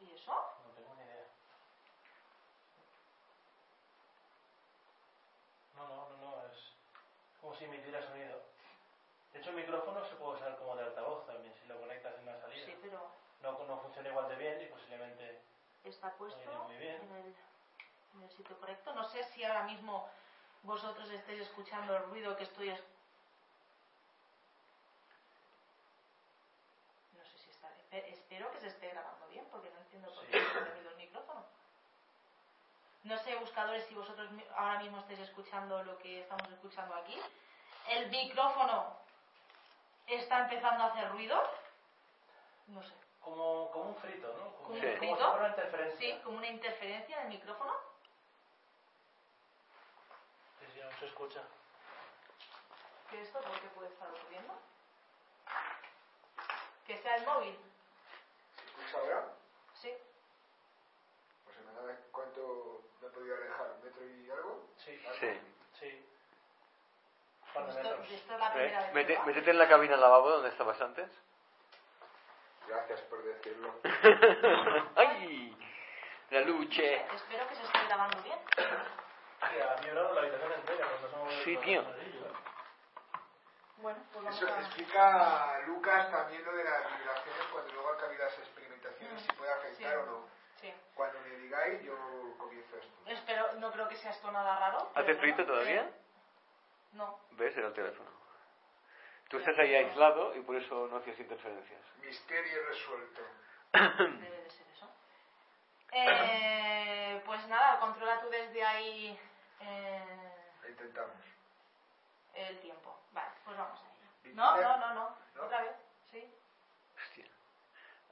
¿Y 0.00 0.14
eso? 0.14 0.32
No 0.64 0.70
tengo 0.70 0.94
ni 0.94 1.02
idea. 1.02 1.26
No, 5.74 5.86
no, 5.86 6.08
no, 6.08 6.16
no. 6.16 6.46
Es 6.48 6.72
como 7.40 7.54
si 7.56 7.64
emitiera 7.64 8.02
sonido. 8.06 8.40
De 9.32 9.40
hecho, 9.40 9.50
el 9.50 9.56
micrófono 9.56 10.04
se 10.08 10.14
puede 10.14 10.36
usar 10.36 10.56
como 10.56 10.76
de 10.76 10.84
altavoz 10.84 11.26
también, 11.26 11.52
si 11.60 11.66
lo 11.66 11.78
conectas 11.80 12.16
en 12.18 12.26
la 12.26 12.40
salida. 12.40 12.64
Sí, 12.64 12.76
pero 12.80 13.10
No, 13.44 13.62
no 13.64 13.76
funciona 13.76 14.08
igual 14.08 14.26
de 14.30 14.36
bien 14.36 14.62
y 14.62 14.66
posiblemente 14.68 15.38
está 15.84 16.10
puesto 16.14 16.50
muy 16.64 16.78
bien. 16.78 16.98
en 17.02 17.12
el, 17.12 17.34
en 18.14 18.22
el 18.22 18.30
sitio 18.30 18.58
correcto. 18.58 18.94
No 18.94 19.04
sé 19.10 19.22
si 19.34 19.44
ahora 19.44 19.64
mismo 19.64 20.08
vosotros 20.62 21.10
estáis 21.10 21.40
escuchando 21.42 21.94
el 21.94 22.04
ruido 22.04 22.34
que 22.38 22.44
estoy 22.44 22.70
es- 22.70 22.82
No 27.12 27.22
sé 27.22 27.36
si 27.36 27.50
está... 27.50 27.68
espe- 27.68 28.06
Espero 28.14 28.50
que 28.50 28.60
se 28.60 28.68
esté 28.68 28.88
grabando 28.88 29.26
bien, 29.28 29.46
porque 29.50 29.68
no 29.68 29.78
entiendo 29.80 30.10
por 30.14 30.24
qué 30.26 30.38
hace 30.38 30.60
ruido 30.70 30.90
el 30.92 30.96
micrófono. 30.96 31.44
No 33.02 33.18
sé, 33.18 33.36
buscadores, 33.36 33.84
si 33.86 33.94
vosotros 33.94 34.30
ahora 34.56 34.78
mismo 34.80 35.00
estáis 35.00 35.18
escuchando 35.18 35.82
lo 35.82 35.98
que 35.98 36.22
estamos 36.22 36.50
escuchando 36.50 36.94
aquí. 36.94 37.20
¿El 37.90 38.08
micrófono 38.08 38.96
está 40.06 40.44
empezando 40.44 40.84
a 40.84 40.86
hacer 40.86 41.10
ruido? 41.10 41.38
No 42.68 42.82
sé. 42.82 43.03
Como, 43.24 43.70
como 43.72 43.84
un 43.90 43.96
frito, 43.96 44.28
¿no? 44.28 44.52
Como, 44.56 44.68
¿Como 44.68 44.74
un 44.74 44.80
como 44.80 44.90
si 44.92 44.96
frito? 44.98 45.16
fuera 45.16 45.34
una 45.38 45.48
interferencia. 45.48 45.98
Sí, 45.98 46.20
como 46.22 46.38
una 46.38 46.46
interferencia 46.46 47.16
en 47.16 47.22
el 47.22 47.28
micrófono. 47.28 47.74
Sí, 50.60 50.66
sí, 50.74 50.80
aún 50.80 50.92
se 50.98 51.06
escucha. 51.06 51.42
¿Qué 53.10 53.22
esto 53.22 53.40
por 53.40 53.60
qué 53.60 53.68
puede 53.68 53.88
estar 53.90 54.08
ocurriendo? 54.10 54.54
Que 56.86 56.98
sea 56.98 57.16
el 57.16 57.24
móvil. 57.26 57.56
¿Se 58.56 58.64
escucha 58.66 58.98
ahora? 58.98 59.32
Sí. 59.80 59.94
Pues 61.44 61.56
en 61.56 61.66
verdad, 61.74 61.98
¿cuánto 62.12 62.82
me 63.00 63.06
he 63.06 63.10
podido 63.10 63.36
alejar? 63.36 63.70
¿Un 63.78 63.84
metro 63.84 64.04
y 64.08 64.30
algo? 64.30 64.66
Sí. 64.84 65.00
Sí. 65.20 65.40
Sí. 65.80 65.86
De 67.54 67.60
Esto, 67.60 67.82
metros. 67.82 68.10
esto 68.10 68.34
es 68.34 68.40
la 68.40 68.52
primera 68.52 68.80
Eh, 68.82 68.84
vez. 68.86 68.94
mete- 68.94 69.22
métete 69.26 69.50
en 69.50 69.58
la 69.58 69.68
cabina 69.68 69.94
al 69.94 70.00
lavabo 70.00 70.28
donde 70.30 70.48
estabas 70.48 70.80
antes. 70.80 71.08
Gracias 72.68 73.00
por 73.02 73.22
decirlo. 73.22 73.74
¡Ay! 74.96 75.56
La 76.30 76.40
luche. 76.40 76.96
Espero 77.14 77.46
que 77.48 77.54
se 77.54 77.62
esté 77.64 77.78
grabando 77.86 78.22
bien. 78.22 78.38
Sí, 81.44 81.56
tío. 81.58 81.82
Bueno, 83.78 83.98
pues 84.12 84.24
vamos 84.24 84.42
Eso 84.42 84.54
a... 84.54 84.60
explica 84.60 85.58
Lucas 85.66 86.10
también 86.10 86.44
lo 86.44 86.52
de 86.56 86.64
las 86.64 86.98
vibraciones 86.98 87.46
cuando 87.52 87.72
luego 87.74 87.90
acabe 87.90 88.16
las 88.16 88.38
experimentaciones, 88.38 89.20
si 89.22 89.28
puede 89.36 89.52
afectar 89.52 89.92
Sí. 89.92 89.98
o 89.98 90.06
no. 90.06 90.24
Sí. 90.60 90.74
Cuando 90.94 91.20
me 91.20 91.28
digáis, 91.36 91.82
yo 91.82 91.94
comienzo 92.38 92.76
esto. 92.78 92.94
Espero, 93.06 93.52
no 93.54 93.70
creo 93.72 93.86
que 93.88 93.96
sea 93.96 94.12
esto 94.12 94.30
nada 94.32 94.58
raro. 94.58 94.90
¿Hace 94.94 95.14
frito 95.16 95.44
todavía? 95.44 95.82
eh, 95.82 95.92
No. 96.92 97.18
¿Ves? 97.32 97.54
Era 97.56 97.66
el 97.68 97.74
teléfono. 97.74 98.08
Tú 99.34 99.40
estás 99.40 99.58
ahí 99.58 99.74
aislado 99.74 100.32
y 100.36 100.40
por 100.42 100.54
eso 100.54 100.86
no 100.86 100.98
hacías 100.98 101.18
interferencias. 101.18 101.80
Misterio 102.00 102.66
resuelto. 102.68 103.20
Debe 103.72 104.42
de 104.42 104.48
ser 104.50 104.66
eso. 104.72 104.88
Eh, 105.90 107.20
pues 107.26 107.44
nada, 107.48 107.80
controla 107.80 108.20
tú 108.20 108.30
desde 108.30 108.62
ahí 108.64 109.18
eh, 109.58 110.32
Lo 110.62 110.68
intentamos. 110.68 111.16
el 112.34 112.60
tiempo. 112.60 112.96
Vale, 113.10 113.30
pues 113.44 113.56
vamos 113.58 113.80
a 113.80 113.82
ello. 113.90 114.34
No, 114.36 114.56
no, 114.56 114.76
no, 114.76 114.94
no. 114.94 115.16
¿No? 115.34 115.42
Otra 115.46 115.62
vez. 115.62 115.74
Sí. 116.12 116.32
Hostia. 116.96 117.26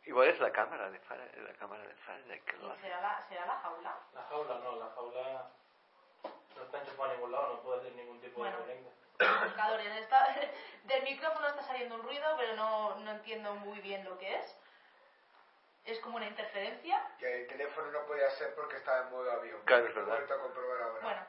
Igual 0.05 0.27
es 0.27 0.41
la 0.41 0.51
cámara 0.51 0.91
de 0.91 0.99
Faraday, 0.99 1.41
la 1.41 1.55
cámara 1.55 1.85
de 1.87 1.95
Faraday 1.95 2.41
que 2.41 2.57
lo 2.57 2.67
¿Y 2.67 2.71
hace. 2.73 2.81
será 2.81 3.01
la, 3.01 3.25
será 3.29 3.47
la 3.47 3.61
jaula? 3.61 3.97
La 4.13 4.23
jaula 4.25 4.59
no, 4.59 4.75
la 4.77 4.91
jaula 4.91 5.51
no 6.57 6.63
está 6.65 6.79
enchufada 6.81 7.11
a 7.13 7.15
ningún 7.15 7.31
lado, 7.31 7.55
no 7.55 7.61
puede 7.63 7.79
hacer 7.79 7.93
ningún 7.93 8.21
tipo 8.21 8.41
Bueno. 8.41 8.57
de 8.59 8.63
conecta. 8.65 8.91
Buscadores. 9.45 9.97
Está, 9.97 10.35
del 10.85 11.03
micrófono 11.05 11.49
está 11.49 11.63
saliendo 11.63 11.95
un 11.97 12.03
ruido, 12.03 12.35
pero 12.37 12.55
no, 12.57 12.97
no 12.97 13.11
entiendo 13.11 13.55
muy 13.57 13.81
bien 13.81 14.05
lo 14.05 14.19
que 14.19 14.35
es. 14.37 14.57
Es 15.85 15.99
como 16.01 16.17
una 16.17 16.27
interferencia. 16.27 17.05
Que 17.19 17.43
el 17.43 17.49
teléfono 17.49 17.91
no 17.91 18.07
podía 18.07 18.31
ser 18.33 18.55
porque 18.55 18.77
estaba 18.77 19.01
en 19.07 19.11
modo 19.11 19.31
avión. 19.33 19.61
Claro, 19.65 19.87
es 19.89 19.95
verdad. 19.95 20.23
a 20.23 20.39
comprobar 20.39 20.83
ahora. 20.83 21.01
Bueno, 21.03 21.27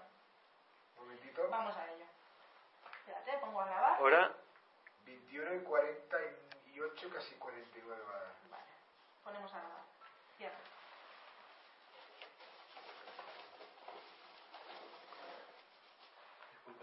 Un 0.98 1.04
momentito. 1.06 1.48
vamos 1.50 1.76
a 1.76 1.92
ello. 1.92 2.06
Espérate, 3.00 3.38
pongo 3.40 3.62
a 3.62 3.66
grabar. 3.66 3.98
Ahora, 4.00 4.32
21 5.06 5.56
y 5.56 5.60
48, 5.64 7.10
casi 7.14 7.36
49 7.36 8.04
va 8.04 8.16
a 8.16 8.20
dar. 8.20 8.34
Vale, 8.52 8.64
ponemos 9.24 9.52
a 9.54 9.58
grabar. 9.58 9.82
Cierra. 10.38 10.56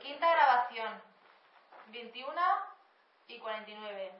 Quinta 0.02 0.26
grabación. 0.70 1.02
21 1.92 2.40
y 3.28 3.38
49. 3.38 4.12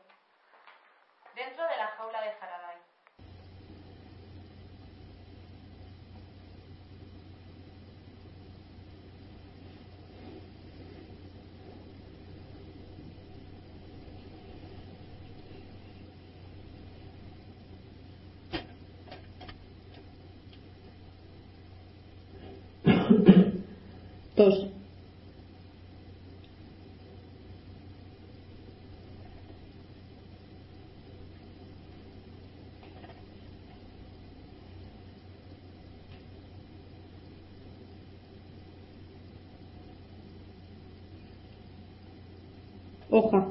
Dentro 1.34 1.64
de 1.64 1.76
la 1.76 1.86
jaula 1.88 2.22
de 2.22 2.32
Faraday. 2.32 2.76
Tos. 24.34 24.70
Hoja. 43.10 43.44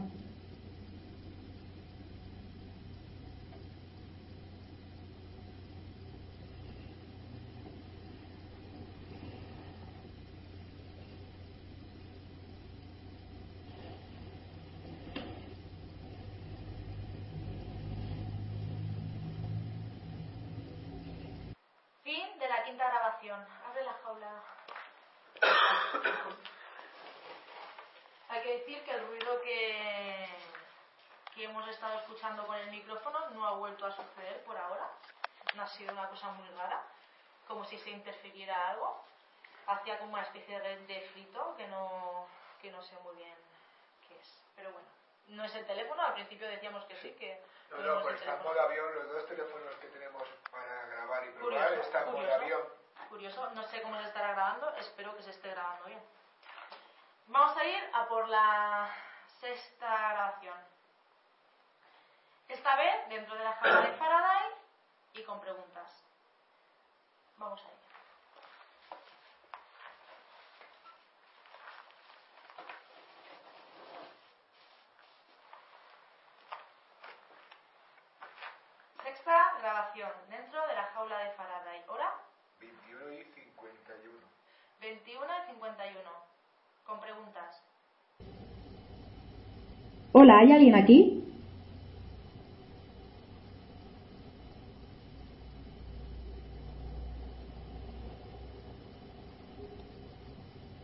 Fin 22.04 22.40
de 22.40 22.48
la 22.48 22.64
grabación. 23.20 23.48
Abre 23.68 23.84
la 23.84 23.94
jaula. 24.04 24.44
Hay 28.30 28.42
que 28.44 28.58
decir 28.58 28.84
que 28.84 28.92
el 28.92 29.08
ruido 29.08 29.42
que, 29.42 30.30
que 31.36 31.44
hemos 31.46 31.68
estado 31.68 32.00
escuchando 32.00 32.46
con 32.46 32.56
el 32.58 32.70
micrófono 32.72 33.30
no 33.32 33.46
ha 33.48 33.52
vuelto 33.54 33.86
a 33.86 33.92
suceder 33.92 34.44
por 34.44 34.58
ahora. 34.58 34.90
No 35.56 35.64
ha 35.64 35.68
sido 35.68 35.94
una 35.94 36.08
cosa 36.10 36.30
muy 36.32 36.48
rara, 36.50 36.84
como 37.48 37.66
si 37.66 37.78
se 37.80 37.90
interfiriera 37.90 38.70
algo. 38.70 39.04
Hacía 39.66 40.00
como 40.00 40.14
una 40.14 40.24
especie 40.24 40.60
de 40.60 40.78
de 40.86 41.02
frito 41.14 41.56
que 41.58 41.68
no, 41.68 42.28
que 42.62 42.72
no 42.72 42.82
sé 42.84 42.96
muy 43.04 43.16
bien 43.16 43.36
qué 44.08 44.18
es. 44.20 44.44
Pero 44.56 44.72
bueno, 44.72 44.88
no 45.30 45.44
es 45.44 45.56
el 45.56 45.66
teléfono. 45.66 46.02
Al 46.02 46.14
principio 46.14 46.48
decíamos 46.48 46.86
que 46.86 46.96
sí, 46.98 47.12
que 47.14 47.42
No, 47.72 47.78
no, 47.78 47.98
es 47.98 48.04
pues 48.04 48.16
está 48.16 48.36
en 48.36 48.44
modo 48.44 48.62
avión. 48.62 48.96
Los 48.96 49.10
dos 49.10 49.26
teléfonos 49.26 49.76
que 49.76 49.88
tenemos 49.88 50.24
para 50.52 50.86
grabar 50.86 51.28
y 51.28 51.32
probar 51.32 51.74
están 51.74 52.08
en 52.08 52.14
modo 52.14 52.34
avión. 52.34 52.79
Curioso, 53.10 53.50
no 53.56 53.64
sé 53.64 53.82
cómo 53.82 53.98
se 54.00 54.08
estará 54.08 54.34
grabando, 54.34 54.72
espero 54.76 55.16
que 55.18 55.24
se 55.24 55.32
esté 55.32 55.50
grabando 55.50 55.86
bien. 55.86 56.00
Vamos 57.26 57.58
a 57.58 57.66
ir 57.66 57.90
a 57.92 58.08
por 58.08 58.28
la 58.28 58.88
sexta 59.40 59.88
grabación. 59.88 60.58
Esta 62.48 62.76
vez 62.76 63.10
dentro 63.10 63.36
de 63.36 63.44
la 63.44 63.54
jaula 63.54 63.82
de 63.82 63.94
Faraday 63.94 64.52
y 65.14 65.24
con 65.24 65.42
preguntas. 65.42 66.04
Vamos 67.38 67.60
a 67.62 67.68
ello. 67.68 67.80
Sexta 79.04 79.54
grabación 79.60 80.12
dentro 80.30 80.68
de 80.68 80.76
la 80.76 80.84
jaula 80.94 81.18
de 81.20 81.32
Faraday. 81.32 81.84
¿Hora? 81.88 82.30
21 82.60 83.14
y 83.14 83.24
51. 83.24 84.20
21 84.82 85.26
y 85.26 85.38
51. 85.50 86.00
Con 86.86 87.00
preguntas. 87.00 87.62
Hola, 90.12 90.40
¿hay 90.40 90.52
alguien 90.52 90.76
aquí? 90.76 91.24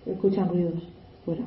Escuchan 0.05 0.49
ruidos 0.49 0.83
fuera. 1.25 1.43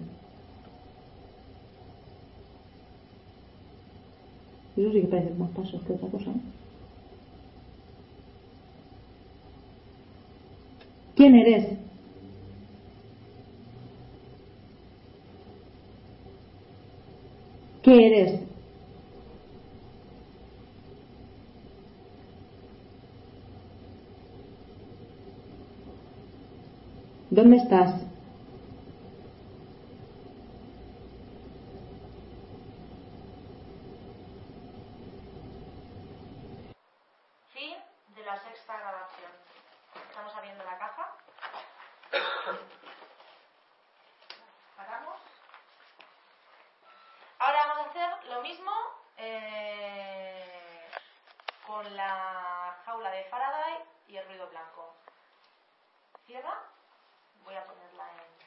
Eso 4.76 4.92
sí 4.92 5.00
que 5.00 5.06
parecen 5.08 5.38
más 5.38 5.50
pasos 5.50 5.82
que 5.82 5.92
otra 5.92 6.08
cosa. 6.08 6.30
¿Quién 11.16 11.34
eres? 11.34 11.77
¿Qué 17.88 18.06
eres? 18.06 18.40
¿Dónde 27.30 27.56
estás? 27.56 27.90
Fin 37.52 37.76
de 38.14 38.22
la 38.24 38.36
sexta 38.42 38.76
grabación. 38.78 39.30
Estamos 40.08 40.34
abriendo 40.34 40.64
la 40.64 40.78
caja. 40.78 41.14
Paramos. 44.76 45.20
Ahora 47.38 47.58
vamos 47.68 47.86
a 47.86 47.90
hacer 47.90 48.24
lo 48.30 48.42
mismo 48.42 48.72
eh, 49.16 50.88
con 51.66 51.96
la 51.96 52.76
jaula 52.84 53.10
de 53.10 53.24
Faraday 53.24 53.78
y 54.08 54.16
el 54.16 54.26
ruido 54.26 54.48
blanco. 54.48 54.94
Cierra. 56.26 56.62
Voy 57.44 57.54
a 57.54 57.64
ponerla 57.66 58.04
en. 58.12 58.38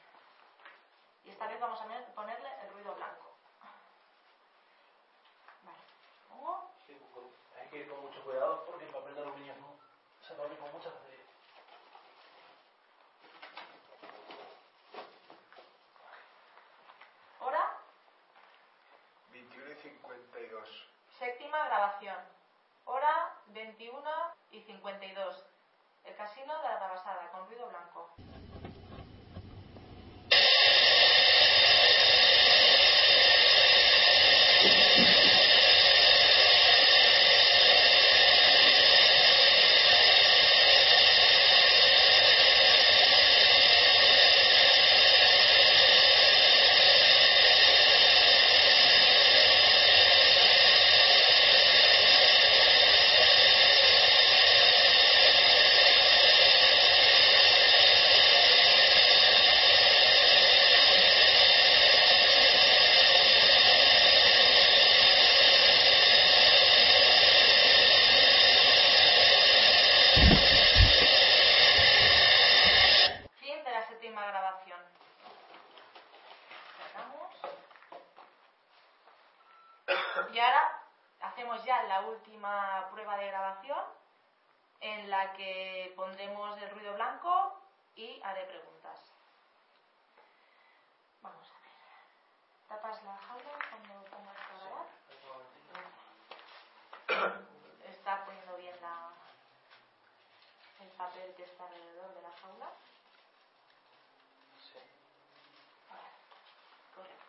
Y 1.26 1.30
esta 1.32 1.48
vez 1.48 1.60
vamos 1.60 1.82
a 1.82 1.86
me- 1.86 2.02
ponerle 2.16 2.50
el 2.64 2.74
ruido 2.74 2.96
blanco. 2.96 3.36
Vale. 5.66 5.78
Pongo. 6.30 6.72
Sí, 6.86 6.98
con- 7.14 7.32
hay 7.60 7.68
que 7.70 7.78
ir 7.78 7.90
con 7.90 8.02
mucho 8.02 8.24
cuidado 8.24 8.66
porque 8.66 8.86
el 8.86 8.92
papel 8.92 9.16
de 9.16 9.22
aluminio 9.22 9.56
no 9.58 9.76
se 10.28 10.36
rompe 10.36 10.58
con 10.58 10.72
mucha 10.74 10.90
facilidad. 10.92 11.22
Hora. 17.40 17.78
21 19.32 19.72
y 19.72 19.76
52. 20.22 20.88
Séptima 21.20 21.66
grabación. 21.66 22.16
Hora 22.86 23.36
21 23.48 24.02
y 24.52 24.62
52. 24.62 25.46
El 26.06 26.16
casino 26.16 26.58
de 26.58 26.64
la 26.64 26.80
Rabasada, 26.80 27.30
con 27.32 27.48
ruido 27.48 27.68
blanco. 27.70 28.10
Fin 73.40 73.64
de 73.64 73.72
la 73.72 73.88
séptima 73.88 74.26
grabación. 74.26 74.80
Cerramos. 76.78 77.34
Y 80.34 80.40
ahora 80.40 80.82
hacemos 81.22 81.64
ya 81.64 81.84
la 81.84 82.02
última 82.02 82.88
prueba 82.92 83.18
de 83.18 83.28
grabación 83.28 83.84
en 84.80 85.10
la 85.10 85.34
que 85.34 85.94
pondremos 85.96 86.58
el 86.62 86.70
ruido 86.72 86.94
blanco 86.96 87.62
y 87.96 88.22
haré 88.24 88.46
preguntas. 88.46 89.00
Vamos 91.22 91.48
a 91.48 91.54
ver. 91.62 91.72
¿Tapas 92.70 93.04
la 93.04 93.18
jaula 93.18 93.60
cuando 93.70 94.06
pongas 94.10 94.38
a 94.38 94.54
grabar? 94.58 94.86
Está 97.90 98.26
poniendo 98.26 98.56
bien 98.58 98.76
la, 98.82 99.10
el 100.82 100.90
papel 100.92 101.34
que 101.36 101.44
está 101.44 101.66
alrededor 101.68 102.14
de 102.16 102.22
la 102.22 102.32
jaula. 102.32 102.72
Sí. 104.58 104.80
Correcto. 106.96 107.26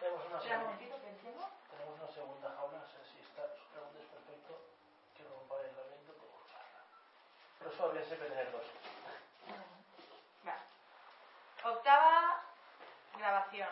Tenemos 0.00 0.26
una, 0.26 0.29
Espera 0.40 0.56
un 0.56 0.64
momentito 0.64 0.96
que 0.96 1.12
tenemos 1.76 2.00
una 2.00 2.08
segunda 2.14 2.48
jaula, 2.56 2.78
no 2.78 2.86
sé 2.88 2.96
si 3.12 3.20
está, 3.20 3.44
su 3.60 3.64
pregunta 3.68 3.98
es 4.00 4.08
perfecto. 4.08 4.56
Quiero 5.14 5.36
romper 5.36 5.68
el 5.68 5.76
laberinto, 5.76 6.12
puedo 6.16 6.32
usarla. 6.40 6.80
Pero 7.58 7.70
eso 7.70 7.84
habría 7.84 8.04
siempre 8.06 8.28
tener 8.30 8.50
dos. 8.50 8.64
Vale. 10.42 10.64
Octava 11.62 12.40
grabación. 13.18 13.68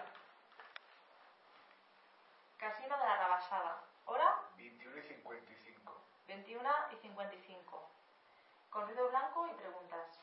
Casino 2.58 2.98
de 2.98 3.04
la 3.04 3.16
Rabasada. 3.16 3.82
Hora 4.04 4.36
21 4.58 4.98
y 4.98 5.02
55. 5.08 6.00
21 6.28 6.70
y 6.92 6.96
55. 6.96 7.90
Con 8.68 8.86
ruido 8.86 9.08
blanco 9.08 9.48
y 9.48 9.54
preguntas. 9.56 10.20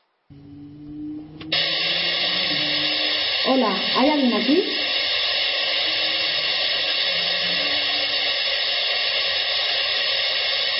Hola, 3.48 3.74
¿hay 3.98 4.10
alguien 4.10 4.34
aquí? 4.40 4.85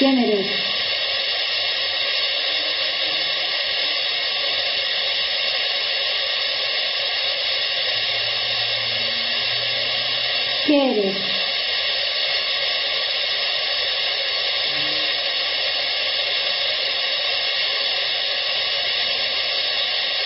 ¿Quién 0.06 0.18
eres? 0.18 0.46
¿Qué 10.66 10.90
eres? 10.90 11.16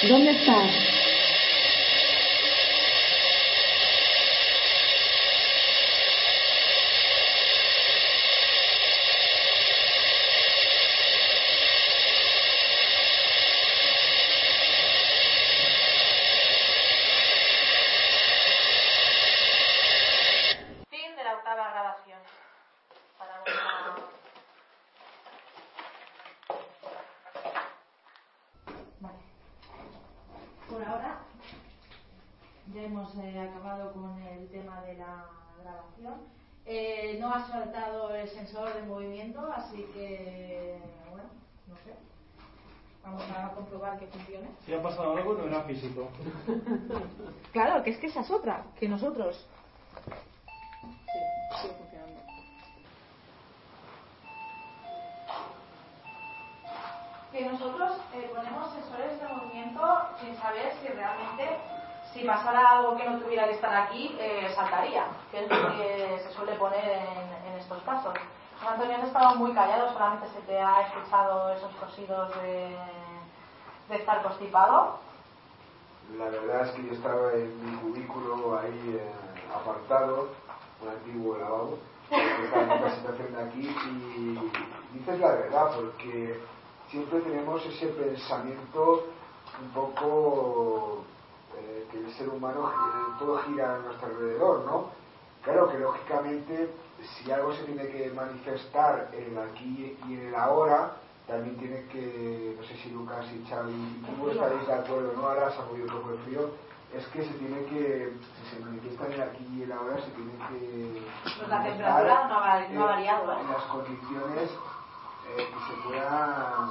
¿Dónde 0.09 0.33
estás? 0.33 0.71
Fin 20.91 21.17
de 21.17 21.25
la 21.25 21.35
octava 21.37 21.71
grabación. 21.71 22.19
Paramos 23.19 23.49
la... 23.49 23.97
Vale. 29.01 29.19
Por 30.69 30.85
ahora 30.85 31.19
ya 32.75 32.83
hemos 32.83 33.15
eh, 33.17 33.41
acabado 33.41 33.93
con 33.93 34.21
el 34.23 34.49
tema 34.51 34.81
de 34.83 34.95
la 34.95 35.27
grabación 35.63 36.41
Eh, 36.67 37.17
no 37.21 37.33
ha 37.35 37.47
saltado 37.49 38.15
el 38.15 38.29
sensor 38.29 38.73
de 38.75 38.83
movimiento, 38.83 39.41
así 39.53 39.83
que, 39.95 40.79
bueno, 41.11 41.29
no 41.67 41.75
sé. 41.77 41.95
Vamos 43.03 43.25
a 43.35 43.51
comprobar 43.55 43.99
que 43.99 44.07
funcione. 44.07 44.49
Si 44.65 44.73
ha 44.75 44.81
pasado 44.83 45.17
algo, 45.17 45.35
no 45.35 45.47
era 45.47 45.63
físico. 45.63 46.09
Claro, 47.53 47.83
que 47.83 47.91
es 47.91 47.97
que 47.97 47.99
esa 48.11 48.21
es 48.21 48.31
otra, 48.31 48.65
que 48.79 48.89
nosotros. 48.89 49.47
Sí, 51.07 51.19
sigue 51.63 51.75
funcionando. 51.75 52.21
que 57.33 57.45
nosotros 57.45 57.93
eh, 58.13 58.29
ponemos 58.35 58.73
sensores 58.73 59.21
de 59.21 59.29
movimiento 59.29 59.81
sin 60.21 60.37
saber 60.37 60.75
si 60.83 60.89
realmente, 60.89 61.61
si 62.13 62.25
pasara 62.25 62.79
algo 62.79 62.97
que 62.97 63.09
no 63.09 63.21
tuviera 63.21 63.45
que 63.45 63.53
estar 63.53 63.73
aquí, 63.73 64.17
eh, 64.19 64.53
saltaría, 64.57 65.05
que 65.31 65.45
es 65.45 65.49
lo 65.49 65.77
que 65.77 66.21
se 66.25 66.33
suele 66.33 66.55
poner 66.55 66.85
en, 66.85 67.53
en 67.53 67.59
estos 67.61 67.81
casos. 67.85 68.15
Antonio 68.69 68.97
has 68.97 69.05
estado 69.05 69.37
muy 69.37 69.55
callado, 69.55 69.93
solamente 69.93 70.27
se 70.35 70.41
te 70.43 70.61
ha 70.61 70.83
escuchado 70.83 71.53
esos 71.53 71.73
cosidos 71.77 72.35
de, 72.43 72.77
de 73.89 73.97
estar 73.97 74.21
constipado. 74.23 74.99
La 76.19 76.25
verdad 76.29 76.67
es 76.67 76.73
que 76.73 76.87
yo 76.87 76.93
estaba 76.93 77.33
en 77.33 77.65
mi 77.65 77.77
cubículo 77.79 78.59
ahí 78.59 78.99
eh, 78.99 79.13
apartado, 79.55 80.29
un 80.83 80.89
antiguo 80.89 81.39
lavabo, 81.39 81.79
estaba 82.11 82.63
en 82.63 82.83
una 82.83 82.97
situación 82.97 83.35
de 83.35 83.43
aquí 83.43 83.77
y 83.87 84.99
dices 84.99 85.21
la 85.21 85.33
verdad 85.33 85.71
porque 85.75 86.41
siempre 86.91 87.21
tenemos 87.21 87.65
ese 87.65 87.87
pensamiento 87.89 89.05
un 89.63 89.71
poco 89.71 91.05
eh, 91.57 91.87
que 91.91 91.99
el 91.99 92.13
ser 92.15 92.29
humano 92.29 92.71
eh, 92.71 93.15
todo 93.19 93.39
gira 93.43 93.77
a 93.77 93.79
nuestro 93.79 94.09
alrededor, 94.09 94.65
¿no? 94.65 94.91
Claro 95.43 95.71
que 95.71 95.79
lógicamente 95.79 96.71
si 97.03 97.31
algo 97.31 97.55
se 97.55 97.65
tiene 97.65 97.87
que 97.89 98.11
manifestar 98.11 99.11
en 99.13 99.33
el 99.33 99.39
aquí 99.39 99.97
y 100.09 100.15
en 100.15 100.29
el 100.29 100.35
ahora, 100.35 100.97
también 101.31 101.57
tiene 101.59 101.85
que, 101.87 102.57
no 102.59 102.67
sé 102.67 102.77
si 102.83 102.91
Lucas 102.91 103.25
y 103.33 103.49
Xavi 103.49 103.73
y 103.73 104.05
tú 104.05 104.31
estaréis 104.31 104.67
de 104.67 104.75
acuerdo, 104.75 105.13
¿no? 105.17 105.27
Ahora 105.27 105.51
se 105.53 105.59
ha 105.61 105.65
movido 105.65 105.87
un 105.87 105.93
poco 105.93 106.11
el 106.11 106.19
frío, 106.21 106.51
es 106.93 107.07
que 107.07 107.25
se 107.25 107.35
tiene 107.35 107.65
que, 107.67 108.13
si 108.35 108.57
se 108.57 108.65
manifiesta 108.65 109.07
en 109.07 109.13
el 109.13 109.23
aquí 109.23 109.47
y 109.55 109.63
el 109.63 109.73
ahora, 109.73 109.97
se 110.03 110.11
tiene 110.11 110.33
que... 110.49 111.03
Pues 111.23 111.49
la 111.49 111.63
temperatura 111.63 112.29
no 112.29 112.35
ha, 112.43 112.69
no 112.69 112.83
ha 112.83 112.87
variado, 112.87 113.33
¿eh? 113.33 113.41
En 113.41 113.53
las 113.53 113.63
condiciones 113.65 114.51
eh, 114.51 115.37
que 115.37 115.61
se 115.73 115.89
pueda, 115.89 116.71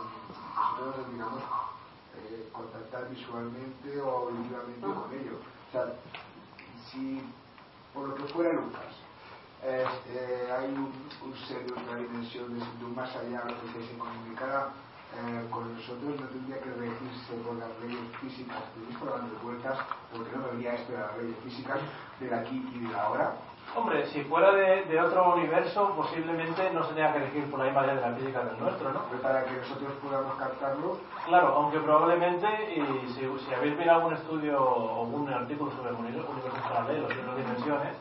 nosotros 0.78 1.12
digamos, 1.14 1.42
eh, 2.18 2.50
contactar 2.52 3.10
visualmente 3.10 4.02
o 4.02 4.28
auditivamente 4.28 4.82
con 4.82 5.14
ello. 5.14 5.40
O 5.70 5.72
sea, 5.72 5.94
si 6.92 7.24
por 7.94 8.10
lo 8.10 8.16
que 8.16 8.24
fuera 8.34 8.52
Lucas, 8.54 8.92
este, 9.64 10.52
hay 10.52 10.66
un, 10.72 10.92
un 11.22 11.36
ser 11.48 11.64
de 11.66 11.72
otra 11.72 11.96
dimensión, 11.98 12.54
de, 12.54 12.66
de 12.80 12.86
un 12.86 12.96
más 12.96 13.14
allá, 13.16 13.44
lo 13.46 13.74
que 13.74 13.86
se 13.86 13.98
comunicara 13.98 14.70
eh, 15.16 15.48
con 15.50 15.74
nosotros, 15.74 16.20
no 16.20 16.28
tendría 16.28 16.62
que 16.62 16.70
regirse 16.72 17.34
por 17.44 17.56
las 17.58 17.70
leyes 17.82 18.08
físicas. 18.22 18.58
Por 19.00 19.10
dando 19.10 19.36
vueltas, 19.44 19.78
porque 20.12 20.36
no 20.36 20.44
debería 20.48 20.74
esto 20.76 20.92
de 20.94 21.00
las 21.00 21.18
leyes 21.18 21.38
físicas 21.44 21.80
del 22.20 22.34
aquí 22.34 22.72
y 22.76 22.80
del 22.88 22.96
ahora. 22.96 23.34
Hombre, 23.76 24.06
si 24.08 24.24
fuera 24.24 24.52
de, 24.52 24.86
de 24.86 25.00
otro 25.00 25.36
universo, 25.36 25.94
posiblemente 25.96 26.72
no 26.74 26.84
se 26.86 26.94
tenga 26.96 27.14
que 27.14 27.20
regir 27.20 27.46
por 27.52 27.60
la 27.60 27.66
misma 27.66 27.86
ley 27.86 27.96
de 27.96 28.02
la 28.02 28.14
física 28.16 28.44
del 28.44 28.60
nuestro, 28.60 28.92
¿no? 28.92 29.02
Pero 29.12 29.22
para 29.22 29.46
que 29.46 29.52
nosotros 29.58 29.92
podamos 30.02 30.36
captarlo, 30.38 30.98
Claro, 31.28 31.48
aunque 31.50 31.80
probablemente, 31.80 32.48
y 32.76 33.14
si, 33.14 33.46
si 33.46 33.54
habéis 33.54 33.78
mirado 33.78 34.00
algún 34.00 34.14
estudio 34.16 34.60
o 34.60 35.04
un 35.04 35.30
artículo 35.32 35.72
sobre 35.72 35.94
uni- 35.94 36.18
universos 36.18 36.60
paralelos 36.68 37.12
y 37.16 37.20
otras 37.20 37.38
dimensiones, 37.38 37.94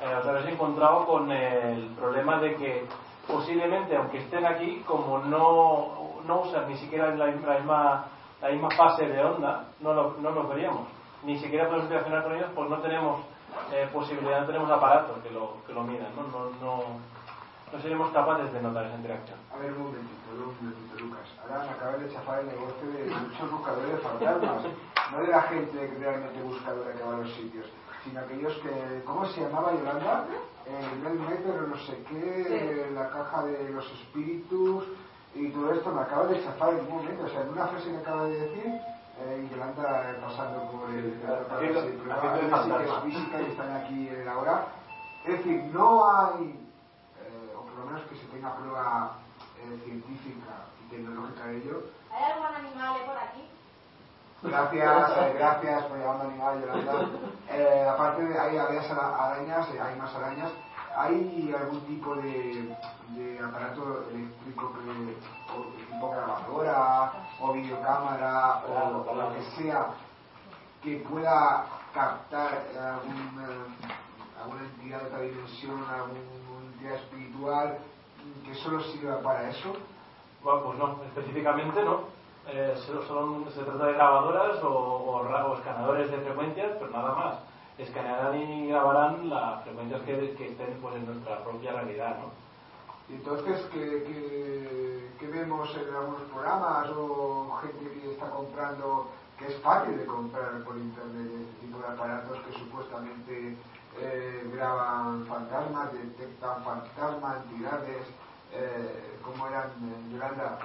os 0.00 0.26
habéis 0.26 0.46
encontrado 0.46 1.06
con 1.06 1.30
el 1.30 1.88
problema 1.96 2.38
de 2.40 2.56
que 2.56 2.86
posiblemente, 3.26 3.96
aunque 3.96 4.18
estén 4.18 4.44
aquí, 4.44 4.82
como 4.86 5.18
no, 5.18 6.20
no 6.26 6.40
usan 6.42 6.68
ni 6.68 6.76
siquiera 6.76 7.14
la, 7.14 7.26
la 7.26 7.32
misma, 7.32 8.04
la 8.42 8.48
misma 8.50 8.70
fase 8.76 9.06
de 9.06 9.24
onda, 9.24 9.64
no, 9.80 9.94
lo, 9.94 10.16
no 10.20 10.30
los 10.30 10.48
veríamos. 10.48 10.88
Ni 11.22 11.38
siquiera 11.38 11.66
podemos 11.66 11.84
interaccionar 11.84 12.22
con 12.22 12.34
ellos, 12.34 12.50
pues 12.54 12.68
no 12.68 12.78
tenemos 12.78 13.20
eh, 13.72 13.88
posibilidad, 13.92 14.40
no 14.40 14.46
tenemos 14.46 14.70
aparatos 14.70 15.22
que 15.22 15.30
lo, 15.30 15.56
que 15.66 15.72
lo 15.72 15.84
midan, 15.84 16.14
¿no? 16.16 16.22
No, 16.24 16.50
no, 16.60 16.82
no 17.72 17.80
seríamos 17.80 18.12
capaces 18.12 18.52
de 18.52 18.60
notar 18.60 18.86
esa 18.86 18.96
interacción. 18.96 19.38
A 19.54 19.58
ver, 19.58 19.72
un 19.72 19.84
momentito, 19.84 20.30
un 20.32 20.56
momentito, 20.60 20.98
Lucas. 20.98 21.28
Ahora 21.42 21.70
acabas 21.70 22.00
de 22.00 22.12
chafar 22.12 22.40
el 22.40 22.46
negocio 22.48 22.90
de 22.92 23.14
muchos 23.14 23.50
buscadores 23.50 23.92
de 23.92 23.98
fantasmas. 23.98 24.62
No 25.12 25.18
de 25.20 25.28
la 25.28 25.42
gente 25.42 25.78
que 25.78 25.98
realmente 25.98 26.42
buscadora 26.42 26.92
que 26.92 27.02
va 27.02 27.14
a 27.14 27.18
los 27.18 27.32
sitios, 27.32 27.66
sino 28.04 28.20
aquellos 28.20 28.52
que. 28.58 29.02
¿Cómo 29.04 29.26
se 29.26 29.40
llamaba 29.40 29.72
Yolanda? 29.72 30.26
El 30.66 31.02
del 31.02 31.18
metro, 31.20 31.66
no 31.66 31.76
sé 31.76 32.02
qué, 32.08 32.90
la 32.94 33.10
caja 33.10 33.44
de 33.44 33.70
los 33.70 33.84
espíritus 33.90 34.84
y 35.34 35.48
todo 35.50 35.72
esto. 35.72 35.92
Me 35.92 36.02
acabas 36.02 36.30
de 36.30 36.44
chafar 36.44 36.74
en 36.74 36.80
un 36.80 36.90
momento. 36.90 37.24
O 37.24 37.28
sea, 37.28 37.42
en 37.42 37.48
una 37.48 37.66
frase 37.66 37.90
que 37.90 37.96
acabas 37.96 38.28
de 38.28 38.40
decir. 38.40 38.80
Eh, 39.16 39.48
Yolanda 39.48 40.10
eh, 40.10 40.18
pasando 40.20 40.72
por 40.72 40.90
el 40.90 41.12
sí, 41.14 41.18
pero 42.02 42.14
haciendo 42.16 42.78
que 42.78 42.84
es 42.84 43.02
física 43.04 43.42
y 43.42 43.46
están 43.46 43.70
aquí 43.76 44.08
en 44.08 44.20
el 44.22 44.28
ahora. 44.28 44.66
Es 45.24 45.38
decir, 45.38 45.62
no 45.72 46.04
hay 46.04 46.50
eh, 47.22 47.54
o 47.56 47.62
por 47.62 47.78
lo 47.78 47.84
menos 47.86 48.02
que 48.08 48.16
se 48.16 48.26
tenga 48.26 48.56
prueba 48.56 49.18
eh, 49.60 49.80
científica 49.84 50.66
y 50.82 50.90
tecnológica 50.90 51.46
de 51.46 51.56
ello. 51.58 51.82
¿Hay 52.10 52.32
algún 52.32 52.54
animal 52.56 53.00
por 53.06 53.16
aquí? 53.16 53.48
Gracias, 54.44 55.10
eh, 55.18 55.34
gracias 55.38 55.84
por 55.84 55.98
llamarme 55.98 56.24
animal, 56.34 56.60
Yolanda. 56.60 57.08
Eh, 57.56 57.86
aparte 57.88 58.24
de 58.24 58.36
hay 58.36 58.56
varias 58.56 58.90
ara- 58.90 59.16
arañas, 59.26 59.68
eh, 59.68 59.80
hay 59.80 59.94
más 59.96 60.12
arañas. 60.16 60.50
¿Hay 60.96 61.54
algún 61.56 61.80
tipo 61.82 62.16
de, 62.16 62.74
de 63.10 63.38
aparato 63.38 64.06
eléctrico 64.10 64.72
que, 64.72 65.16
tipo 65.92 66.10
grabadora 66.10 67.12
o 67.40 67.52
videocámara 67.52 68.62
o, 68.66 69.08
o 69.08 69.14
lo 69.14 69.34
que 69.34 69.42
sea 69.62 69.86
que 70.82 70.96
pueda 71.08 71.66
captar 71.92 72.64
algún, 72.76 73.44
eh, 73.48 73.86
alguna 74.42 74.62
entidad 74.62 75.00
de 75.02 75.06
otra 75.06 75.20
dimensión, 75.20 75.84
alguna 75.88 76.18
entidad 76.72 76.94
espiritual 76.94 77.78
que 78.44 78.54
solo 78.56 78.80
sirva 78.82 79.20
para 79.20 79.48
eso? 79.50 79.76
Bueno, 80.42 80.62
pues 80.64 80.78
no, 80.78 80.98
específicamente 81.04 81.84
no. 81.84 82.00
Eh, 82.46 82.74
son- 83.08 83.50
se 83.50 83.62
trata 83.62 83.86
de 83.86 83.92
grabadoras 83.94 84.62
o, 84.62 84.68
o 84.68 85.14
o 85.24 85.54
escaneadores 85.56 86.10
de 86.10 86.18
frecuencias, 86.18 86.72
pero 86.78 86.90
nada 86.90 87.12
más. 87.14 87.38
Escanearán 87.78 88.40
y 88.40 88.68
grabarán 88.68 89.28
las 89.28 89.62
frecuencias 89.64 90.00
que, 90.02 90.34
que 90.36 90.50
estén 90.52 90.78
pues, 90.80 90.94
en 90.94 91.06
nuestra 91.06 91.42
propia 91.42 91.72
realidad, 91.72 92.18
¿no? 92.18 92.44
Entonces, 93.12 93.60
¿qué, 93.72 94.04
qué, 94.06 95.10
qué 95.18 95.26
vemos 95.26 95.68
en 95.76 95.94
algunos 95.94 96.22
programas 96.32 96.88
o 96.90 97.58
gente 97.60 98.00
que 98.00 98.12
está 98.12 98.30
comprando, 98.30 99.10
que 99.38 99.46
es 99.48 99.60
fácil 99.60 99.98
de 99.98 100.06
comprar 100.06 100.62
por 100.64 100.76
internet 100.76 101.30
este 101.40 101.66
tipo 101.66 101.78
de 101.78 101.86
aparatos 101.88 102.38
que 102.46 102.52
supuestamente 102.58 103.56
eh, 103.98 104.50
graban 104.54 105.26
fantasmas, 105.26 105.92
detectan 105.92 106.64
fantasmas, 106.64 107.44
entidades, 107.44 108.06
eh, 108.54 109.18
¿cómo 109.22 109.46
eran, 109.48 109.66
eh, 109.68 110.12
Yolanda? 110.12 110.58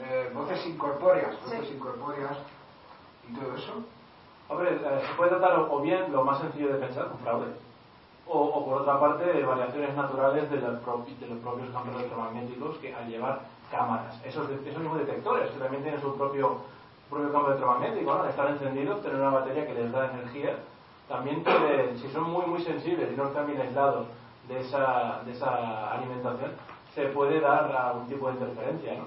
Eh, 0.00 0.28
eh, 0.28 0.30
voces 0.34 0.66
incorpóreas, 0.66 1.34
voces 1.44 1.70
incorpóreas 1.70 2.36
y 3.28 3.34
todo 3.34 3.54
eso. 3.56 3.72
Hombre, 4.48 4.70
eh, 4.76 5.02
se 5.06 5.14
puede 5.14 5.30
tratar 5.30 5.58
o 5.70 5.80
bien 5.80 6.10
lo 6.12 6.24
más 6.24 6.40
sencillo 6.40 6.72
de 6.72 6.78
pensar, 6.86 7.08
un 7.12 7.18
fraude, 7.18 7.52
o, 8.26 8.38
o 8.40 8.64
por 8.64 8.82
otra 8.82 8.98
parte 9.00 9.24
de 9.24 9.42
variaciones 9.44 9.94
naturales 9.94 10.50
de, 10.50 10.56
los 10.60 10.82
propi- 10.82 11.16
de 11.18 11.26
los 11.28 11.38
propios 11.38 11.68
campos 11.70 11.94
electromagnéticos 11.96 12.76
que 12.78 12.94
al 12.94 13.08
llevar 13.08 13.40
cámaras, 13.70 14.18
esos, 14.24 14.48
de- 14.48 14.68
esos 14.68 14.80
mismos 14.80 14.98
detectores 15.00 15.50
que 15.50 15.58
también 15.58 15.82
tienen 15.82 16.00
su 16.00 16.16
propio, 16.16 16.58
propio 17.10 17.32
campo 17.32 17.48
electromagnético, 17.48 18.14
¿no? 18.14 18.22
Al 18.22 18.30
estar 18.30 18.48
encendidos, 18.50 19.02
tener 19.02 19.16
una 19.20 19.30
batería 19.30 19.66
que 19.66 19.74
les 19.74 19.92
da 19.92 20.10
energía, 20.12 20.56
también 21.08 21.42
puede, 21.42 21.98
si 21.98 22.08
son 22.10 22.24
muy 22.30 22.46
muy 22.46 22.62
sensibles 22.62 23.10
y 23.12 23.16
no 23.16 23.28
están 23.28 23.46
bien 23.46 23.60
aislados 23.60 24.06
de 24.48 24.60
esa, 24.60 25.22
de 25.24 25.32
esa 25.32 25.92
alimentación, 25.92 26.52
se 26.94 27.06
puede 27.06 27.40
dar 27.40 27.74
algún 27.74 28.08
tipo 28.08 28.26
de 28.28 28.34
interferencia, 28.34 28.94
¿no? 28.94 29.04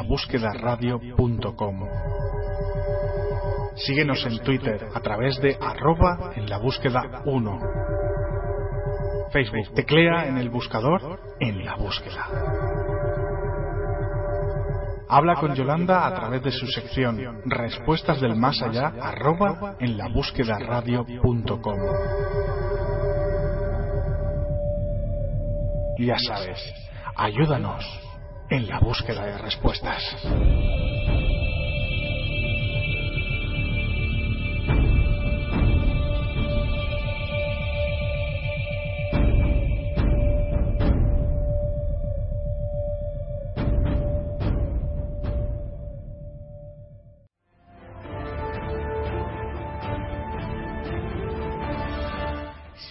Síguenos 3.76 4.26
en 4.26 4.40
Twitter 4.40 4.88
a 4.94 5.00
través 5.02 5.40
de 5.42 5.58
arroba 5.62 6.32
en 6.36 6.50
la 6.50 6.58
búsqueda 6.58 7.22
1. 7.26 7.60
Facebook 9.32 9.74
teclea 9.76 10.28
en 10.28 10.38
el 10.38 10.50
buscador 10.50 11.20
en 11.40 11.64
la 11.64 11.76
búsqueda. 11.76 12.87
Habla 15.10 15.36
con 15.36 15.56
Yolanda 15.56 16.06
a 16.06 16.14
través 16.14 16.44
de 16.44 16.52
su 16.52 16.68
sección 16.68 17.42
Respuestas 17.46 18.20
del 18.20 18.36
Más 18.36 18.62
Allá 18.62 18.94
arroba 19.02 19.76
en 19.80 19.98
la 19.98 20.10
búsqueda 20.10 20.60
radio.com. 20.60 21.80
Ya 26.00 26.18
sabes, 26.20 26.60
ayúdanos 27.16 27.86
en 28.50 28.68
la 28.68 28.80
búsqueda 28.80 29.26
de 29.26 29.38
respuestas. 29.38 30.04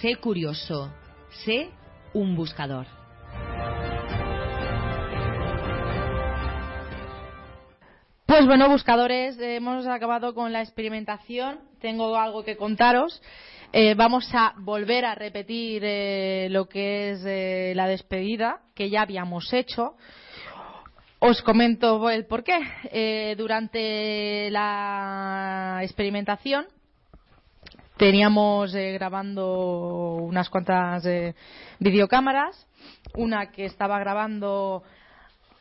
Sé 0.06 0.14
curioso, 0.14 0.92
sé 1.44 1.68
un 2.14 2.36
buscador. 2.36 2.86
Pues 8.24 8.46
bueno, 8.46 8.68
buscadores, 8.68 9.36
hemos 9.40 9.84
acabado 9.88 10.32
con 10.32 10.52
la 10.52 10.62
experimentación. 10.62 11.58
Tengo 11.80 12.16
algo 12.16 12.44
que 12.44 12.56
contaros. 12.56 13.20
Eh, 13.72 13.94
vamos 13.96 14.32
a 14.32 14.54
volver 14.58 15.04
a 15.04 15.16
repetir 15.16 15.82
eh, 15.84 16.46
lo 16.52 16.68
que 16.68 17.10
es 17.10 17.24
eh, 17.26 17.72
la 17.74 17.88
despedida 17.88 18.60
que 18.76 18.88
ya 18.88 19.02
habíamos 19.02 19.52
hecho. 19.52 19.96
Os 21.18 21.42
comento 21.42 22.08
el 22.10 22.26
por 22.26 22.44
qué. 22.44 23.34
durante 23.36 24.52
la 24.52 25.80
experimentación 25.82 26.66
teníamos 27.96 28.74
eh, 28.74 28.92
grabando 28.92 30.16
unas 30.20 30.48
cuantas 30.50 31.04
eh, 31.06 31.34
videocámaras, 31.78 32.66
una 33.14 33.50
que 33.50 33.64
estaba 33.64 33.98
grabando 33.98 34.82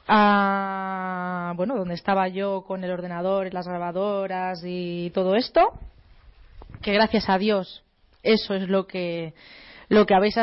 a, 0.08 1.54
bueno, 1.56 1.76
donde 1.76 1.96
estaba 1.96 2.28
yo 2.28 2.64
con 2.68 2.84
el 2.84 2.92
ordenador, 2.92 3.54
las 3.54 3.68
grabadoras 3.68 4.62
y 4.64 5.10
todo 5.12 5.36
esto, 5.36 5.72
que 6.82 6.94
gracias 6.94 7.30
a 7.30 7.38
Dios 7.38 7.84
eso 8.26 8.56
es 8.56 8.68
lo 8.68 8.88
que 8.88 9.34
lo 9.88 10.08
que 10.08 10.16
habéis 10.16 10.36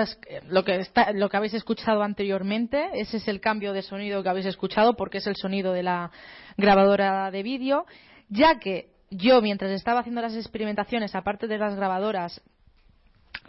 lo 0.49 0.65
que 0.65 0.77
está, 0.77 1.13
lo 1.13 1.29
que 1.29 1.37
habéis 1.37 1.55
escuchado 1.55 2.05
anteriormente, 2.05 2.91
ese 2.95 3.17
es 3.17 3.27
el 3.27 3.41
cambio 3.41 3.73
de 3.73 3.83
sonido 3.83 4.23
que 4.23 4.29
habéis 4.29 4.47
escuchado 4.47 4.95
porque 4.95 5.19
es 5.19 5.27
el 5.27 5.35
sonido 5.35 5.73
de 5.73 5.83
la 5.83 6.13
grabadora 6.57 7.29
de 7.33 7.43
vídeo, 7.43 7.85
ya 8.29 8.61
que 8.61 8.92
yo 9.13 9.43
mientras 9.43 9.71
estaba 9.71 10.01
haciendo 10.01 10.23
las 10.23 10.35
experimentaciones, 10.35 11.15
aparte 11.15 11.47
de 11.47 11.59
las 11.59 11.77
grabadoras 11.77 12.41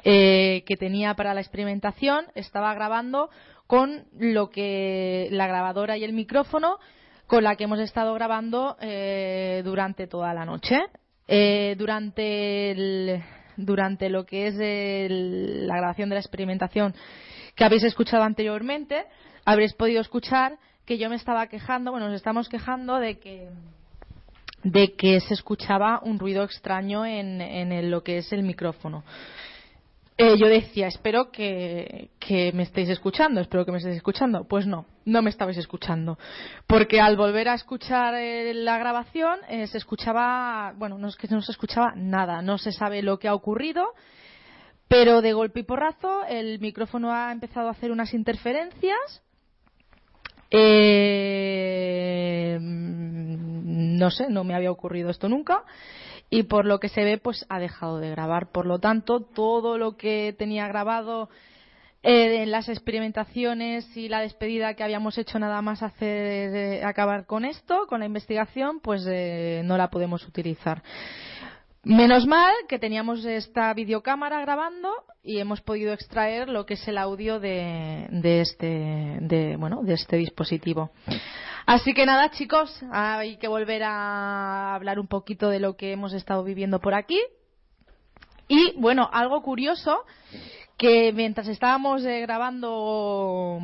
eh, 0.04 0.64
que 0.66 0.76
tenía 0.76 1.14
para 1.14 1.34
la 1.34 1.42
experimentación, 1.42 2.26
estaba 2.36 2.74
grabando 2.74 3.30
con 3.68 4.06
lo 4.18 4.50
que 4.50 5.30
la 5.32 5.48
grabadora 5.48 5.98
y 5.98 6.04
el 6.04 6.14
micrófono 6.14 6.80
con 7.28 7.44
la 7.44 7.56
que 7.56 7.64
hemos 7.64 7.80
estado 7.80 8.14
grabando 8.14 8.78
eh, 8.82 9.62
durante 9.64 10.08
toda 10.08 10.34
la 10.34 10.46
noche. 10.46 10.78
Eh, 11.28 11.76
durante, 11.78 13.24
durante 13.56 14.10
lo 14.10 14.26
que 14.26 14.48
es 14.48 14.56
la 14.60 15.78
grabación 15.78 16.10
de 16.10 16.16
la 16.16 16.22
experimentación 16.22 16.94
que 17.56 17.64
habéis 17.64 17.84
escuchado 17.84 18.24
anteriormente, 18.24 19.06
habréis 19.46 19.74
podido 19.74 20.02
escuchar 20.02 20.58
que 20.86 20.98
yo 20.98 21.10
me 21.10 21.16
estaba 21.16 21.48
quejando, 21.48 21.92
bueno, 21.92 22.08
nos 22.08 22.16
estamos 22.16 22.50
quejando 22.50 23.00
de 23.00 23.20
que 23.20 23.48
de 24.64 24.96
que 24.96 25.20
se 25.20 25.34
escuchaba 25.34 26.00
un 26.04 26.20
ruido 26.20 26.44
extraño 26.44 27.06
en, 27.06 27.42
en 27.42 27.92
lo 27.92 28.04
que 28.04 28.18
es 28.18 28.32
el 28.34 28.44
micrófono. 28.44 29.04
Eh, 30.16 30.38
yo 30.38 30.48
decía, 30.48 30.88
espero 30.88 31.32
que, 31.32 32.12
que, 32.20 32.52
me 32.54 32.64
estéis 32.64 32.90
escuchando, 32.90 33.42
espero 33.42 33.66
que 33.66 33.72
me 33.72 33.80
estéis 33.80 33.98
escuchando. 33.98 34.46
Pues 34.48 34.68
no, 34.68 34.86
no 35.06 35.22
me 35.24 35.32
estabais 35.32 35.58
escuchando. 35.58 36.20
Porque 36.68 37.02
al 37.02 37.18
volver 37.18 37.50
a 37.50 37.56
escuchar 37.56 38.14
eh, 38.16 38.54
la 38.54 38.78
grabación, 38.78 39.40
eh, 39.50 39.66
se 39.66 39.80
escuchaba, 39.80 40.74
bueno, 40.78 41.00
no 41.00 41.08
es 41.08 41.16
que 41.16 41.28
no 41.30 41.42
se 41.42 41.52
escuchaba 41.52 41.94
nada, 41.96 42.44
no 42.44 42.60
se 42.60 42.72
sabe 42.72 43.02
lo 43.02 43.18
que 43.18 43.28
ha 43.28 43.34
ocurrido, 43.34 43.88
pero 44.88 45.22
de 45.22 45.34
golpe 45.34 45.62
y 45.62 45.64
porrazo 45.64 46.24
el 46.30 46.60
micrófono 46.60 47.12
ha 47.12 47.32
empezado 47.32 47.68
a 47.68 47.72
hacer 47.72 47.92
unas 47.92 48.14
interferencias. 48.14 49.24
Eh, 50.56 52.60
no 52.62 54.12
sé, 54.12 54.30
no 54.30 54.44
me 54.44 54.54
había 54.54 54.72
ocurrido 54.72 55.10
esto 55.10 55.28
nunca 55.28 55.64
y 56.30 56.44
por 56.44 56.66
lo 56.66 56.80
que 56.80 56.90
se 56.90 57.04
ve 57.04 57.18
pues 57.18 57.44
ha 57.50 57.60
dejado 57.60 57.98
de 57.98 58.12
grabar. 58.12 58.52
Por 58.52 58.68
lo 58.68 58.78
tanto, 58.78 59.22
todo 59.22 59.80
lo 59.80 59.98
que 59.98 60.36
tenía 60.38 60.68
grabado 60.68 61.30
eh, 62.04 62.44
en 62.44 62.52
las 62.52 62.70
experimentaciones 62.70 63.98
y 63.98 64.10
la 64.10 64.22
despedida 64.22 64.76
que 64.76 64.84
habíamos 64.84 65.18
hecho 65.18 65.40
nada 65.40 65.60
más 65.64 65.82
hacer 65.82 66.86
acabar 66.86 67.26
con 67.26 67.46
esto, 67.46 67.88
con 67.88 68.02
la 68.02 68.06
investigación, 68.06 68.80
pues 68.80 69.04
eh, 69.08 69.64
no 69.66 69.76
la 69.76 69.90
podemos 69.90 70.28
utilizar. 70.28 70.84
Menos 71.86 72.26
mal 72.26 72.54
que 72.70 72.80
teníamos 72.80 73.26
esta 73.26 73.74
videocámara 73.74 74.40
grabando 74.40 74.90
y 75.22 75.40
hemos 75.40 75.60
podido 75.60 75.92
extraer 75.92 76.48
lo 76.48 76.66
que 76.66 76.76
es 76.76 76.88
el 76.88 76.98
audio 76.98 77.42
de, 77.42 78.08
de 78.10 78.40
este, 78.40 79.18
de, 79.20 79.58
bueno, 79.58 79.82
de 79.84 79.96
este 79.96 80.16
dispositivo. 80.16 80.92
Así 81.66 81.94
que 81.94 82.06
nada, 82.06 82.32
chicos, 82.32 82.82
hay 82.90 83.36
que 83.36 83.50
volver 83.50 83.84
a 83.84 84.76
hablar 84.76 84.98
un 84.98 85.08
poquito 85.08 85.50
de 85.50 85.60
lo 85.60 85.76
que 85.76 85.92
hemos 85.92 86.14
estado 86.14 86.46
viviendo 86.46 86.80
por 86.80 86.94
aquí. 86.94 87.20
Y 88.48 88.80
bueno, 88.80 89.10
algo 89.12 89.42
curioso 89.42 90.06
que 90.78 91.12
mientras 91.12 91.50
estábamos 91.50 92.06
eh, 92.06 92.22
grabando 92.22 93.60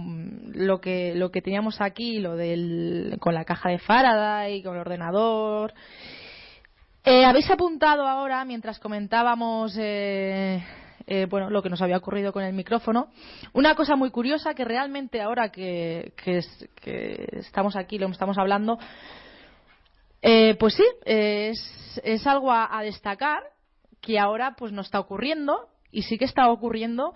lo 0.54 0.82
que 0.82 1.16
lo 1.16 1.32
que 1.32 1.42
teníamos 1.42 1.80
aquí, 1.80 2.20
lo 2.20 2.36
del 2.36 3.16
con 3.22 3.34
la 3.34 3.46
caja 3.46 3.70
de 3.70 3.80
Faraday, 3.80 4.62
con 4.62 4.76
el 4.76 4.82
ordenador 4.82 5.74
eh, 7.04 7.26
habéis 7.26 7.50
apuntado 7.50 8.06
ahora, 8.08 8.44
mientras 8.46 8.80
comentábamos 8.80 9.76
eh, 9.80 10.64
eh, 11.08 11.28
bueno, 11.30 11.50
lo 11.50 11.62
que 11.62 11.70
nos 11.70 11.82
había 11.82 11.98
ocurrido 11.98 12.34
con 12.34 12.44
el 12.44 12.54
micrófono, 12.54 13.08
una 13.54 13.74
cosa 13.76 13.96
muy 13.96 14.12
curiosa 14.12 14.54
que 14.54 14.66
realmente 14.66 15.22
ahora 15.22 15.50
que, 15.50 16.14
estamos 17.32 17.76
aquí, 17.76 17.98
lo 17.98 18.10
estamos 18.10 18.38
hablando, 18.38 18.78
pues 20.22 20.74
sí, 20.76 20.84
es, 21.06 22.28
algo 22.28 22.52
a, 22.52 22.82
destacar 22.84 23.44
que 24.02 24.20
ahora 24.20 24.56
pues 24.58 24.72
no 24.72 24.82
está 24.82 25.00
ocurriendo 25.00 25.68
y 25.92 26.04
sí 26.04 26.18
que 26.18 26.26
está 26.26 26.52
ocurriendo 26.52 27.14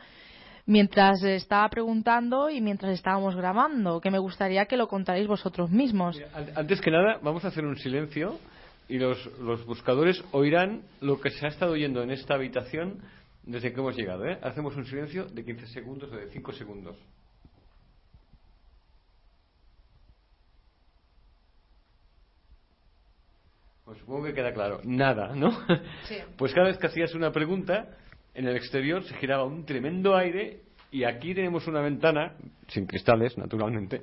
mientras 0.66 1.22
estaba 1.24 1.68
preguntando 1.70 2.50
y 2.50 2.62
mientras 2.62 2.94
estábamos 2.94 3.36
grabando, 3.36 4.00
que 4.00 4.10
me 4.10 4.18
gustaría 4.18 4.66
que 4.66 4.78
lo 4.78 4.88
contarais 4.88 5.28
vosotros 5.28 5.70
mismos. 5.70 6.20
Antes 6.56 6.80
que 6.80 6.90
nada, 6.90 7.20
vamos 7.22 7.44
a 7.44 7.50
hacer 7.50 7.66
un 7.66 7.78
silencio 7.78 8.40
y 8.88 8.98
los, 8.98 9.26
los 9.40 9.66
buscadores 9.66 10.24
oirán 10.32 10.84
lo 11.02 11.20
que 11.20 11.30
se 11.30 11.46
ha 11.46 11.50
estado 11.50 11.74
oyendo 11.74 12.04
en 12.04 12.12
esta 12.12 12.36
habitación 12.36 13.02
desde 13.44 13.74
que 13.74 13.80
hemos 13.80 13.96
llegado. 13.96 14.26
¿eh? 14.26 14.38
Hacemos 14.42 14.76
un 14.76 14.86
silencio 14.86 15.26
de 15.26 15.44
15 15.44 15.68
segundos 15.68 16.12
o 16.12 16.16
de 16.16 16.30
5 16.30 16.52
segundos. 16.54 16.98
Pues 23.86 24.00
supongo 24.00 24.26
que 24.26 24.34
queda 24.34 24.54
claro. 24.54 24.80
Nada, 24.84 25.36
¿no? 25.36 25.52
Pues 26.38 26.54
cada 26.54 26.68
vez 26.68 26.78
que 26.78 26.88
hacías 26.88 27.14
una 27.14 27.32
pregunta, 27.32 27.98
en 28.34 28.48
el 28.48 28.56
exterior 28.56 29.04
se 29.04 29.16
giraba 29.16 29.44
un 29.44 29.66
tremendo 29.66 30.16
aire 30.16 30.62
y 30.92 31.04
aquí 31.04 31.34
tenemos 31.34 31.68
una 31.68 31.82
ventana, 31.82 32.36
sin 32.68 32.86
cristales, 32.86 33.38
naturalmente, 33.38 34.02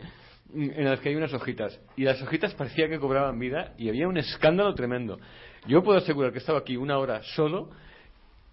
en 0.55 0.85
las 0.85 1.01
que 1.01 1.11
hay 1.11 1.17
unas 1.17 1.33
hojitas. 1.33 1.81
Y 1.97 2.05
las 2.05 2.21
hojitas 2.23 2.55
parecía 2.55 2.89
que 2.89 2.99
cobraban 2.99 3.39
vida 3.39 3.75
y 3.79 3.89
había 3.89 4.09
un 4.09 4.17
escándalo 4.17 4.75
tremendo. 4.75 5.19
Yo 5.67 5.83
puedo 5.83 5.99
asegurar 5.99 6.33
que 6.33 6.39
estaba 6.39 6.59
aquí 6.61 6.77
una 6.77 6.99
hora 6.99 7.23
solo 7.35 7.71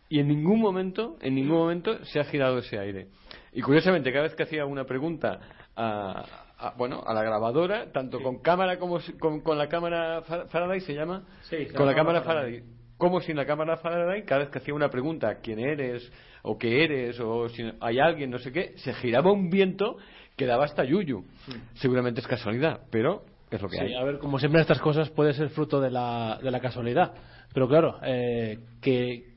y 0.10 0.20
en 0.20 0.28
ningún 0.28 0.60
momento, 0.62 1.18
en 1.22 1.36
ningún 1.36 1.58
momento 1.58 2.04
se 2.06 2.20
ha 2.20 2.24
girado 2.26 2.60
ese 2.60 2.80
aire. 2.80 3.08
Y 3.54 3.62
curiosamente, 3.62 4.12
cada 4.12 4.24
vez 4.24 4.36
que 4.36 4.44
hacía 4.44 4.66
una 4.66 4.86
pregunta 4.86 5.40
a, 5.76 6.26
a- 6.58 6.74
bueno, 6.78 7.04
a 7.06 7.14
la 7.14 7.24
grabadora, 7.24 7.92
tanto 7.92 8.22
con 8.22 8.42
cámara 8.42 8.78
como 8.80 9.00
con, 9.20 9.42
con 9.42 9.58
la 9.58 9.68
cámara 9.68 10.22
Fa- 10.24 10.46
Faraday, 10.48 10.80
¿se 10.82 10.94
llama? 10.94 11.26
Sí, 11.44 11.68
con 11.76 11.86
la 11.86 11.96
cámara 11.96 12.22
Faraday. 12.22 12.60
Faraday. 12.62 12.78
Como 12.98 13.20
sin 13.22 13.36
la 13.36 13.46
cámara 13.46 13.78
Faraday, 13.78 14.24
cada 14.26 14.40
vez 14.42 14.50
que 14.50 14.58
hacía 14.58 14.74
una 14.74 14.90
pregunta, 14.90 15.40
quién 15.42 15.60
eres, 15.60 16.12
o 16.42 16.58
qué 16.58 16.84
eres, 16.84 17.20
o 17.20 17.48
si 17.50 17.64
hay 17.80 18.00
alguien, 18.00 18.32
no 18.32 18.40
sé 18.40 18.52
qué, 18.52 18.74
se 18.78 18.94
giraba 18.96 19.32
un 19.32 19.50
viento 19.52 19.98
que 20.38 20.46
daba 20.46 20.66
hasta 20.66 20.86
yuyu. 20.86 21.26
Seguramente 21.74 22.22
es 22.22 22.28
casualidad, 22.28 22.82
pero 22.92 23.24
es 23.50 23.62
lo 23.62 23.68
que 23.68 23.78
Sí, 23.78 23.84
hay. 23.84 23.96
a 23.96 24.04
ver, 24.04 24.20
como 24.20 24.38
siempre 24.40 24.62
estas 24.62 24.80
cosas 24.80 25.10
puede 25.10 25.34
ser 25.34 25.50
fruto 25.50 25.82
de 25.82 25.90
la, 25.90 26.40
de 26.42 26.52
la 26.52 26.60
casualidad. 26.60 27.14
Pero 27.54 27.68
claro, 27.68 28.00
eh, 28.04 28.60
que, 28.80 29.34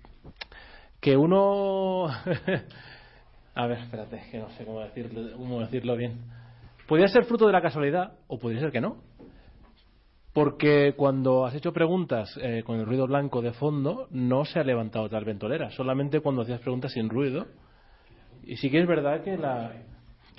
que 1.01 1.16
uno... 1.16 2.06
a 3.55 3.66
ver, 3.66 3.78
espérate, 3.78 4.22
que 4.31 4.39
no 4.39 4.51
sé 4.51 4.64
cómo 4.64 4.81
decirlo, 4.81 5.36
cómo 5.36 5.60
decirlo 5.60 5.97
bien. 5.97 6.18
Podría 6.86 7.09
ser 7.09 7.24
fruto 7.24 7.47
de 7.47 7.52
la 7.52 7.62
casualidad 7.62 8.12
o 8.27 8.39
podría 8.39 8.60
ser 8.60 8.70
que 8.70 8.81
no. 8.81 8.98
Porque 10.35 10.94
cuando 10.97 11.47
has 11.47 11.55
hecho 11.55 11.72
preguntas 11.72 12.39
eh, 12.43 12.62
con 12.64 12.78
el 12.78 12.86
ruido 12.86 13.06
blanco 13.06 13.40
de 13.40 13.52
fondo, 13.52 14.06
no 14.10 14.44
se 14.44 14.60
ha 14.60 14.64
levantado 14.64 15.09
tal 15.09 15.24
ventolera. 15.24 15.70
Solamente 15.70 16.20
cuando 16.20 16.43
hacías 16.43 16.60
preguntas 16.60 16.93
sin 16.93 17.09
ruido. 17.09 17.47
Y 18.44 18.56
sí 18.56 18.70
que 18.70 18.81
es 18.81 18.86
verdad 18.86 19.22
que, 19.22 19.36
la, 19.36 19.72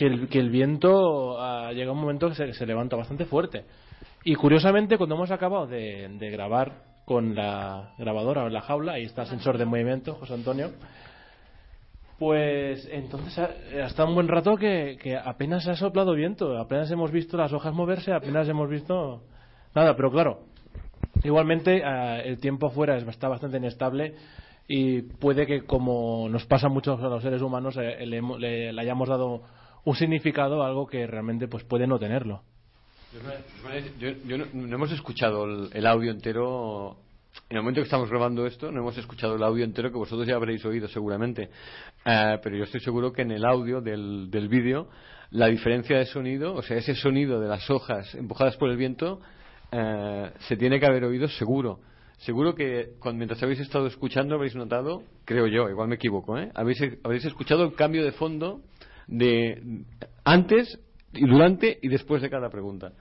que, 0.01 0.07
el, 0.07 0.29
que 0.29 0.39
el 0.39 0.49
viento 0.49 1.39
ah, 1.39 1.71
llega 1.73 1.91
un 1.91 1.99
momento 1.99 2.27
que 2.27 2.53
se, 2.55 2.65
levanta 2.65 2.95
bastante 2.95 3.25
fuerte. 3.25 3.65
Y 4.23 4.33
curiosamente, 4.33 4.97
cuando 4.97 5.13
hemos 5.13 5.29
acabado 5.29 5.67
de, 5.67 6.09
de 6.17 6.29
grabar 6.31 6.71
con 7.05 7.35
la 7.35 7.93
grabadora 7.99 8.43
o 8.43 8.47
en 8.47 8.53
la 8.53 8.61
jaula, 8.61 8.93
ahí 8.93 9.03
está 9.03 9.21
el 9.21 9.27
sensor 9.27 9.59
de 9.59 9.65
movimiento, 9.65 10.15
José 10.15 10.33
Antonio, 10.33 10.71
pues 12.17 12.89
entonces 12.91 13.37
ha, 13.37 13.51
hasta 13.85 14.03
un 14.05 14.15
buen 14.15 14.27
rato 14.27 14.55
que, 14.55 14.97
que 14.99 15.15
apenas 15.15 15.67
ha 15.67 15.75
soplado 15.75 16.13
viento, 16.15 16.57
apenas 16.57 16.89
hemos 16.89 17.11
visto 17.11 17.37
las 17.37 17.53
hojas 17.53 17.71
moverse, 17.71 18.11
apenas 18.11 18.49
hemos 18.49 18.71
visto 18.71 19.21
nada, 19.75 19.95
pero 19.95 20.09
claro, 20.09 20.45
igualmente 21.23 21.83
ah, 21.85 22.19
el 22.21 22.39
tiempo 22.39 22.65
afuera 22.67 22.97
es- 22.97 23.07
está 23.07 23.27
bastante 23.27 23.57
inestable 23.57 24.15
y 24.67 25.03
puede 25.03 25.45
que 25.45 25.63
como 25.67 26.27
nos 26.27 26.45
pasa 26.47 26.69
mucho 26.69 26.93
a 26.93 27.07
los 27.07 27.21
seres 27.21 27.43
humanos 27.43 27.77
eh, 27.77 28.03
le- 28.07 28.73
le 28.73 28.81
hayamos 28.81 29.07
dado 29.07 29.43
un 29.83 29.95
significado 29.95 30.63
algo 30.63 30.87
que 30.87 31.07
realmente 31.07 31.47
pues 31.47 31.63
puede 31.63 31.87
no 31.87 31.99
tenerlo. 31.99 32.43
Yo, 33.99 34.09
yo 34.25 34.37
no, 34.37 34.45
no 34.53 34.75
hemos 34.75 34.91
escuchado 34.91 35.45
el, 35.45 35.69
el 35.73 35.85
audio 35.85 36.11
entero. 36.11 36.97
En 37.49 37.57
el 37.57 37.63
momento 37.63 37.81
que 37.81 37.85
estamos 37.85 38.09
grabando 38.09 38.45
esto, 38.45 38.71
no 38.71 38.81
hemos 38.81 38.97
escuchado 38.97 39.35
el 39.35 39.43
audio 39.43 39.63
entero 39.63 39.89
que 39.91 39.97
vosotros 39.97 40.27
ya 40.27 40.35
habréis 40.35 40.63
oído 40.65 40.87
seguramente. 40.87 41.49
Eh, 42.05 42.37
pero 42.41 42.57
yo 42.57 42.63
estoy 42.63 42.81
seguro 42.81 43.11
que 43.11 43.21
en 43.21 43.31
el 43.31 43.45
audio 43.45 43.81
del, 43.81 44.29
del 44.29 44.47
vídeo, 44.47 44.89
la 45.31 45.47
diferencia 45.47 45.97
de 45.97 46.05
sonido, 46.05 46.53
o 46.53 46.61
sea, 46.61 46.77
ese 46.77 46.95
sonido 46.95 47.39
de 47.39 47.47
las 47.47 47.69
hojas 47.69 48.13
empujadas 48.15 48.57
por 48.57 48.69
el 48.69 48.77
viento, 48.77 49.21
eh, 49.71 50.31
se 50.39 50.57
tiene 50.57 50.79
que 50.79 50.85
haber 50.85 51.03
oído 51.05 51.27
seguro. 51.27 51.79
Seguro 52.17 52.53
que 52.53 52.93
cuando, 52.99 53.17
mientras 53.17 53.41
habéis 53.41 53.61
estado 53.61 53.87
escuchando 53.87 54.35
habréis 54.35 54.55
notado, 54.55 55.03
creo 55.25 55.47
yo, 55.47 55.69
igual 55.69 55.87
me 55.87 55.95
equivoco, 55.95 56.37
¿eh? 56.37 56.51
habéis, 56.53 56.79
habréis 57.03 57.25
escuchado 57.25 57.63
el 57.63 57.73
cambio 57.73 58.03
de 58.03 58.11
fondo 58.11 58.61
de 59.11 59.83
antes 60.23 60.79
y 61.13 61.27
durante 61.27 61.77
y 61.81 61.87
después 61.89 62.21
de 62.21 62.29
cada 62.29 62.49
pregunta. 62.49 62.93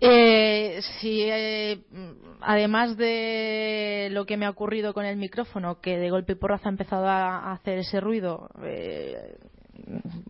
Eh, 0.00 0.80
sí, 1.00 1.22
eh, 1.24 1.80
además 2.40 2.96
de 2.96 4.08
lo 4.12 4.26
que 4.26 4.36
me 4.36 4.46
ha 4.46 4.50
ocurrido 4.50 4.94
con 4.94 5.04
el 5.04 5.16
micrófono, 5.16 5.80
que 5.80 5.98
de 5.98 6.10
golpe 6.10 6.32
y 6.32 6.36
porrazo 6.36 6.68
ha 6.68 6.70
empezado 6.70 7.06
a 7.08 7.52
hacer 7.52 7.78
ese 7.78 8.00
ruido, 8.00 8.48
eh, 8.62 9.38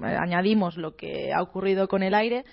añadimos 0.01 0.77
lo 0.77 0.97
que 0.97 1.33
ha 1.35 1.43
ocurrido 1.43 1.87
con 1.89 2.03
el 2.03 2.15
aire, 2.15 2.45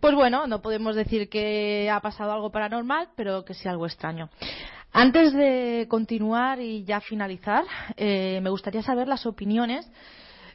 pues 0.00 0.14
bueno, 0.14 0.46
no 0.46 0.62
podemos 0.62 0.96
decir 0.96 1.28
que 1.28 1.90
ha 1.90 2.00
pasado 2.00 2.32
algo 2.32 2.50
paranormal, 2.50 3.08
pero 3.16 3.44
que 3.44 3.54
sí 3.54 3.68
algo 3.68 3.86
extraño. 3.86 4.30
Antes 4.92 5.32
de 5.32 5.86
continuar 5.88 6.60
y 6.60 6.84
ya 6.84 7.00
finalizar, 7.00 7.64
eh, 7.96 8.38
me 8.42 8.50
gustaría 8.50 8.82
saber 8.82 9.08
las 9.08 9.26
opiniones 9.26 9.90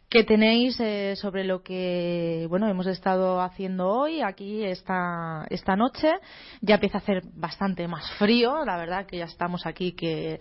que 0.09 0.23
tenéis 0.23 0.79
eh, 0.79 1.15
sobre 1.15 1.43
lo 1.43 1.61
que 1.61 2.47
bueno 2.49 2.67
hemos 2.67 2.87
estado 2.87 3.41
haciendo 3.41 3.87
hoy 3.87 4.21
aquí 4.21 4.65
esta 4.65 5.45
esta 5.49 5.75
noche 5.75 6.11
ya 6.61 6.75
empieza 6.75 6.97
a 6.97 7.01
hacer 7.01 7.21
bastante 7.35 7.87
más 7.87 8.11
frío 8.13 8.65
la 8.65 8.77
verdad 8.77 9.05
que 9.05 9.19
ya 9.19 9.25
estamos 9.25 9.67
aquí 9.67 9.91
que 9.91 10.39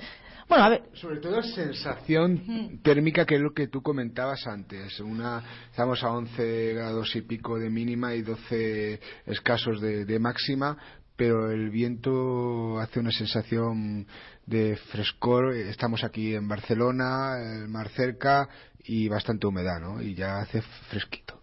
bueno 0.49 0.65
a 0.65 0.71
ver 0.71 0.83
Sobre 0.95 1.21
todo 1.21 1.43
sensación 1.43 2.81
térmica 2.83 3.27
que 3.27 3.35
es 3.35 3.41
lo 3.43 3.53
que 3.53 3.69
tú 3.69 3.83
comentabas 3.83 4.47
antes. 4.47 4.99
Una, 5.01 5.43
estamos 5.71 6.03
a 6.03 6.11
11 6.13 6.73
grados 6.73 7.15
y 7.17 7.21
pico 7.21 7.59
de 7.59 7.69
mínima 7.69 8.15
y 8.15 8.23
12 8.23 8.99
escasos 9.27 9.83
de, 9.83 10.07
de 10.07 10.19
máxima, 10.19 10.79
pero 11.17 11.51
el 11.51 11.69
viento 11.69 12.79
hace 12.79 13.01
una 13.01 13.11
sensación 13.11 14.07
de 14.47 14.77
frescor. 14.91 15.53
Estamos 15.53 16.03
aquí 16.03 16.35
en 16.35 16.49
Barcelona, 16.49 17.37
el 17.43 17.69
mar 17.69 17.91
cerca 17.91 18.49
y 18.85 19.09
bastante 19.09 19.47
humedad, 19.47 19.81
¿no? 19.81 20.01
Y 20.03 20.15
ya 20.15 20.39
hace 20.39 20.63
fresquito. 20.91 21.35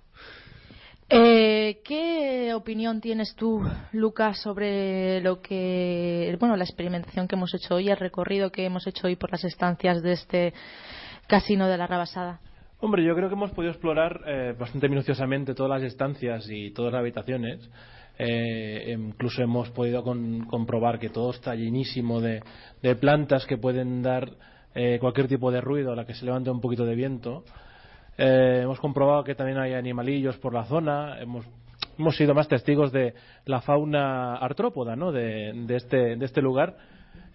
Eh, 1.08 1.82
¿Qué 1.86 2.52
opinión 2.56 3.00
tienes 3.00 3.36
tú, 3.36 3.62
Lucas, 3.92 4.40
sobre 4.42 5.22
lo 5.22 5.40
que, 5.40 6.36
bueno, 6.40 6.56
la 6.56 6.64
experimentación 6.64 7.28
que 7.28 7.36
hemos 7.36 7.54
hecho 7.54 7.76
hoy, 7.76 7.90
el 7.90 7.98
recorrido 7.98 8.52
que 8.52 8.66
hemos 8.66 8.88
hecho 8.88 9.06
hoy 9.06 9.16
por 9.16 9.32
las 9.32 9.44
estancias 9.44 10.02
de 10.02 10.14
este 10.14 10.54
casino 11.28 11.68
de 11.68 11.78
la 11.78 11.86
Rabasada? 11.86 12.40
Hombre, 12.80 13.04
yo 13.06 13.16
creo 13.16 13.30
que 13.30 13.36
hemos 13.36 13.52
podido 13.52 13.72
explorar 13.72 14.22
eh, 14.26 14.56
bastante 14.58 14.90
minuciosamente 14.90 15.54
todas 15.54 15.80
las 15.80 15.92
estancias 15.92 16.48
y 16.50 16.72
todas 16.72 16.92
las 16.94 17.02
habitaciones. 17.02 17.70
Eh, 18.18 18.96
incluso 18.98 19.44
hemos 19.44 19.70
podido 19.72 20.02
con- 20.04 20.46
comprobar 20.46 20.98
que 21.00 21.10
todo 21.10 21.32
está 21.32 21.54
llenísimo 21.54 22.20
de, 22.20 22.42
de 22.82 22.96
plantas 22.96 23.46
que 23.46 23.58
pueden 23.58 24.02
dar 24.02 24.32
eh, 24.76 24.98
cualquier 25.00 25.28
tipo 25.28 25.52
de 25.52 25.62
ruido 25.62 25.94
a 25.94 25.96
la 25.96 26.06
que 26.06 26.14
se 26.14 26.26
levante 26.26 26.50
un 26.52 26.62
poquito 26.62 26.86
de 26.86 26.96
viento. 26.96 27.44
Eh, 28.18 28.62
hemos 28.64 28.80
comprobado 28.80 29.24
que 29.24 29.36
también 29.36 29.58
hay 29.58 29.74
animalillos 29.74 30.38
por 30.38 30.54
la 30.54 30.66
zona. 30.66 31.20
Hemos, 31.20 31.46
hemos 31.98 32.16
sido 32.16 32.34
más 32.36 32.48
testigos 32.48 32.92
de 32.92 33.14
la 33.46 33.62
fauna 33.62 34.36
artrópoda 34.36 34.96
¿no? 34.96 35.12
de, 35.12 35.52
de 35.66 35.76
este, 35.76 36.16
de 36.16 36.26
este 36.26 36.42
lugar 36.42 36.76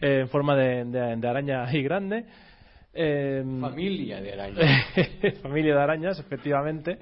eh, 0.01 0.21
en 0.21 0.29
forma 0.29 0.55
de, 0.57 0.85
de- 0.85 1.17
de 1.17 1.29
araña 1.29 1.67
y 1.75 1.83
grande. 1.83 2.25
Eh, 2.93 3.43
Familia 3.61 4.21
de 4.21 4.33
arañas. 4.33 4.85
familia 5.43 5.75
de 5.75 5.81
arañas, 5.81 6.19
efectivamente. 6.19 6.99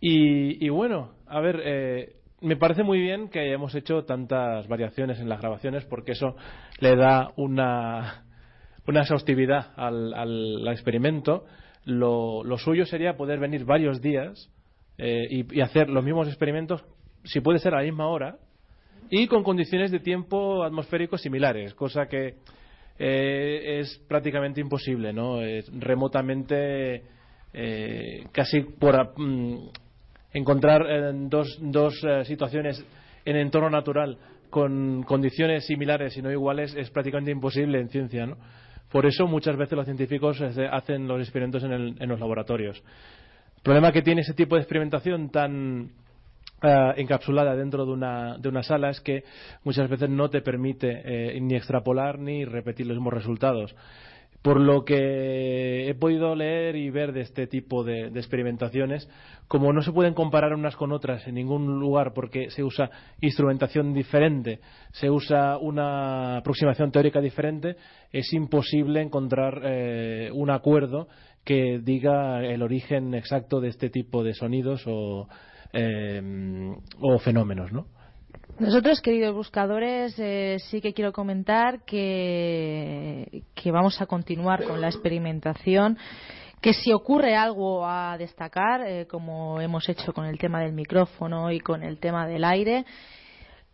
Y, 0.00 0.64
y 0.64 0.68
bueno, 0.68 1.12
a 1.26 1.40
ver, 1.40 1.60
eh, 1.64 2.16
me 2.40 2.56
parece 2.56 2.82
muy 2.82 3.00
bien 3.00 3.28
que 3.28 3.40
hayamos 3.40 3.74
hecho 3.74 4.04
tantas 4.04 4.66
variaciones 4.66 5.20
en 5.20 5.28
las 5.28 5.40
grabaciones 5.40 5.84
porque 5.84 6.12
eso 6.12 6.34
le 6.80 6.96
da 6.96 7.30
una, 7.36 8.24
una 8.86 9.00
exhaustividad 9.02 9.72
al, 9.76 10.14
al- 10.14 10.68
experimento. 10.68 11.44
Lo, 11.84 12.44
lo 12.44 12.58
suyo 12.58 12.86
sería 12.86 13.16
poder 13.16 13.40
venir 13.40 13.64
varios 13.64 14.00
días 14.00 14.50
eh, 14.98 15.26
y, 15.30 15.60
hacer 15.60 15.88
los 15.88 16.04
mismos 16.04 16.28
experimentos, 16.28 16.84
si 17.24 17.40
puede 17.40 17.58
ser 17.58 17.74
a 17.74 17.78
la 17.78 17.84
misma 17.84 18.08
hora, 18.08 18.36
y 19.10 19.26
con 19.26 19.42
condiciones 19.42 19.90
de 19.90 20.00
tiempo 20.00 20.62
atmosféricos 20.62 21.20
similares, 21.20 21.74
cosa 21.74 22.06
que 22.06 22.36
eh, 22.98 23.80
es 23.80 23.98
prácticamente 24.08 24.60
imposible, 24.60 25.12
¿no? 25.12 25.42
Es 25.42 25.68
remotamente 25.72 27.02
eh, 27.52 28.24
casi 28.32 28.60
por 28.60 29.18
mm, 29.18 29.68
encontrar 30.32 30.86
eh, 30.88 31.10
dos, 31.14 31.58
dos 31.60 31.94
eh, 32.04 32.24
situaciones 32.24 32.84
en 33.24 33.36
entorno 33.36 33.70
natural 33.70 34.18
con 34.50 35.02
condiciones 35.04 35.66
similares 35.66 36.16
y 36.16 36.22
no 36.22 36.30
iguales 36.30 36.74
es 36.76 36.90
prácticamente 36.90 37.30
imposible 37.30 37.80
en 37.80 37.88
ciencia, 37.88 38.26
¿no? 38.26 38.36
Por 38.92 39.06
eso 39.06 39.26
muchas 39.26 39.56
veces 39.56 39.74
los 39.76 39.86
científicos 39.86 40.38
eh, 40.40 40.68
hacen 40.70 41.08
los 41.08 41.20
experimentos 41.22 41.64
en, 41.64 41.72
el- 41.72 41.96
en 41.98 42.08
los 42.08 42.20
laboratorios. 42.20 42.76
El 43.56 43.62
problema 43.62 43.90
que 43.90 44.02
tiene 44.02 44.20
ese 44.20 44.34
tipo 44.34 44.54
de 44.54 44.60
experimentación 44.60 45.30
tan 45.30 45.90
eh, 46.62 46.92
encapsulada 46.96 47.56
dentro 47.56 47.86
de 47.86 47.92
una, 47.92 48.36
de 48.38 48.48
una 48.48 48.62
sala 48.62 48.90
es 48.90 49.00
que 49.00 49.24
muchas 49.64 49.88
veces 49.88 50.10
no 50.10 50.28
te 50.28 50.42
permite 50.42 51.00
eh, 51.04 51.40
ni 51.40 51.54
extrapolar 51.56 52.18
ni 52.18 52.44
repetir 52.44 52.86
los 52.86 52.96
mismos 52.96 53.14
resultados. 53.14 53.74
Por 54.42 54.60
lo 54.60 54.84
que 54.84 55.88
he 55.88 55.94
podido 55.94 56.34
leer 56.34 56.74
y 56.74 56.90
ver 56.90 57.12
de 57.12 57.20
este 57.20 57.46
tipo 57.46 57.84
de, 57.84 58.08
experimentaciones, 58.08 59.08
como 59.46 59.72
no 59.72 59.82
se 59.82 59.92
pueden 59.92 60.14
comparar 60.14 60.52
unas 60.52 60.74
con 60.74 60.90
otras 60.90 61.26
en 61.28 61.36
ningún 61.36 61.78
lugar 61.78 62.12
porque 62.12 62.50
se 62.50 62.64
usa 62.64 62.90
instrumentación 63.20 63.94
diferente, 63.94 64.58
se 64.90 65.10
usa 65.10 65.58
una 65.58 66.38
aproximación 66.38 66.90
teórica 66.90 67.20
diferente, 67.20 67.76
es 68.10 68.32
imposible 68.32 69.00
encontrar 69.00 69.60
eh, 69.64 70.30
un 70.32 70.50
acuerdo 70.50 71.06
que 71.44 71.80
diga 71.82 72.44
el 72.44 72.62
origen 72.62 73.14
exacto 73.14 73.60
de 73.60 73.68
este 73.68 73.90
tipo 73.90 74.24
de 74.24 74.34
sonidos 74.34 74.82
o, 74.86 75.28
eh, 75.72 76.74
o 77.00 77.18
fenómenos, 77.20 77.72
¿no? 77.72 77.86
Nosotros, 78.62 79.00
queridos 79.00 79.34
buscadores, 79.34 80.14
eh, 80.18 80.58
sí 80.70 80.80
que 80.80 80.94
quiero 80.94 81.12
comentar 81.12 81.84
que, 81.84 83.42
vamos 83.64 84.00
a 84.00 84.06
continuar 84.06 84.62
con 84.62 84.80
la 84.80 84.86
experimentación 84.86 85.98
que 86.60 86.72
si 86.72 86.92
ocurre 86.92 87.34
algo 87.34 87.84
a 87.84 88.16
destacar, 88.16 88.82
eh, 88.86 89.08
como 89.08 89.60
hemos 89.60 89.88
hecho 89.88 90.12
con 90.12 90.26
el 90.26 90.38
tema 90.38 90.60
del 90.60 90.74
micrófono 90.74 91.50
y 91.50 91.58
con 91.58 91.82
el 91.82 91.98
tema 91.98 92.28
del 92.28 92.44
aire, 92.44 92.84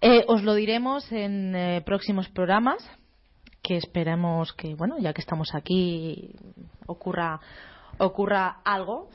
eh, 0.01 0.25
os 0.27 0.43
lo 0.43 0.55
diremos 0.55 1.13
en 1.13 1.55
eh, 1.55 1.83
próximos 1.85 2.27
programas, 2.31 2.79
que 3.63 3.77
esperemos 3.77 4.55
que, 4.55 4.75
bueno, 4.75 4.97
ya 4.99 5.13
que 5.13 5.21
estamos 5.21 5.55
aquí, 5.55 6.35
ocurra, 6.87 7.39
ocurra 7.99 8.63
algo 8.65 9.11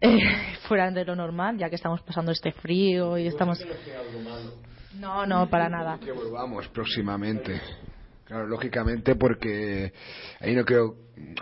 eh, 0.00 0.18
fuera 0.66 0.90
de 0.90 1.04
lo 1.04 1.14
normal, 1.14 1.58
ya 1.58 1.68
que 1.68 1.76
estamos 1.76 2.00
pasando 2.00 2.32
este 2.32 2.52
frío 2.52 3.18
y 3.18 3.26
estamos. 3.26 3.62
No, 4.98 5.24
no, 5.26 5.48
para 5.48 5.68
nada. 5.68 5.98
Que 5.98 6.12
volvamos 6.12 6.68
próximamente. 6.68 7.60
Claro, 8.24 8.46
lógicamente 8.46 9.16
porque 9.16 9.92
ahí 10.40 10.54
no 10.54 10.64
quiero, 10.64 10.94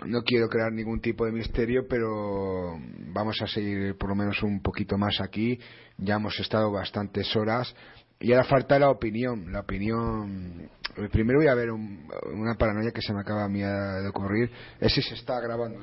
no 0.05 0.23
quiero 0.23 0.47
crear 0.49 0.71
ningún 0.71 0.99
tipo 1.01 1.25
de 1.25 1.31
misterio, 1.31 1.87
pero 1.87 2.79
vamos 3.13 3.39
a 3.41 3.47
seguir 3.47 3.95
por 3.95 4.09
lo 4.09 4.15
menos 4.15 4.41
un 4.41 4.61
poquito 4.61 4.97
más 4.97 5.21
aquí. 5.21 5.59
Ya 5.97 6.15
hemos 6.15 6.39
estado 6.39 6.71
bastantes 6.71 7.35
horas 7.35 7.75
y 8.19 8.31
ahora 8.33 8.43
falta 8.45 8.79
la 8.79 8.89
opinión. 8.89 9.51
La 9.51 9.61
opinión. 9.61 10.69
Primero 11.11 11.39
voy 11.39 11.47
a 11.47 11.53
ver 11.53 11.69
un- 11.71 12.07
una 12.33 12.55
paranoia 12.55 12.91
que 12.91 13.01
se 13.01 13.13
me 13.13 13.21
acaba 13.21 13.45
a 13.45 13.49
mí 13.49 13.61
de 13.61 14.07
ocurrir. 14.09 14.51
Es 14.79 14.93
si 14.93 15.01
se 15.03 15.13
está 15.13 15.39
grabando. 15.39 15.79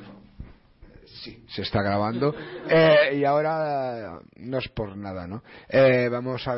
Sí, 1.27 1.44
se 1.48 1.62
está 1.62 1.82
grabando. 1.82 2.35
Eh, 2.69 3.16
y 3.19 3.24
ahora 3.24 4.20
no 4.36 4.59
es 4.59 4.69
por 4.69 4.97
nada, 4.97 5.27
¿no? 5.27 5.43
Eh, 5.69 6.09
vamos 6.11 6.47
a, 6.47 6.55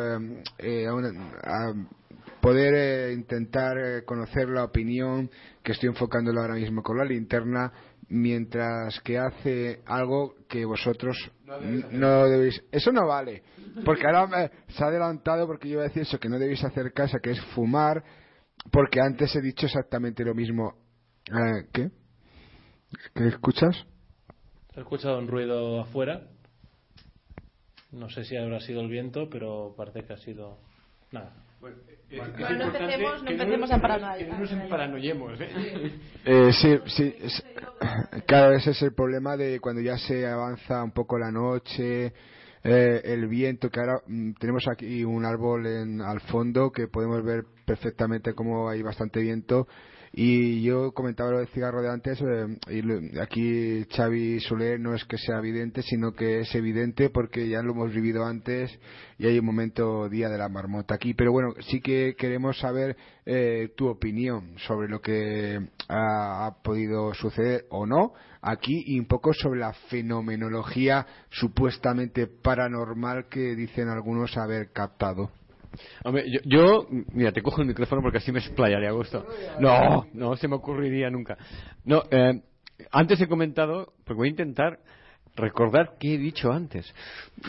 eh, 0.58 0.86
a 0.86 0.94
una- 0.94 1.32
a 1.42 1.72
poder 2.40 2.74
eh, 2.74 3.12
intentar 3.14 3.76
eh, 3.78 4.04
conocer 4.04 4.48
la 4.48 4.64
opinión 4.64 5.30
que 5.62 5.72
estoy 5.72 5.88
enfocándolo 5.88 6.40
ahora 6.40 6.54
mismo 6.54 6.82
con 6.82 6.98
la 6.98 7.04
linterna 7.04 7.72
mientras 8.10 9.00
que 9.00 9.18
hace 9.18 9.80
algo 9.86 10.34
que 10.48 10.64
vosotros 10.64 11.16
n- 11.62 11.84
no 11.98 12.24
debéis 12.28 12.62
eso 12.70 12.90
no 12.92 13.06
vale 13.06 13.42
porque 13.84 14.06
ahora 14.06 14.26
me- 14.26 14.50
se 14.72 14.82
ha 14.84 14.86
adelantado 14.86 15.46
porque 15.46 15.68
yo 15.68 15.74
iba 15.74 15.82
a 15.82 15.88
decir 15.88 16.02
eso 16.02 16.18
que 16.18 16.28
no 16.28 16.38
debéis 16.38 16.62
hacer 16.64 16.92
casa 16.92 17.18
que 17.22 17.32
es 17.32 17.40
fumar 17.54 18.02
porque 18.70 19.00
antes 19.00 19.34
he 19.36 19.40
dicho 19.42 19.66
exactamente 19.66 20.24
lo 20.24 20.34
mismo 20.34 20.74
Eh, 21.30 21.66
¿qué? 21.72 21.90
¿qué 23.14 23.28
escuchas? 23.28 23.84
He 24.78 24.80
escuchado 24.82 25.18
un 25.18 25.26
ruido 25.26 25.80
afuera. 25.80 26.22
No 27.90 28.08
sé 28.10 28.24
si 28.24 28.36
habrá 28.36 28.60
sido 28.60 28.80
el 28.80 28.88
viento, 28.88 29.28
pero 29.28 29.74
parece 29.76 30.04
que 30.04 30.12
ha 30.12 30.18
sido. 30.18 30.56
Nada. 31.10 31.32
Es 32.08 32.16
Bueno, 32.16 32.58
no 32.58 32.64
empecemos- 32.66 33.18
no 33.22 33.24
que 33.26 33.32
empecemos 33.32 33.70
a 33.72 33.80
paranoia. 33.80 34.16
Que 34.18 34.26
no 34.32 34.38
nos 34.38 34.52
emparanoyemos, 34.52 35.40
¿eh? 35.40 35.48
Eh, 36.24 36.50
sí, 36.52 36.78
sí, 36.86 37.16
es- 37.20 37.44
claro, 38.26 38.52
ese 38.54 38.70
es 38.70 38.80
el 38.82 38.94
problema 38.94 39.36
de 39.36 39.58
cuando 39.58 39.82
ya 39.82 39.98
se 39.98 40.24
avanza 40.24 40.84
un 40.84 40.92
poco 40.92 41.18
la 41.18 41.32
noche, 41.32 42.12
eh, 42.62 43.00
el 43.04 43.26
viento, 43.26 43.70
que 43.70 43.80
ahora 43.80 44.00
mm, 44.06 44.34
tenemos 44.34 44.68
aquí 44.68 45.02
un 45.02 45.24
árbol 45.24 45.66
en, 45.66 46.00
al 46.02 46.20
fondo 46.20 46.70
que 46.70 46.86
podemos 46.86 47.24
ver 47.24 47.44
perfectamente 47.66 48.32
cómo 48.32 48.68
hay 48.68 48.80
bastante 48.82 49.18
viento. 49.20 49.66
Y 50.12 50.62
yo 50.62 50.92
comentaba 50.92 51.30
lo 51.30 51.38
del 51.38 51.48
cigarro 51.48 51.82
de 51.82 51.90
antes, 51.90 52.20
eh, 52.20 52.58
y 52.68 53.18
aquí 53.18 53.84
Xavi 53.94 54.40
Soler 54.40 54.80
no 54.80 54.94
es 54.94 55.04
que 55.04 55.18
sea 55.18 55.38
evidente, 55.38 55.82
sino 55.82 56.12
que 56.12 56.40
es 56.40 56.54
evidente 56.54 57.10
porque 57.10 57.48
ya 57.48 57.62
lo 57.62 57.72
hemos 57.72 57.92
vivido 57.92 58.24
antes 58.24 58.76
y 59.18 59.26
hay 59.26 59.38
un 59.38 59.46
momento 59.46 60.08
día 60.08 60.28
de 60.28 60.38
la 60.38 60.48
marmota 60.48 60.94
aquí. 60.94 61.14
Pero 61.14 61.32
bueno, 61.32 61.54
sí 61.60 61.80
que 61.80 62.14
queremos 62.16 62.58
saber 62.58 62.96
eh, 63.26 63.72
tu 63.76 63.88
opinión 63.88 64.54
sobre 64.66 64.88
lo 64.88 65.00
que 65.00 65.60
ha 65.88 66.56
podido 66.62 67.12
suceder 67.14 67.66
o 67.70 67.86
no 67.86 68.12
aquí 68.40 68.84
y 68.86 68.98
un 68.98 69.06
poco 69.06 69.32
sobre 69.32 69.60
la 69.60 69.72
fenomenología 69.90 71.06
supuestamente 71.30 72.26
paranormal 72.26 73.28
que 73.28 73.54
dicen 73.54 73.88
algunos 73.88 74.36
haber 74.36 74.70
captado. 74.72 75.30
Hombre, 76.04 76.24
yo, 76.30 76.40
yo- 76.44 76.86
mira, 77.12 77.32
te 77.32 77.42
cojo 77.42 77.60
el 77.62 77.68
micrófono 77.68 78.02
porque 78.02 78.18
así 78.18 78.32
me 78.32 78.38
explayaré 78.40 78.88
a 78.88 78.92
gusto. 78.92 79.26
No, 79.60 80.06
no 80.12 80.36
se 80.36 80.48
me 80.48 80.56
ocurriría 80.56 81.10
nunca. 81.10 81.36
No, 81.84 82.02
eh, 82.10 82.40
antes 82.90 83.20
he 83.20 83.28
comentado, 83.28 83.92
porque 84.04 84.18
voy 84.18 84.28
a 84.28 84.30
intentar 84.30 84.78
recordar 85.36 85.92
qué 86.00 86.14
he 86.14 86.18
dicho 86.18 86.50
antes. 86.52 86.92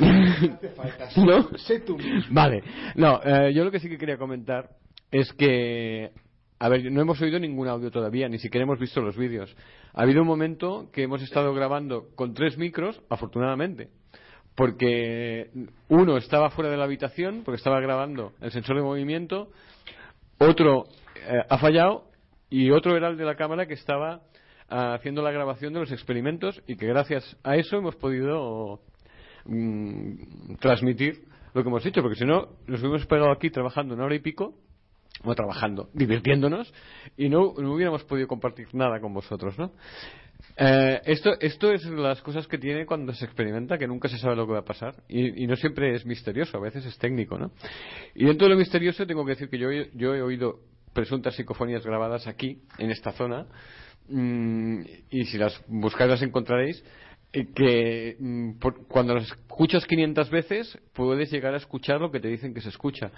¿No? 1.17 1.57
Sé 1.57 1.79
tú 1.81 1.97
mismo. 1.97 2.21
Vale, 2.31 2.63
no, 2.95 3.19
eh, 3.23 3.53
yo 3.53 3.63
lo 3.63 3.71
que 3.71 3.79
sí 3.79 3.89
que 3.89 3.97
quería 3.97 4.17
comentar 4.17 4.69
es 5.11 5.31
que, 5.33 6.11
a 6.59 6.69
ver, 6.69 6.91
no 6.91 7.01
hemos 7.01 7.19
oído 7.21 7.39
ningún 7.39 7.67
audio 7.67 7.89
todavía, 7.89 8.29
ni 8.29 8.37
siquiera 8.37 8.63
hemos 8.63 8.79
visto 8.79 9.01
los 9.01 9.17
vídeos. 9.17 9.55
Ha 9.93 10.03
habido 10.03 10.21
un 10.21 10.27
momento 10.27 10.89
que 10.93 11.03
hemos 11.03 11.21
estado 11.21 11.53
grabando 11.53 12.09
con 12.15 12.33
tres 12.33 12.57
micros, 12.57 13.01
afortunadamente, 13.09 13.89
porque 14.59 15.51
uno 15.87 16.17
estaba 16.17 16.49
fuera 16.49 16.69
de 16.69 16.75
la 16.75 16.83
habitación, 16.83 17.43
porque 17.45 17.55
estaba 17.55 17.79
grabando 17.79 18.33
el 18.41 18.51
sensor 18.51 18.75
de 18.75 18.81
movimiento, 18.81 19.47
otro 20.37 20.83
eh, 21.15 21.45
ha 21.47 21.57
fallado 21.59 22.09
y 22.49 22.69
otro 22.69 22.97
era 22.97 23.07
el 23.07 23.15
de 23.15 23.23
la 23.23 23.35
cámara 23.35 23.67
que 23.67 23.75
estaba 23.75 24.19
ah, 24.67 24.95
haciendo 24.95 25.21
la 25.21 25.31
grabación 25.31 25.71
de 25.71 25.79
los 25.79 25.93
experimentos 25.93 26.61
y 26.67 26.75
que 26.75 26.87
gracias 26.87 27.37
a 27.41 27.55
eso 27.55 27.77
hemos 27.77 27.95
podido 27.95 28.81
mm, 29.45 30.55
transmitir 30.59 31.23
lo 31.53 31.63
que 31.63 31.69
hemos 31.69 31.85
hecho, 31.85 32.01
porque 32.01 32.17
si 32.17 32.25
no 32.25 32.49
nos 32.67 32.81
hubiéramos 32.81 33.05
pegado 33.05 33.31
aquí 33.31 33.49
trabajando 33.51 33.95
una 33.95 34.03
hora 34.03 34.15
y 34.15 34.19
pico, 34.19 34.55
o 35.23 35.35
trabajando, 35.35 35.89
divirtiéndonos, 35.93 36.73
y 37.17 37.29
no, 37.29 37.53
no 37.57 37.73
hubiéramos 37.73 38.03
podido 38.05 38.27
compartir 38.27 38.67
nada 38.73 38.99
con 38.99 39.13
vosotros, 39.13 39.57
¿no? 39.57 39.71
Eh, 40.57 41.01
esto, 41.05 41.31
esto 41.39 41.71
es 41.71 41.85
las 41.85 42.21
cosas 42.21 42.47
que 42.47 42.57
tiene 42.57 42.85
cuando 42.85 43.13
se 43.13 43.25
experimenta, 43.25 43.77
que 43.77 43.87
nunca 43.87 44.07
se 44.09 44.17
sabe 44.17 44.35
lo 44.35 44.45
que 44.45 44.53
va 44.53 44.59
a 44.59 44.65
pasar. 44.65 44.95
Y, 45.07 45.45
no 45.47 45.55
siempre 45.55 45.93
es 45.93 46.05
misterioso, 46.05 46.57
a 46.57 46.61
veces 46.61 46.85
es 46.85 46.97
técnico, 46.97 47.37
¿no? 47.37 47.51
Y 48.15 48.25
dentro 48.25 48.47
de 48.47 48.53
lo 48.53 48.59
misterioso 48.59 49.05
tengo 49.05 49.25
que 49.25 49.31
decir 49.31 49.49
que 49.49 49.57
yo, 49.57 49.69
yo 49.93 50.15
he 50.15 50.21
oído 50.21 50.59
presuntas 50.93 51.35
psicofonías 51.35 51.85
grabadas 51.85 52.27
aquí, 52.27 52.61
en 52.77 52.91
esta 52.91 53.11
zona, 53.11 53.45
mm, 54.07 54.81
y 55.11 55.25
si 55.25 55.37
las 55.37 55.61
buscáis 55.67 56.09
las 56.09 56.21
encontraréis, 56.21 56.83
eh, 57.31 57.47
que 57.53 58.15
mm, 58.19 58.59
por- 58.59 58.87
cuando 58.87 59.13
las 59.15 59.25
escuchas 59.25 59.85
500 59.85 60.29
veces 60.29 60.79
puedes 60.93 61.31
llegar 61.31 61.53
a 61.53 61.57
escuchar 61.57 62.01
lo 62.01 62.11
que 62.11 62.19
te 62.19 62.27
dicen 62.27 62.53
que 62.53 62.61
se 62.61 62.69
escucha 62.69 63.11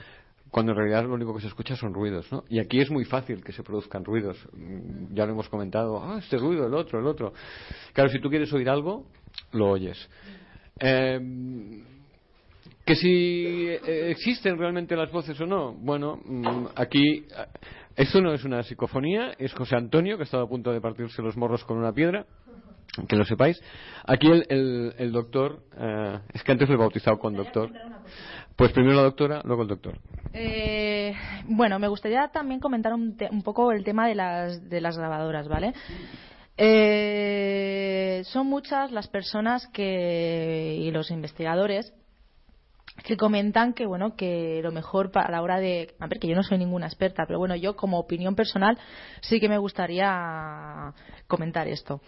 cuando 0.51 0.73
en 0.73 0.77
realidad 0.77 1.05
lo 1.05 1.13
único 1.13 1.33
que 1.33 1.41
se 1.41 1.47
escucha 1.47 1.75
son 1.75 1.93
ruidos, 1.93 2.31
¿no? 2.31 2.43
Y 2.49 2.59
aquí 2.59 2.79
es 2.81 2.91
muy 2.91 3.05
fácil 3.05 3.43
que 3.43 3.53
se 3.53 3.63
produzcan 3.63 4.03
ruidos. 4.03 4.37
Mm, 4.53 5.13
Ya 5.15 5.25
lo 5.25 5.31
hemos 5.31 5.47
comentado, 5.49 6.03
ah, 6.03 6.19
este 6.19 6.37
ruido, 6.37 6.67
el 6.67 6.73
otro, 6.73 6.99
el 6.99 7.07
otro. 7.07 7.33
Claro, 7.93 8.09
si 8.09 8.19
tú 8.19 8.29
quieres 8.29 8.51
oír 8.53 8.69
algo, 8.69 9.05
lo 9.53 9.69
oyes. 9.69 10.09
Eh, 10.79 11.19
que 12.85 12.95
si 12.95 13.67
eh, 13.69 14.09
existen 14.11 14.57
realmente 14.57 14.95
las 14.95 15.11
voces 15.11 15.39
o 15.39 15.45
no, 15.45 15.73
bueno, 15.73 16.19
mm, 16.25 16.65
aquí 16.75 17.19
eh, 17.19 17.25
esto 17.95 18.21
no 18.21 18.33
es 18.33 18.43
una 18.43 18.63
psicofonía, 18.63 19.33
es 19.37 19.53
José 19.53 19.75
Antonio 19.75 20.17
que 20.17 20.23
ha 20.23 20.25
estado 20.25 20.43
a 20.43 20.49
punto 20.49 20.71
de 20.71 20.81
partirse 20.81 21.21
los 21.21 21.37
morros 21.37 21.63
con 21.63 21.77
una 21.77 21.93
piedra, 21.93 22.25
que 23.07 23.15
lo 23.15 23.23
sepáis. 23.23 23.61
Aquí 24.05 24.27
el, 24.27 24.45
el- 24.49 24.93
el 24.97 25.11
doctor, 25.13 25.61
eh, 25.77 26.19
es 26.33 26.43
que 26.43 26.51
antes 26.51 26.67
lo 26.67 26.75
he 26.75 26.77
bautizado 26.77 27.17
con 27.19 27.35
doctor. 27.35 27.69
Pues 28.55 28.71
primero 28.71 28.95
la 28.95 29.03
doctora, 29.03 29.41
luego 29.45 29.63
el 29.63 29.67
doctor. 29.69 29.95
Eh, 30.33 31.13
bueno, 31.45 31.77
me 31.79 31.87
gustaría 31.87 32.27
también 32.29 32.59
comentar 32.59 32.93
un, 32.93 33.17
te- 33.17 33.29
un 33.31 33.41
poco 33.43 33.71
el 33.71 33.83
tema 33.83 34.07
de 34.07 34.15
las, 34.15 34.69
de 34.69 34.79
las 34.81 34.97
grabadoras, 34.97 35.47
¿vale? 35.47 35.73
Eh, 36.57 38.21
son 38.25 38.47
muchas 38.47 38.91
las 38.91 39.07
personas 39.07 39.67
que 39.67 40.77
y 40.79 40.91
los 40.91 41.09
investigadores 41.11 41.93
que 43.03 43.17
comentan 43.17 43.73
que 43.73 43.85
bueno 43.85 44.15
que 44.15 44.59
lo 44.61 44.71
mejor 44.71 45.11
para 45.11 45.31
la 45.31 45.41
hora 45.41 45.59
de 45.59 45.95
a 45.99 46.07
ver 46.07 46.19
que 46.19 46.27
yo 46.27 46.35
no 46.35 46.43
soy 46.43 46.57
ninguna 46.59 46.85
experta 46.87 47.23
pero 47.25 47.39
bueno 47.39 47.55
yo 47.55 47.75
como 47.75 47.97
opinión 47.97 48.35
personal 48.35 48.77
sí 49.21 49.39
que 49.39 49.47
me 49.49 49.57
gustaría 49.57 50.93
comentar 51.27 51.67
esto 51.67 52.01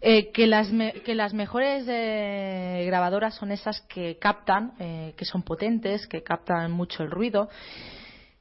Eh, 0.00 0.32
que, 0.32 0.46
las 0.46 0.70
me- 0.70 0.92
que 0.92 1.14
las 1.14 1.32
mejores 1.32 1.86
eh, 1.88 2.82
grabadoras 2.86 3.34
son 3.36 3.52
esas 3.52 3.80
que 3.82 4.18
captan 4.18 4.72
eh, 4.78 5.14
que 5.16 5.24
son 5.24 5.42
potentes 5.42 6.06
que 6.06 6.22
captan 6.22 6.72
mucho 6.72 7.02
el 7.02 7.10
ruido 7.10 7.48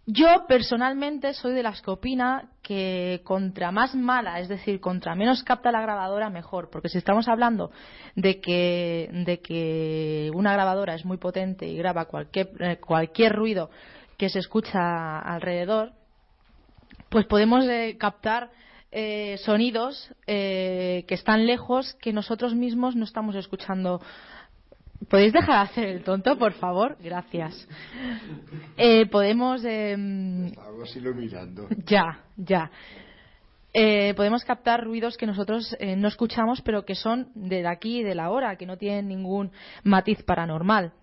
yo 0.05 0.27
personalmente 0.49 1.33
soy 1.33 1.53
de 1.53 1.63
las 1.63 1.81
que 1.81 1.89
opina 1.91 2.49
que 2.61 3.21
contra 3.23 3.71
más 3.71 3.95
mala, 3.95 4.41
es 4.41 4.49
decir, 4.49 4.81
contra 4.81 5.15
menos 5.15 5.43
capta 5.43 5.71
la 5.71 5.81
grabadora, 5.81 6.29
mejor. 6.29 6.69
Porque 6.69 6.89
si 6.89 6.97
estamos 6.97 7.29
hablando 7.29 7.71
de 8.15 8.41
que, 8.41 10.29
una 10.33 10.51
grabadora 10.51 10.95
es 10.95 11.05
muy 11.05 11.17
potente 11.17 11.65
y 11.67 11.77
graba 11.77 12.05
cualquier, 12.05 12.49
eh, 12.59 12.77
cualquier 12.77 13.33
ruido 13.33 13.69
que 14.17 14.27
se 14.27 14.39
escucha 14.39 15.19
alrededor, 15.19 15.93
pues 17.07 17.25
podemos 17.25 17.63
eh, 17.65 17.95
captar 17.97 18.49
eh, 18.93 19.37
sonidos 19.39 20.13
eh, 20.27 21.03
que 21.07 21.15
están 21.15 21.45
lejos 21.47 21.95
que 22.01 22.13
nosotros 22.13 22.53
mismos 22.53 22.95
no 22.95 23.03
estamos 23.03 23.35
escuchando. 23.35 23.99
¿Podéis 25.09 25.33
dejar 25.33 25.55
de 25.55 25.71
hacer 25.71 25.87
el 25.89 26.03
tonto, 26.03 26.37
por 26.37 26.53
favor? 26.53 26.97
Gracias. 27.01 27.67
Eh, 28.77 29.05
podemos. 29.07 29.63
em, 29.65 30.51
lo 31.01 31.13
mirando. 31.13 31.67
ya, 31.85 32.21
ya. 32.37 32.71
eh, 33.73 34.13
podemos 34.15 34.45
captar 34.45 34.83
ruidos 34.83 35.17
que 35.17 35.25
nosotros 35.25 35.75
eh, 35.79 35.95
no 35.95 36.07
escuchamos, 36.07 36.61
pero 36.61 36.85
que 36.85 36.95
son 36.95 37.29
de 37.35 37.67
aquí 37.67 37.99
y 37.99 38.03
de 38.03 38.15
la 38.15 38.29
hora, 38.29 38.55
que 38.55 38.65
no 38.65 38.77
tienen 38.77 39.07
ningún 39.07 39.51
matiz 39.83 40.23
paranormal. 40.23 40.93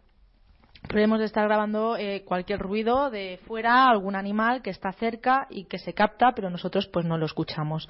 Podemos 0.88 1.20
estar 1.20 1.46
grabando 1.46 1.96
eh, 1.96 2.24
cualquier 2.24 2.58
ruido 2.58 3.10
de 3.10 3.38
fuera, 3.46 3.88
algún 3.88 4.16
animal 4.16 4.62
que 4.62 4.70
está 4.70 4.92
cerca 4.92 5.46
y 5.50 5.64
que 5.64 5.78
se 5.78 5.94
capta, 5.94 6.32
pero 6.34 6.50
nosotros 6.50 6.88
pues 6.88 7.06
no 7.06 7.16
lo 7.16 7.26
escuchamos. 7.26 7.88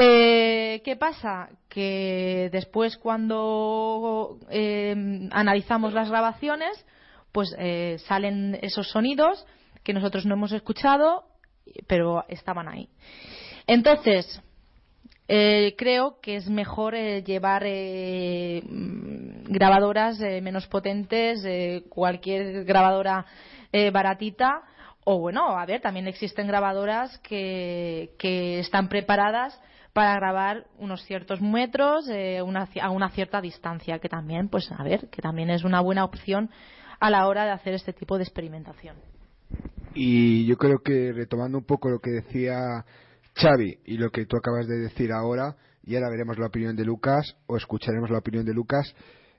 Eh, 0.00 0.80
¿Qué 0.84 0.94
pasa? 0.94 1.48
Que 1.68 2.50
después 2.52 2.96
cuando 2.98 4.38
eh, 4.48 4.94
analizamos 5.32 5.92
las 5.92 6.08
grabaciones, 6.08 6.86
pues 7.32 7.52
eh, 7.58 7.96
salen 8.06 8.58
esos 8.62 8.90
sonidos 8.90 9.44
que 9.82 9.92
nosotros 9.92 10.24
no 10.24 10.34
hemos 10.34 10.52
escuchado, 10.52 11.24
pero 11.88 12.24
estaban 12.28 12.68
ahí. 12.68 12.88
Entonces, 13.66 14.40
eh, 15.30 15.74
creo 15.76 16.20
que 16.22 16.36
es 16.36 16.48
mejor 16.48 16.94
eh, 16.94 17.22
llevar 17.22 17.62
eh, 17.66 18.62
mm, 18.66 19.52
grabadoras 19.52 20.18
eh, 20.22 20.40
menos 20.40 20.66
potentes, 20.66 21.44
eh, 21.44 21.84
cualquier 21.90 22.64
grabadora 22.64 23.26
baratita. 23.92 24.62
O 25.04 25.18
bueno, 25.18 25.58
a 25.58 25.66
ver, 25.66 25.82
también 25.82 26.08
existen 26.08 26.46
grabadoras 26.46 27.18
que, 27.18 28.14
que 28.18 28.60
están 28.60 28.88
preparadas 28.88 29.60
para 29.92 30.14
grabar 30.14 30.66
unos 30.78 31.04
ciertos 31.04 31.42
metros 31.42 32.06
una, 32.44 32.68
a 32.80 32.90
una 32.90 33.10
cierta 33.10 33.42
distancia, 33.42 33.98
que 33.98 34.08
también, 34.08 34.48
pues 34.48 34.70
a 34.72 34.82
ver, 34.82 35.08
que 35.10 35.20
también 35.20 35.50
es 35.50 35.64
una 35.64 35.80
buena 35.82 36.04
opción 36.04 36.50
a 36.98 37.10
la 37.10 37.26
hora 37.26 37.44
de 37.44 37.50
hacer 37.50 37.74
este 37.74 37.92
tipo 37.92 38.16
de 38.16 38.24
experimentación. 38.24 38.96
Y 39.94 40.46
yo 40.46 40.56
creo 40.56 40.78
que 40.78 41.12
retomando 41.12 41.58
un 41.58 41.64
poco 41.64 41.90
lo 41.90 42.00
que 42.00 42.10
decía 42.10 42.84
Xavi 43.38 43.78
y 43.84 43.96
lo 43.96 44.10
que 44.10 44.26
tú 44.26 44.36
acabas 44.36 44.66
de 44.66 44.78
decir 44.78 45.12
ahora, 45.12 45.56
y 45.84 45.94
ahora 45.94 46.10
veremos 46.10 46.38
la 46.38 46.46
opinión 46.46 46.76
de 46.76 46.84
Lucas 46.84 47.36
o 47.46 47.56
escucharemos 47.56 48.10
la 48.10 48.18
opinión 48.18 48.44
de 48.44 48.52
Lucas, 48.52 48.94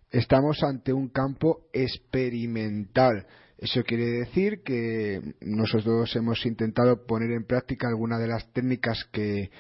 estamos 0.09 0.63
ante 0.63 0.93
un 0.93 1.09
campo 1.09 1.67
experimental. 1.73 3.27
Eso 3.57 3.83
quiere 3.83 4.05
decir 4.05 4.63
que 4.63 5.35
nosotros 5.41 6.15
hemos 6.15 6.45
intentado 6.45 7.05
poner 7.05 7.31
en 7.31 7.45
práctica 7.45 7.87
alguna 7.89 8.17
de 8.17 8.27
las 8.27 8.51
técnicas 8.53 9.03
que 9.11 9.51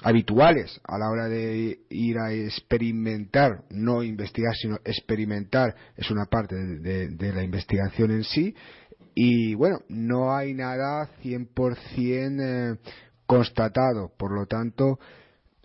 habituales 0.00 0.80
a 0.84 0.96
la 0.96 1.10
hora 1.10 1.26
de 1.26 1.80
ir 1.90 2.18
a 2.18 2.32
experimentar, 2.32 3.64
no 3.70 4.04
investigar, 4.04 4.54
sino 4.54 4.76
experimentar, 4.84 5.74
es 5.96 6.08
una 6.12 6.26
parte 6.26 6.54
de 6.54 7.32
la 7.32 7.42
investigación 7.42 8.12
en 8.12 8.22
sí. 8.22 8.54
Y 9.20 9.54
bueno, 9.54 9.80
no 9.88 10.32
hay 10.32 10.54
nada 10.54 11.10
100% 11.24 12.40
eh, 12.40 12.78
constatado, 13.28 14.10
por 14.16 14.32
lo 14.32 14.46
tanto, 14.46 14.98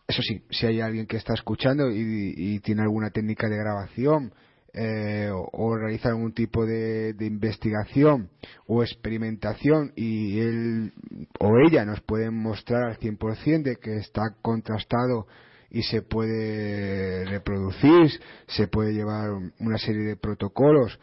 eso 0.05 0.21
sí, 0.21 0.43
si 0.51 0.67
hay 0.67 0.81
alguien 0.81 1.07
que 1.07 1.15
está 1.15 1.33
escuchando 1.33 1.89
y, 1.89 2.33
y 2.35 2.59
tiene 2.59 2.81
alguna 2.81 3.09
técnica 3.09 3.47
de 3.47 3.57
grabación 3.57 4.33
eh, 4.73 5.29
o, 5.31 5.77
realiza 5.77 6.09
algún 6.09 6.33
tipo 6.33 6.65
de, 6.65 7.13
de, 7.13 7.25
investigación 7.25 8.29
o 8.67 8.83
experimentación 8.83 9.93
y 9.95 10.39
él 10.39 10.93
o 11.39 11.51
ella 11.65 11.85
nos 11.85 12.01
pueden 12.01 12.33
mostrar 12.33 12.83
al 12.83 12.97
100% 12.97 13.61
de 13.61 13.75
que 13.77 13.97
está 13.97 14.35
contrastado 14.41 15.27
y 15.69 15.83
se 15.83 16.01
puede 16.01 17.23
reproducir, 17.25 18.19
se 18.47 18.67
puede 18.67 18.93
llevar 18.93 19.29
una 19.59 19.77
serie 19.77 20.03
de 20.03 20.17
protocolos 20.17 20.99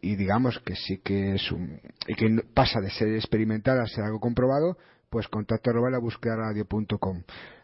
y 0.00 0.16
digamos 0.16 0.58
que 0.60 0.74
sí 0.74 0.98
que 1.04 1.34
es 1.34 1.52
un 1.52 1.78
y 2.08 2.14
que 2.14 2.26
pasa 2.54 2.80
de 2.80 2.90
ser 2.90 3.14
experimental 3.14 3.78
a 3.80 3.86
ser 3.86 4.04
algo 4.04 4.18
comprobado, 4.18 4.76
pues 5.10 5.26
contacto 5.28 5.70
arroba 5.70 5.90
la 5.90 5.98
búsqueda 5.98 6.36
radio.com. 6.36 7.22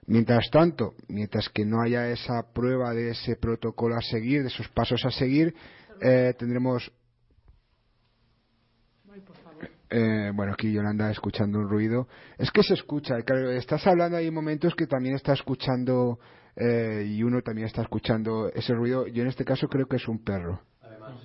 Mientras 0.08 0.50
tanto, 0.50 0.94
mientras 1.08 1.48
que 1.48 1.64
no 1.64 1.80
haya 1.80 2.08
esa 2.10 2.52
prueba 2.52 2.92
de 2.92 3.10
ese 3.10 3.36
protocolo 3.36 3.96
a 3.96 4.02
seguir, 4.02 4.42
de 4.42 4.48
esos 4.48 4.68
pasos 4.68 5.04
a 5.04 5.10
seguir, 5.10 5.54
eh, 6.00 6.34
tendremos. 6.36 6.92
Eh, 9.88 10.32
bueno, 10.34 10.52
aquí 10.52 10.72
Yolanda 10.72 11.10
escuchando 11.10 11.60
un 11.60 11.68
ruido. 11.68 12.08
Es 12.36 12.50
que 12.50 12.64
se 12.64 12.74
escucha, 12.74 13.22
claro, 13.22 13.52
estás 13.52 13.86
hablando, 13.86 14.16
hay 14.16 14.30
momentos 14.32 14.74
que 14.74 14.88
también 14.88 15.14
está 15.14 15.32
escuchando 15.32 16.18
eh, 16.56 17.04
y 17.06 17.22
uno 17.22 17.40
también 17.42 17.68
está 17.68 17.82
escuchando 17.82 18.50
ese 18.52 18.74
ruido. 18.74 19.06
Yo 19.06 19.22
en 19.22 19.28
este 19.28 19.44
caso 19.44 19.68
creo 19.68 19.86
que 19.86 19.96
es 19.96 20.08
un 20.08 20.24
perro. 20.24 20.60
Además. 20.82 21.20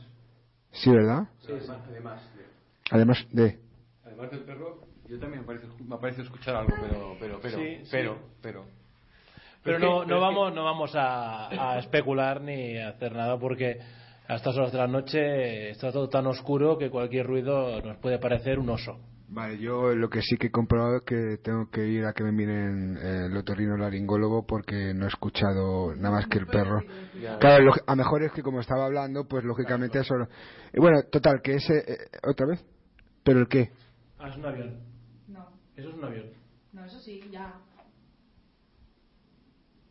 Sí, 0.71 0.91
¿verdad? 0.91 1.27
Sí, 1.39 1.53
sí. 1.59 1.71
Además 1.71 2.21
de. 2.35 2.45
Además 2.91 3.27
de. 3.31 3.59
Además 4.05 4.31
del 4.31 4.43
perro, 4.43 4.90
yo 5.11 5.19
también 5.19 5.41
me 5.41 5.47
parece, 5.47 5.67
me 5.83 5.97
parece 5.97 6.21
escuchar 6.21 6.55
algo, 6.55 6.73
pero, 6.79 7.17
pero, 7.19 7.39
pero, 7.41 7.57
sí, 7.57 7.83
pero, 7.91 8.13
sí. 8.13 8.19
pero. 8.41 8.65
Pero 9.61 9.77
no, 9.77 10.05
no 10.05 10.21
vamos, 10.21 10.53
no 10.55 10.63
vamos 10.63 10.95
a, 10.95 11.49
a 11.49 11.79
especular 11.79 12.41
ni 12.41 12.77
a 12.77 12.89
hacer 12.89 13.13
nada 13.13 13.37
porque 13.37 13.77
a 14.27 14.35
estas 14.35 14.55
horas 14.55 14.71
de 14.71 14.77
la 14.77 14.87
noche 14.87 15.69
está 15.69 15.91
todo 15.91 16.07
tan 16.07 16.25
oscuro 16.27 16.77
que 16.77 16.89
cualquier 16.89 17.27
ruido 17.27 17.81
nos 17.81 17.97
puede 17.97 18.19
parecer 18.19 18.57
un 18.57 18.69
oso. 18.69 18.99
Vale, 19.27 19.59
yo 19.59 19.93
lo 19.93 20.09
que 20.09 20.21
sí 20.21 20.37
que 20.37 20.47
he 20.47 20.51
comprobado 20.51 20.97
es 20.97 21.03
que 21.03 21.37
tengo 21.43 21.69
que 21.69 21.85
ir 21.85 22.05
a 22.05 22.13
que 22.13 22.23
me 22.23 22.31
miren 22.31 22.97
eh, 22.97 23.25
el 23.27 23.37
otorrino 23.37 23.77
laringólogo 23.77 24.45
porque 24.47 24.93
no 24.93 25.05
he 25.05 25.09
escuchado 25.09 25.93
nada 25.95 26.15
más 26.15 26.27
que 26.27 26.37
el 26.37 26.47
perro. 26.47 26.81
Claro, 27.39 27.65
lo, 27.65 27.73
a 27.85 27.95
mejor 27.95 28.23
es 28.23 28.31
que 28.31 28.41
como 28.41 28.61
estaba 28.61 28.85
hablando, 28.85 29.27
pues 29.27 29.43
lógicamente 29.43 29.99
eso. 29.99 30.15
Y 30.73 30.79
bueno, 30.79 31.03
total, 31.11 31.41
que 31.43 31.55
ese. 31.55 31.77
Eh, 31.79 31.97
¿Otra 32.23 32.47
vez? 32.47 32.65
¿Pero 33.23 33.39
el 33.39 33.47
qué? 33.47 33.71
Ah, 34.17 34.29
es 34.29 34.37
un 34.37 34.45
avión. 34.45 34.90
No. 35.81 35.87
Eso 35.87 35.89
es 35.89 35.95
un 35.95 36.03
avión. 36.05 36.25
No, 36.73 36.85
eso 36.85 36.99
sí, 36.99 37.21
ya. 37.31 37.53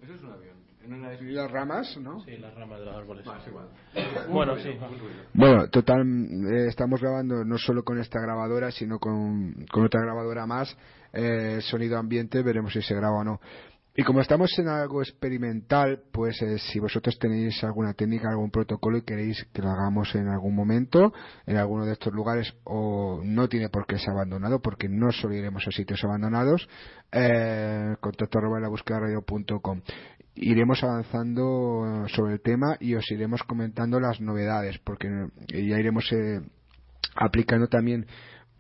Eso 0.03 0.15
es 0.15 0.23
un 0.23 0.33
avión. 0.33 0.57
En 0.83 0.95
una 0.95 1.13
¿Y 1.13 1.33
las 1.33 1.51
ramas, 1.51 1.95
no? 1.99 2.21
Sí, 2.25 2.39
las 2.39 2.55
ramas 2.55 2.81
de 2.81 2.87
los 2.87 2.97
árboles. 2.97 3.27
Más 3.27 3.47
igual. 3.47 3.69
Bueno, 4.31 4.57
sí. 4.57 4.71
Bueno, 5.35 5.69
total, 5.69 6.01
eh, 6.01 6.69
estamos 6.69 7.01
grabando 7.01 7.45
no 7.45 7.59
solo 7.59 7.85
con 7.85 7.99
esta 7.99 8.19
grabadora, 8.21 8.71
sino 8.71 8.99
con, 8.99 9.67
con 9.71 9.85
otra 9.85 10.01
grabadora 10.01 10.47
más, 10.47 10.75
eh, 11.13 11.59
sonido 11.61 11.99
ambiente, 11.99 12.43
veremos 12.43 12.73
si 12.73 12.81
se 12.81 12.95
graba 12.95 13.19
o 13.19 13.25
no. 13.25 13.41
Y 13.95 14.05
como 14.05 14.21
estamos 14.21 14.57
en 14.59 14.69
algo 14.69 15.03
experimental, 15.03 16.03
pues 16.13 16.41
eh, 16.43 16.59
si 16.59 16.79
vosotros 16.79 17.19
tenéis 17.19 17.63
alguna 17.65 17.93
técnica, 17.93 18.29
algún 18.31 18.51
protocolo 18.51 18.99
y 18.99 19.03
queréis 19.03 19.45
que 19.53 19.63
lo 19.63 19.71
hagamos 19.71 20.15
en 20.15 20.29
algún 20.29 20.55
momento, 20.55 21.13
en 21.45 21.57
alguno 21.57 21.85
de 21.85 21.95
estos 21.95 22.13
lugares, 22.13 22.55
o 22.65 23.21
no 23.25 23.49
tiene 23.49 23.69
por 23.69 23.87
qué 23.87 23.99
ser 23.99 24.11
abandonado, 24.11 24.61
porque 24.61 24.89
no 24.89 25.11
solo 25.11 25.35
iremos 25.35 25.67
a 25.67 25.73
sitios 25.73 26.05
abandonados, 26.05 26.69
eh, 27.11 27.97
contacto 28.01 28.39
arroba 28.39 28.61
la 28.61 28.69
búsqueda 28.69 29.01
radio.com. 29.01 29.83
Iremos 30.37 30.85
avanzando 30.85 32.07
sobre 32.15 32.35
el 32.35 32.41
tema 32.41 32.77
y 32.79 32.95
os 32.95 33.11
iremos 33.11 33.43
comentando 33.43 33.99
las 33.99 34.21
novedades, 34.21 34.79
porque 34.79 35.09
ya 35.49 35.79
iremos 35.79 36.11
eh, 36.13 36.41
aplicando 37.17 37.67
también 37.67 38.07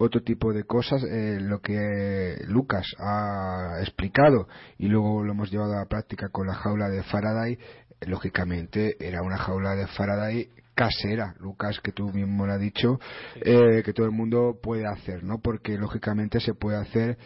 otro 0.00 0.22
tipo 0.22 0.54
de 0.54 0.64
cosas, 0.64 1.04
eh, 1.04 1.38
lo 1.40 1.60
que 1.60 2.38
Lucas 2.46 2.86
ha 2.98 3.76
explicado. 3.80 4.48
Y 4.78 4.88
luego 4.88 5.22
lo 5.22 5.32
hemos 5.32 5.50
llevado 5.50 5.74
a 5.74 5.80
la 5.80 5.84
práctica 5.84 6.30
con 6.30 6.46
la 6.46 6.54
jaula 6.54 6.88
de 6.88 7.02
Faraday, 7.02 7.58
lógicamente 8.06 8.96
era 8.98 9.22
una 9.22 9.36
jaula 9.36 9.74
de 9.74 9.86
Faraday 9.88 10.48
casera, 10.74 11.34
Lucas, 11.38 11.80
que 11.80 11.92
tú 11.92 12.10
mismo 12.10 12.46
lo 12.46 12.54
has 12.54 12.60
dicho, 12.60 12.98
eh, 13.36 13.82
que 13.84 13.92
todo 13.92 14.06
el 14.06 14.12
mundo 14.12 14.58
puede 14.62 14.86
hacer, 14.86 15.22
¿no? 15.22 15.38
Porque 15.38 15.76
lógicamente 15.76 16.40
se 16.40 16.54
puede 16.54 16.78
hacer 16.78 17.18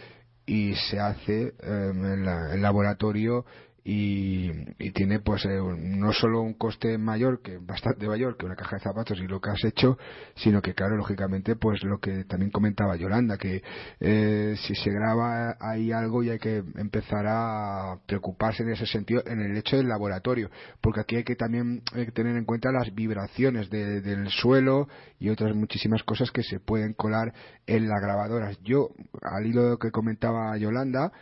y 0.44 0.74
se 0.74 0.98
hace 0.98 1.42
eh, 1.42 1.52
en 1.60 2.26
el 2.26 2.60
laboratorio 2.60 3.44
y, 3.86 4.64
tiene 4.92 5.20
pues 5.20 5.44
eh, 5.44 5.60
no 5.76 6.12
solo 6.14 6.40
un 6.40 6.54
coste 6.54 6.96
mayor 6.96 7.42
que 7.42 7.58
bastante 7.58 8.06
mayor 8.06 8.38
que 8.38 8.46
una 8.46 8.56
caja 8.56 8.76
de 8.76 8.82
zapatos 8.82 9.18
y 9.18 9.26
lo 9.26 9.42
que 9.42 9.50
has 9.50 9.62
hecho 9.62 9.98
sino 10.36 10.62
que 10.62 10.72
claro 10.72 10.96
lógicamente 10.96 11.54
pues 11.56 11.82
lo 11.84 11.98
que 11.98 12.24
también 12.24 12.50
comentaba 12.50 12.96
Yolanda 12.96 13.36
que 13.36 13.62
eh, 14.00 14.54
si 14.56 14.74
se 14.74 14.90
graba 14.90 15.56
hay 15.60 15.92
algo 15.92 16.22
y 16.22 16.30
hay 16.30 16.38
que 16.38 16.62
empezar 16.76 17.26
a 17.26 17.98
preocuparse 18.06 18.62
en 18.62 18.70
ese 18.70 18.86
sentido 18.86 19.22
en 19.26 19.40
el 19.40 19.54
hecho 19.56 19.76
del 19.76 19.88
laboratorio 19.88 20.50
porque 20.80 21.00
aquí 21.00 21.16
hay 21.16 21.24
que 21.24 21.36
también 21.36 21.82
hay 21.92 22.06
que 22.06 22.12
tener 22.12 22.36
en 22.36 22.46
cuenta 22.46 22.72
las 22.72 22.94
vibraciones 22.94 23.68
de, 23.68 24.00
del 24.00 24.28
suelo 24.30 24.88
y 25.18 25.28
otras 25.28 25.54
muchísimas 25.54 26.02
cosas 26.04 26.30
que 26.30 26.42
se 26.42 26.58
pueden 26.58 26.94
colar 26.94 27.34
en 27.66 27.86
las 27.86 28.00
grabadoras 28.00 28.58
yo 28.62 28.90
al 29.20 29.44
hilo 29.44 29.78
que 29.78 29.90
comentaba 29.90 30.56
Yolanda 30.56 31.12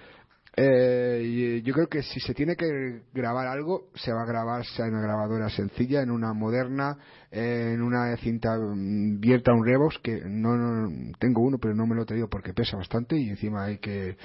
eh, 0.54 1.62
yo 1.64 1.72
creo 1.72 1.88
que 1.88 2.02
si 2.02 2.20
se 2.20 2.34
tiene 2.34 2.56
que 2.56 3.04
grabar 3.14 3.46
algo, 3.46 3.88
se 3.94 4.12
va 4.12 4.22
a 4.22 4.26
grabar 4.26 4.66
sea 4.66 4.86
en 4.86 4.94
una 4.94 5.02
grabadora 5.02 5.48
sencilla, 5.48 6.02
en 6.02 6.10
una 6.10 6.34
moderna, 6.34 6.98
eh, 7.30 7.72
en 7.74 7.80
una 7.80 8.14
cinta 8.18 8.52
abierta, 8.52 9.54
un 9.54 9.64
Revox, 9.64 9.98
que 10.02 10.20
no, 10.26 10.56
no, 10.56 11.12
tengo 11.18 11.40
uno, 11.42 11.56
pero 11.58 11.74
no 11.74 11.86
me 11.86 11.94
lo 11.94 12.02
he 12.02 12.06
traído 12.06 12.28
porque 12.28 12.52
pesa 12.52 12.76
bastante 12.76 13.16
y 13.16 13.30
encima 13.30 13.64
hay 13.64 13.78
que 13.78 14.16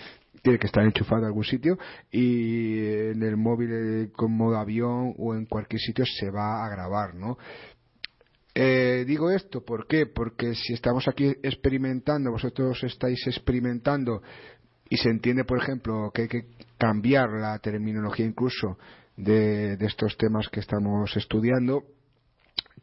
tiene 0.43 0.59
que 0.59 0.67
estar 0.67 0.83
enchufado 0.83 1.23
a 1.23 1.27
algún 1.27 1.43
sitio 1.43 1.77
y 2.11 2.77
en 2.77 3.23
el 3.23 3.37
móvil 3.37 3.69
eh, 3.71 4.09
con 4.13 4.31
modo 4.35 4.57
avión 4.57 5.13
o 5.17 5.33
en 5.33 5.45
cualquier 5.45 5.81
sitio 5.81 6.05
se 6.05 6.29
va 6.29 6.65
a 6.65 6.69
grabar, 6.69 7.15
¿no? 7.15 7.37
Eh, 8.59 9.05
digo 9.05 9.29
esto, 9.29 9.63
¿por 9.63 9.85
qué? 9.85 10.07
Porque 10.07 10.55
si 10.55 10.73
estamos 10.73 11.07
aquí 11.07 11.27
experimentando, 11.43 12.31
vosotros 12.31 12.83
estáis 12.83 13.27
experimentando 13.27 14.23
y 14.89 14.97
se 14.97 15.09
entiende, 15.09 15.43
por 15.43 15.61
ejemplo, 15.61 16.11
que 16.13 16.23
hay 16.23 16.27
que 16.27 16.45
cambiar 16.77 17.29
la 17.29 17.59
terminología 17.59 18.25
incluso 18.25 18.77
de, 19.15 19.77
de 19.77 19.85
estos 19.85 20.15
temas 20.17 20.47
que 20.49 20.59
estamos 20.59 21.15
estudiando, 21.17 21.83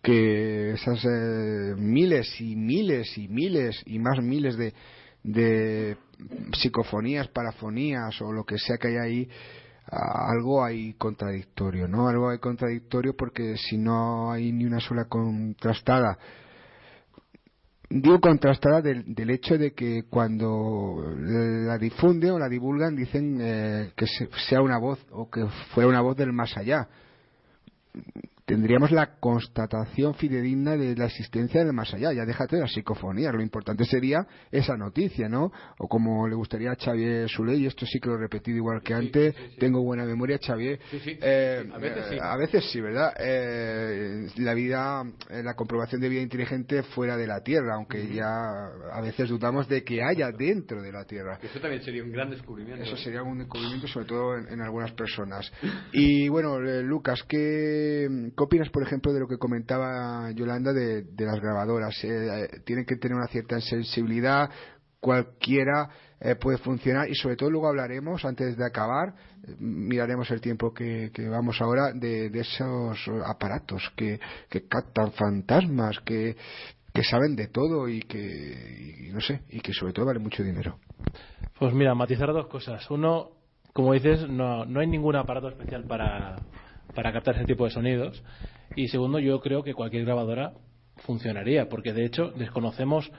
que 0.03 0.73
esas 0.73 1.03
eh, 1.05 1.75
miles 1.77 2.41
y 2.41 2.57
miles 2.57 3.17
y 3.17 3.29
miles 3.29 3.83
y 3.87 3.99
más 3.99 4.23
miles 4.23 4.57
de, 4.57 4.75
de 5.23 5.97
psicofonías, 6.53 7.29
parafonías 7.29 8.21
o 8.21 8.33
lo 8.33 8.45
que 8.45 8.59
sea 8.59 8.77
que 8.77 8.89
hay 8.89 8.97
ahí, 8.97 9.29
algo 9.87 10.65
hay 10.65 10.95
contradictorio, 10.95 11.89
¿no? 11.89 12.09
Algo 12.09 12.31
hay 12.31 12.39
contradictorio 12.39 13.15
porque 13.17 13.57
si 13.57 13.79
no 13.79 14.33
hay 14.33 14.53
ni 14.53 14.65
una 14.65 14.81
sola 14.81 15.07
contrastada, 15.07 16.19
digo 17.91 18.21
contrastada 18.21 18.81
del, 18.81 19.31
hecho 19.31 19.59
de 19.59 19.73
que 19.73 20.05
cuando 20.09 21.15
la 21.17 21.79
difunden 21.79 22.33
o 22.33 22.39
la 22.39 22.49
divulgan 22.49 22.97
dicen 22.97 23.39
eh, 23.41 23.93
que 23.97 24.07
sea 24.49 24.63
una 24.63 24.79
voz 24.79 24.99
o 25.11 25.31
que 25.31 25.47
fuera 25.75 25.89
una 25.89 26.01
voz 26.01 26.17
del 26.17 26.33
más 26.33 26.57
allá 26.57 26.89
tendríamos 28.47 28.91
la 28.91 29.17
constatación 29.19 30.15
fidedigna 30.15 30.77
de 30.77 30.95
la 30.97 31.07
existencia 31.07 31.65
del 31.65 31.73
más 31.73 31.93
allá. 31.95 32.13
Ya 32.13 32.25
déjate 32.25 32.57
de 32.57 32.63
las 32.63 32.73
psicofonías. 32.73 33.33
Lo 33.33 33.43
importante 33.43 33.85
sería 33.85 34.27
esa 34.51 34.77
noticia, 34.77 35.29
¿no? 35.29 35.51
O 35.79 35.89
como 35.89 36.29
le 36.29 36.35
gustaría 36.35 36.73
a 36.73 36.77
Xavier 36.77 37.29
Sule, 37.29 37.57
y 37.57 37.67
esto 37.67 37.87
sí 37.87 37.99
que 38.01 38.09
lo 38.09 38.17
he 38.17 38.19
repetido 38.19 38.59
igual 38.59 38.83
que 38.83 38.95
antes, 38.95 39.35
tengo 39.59 39.83
buena 39.83 40.05
memoria, 40.05 40.39
Xavier. 40.39 40.79
Eh, 40.93 41.71
a, 41.73 41.79
veces 41.79 42.07
sí. 42.11 42.17
a 42.21 42.37
veces 42.37 42.71
sí, 42.71 42.81
¿verdad? 42.81 43.15
Eh, 43.19 44.27
la 44.37 44.55
vida, 44.55 45.05
eh, 45.31 45.43
la 45.43 45.55
comprobación 45.55 46.01
de 46.01 46.09
vida 46.09 46.21
inteligente 46.21 46.83
fuera 46.83 47.17
de 47.17 47.27
la 47.27 47.41
Tierra, 47.43 47.75
aunque 47.77 48.09
ya 48.09 48.67
a 48.93 49.01
veces 49.01 49.29
dudamos 49.29 49.69
de 49.69 49.83
que 49.83 50.03
haya 50.03 50.31
dentro 50.31 50.83
de 50.83 50.93
la 50.93 51.05
Tierra. 51.05 51.39
Eso 51.43 51.61
también 51.61 51.83
sería 51.83 52.03
un 52.03 52.13
gran 52.13 52.31
descubrimiento. 52.31 52.83
Eso 52.85 52.97
sería 52.97 53.23
un 53.23 53.39
descubrimiento, 53.39 53.87
sobre 53.89 54.07
todo 54.07 54.37
en, 54.37 54.53
en 54.53 54.61
algunas 54.61 54.93
personas. 54.93 55.51
Y 55.97 56.29
bueno, 56.29 56.59
Lucas, 56.59 57.23
¿qué 57.29 58.09
¿Qué 58.37 58.43
opinas, 58.43 58.69
por 58.71 58.83
ejemplo, 58.83 59.13
de 59.13 59.21
lo 59.21 59.29
que 59.29 59.39
comentaba 59.39 60.31
Yolanda 60.33 60.73
de, 60.73 61.05
las 61.19 61.41
grabadoras? 61.41 62.03
Eh, 62.03 62.09
eh, 62.09 62.49
tienen 62.65 62.85
que 62.85 62.97
tener 62.97 63.17
una 63.17 63.29
cierta 63.29 63.61
sensibilidad, 63.61 64.51
cualquiera 64.99 65.89
eh, 66.21 66.35
puede 66.35 66.59
funcionar 66.59 67.09
y 67.09 67.15
sobre 67.15 67.37
todo 67.37 67.51
luego 67.51 67.69
hablaremos, 67.69 68.25
antes 68.25 68.57
de 68.57 68.67
acabar, 68.67 69.15
miraremos 69.59 70.29
el 70.33 70.41
tiempo 70.41 70.75
que, 70.75 71.13
vamos 71.31 71.61
ahora 71.61 71.93
de, 71.93 72.27
esos 72.35 72.99
aparatos 73.25 73.93
que, 73.95 74.19
captan 74.69 75.13
fantasmas, 75.13 76.01
que, 76.01 76.35
saben 77.03 77.37
de 77.37 77.49
todo 77.49 77.89
y 77.89 78.01
que, 78.01 79.11
no 79.13 79.21
sé, 79.21 79.43
y 79.51 79.61
que 79.61 79.73
sobre 79.73 79.93
todo 79.93 80.07
valen 80.07 80.23
mucho 80.23 80.43
dinero. 80.43 80.79
Pues 81.59 81.73
mira, 81.73 81.95
matizar 81.95 82.33
dos 82.33 82.49
cosas. 82.49 82.91
Uno, 82.91 83.31
como 83.73 83.93
dices, 83.93 84.29
no, 84.29 84.65
no 84.65 84.81
hay 84.81 84.87
ningún 84.89 85.15
aparato 85.15 85.49
especial 85.49 85.85
para, 85.85 86.37
para 86.95 87.13
captar 87.13 87.37
ese 87.37 87.45
tipo 87.45 87.65
de 87.65 87.71
sonidos. 87.71 88.23
Y 88.77 88.89
segundo, 88.89 89.19
yo 89.19 89.41
creo 89.41 89.63
que 89.63 89.75
cualquier 89.75 90.05
grabadora 90.05 90.53
funcionaría, 90.99 91.69
porque 91.69 91.93
de 91.93 92.05
hecho 92.05 92.31
desconocemos 92.37 93.11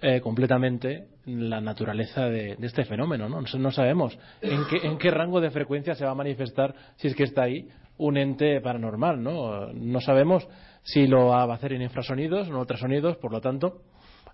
eh, 0.00 0.20
completamente 0.20 1.08
la 1.26 1.60
naturaleza 1.60 2.26
de, 2.26 2.56
este 2.60 2.84
fenómeno. 2.84 3.28
¿no? 3.28 3.40
no 3.40 3.70
sabemos 3.70 4.18
en 4.40 4.64
qué, 4.70 4.86
en 4.86 4.98
qué 4.98 5.10
rango 5.10 5.40
de 5.40 5.50
frecuencia 5.50 5.94
se 5.94 6.04
va 6.04 6.12
a 6.12 6.14
manifestar, 6.14 6.74
si 6.96 7.08
es 7.08 7.14
que 7.14 7.24
está 7.24 7.42
ahí, 7.42 7.68
un 7.98 8.16
ente 8.16 8.60
paranormal. 8.60 9.22
No, 9.22 9.72
no 9.72 10.00
sabemos 10.00 10.46
si 10.82 11.06
lo 11.06 11.26
va 11.26 11.42
a 11.42 11.54
hacer 11.54 11.72
en 11.72 11.82
infrasonidos 11.82 12.48
o 12.48 12.50
en 12.50 12.56
ultrasonidos, 12.56 13.16
por 13.16 13.32
lo 13.32 13.40
tanto, 13.40 13.82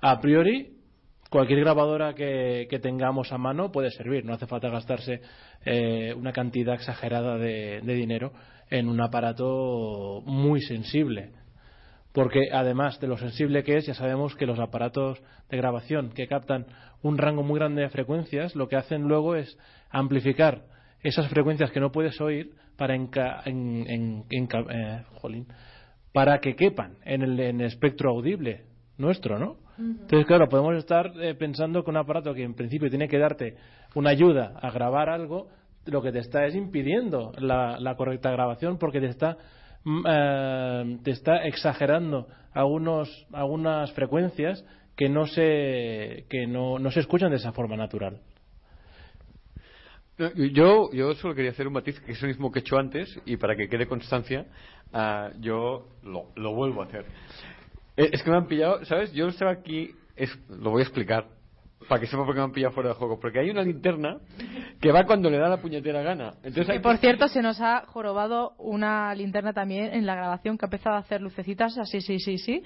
a 0.01 0.21
priori 0.21 0.75
cualquier 1.31 1.61
grabadora 1.61 2.15
que, 2.15 2.79
tengamos 2.81 3.33
a 3.33 3.39
mano 3.39 3.73
puede 3.73 3.91
servir. 3.91 4.25
No 4.25 4.35
hace 4.35 4.47
falta 4.47 4.69
gastarse 4.69 5.21
eh, 5.65 6.15
una 6.17 6.33
cantidad 6.33 6.75
exagerada 6.75 7.37
de, 7.39 7.81
dinero 7.81 8.33
en 8.71 8.89
un 8.89 9.01
aparato 9.01 10.23
muy 10.27 10.61
sensible. 10.61 11.33
Porque 12.13 12.49
además 12.53 13.01
de 13.01 13.09
lo 13.09 13.17
sensible 13.17 13.65
que 13.65 13.77
es, 13.77 13.87
ya 13.87 13.95
sabemos 13.95 14.37
que 14.37 14.47
los 14.47 14.61
aparatos 14.61 15.21
de 15.51 15.57
grabación 15.57 16.11
que 16.11 16.29
captan 16.29 16.67
un 17.03 17.19
rango 17.19 17.43
muy 17.43 17.59
grande 17.59 17.83
de 17.83 17.89
frecuencias, 17.89 18.55
lo 18.55 18.69
que 18.69 18.77
hacen 18.77 19.03
luego 19.03 19.35
es 19.35 19.59
amplificar 19.91 20.63
esas 21.03 21.29
frecuencias 21.29 21.71
que 21.71 21.81
no 21.81 21.93
puedes 21.93 22.21
oír 22.21 22.55
para, 22.77 22.95
eh, 22.95 23.05
para 26.13 26.39
que 26.39 26.57
quepan 26.57 26.97
en 27.05 27.23
el, 27.23 27.41
en 27.41 27.61
el 27.61 27.67
espectro 27.67 28.11
audible 28.11 28.65
nuestro, 28.97 29.39
¿no? 29.39 29.57
Entonces, 29.77 30.27
claro, 30.27 30.49
podemos 30.49 30.77
estar 30.77 31.13
eh, 31.21 31.35
pensando 31.35 31.83
que 31.83 31.91
un 31.91 31.97
aparato 31.97 32.33
que 32.33 32.45
en 32.45 32.55
principio 32.55 32.89
tiene 32.89 33.09
que 33.09 33.19
darte 33.19 33.57
una 33.95 34.11
ayuda 34.11 34.55
a 34.61 34.71
grabar 34.71 35.09
algo, 35.09 35.49
lo 35.87 36.03
que 36.03 36.13
te 36.13 36.19
está 36.19 36.47
es 36.47 36.55
impidiendo 36.55 37.33
la, 37.39 37.95
correcta 37.97 38.31
grabación 38.31 38.79
porque 38.79 39.01
te 39.01 39.07
está, 39.07 39.37
mm, 39.85 40.05
eh, 40.07 40.99
te 41.03 41.11
está 41.11 41.45
exagerando 41.45 42.27
algunos, 42.53 43.27
algunas 43.33 43.93
frecuencias 43.93 44.65
que 44.97 45.09
no 45.09 45.27
se, 45.27 46.27
que 46.29 46.47
no, 46.47 46.79
no 46.79 46.91
se 46.91 47.01
escuchan 47.01 47.31
de 47.31 47.37
esa 47.37 47.53
forma 47.53 47.77
natural. 47.77 48.21
Yo, 50.53 50.93
yo 50.93 51.15
solo 51.15 51.35
quería 51.35 51.51
hacer 51.51 51.67
un 51.67 51.73
matiz, 51.73 51.99
que 52.01 52.13
es 52.13 52.23
lo 52.23 52.29
mismo 52.29 52.53
que 52.53 52.61
he 52.61 52.63
hecho 52.63 52.79
antes, 52.79 53.21
y 53.27 53.37
para 53.37 53.57
que 53.57 53.69
quede 53.69 53.89
constancia, 53.89 54.47
ah, 54.93 55.33
yo 55.41 55.89
lo, 56.05 56.31
lo, 56.37 56.55
vuelvo 56.55 56.83
a 56.83 56.85
hacer. 56.85 57.05
Eh, 57.97 58.11
es 58.13 58.23
que 58.23 58.31
me 58.31 58.37
han 58.37 58.47
pillado, 58.47 58.85
¿sabes? 58.85 59.13
Yo 59.13 59.27
estaba 59.27 59.51
aquí, 59.51 59.91
es, 60.15 60.31
lo 60.49 60.71
voy 60.71 60.83
a 60.83 60.85
explicar 60.85 61.27
para 61.89 62.01
que 62.01 62.07
sepa 62.07 62.25
por 62.25 62.35
qué 62.35 62.41
me 62.41 62.45
han 62.45 62.53
pillado 62.53 62.73
fuera 62.73 62.91
de 62.91 62.95
juego. 62.95 63.19
Porque 63.19 63.39
hay 63.39 63.51
una 63.51 63.63
linterna 63.63 64.19
que 64.81 64.93
va 64.93 65.05
cuando 65.05 65.31
le 65.31 65.39
da 65.39 65.49
la 65.49 65.61
puñetera 65.61 66.03
gana. 66.03 66.35
Entonces 66.43 66.77
y 66.77 66.79
por 66.79 66.99
cierto, 66.99 67.29
se 67.29 67.43
nos 67.43 67.61
ha 67.61 67.85
jorobado 67.87 68.55
una 68.59 69.15
linterna 69.15 69.53
también 69.53 69.95
en 69.95 70.07
la 70.07 70.15
grabación 70.15 70.59
que 70.59 70.65
ha 70.65 70.69
empezado 70.69 70.97
a 70.97 71.01
hacer 71.01 71.21
lucecitas 71.21 71.77
así, 71.79 72.01
sí, 72.01 72.19
sí, 72.19 72.39
sí, 72.39 72.63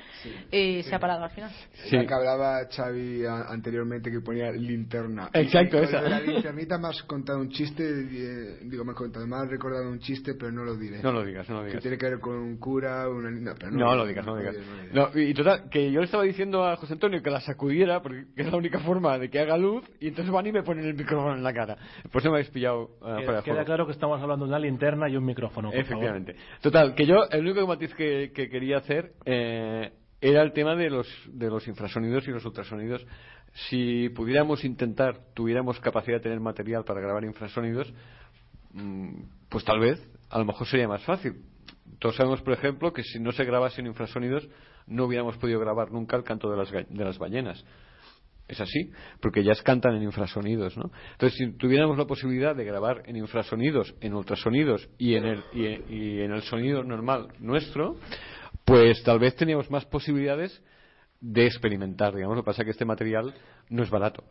y 0.50 0.82
se 0.82 0.94
ha 0.94 0.98
parado 0.98 1.24
al 1.24 1.30
final. 1.30 1.50
Sí. 1.72 2.06
que 2.06 2.14
hablaba 2.14 2.66
Xavi 2.68 3.24
anteriormente 3.26 4.10
que 4.10 4.20
ponía 4.20 4.50
linterna. 4.52 5.30
Exacto, 5.32 5.78
esa. 5.78 6.02
la 6.02 6.20
linternita 6.20 6.78
me 6.78 6.88
has 6.88 7.02
contado 7.02 7.40
un 7.40 7.50
chiste, 7.50 7.84
eh, 7.84 8.58
digo, 8.62 8.84
me 8.84 8.92
has 8.92 8.96
contado, 8.96 9.26
me 9.26 9.36
has 9.36 9.48
recordado 9.48 9.90
un 9.90 9.98
chiste, 9.98 10.34
pero 10.34 10.52
no 10.52 10.64
lo 10.64 10.76
diré. 10.76 11.02
No 11.02 11.12
lo 11.12 11.24
digas, 11.24 11.48
no 11.48 11.56
lo 11.56 11.64
digas. 11.64 11.76
Que 11.76 11.82
tiene 11.82 11.98
que 11.98 12.06
ver 12.10 12.20
con 12.20 12.36
un 12.36 12.56
cura, 12.58 13.08
una 13.08 13.30
no, 13.30 13.54
pero 13.58 13.70
no, 13.70 13.78
no, 13.78 13.94
lo 13.96 14.06
digas, 14.06 14.26
no 14.26 14.34
lo 14.34 14.40
digas. 14.40 14.56
No, 14.92 15.10
y 15.14 15.34
total, 15.34 15.68
que 15.70 15.90
yo 15.90 16.00
le 16.00 16.06
estaba 16.06 16.24
diciendo 16.24 16.64
a 16.64 16.76
José 16.76 16.94
Antonio 16.94 17.22
que 17.22 17.30
la 17.30 17.40
sacudiera, 17.40 18.02
porque 18.02 18.26
es 18.36 18.50
la 18.50 18.56
única 18.56 18.80
forma 18.80 19.07
de 19.16 19.30
que 19.30 19.38
haga 19.38 19.56
luz 19.56 19.84
y 20.00 20.08
entonces 20.08 20.32
van 20.32 20.46
y 20.46 20.52
me 20.52 20.62
ponen 20.62 20.84
el 20.84 20.94
micrófono 20.94 21.36
en 21.36 21.42
la 21.44 21.52
cara. 21.52 21.76
Por 22.10 22.20
eso 22.20 22.30
me 22.30 22.38
habéis 22.38 22.50
pillado 22.50 22.90
uh, 23.00 23.42
Queda 23.44 23.64
claro 23.64 23.86
que 23.86 23.92
estamos 23.92 24.20
hablando 24.20 24.44
de 24.44 24.50
una 24.50 24.58
linterna 24.58 25.08
y 25.08 25.16
un 25.16 25.24
micrófono. 25.24 25.70
Efectivamente. 25.72 26.34
Total, 26.60 26.94
que 26.94 27.06
yo 27.06 27.28
el 27.30 27.42
único 27.42 27.66
matiz 27.66 27.94
que, 27.94 28.32
quería 28.32 28.78
hacer 28.78 29.12
eh, 29.24 29.92
era 30.20 30.42
el 30.42 30.52
tema 30.52 30.74
de 30.74 30.90
los, 30.90 31.06
de 31.28 31.48
los 31.48 31.66
infrasonidos 31.68 32.26
y 32.26 32.32
los 32.32 32.44
ultrasonidos. 32.44 33.06
Si 33.68 34.08
pudiéramos 34.10 34.64
intentar, 34.64 35.20
tuviéramos 35.34 35.80
capacidad 35.80 36.16
de 36.16 36.22
tener 36.22 36.40
material 36.40 36.84
para 36.84 37.00
grabar 37.00 37.24
infrasonidos, 37.24 37.92
mm, 38.72 39.22
pues 39.48 39.64
tal 39.64 39.80
vez, 39.80 40.06
a 40.30 40.38
lo 40.38 40.44
mejor 40.44 40.66
sería 40.66 40.88
más 40.88 41.02
fácil. 41.04 41.42
Todos 41.98 42.16
sabemos, 42.16 42.42
por 42.42 42.52
ejemplo, 42.52 42.92
que 42.92 43.02
si 43.02 43.18
no 43.18 43.32
se 43.32 43.44
grabasen 43.44 43.86
infrasonidos, 43.86 44.48
no 44.86 45.04
hubiéramos 45.04 45.36
podido 45.38 45.60
grabar 45.60 45.90
nunca 45.90 46.16
el 46.16 46.24
canto 46.24 46.50
de 46.50 46.56
las, 46.56 46.70
de 46.70 47.04
las 47.04 47.18
ballenas. 47.18 47.64
Es 48.48 48.60
así, 48.62 48.90
porque 49.20 49.40
ellas 49.40 49.62
cantan 49.62 49.94
en 49.94 50.02
infrasonidos, 50.02 50.76
¿no? 50.78 50.90
Entonces, 51.12 51.38
si 51.38 51.52
tuviéramos 51.58 51.98
la 51.98 52.06
posibilidad 52.06 52.56
de 52.56 52.64
grabar 52.64 53.02
en 53.04 53.16
infrasonidos, 53.16 53.94
en 54.00 54.14
ultrasonidos 54.14 54.88
y 54.96 55.14
en 55.16 55.26
el, 55.26 55.44
y, 55.52 56.20
en 56.20 56.32
el 56.32 56.40
sonido 56.42 56.82
normal 56.82 57.28
nuestro, 57.38 57.96
pues 58.64 59.02
tal 59.02 59.18
vez 59.18 59.36
teníamos 59.36 59.70
más 59.70 59.84
posibilidades 59.84 60.62
de 61.20 61.46
experimentar, 61.46 62.14
digamos. 62.14 62.36
Lo 62.36 62.42
que 62.42 62.46
pasa 62.46 62.62
es 62.62 62.66
que 62.66 62.70
este 62.70 62.86
material 62.86 63.34
no 63.68 63.82
es 63.82 63.90
barato. 63.90 64.24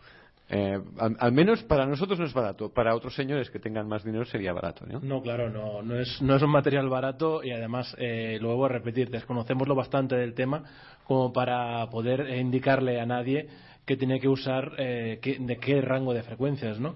Eh, 0.49 0.79
al, 0.97 1.31
menos 1.33 1.61
para 1.63 1.85
nosotros 1.85 2.19
no 2.19 2.25
es 2.25 2.33
barato. 2.33 2.71
Para 2.73 2.95
otros 2.95 3.13
señores 3.15 3.49
que 3.49 3.59
tengan 3.59 3.87
más 3.87 4.03
dinero 4.03 4.25
sería 4.25 4.53
barato, 4.53 4.85
¿no? 4.85 4.99
No, 5.01 5.21
claro, 5.21 5.49
no, 5.49 5.81
no, 5.81 5.99
es, 5.99 6.21
un 6.21 6.49
material 6.49 6.87
barato 6.87 7.43
y 7.43 7.51
además, 7.51 7.95
eh, 7.99 8.37
lo 8.39 8.49
vuelvo 8.49 8.65
a 8.65 8.69
repetir, 8.69 9.09
desconocemos 9.09 9.67
lo 9.67 9.75
bastante 9.75 10.15
del 10.15 10.33
tema 10.33 10.63
como 11.03 11.33
para 11.33 11.89
poder 11.89 12.29
indicarle 12.37 12.99
a 12.99 13.05
nadie 13.05 13.47
que 13.87 13.95
tiene 13.95 14.19
que 14.19 14.27
usar 14.27 14.73
eh, 14.77 15.19
de 15.39 15.57
qué 15.57 15.81
rango 15.81 16.13
de 16.13 16.21
frecuencias, 16.21 16.79
¿no? 16.79 16.95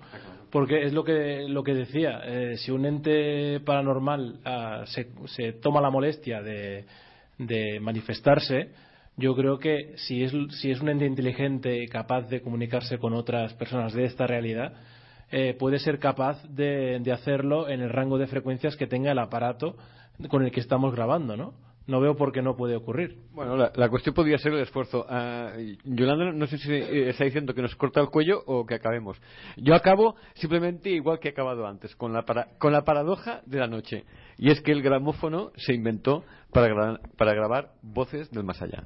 Porque 0.52 0.84
es 0.84 0.92
lo 0.92 1.06
que, 1.06 1.46
lo 1.48 1.64
que 1.64 1.74
decía, 1.74 2.22
eh, 2.26 2.58
si 2.58 2.72
un 2.72 2.86
ente 2.86 3.62
paranormal 3.62 4.42
ah, 4.44 4.84
se, 4.86 5.10
se, 5.28 5.54
toma 5.54 5.80
la 5.80 5.90
molestia 5.90 6.42
de, 6.42 6.86
manifestarse, 7.80 8.72
yo 9.18 9.36
creo 9.36 9.60
que 9.60 9.94
si 9.98 10.24
es, 10.24 10.34
si 10.60 10.72
es 10.72 10.82
un 10.82 10.90
ente 10.90 11.06
inteligente 11.06 11.88
capaz 11.88 12.24
de 12.24 12.42
comunicarse 12.42 12.98
con 12.98 13.14
otras 13.14 13.54
personas 13.54 13.94
de 13.94 14.06
esta 14.06 14.28
realidad, 14.28 14.74
eh, 15.32 15.56
puede 15.58 15.80
ser 15.80 16.00
capaz 16.00 16.44
de, 16.50 17.00
de 17.00 17.12
hacerlo 17.12 17.70
en 17.70 17.82
el 17.82 17.90
rango 17.90 18.18
de 18.18 18.28
frecuencias 18.28 18.76
que 18.76 18.88
tenga 18.88 19.12
el 19.12 19.20
aparato 19.20 19.78
con 20.30 20.44
el 20.44 20.52
que 20.52 20.60
estamos 20.60 20.94
grabando, 20.94 21.38
¿no? 21.38 21.54
No 21.88 22.00
veo 22.00 22.16
por 22.16 22.32
qué 22.32 22.42
no 22.42 22.56
puede 22.56 22.76
ocurrir. 22.76 23.18
Bueno, 23.34 23.58
la, 23.58 23.90
cuestión 23.90 24.14
podría 24.16 24.38
ser 24.38 24.54
el 24.54 24.62
esfuerzo. 24.62 25.06
Ah, 25.10 25.52
Yolanda, 25.84 26.32
no 26.32 26.48
sé 26.48 26.58
si 26.58 26.72
eh, 26.72 27.10
está 27.10 27.26
diciendo 27.26 27.54
que 27.54 27.62
nos 27.62 27.76
corta 27.76 28.00
el 28.02 28.08
cuello 28.10 28.42
o 28.46 28.66
que 28.66 28.76
acabemos. 28.76 29.18
Yo 29.58 29.74
acabo 29.76 30.16
simplemente 30.36 30.90
igual 30.90 31.20
que 31.20 31.30
he 31.30 31.32
acabado 31.32 31.66
antes, 31.68 31.96
con 31.96 32.14
la, 32.14 32.24
para- 32.24 32.48
con 32.60 32.72
la 32.72 32.84
paradoja 32.84 33.42
de 33.46 33.60
la 33.60 33.68
noche. 33.68 34.06
Y 34.38 34.52
es 34.52 34.62
que 34.62 34.72
el 34.72 34.82
gramófono 34.82 35.52
se 35.58 35.74
inventó 35.74 36.24
para, 36.52 37.00
para 37.18 37.34
grabar 37.34 37.72
voces 37.82 38.30
del 38.32 38.44
más 38.44 38.62
allá. 38.62 38.86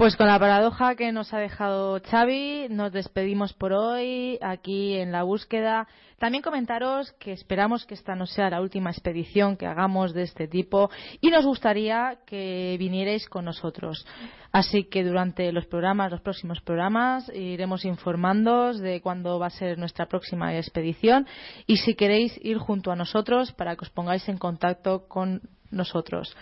Pues 0.00 0.16
con 0.16 0.28
la 0.28 0.38
paradoja 0.38 0.94
que 0.94 1.12
nos 1.12 1.34
ha 1.34 1.40
dejado 1.40 2.00
Xavi, 2.00 2.68
nos 2.70 2.90
despedimos 2.90 3.52
por 3.52 3.74
hoy 3.74 4.38
aquí 4.40 4.96
en 4.96 5.12
la 5.12 5.24
búsqueda. 5.24 5.88
También 6.18 6.42
comentaros 6.42 7.12
que 7.18 7.32
esperamos 7.32 7.84
que 7.84 7.92
esta 7.92 8.14
no 8.14 8.24
sea 8.24 8.48
la 8.48 8.62
última 8.62 8.88
expedición 8.88 9.58
que 9.58 9.66
hagamos 9.66 10.14
de 10.14 10.22
este 10.22 10.48
tipo 10.48 10.88
y 11.20 11.28
nos 11.28 11.44
gustaría 11.44 12.16
que 12.24 12.76
vinierais 12.78 13.28
con 13.28 13.44
nosotros. 13.44 14.06
Así 14.52 14.84
que 14.84 15.04
durante 15.04 15.52
los 15.52 15.66
programas, 15.66 16.10
los 16.10 16.22
próximos 16.22 16.62
programas, 16.62 17.30
iremos 17.34 17.84
informándoos 17.84 18.78
de 18.80 19.02
cuándo 19.02 19.38
va 19.38 19.48
a 19.48 19.50
ser 19.50 19.76
nuestra 19.76 20.06
próxima 20.06 20.56
expedición 20.56 21.26
y 21.66 21.76
si 21.76 21.94
queréis 21.94 22.40
ir 22.42 22.56
junto 22.56 22.90
a 22.90 22.96
nosotros 22.96 23.52
para 23.52 23.76
que 23.76 23.84
os 23.84 23.90
pongáis 23.90 24.26
en 24.30 24.38
contacto 24.38 25.06
con 25.08 25.42
nosotros. 25.70 26.34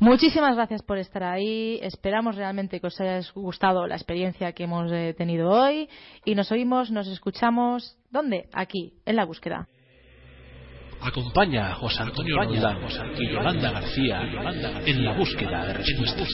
Muchísimas 0.00 0.54
gracias 0.54 0.82
por 0.82 0.98
estar 0.98 1.24
ahí. 1.24 1.80
Esperamos 1.82 2.36
realmente 2.36 2.80
que 2.80 2.86
os 2.86 3.00
haya 3.00 3.20
gustado 3.34 3.86
la 3.88 3.96
experiencia 3.96 4.52
que 4.52 4.62
hemos 4.64 4.92
eh, 4.92 5.12
tenido 5.18 5.50
hoy. 5.50 5.88
Y 6.24 6.36
nos 6.36 6.52
oímos, 6.52 6.92
nos 6.92 7.08
escuchamos. 7.08 7.96
¿Dónde? 8.08 8.48
Aquí, 8.52 8.94
en 9.04 9.16
la 9.16 9.24
búsqueda. 9.24 9.66
Acompaña 11.00 11.72
a 11.72 11.74
José 11.74 12.02
Antonio 12.02 12.36
Roldán 12.36 12.78
y 13.18 13.32
Yolanda 13.32 13.72
García 13.72 14.22
en 14.84 15.04
la 15.04 15.16
búsqueda 15.16 15.66
de 15.66 15.72
respuestas. 15.74 16.28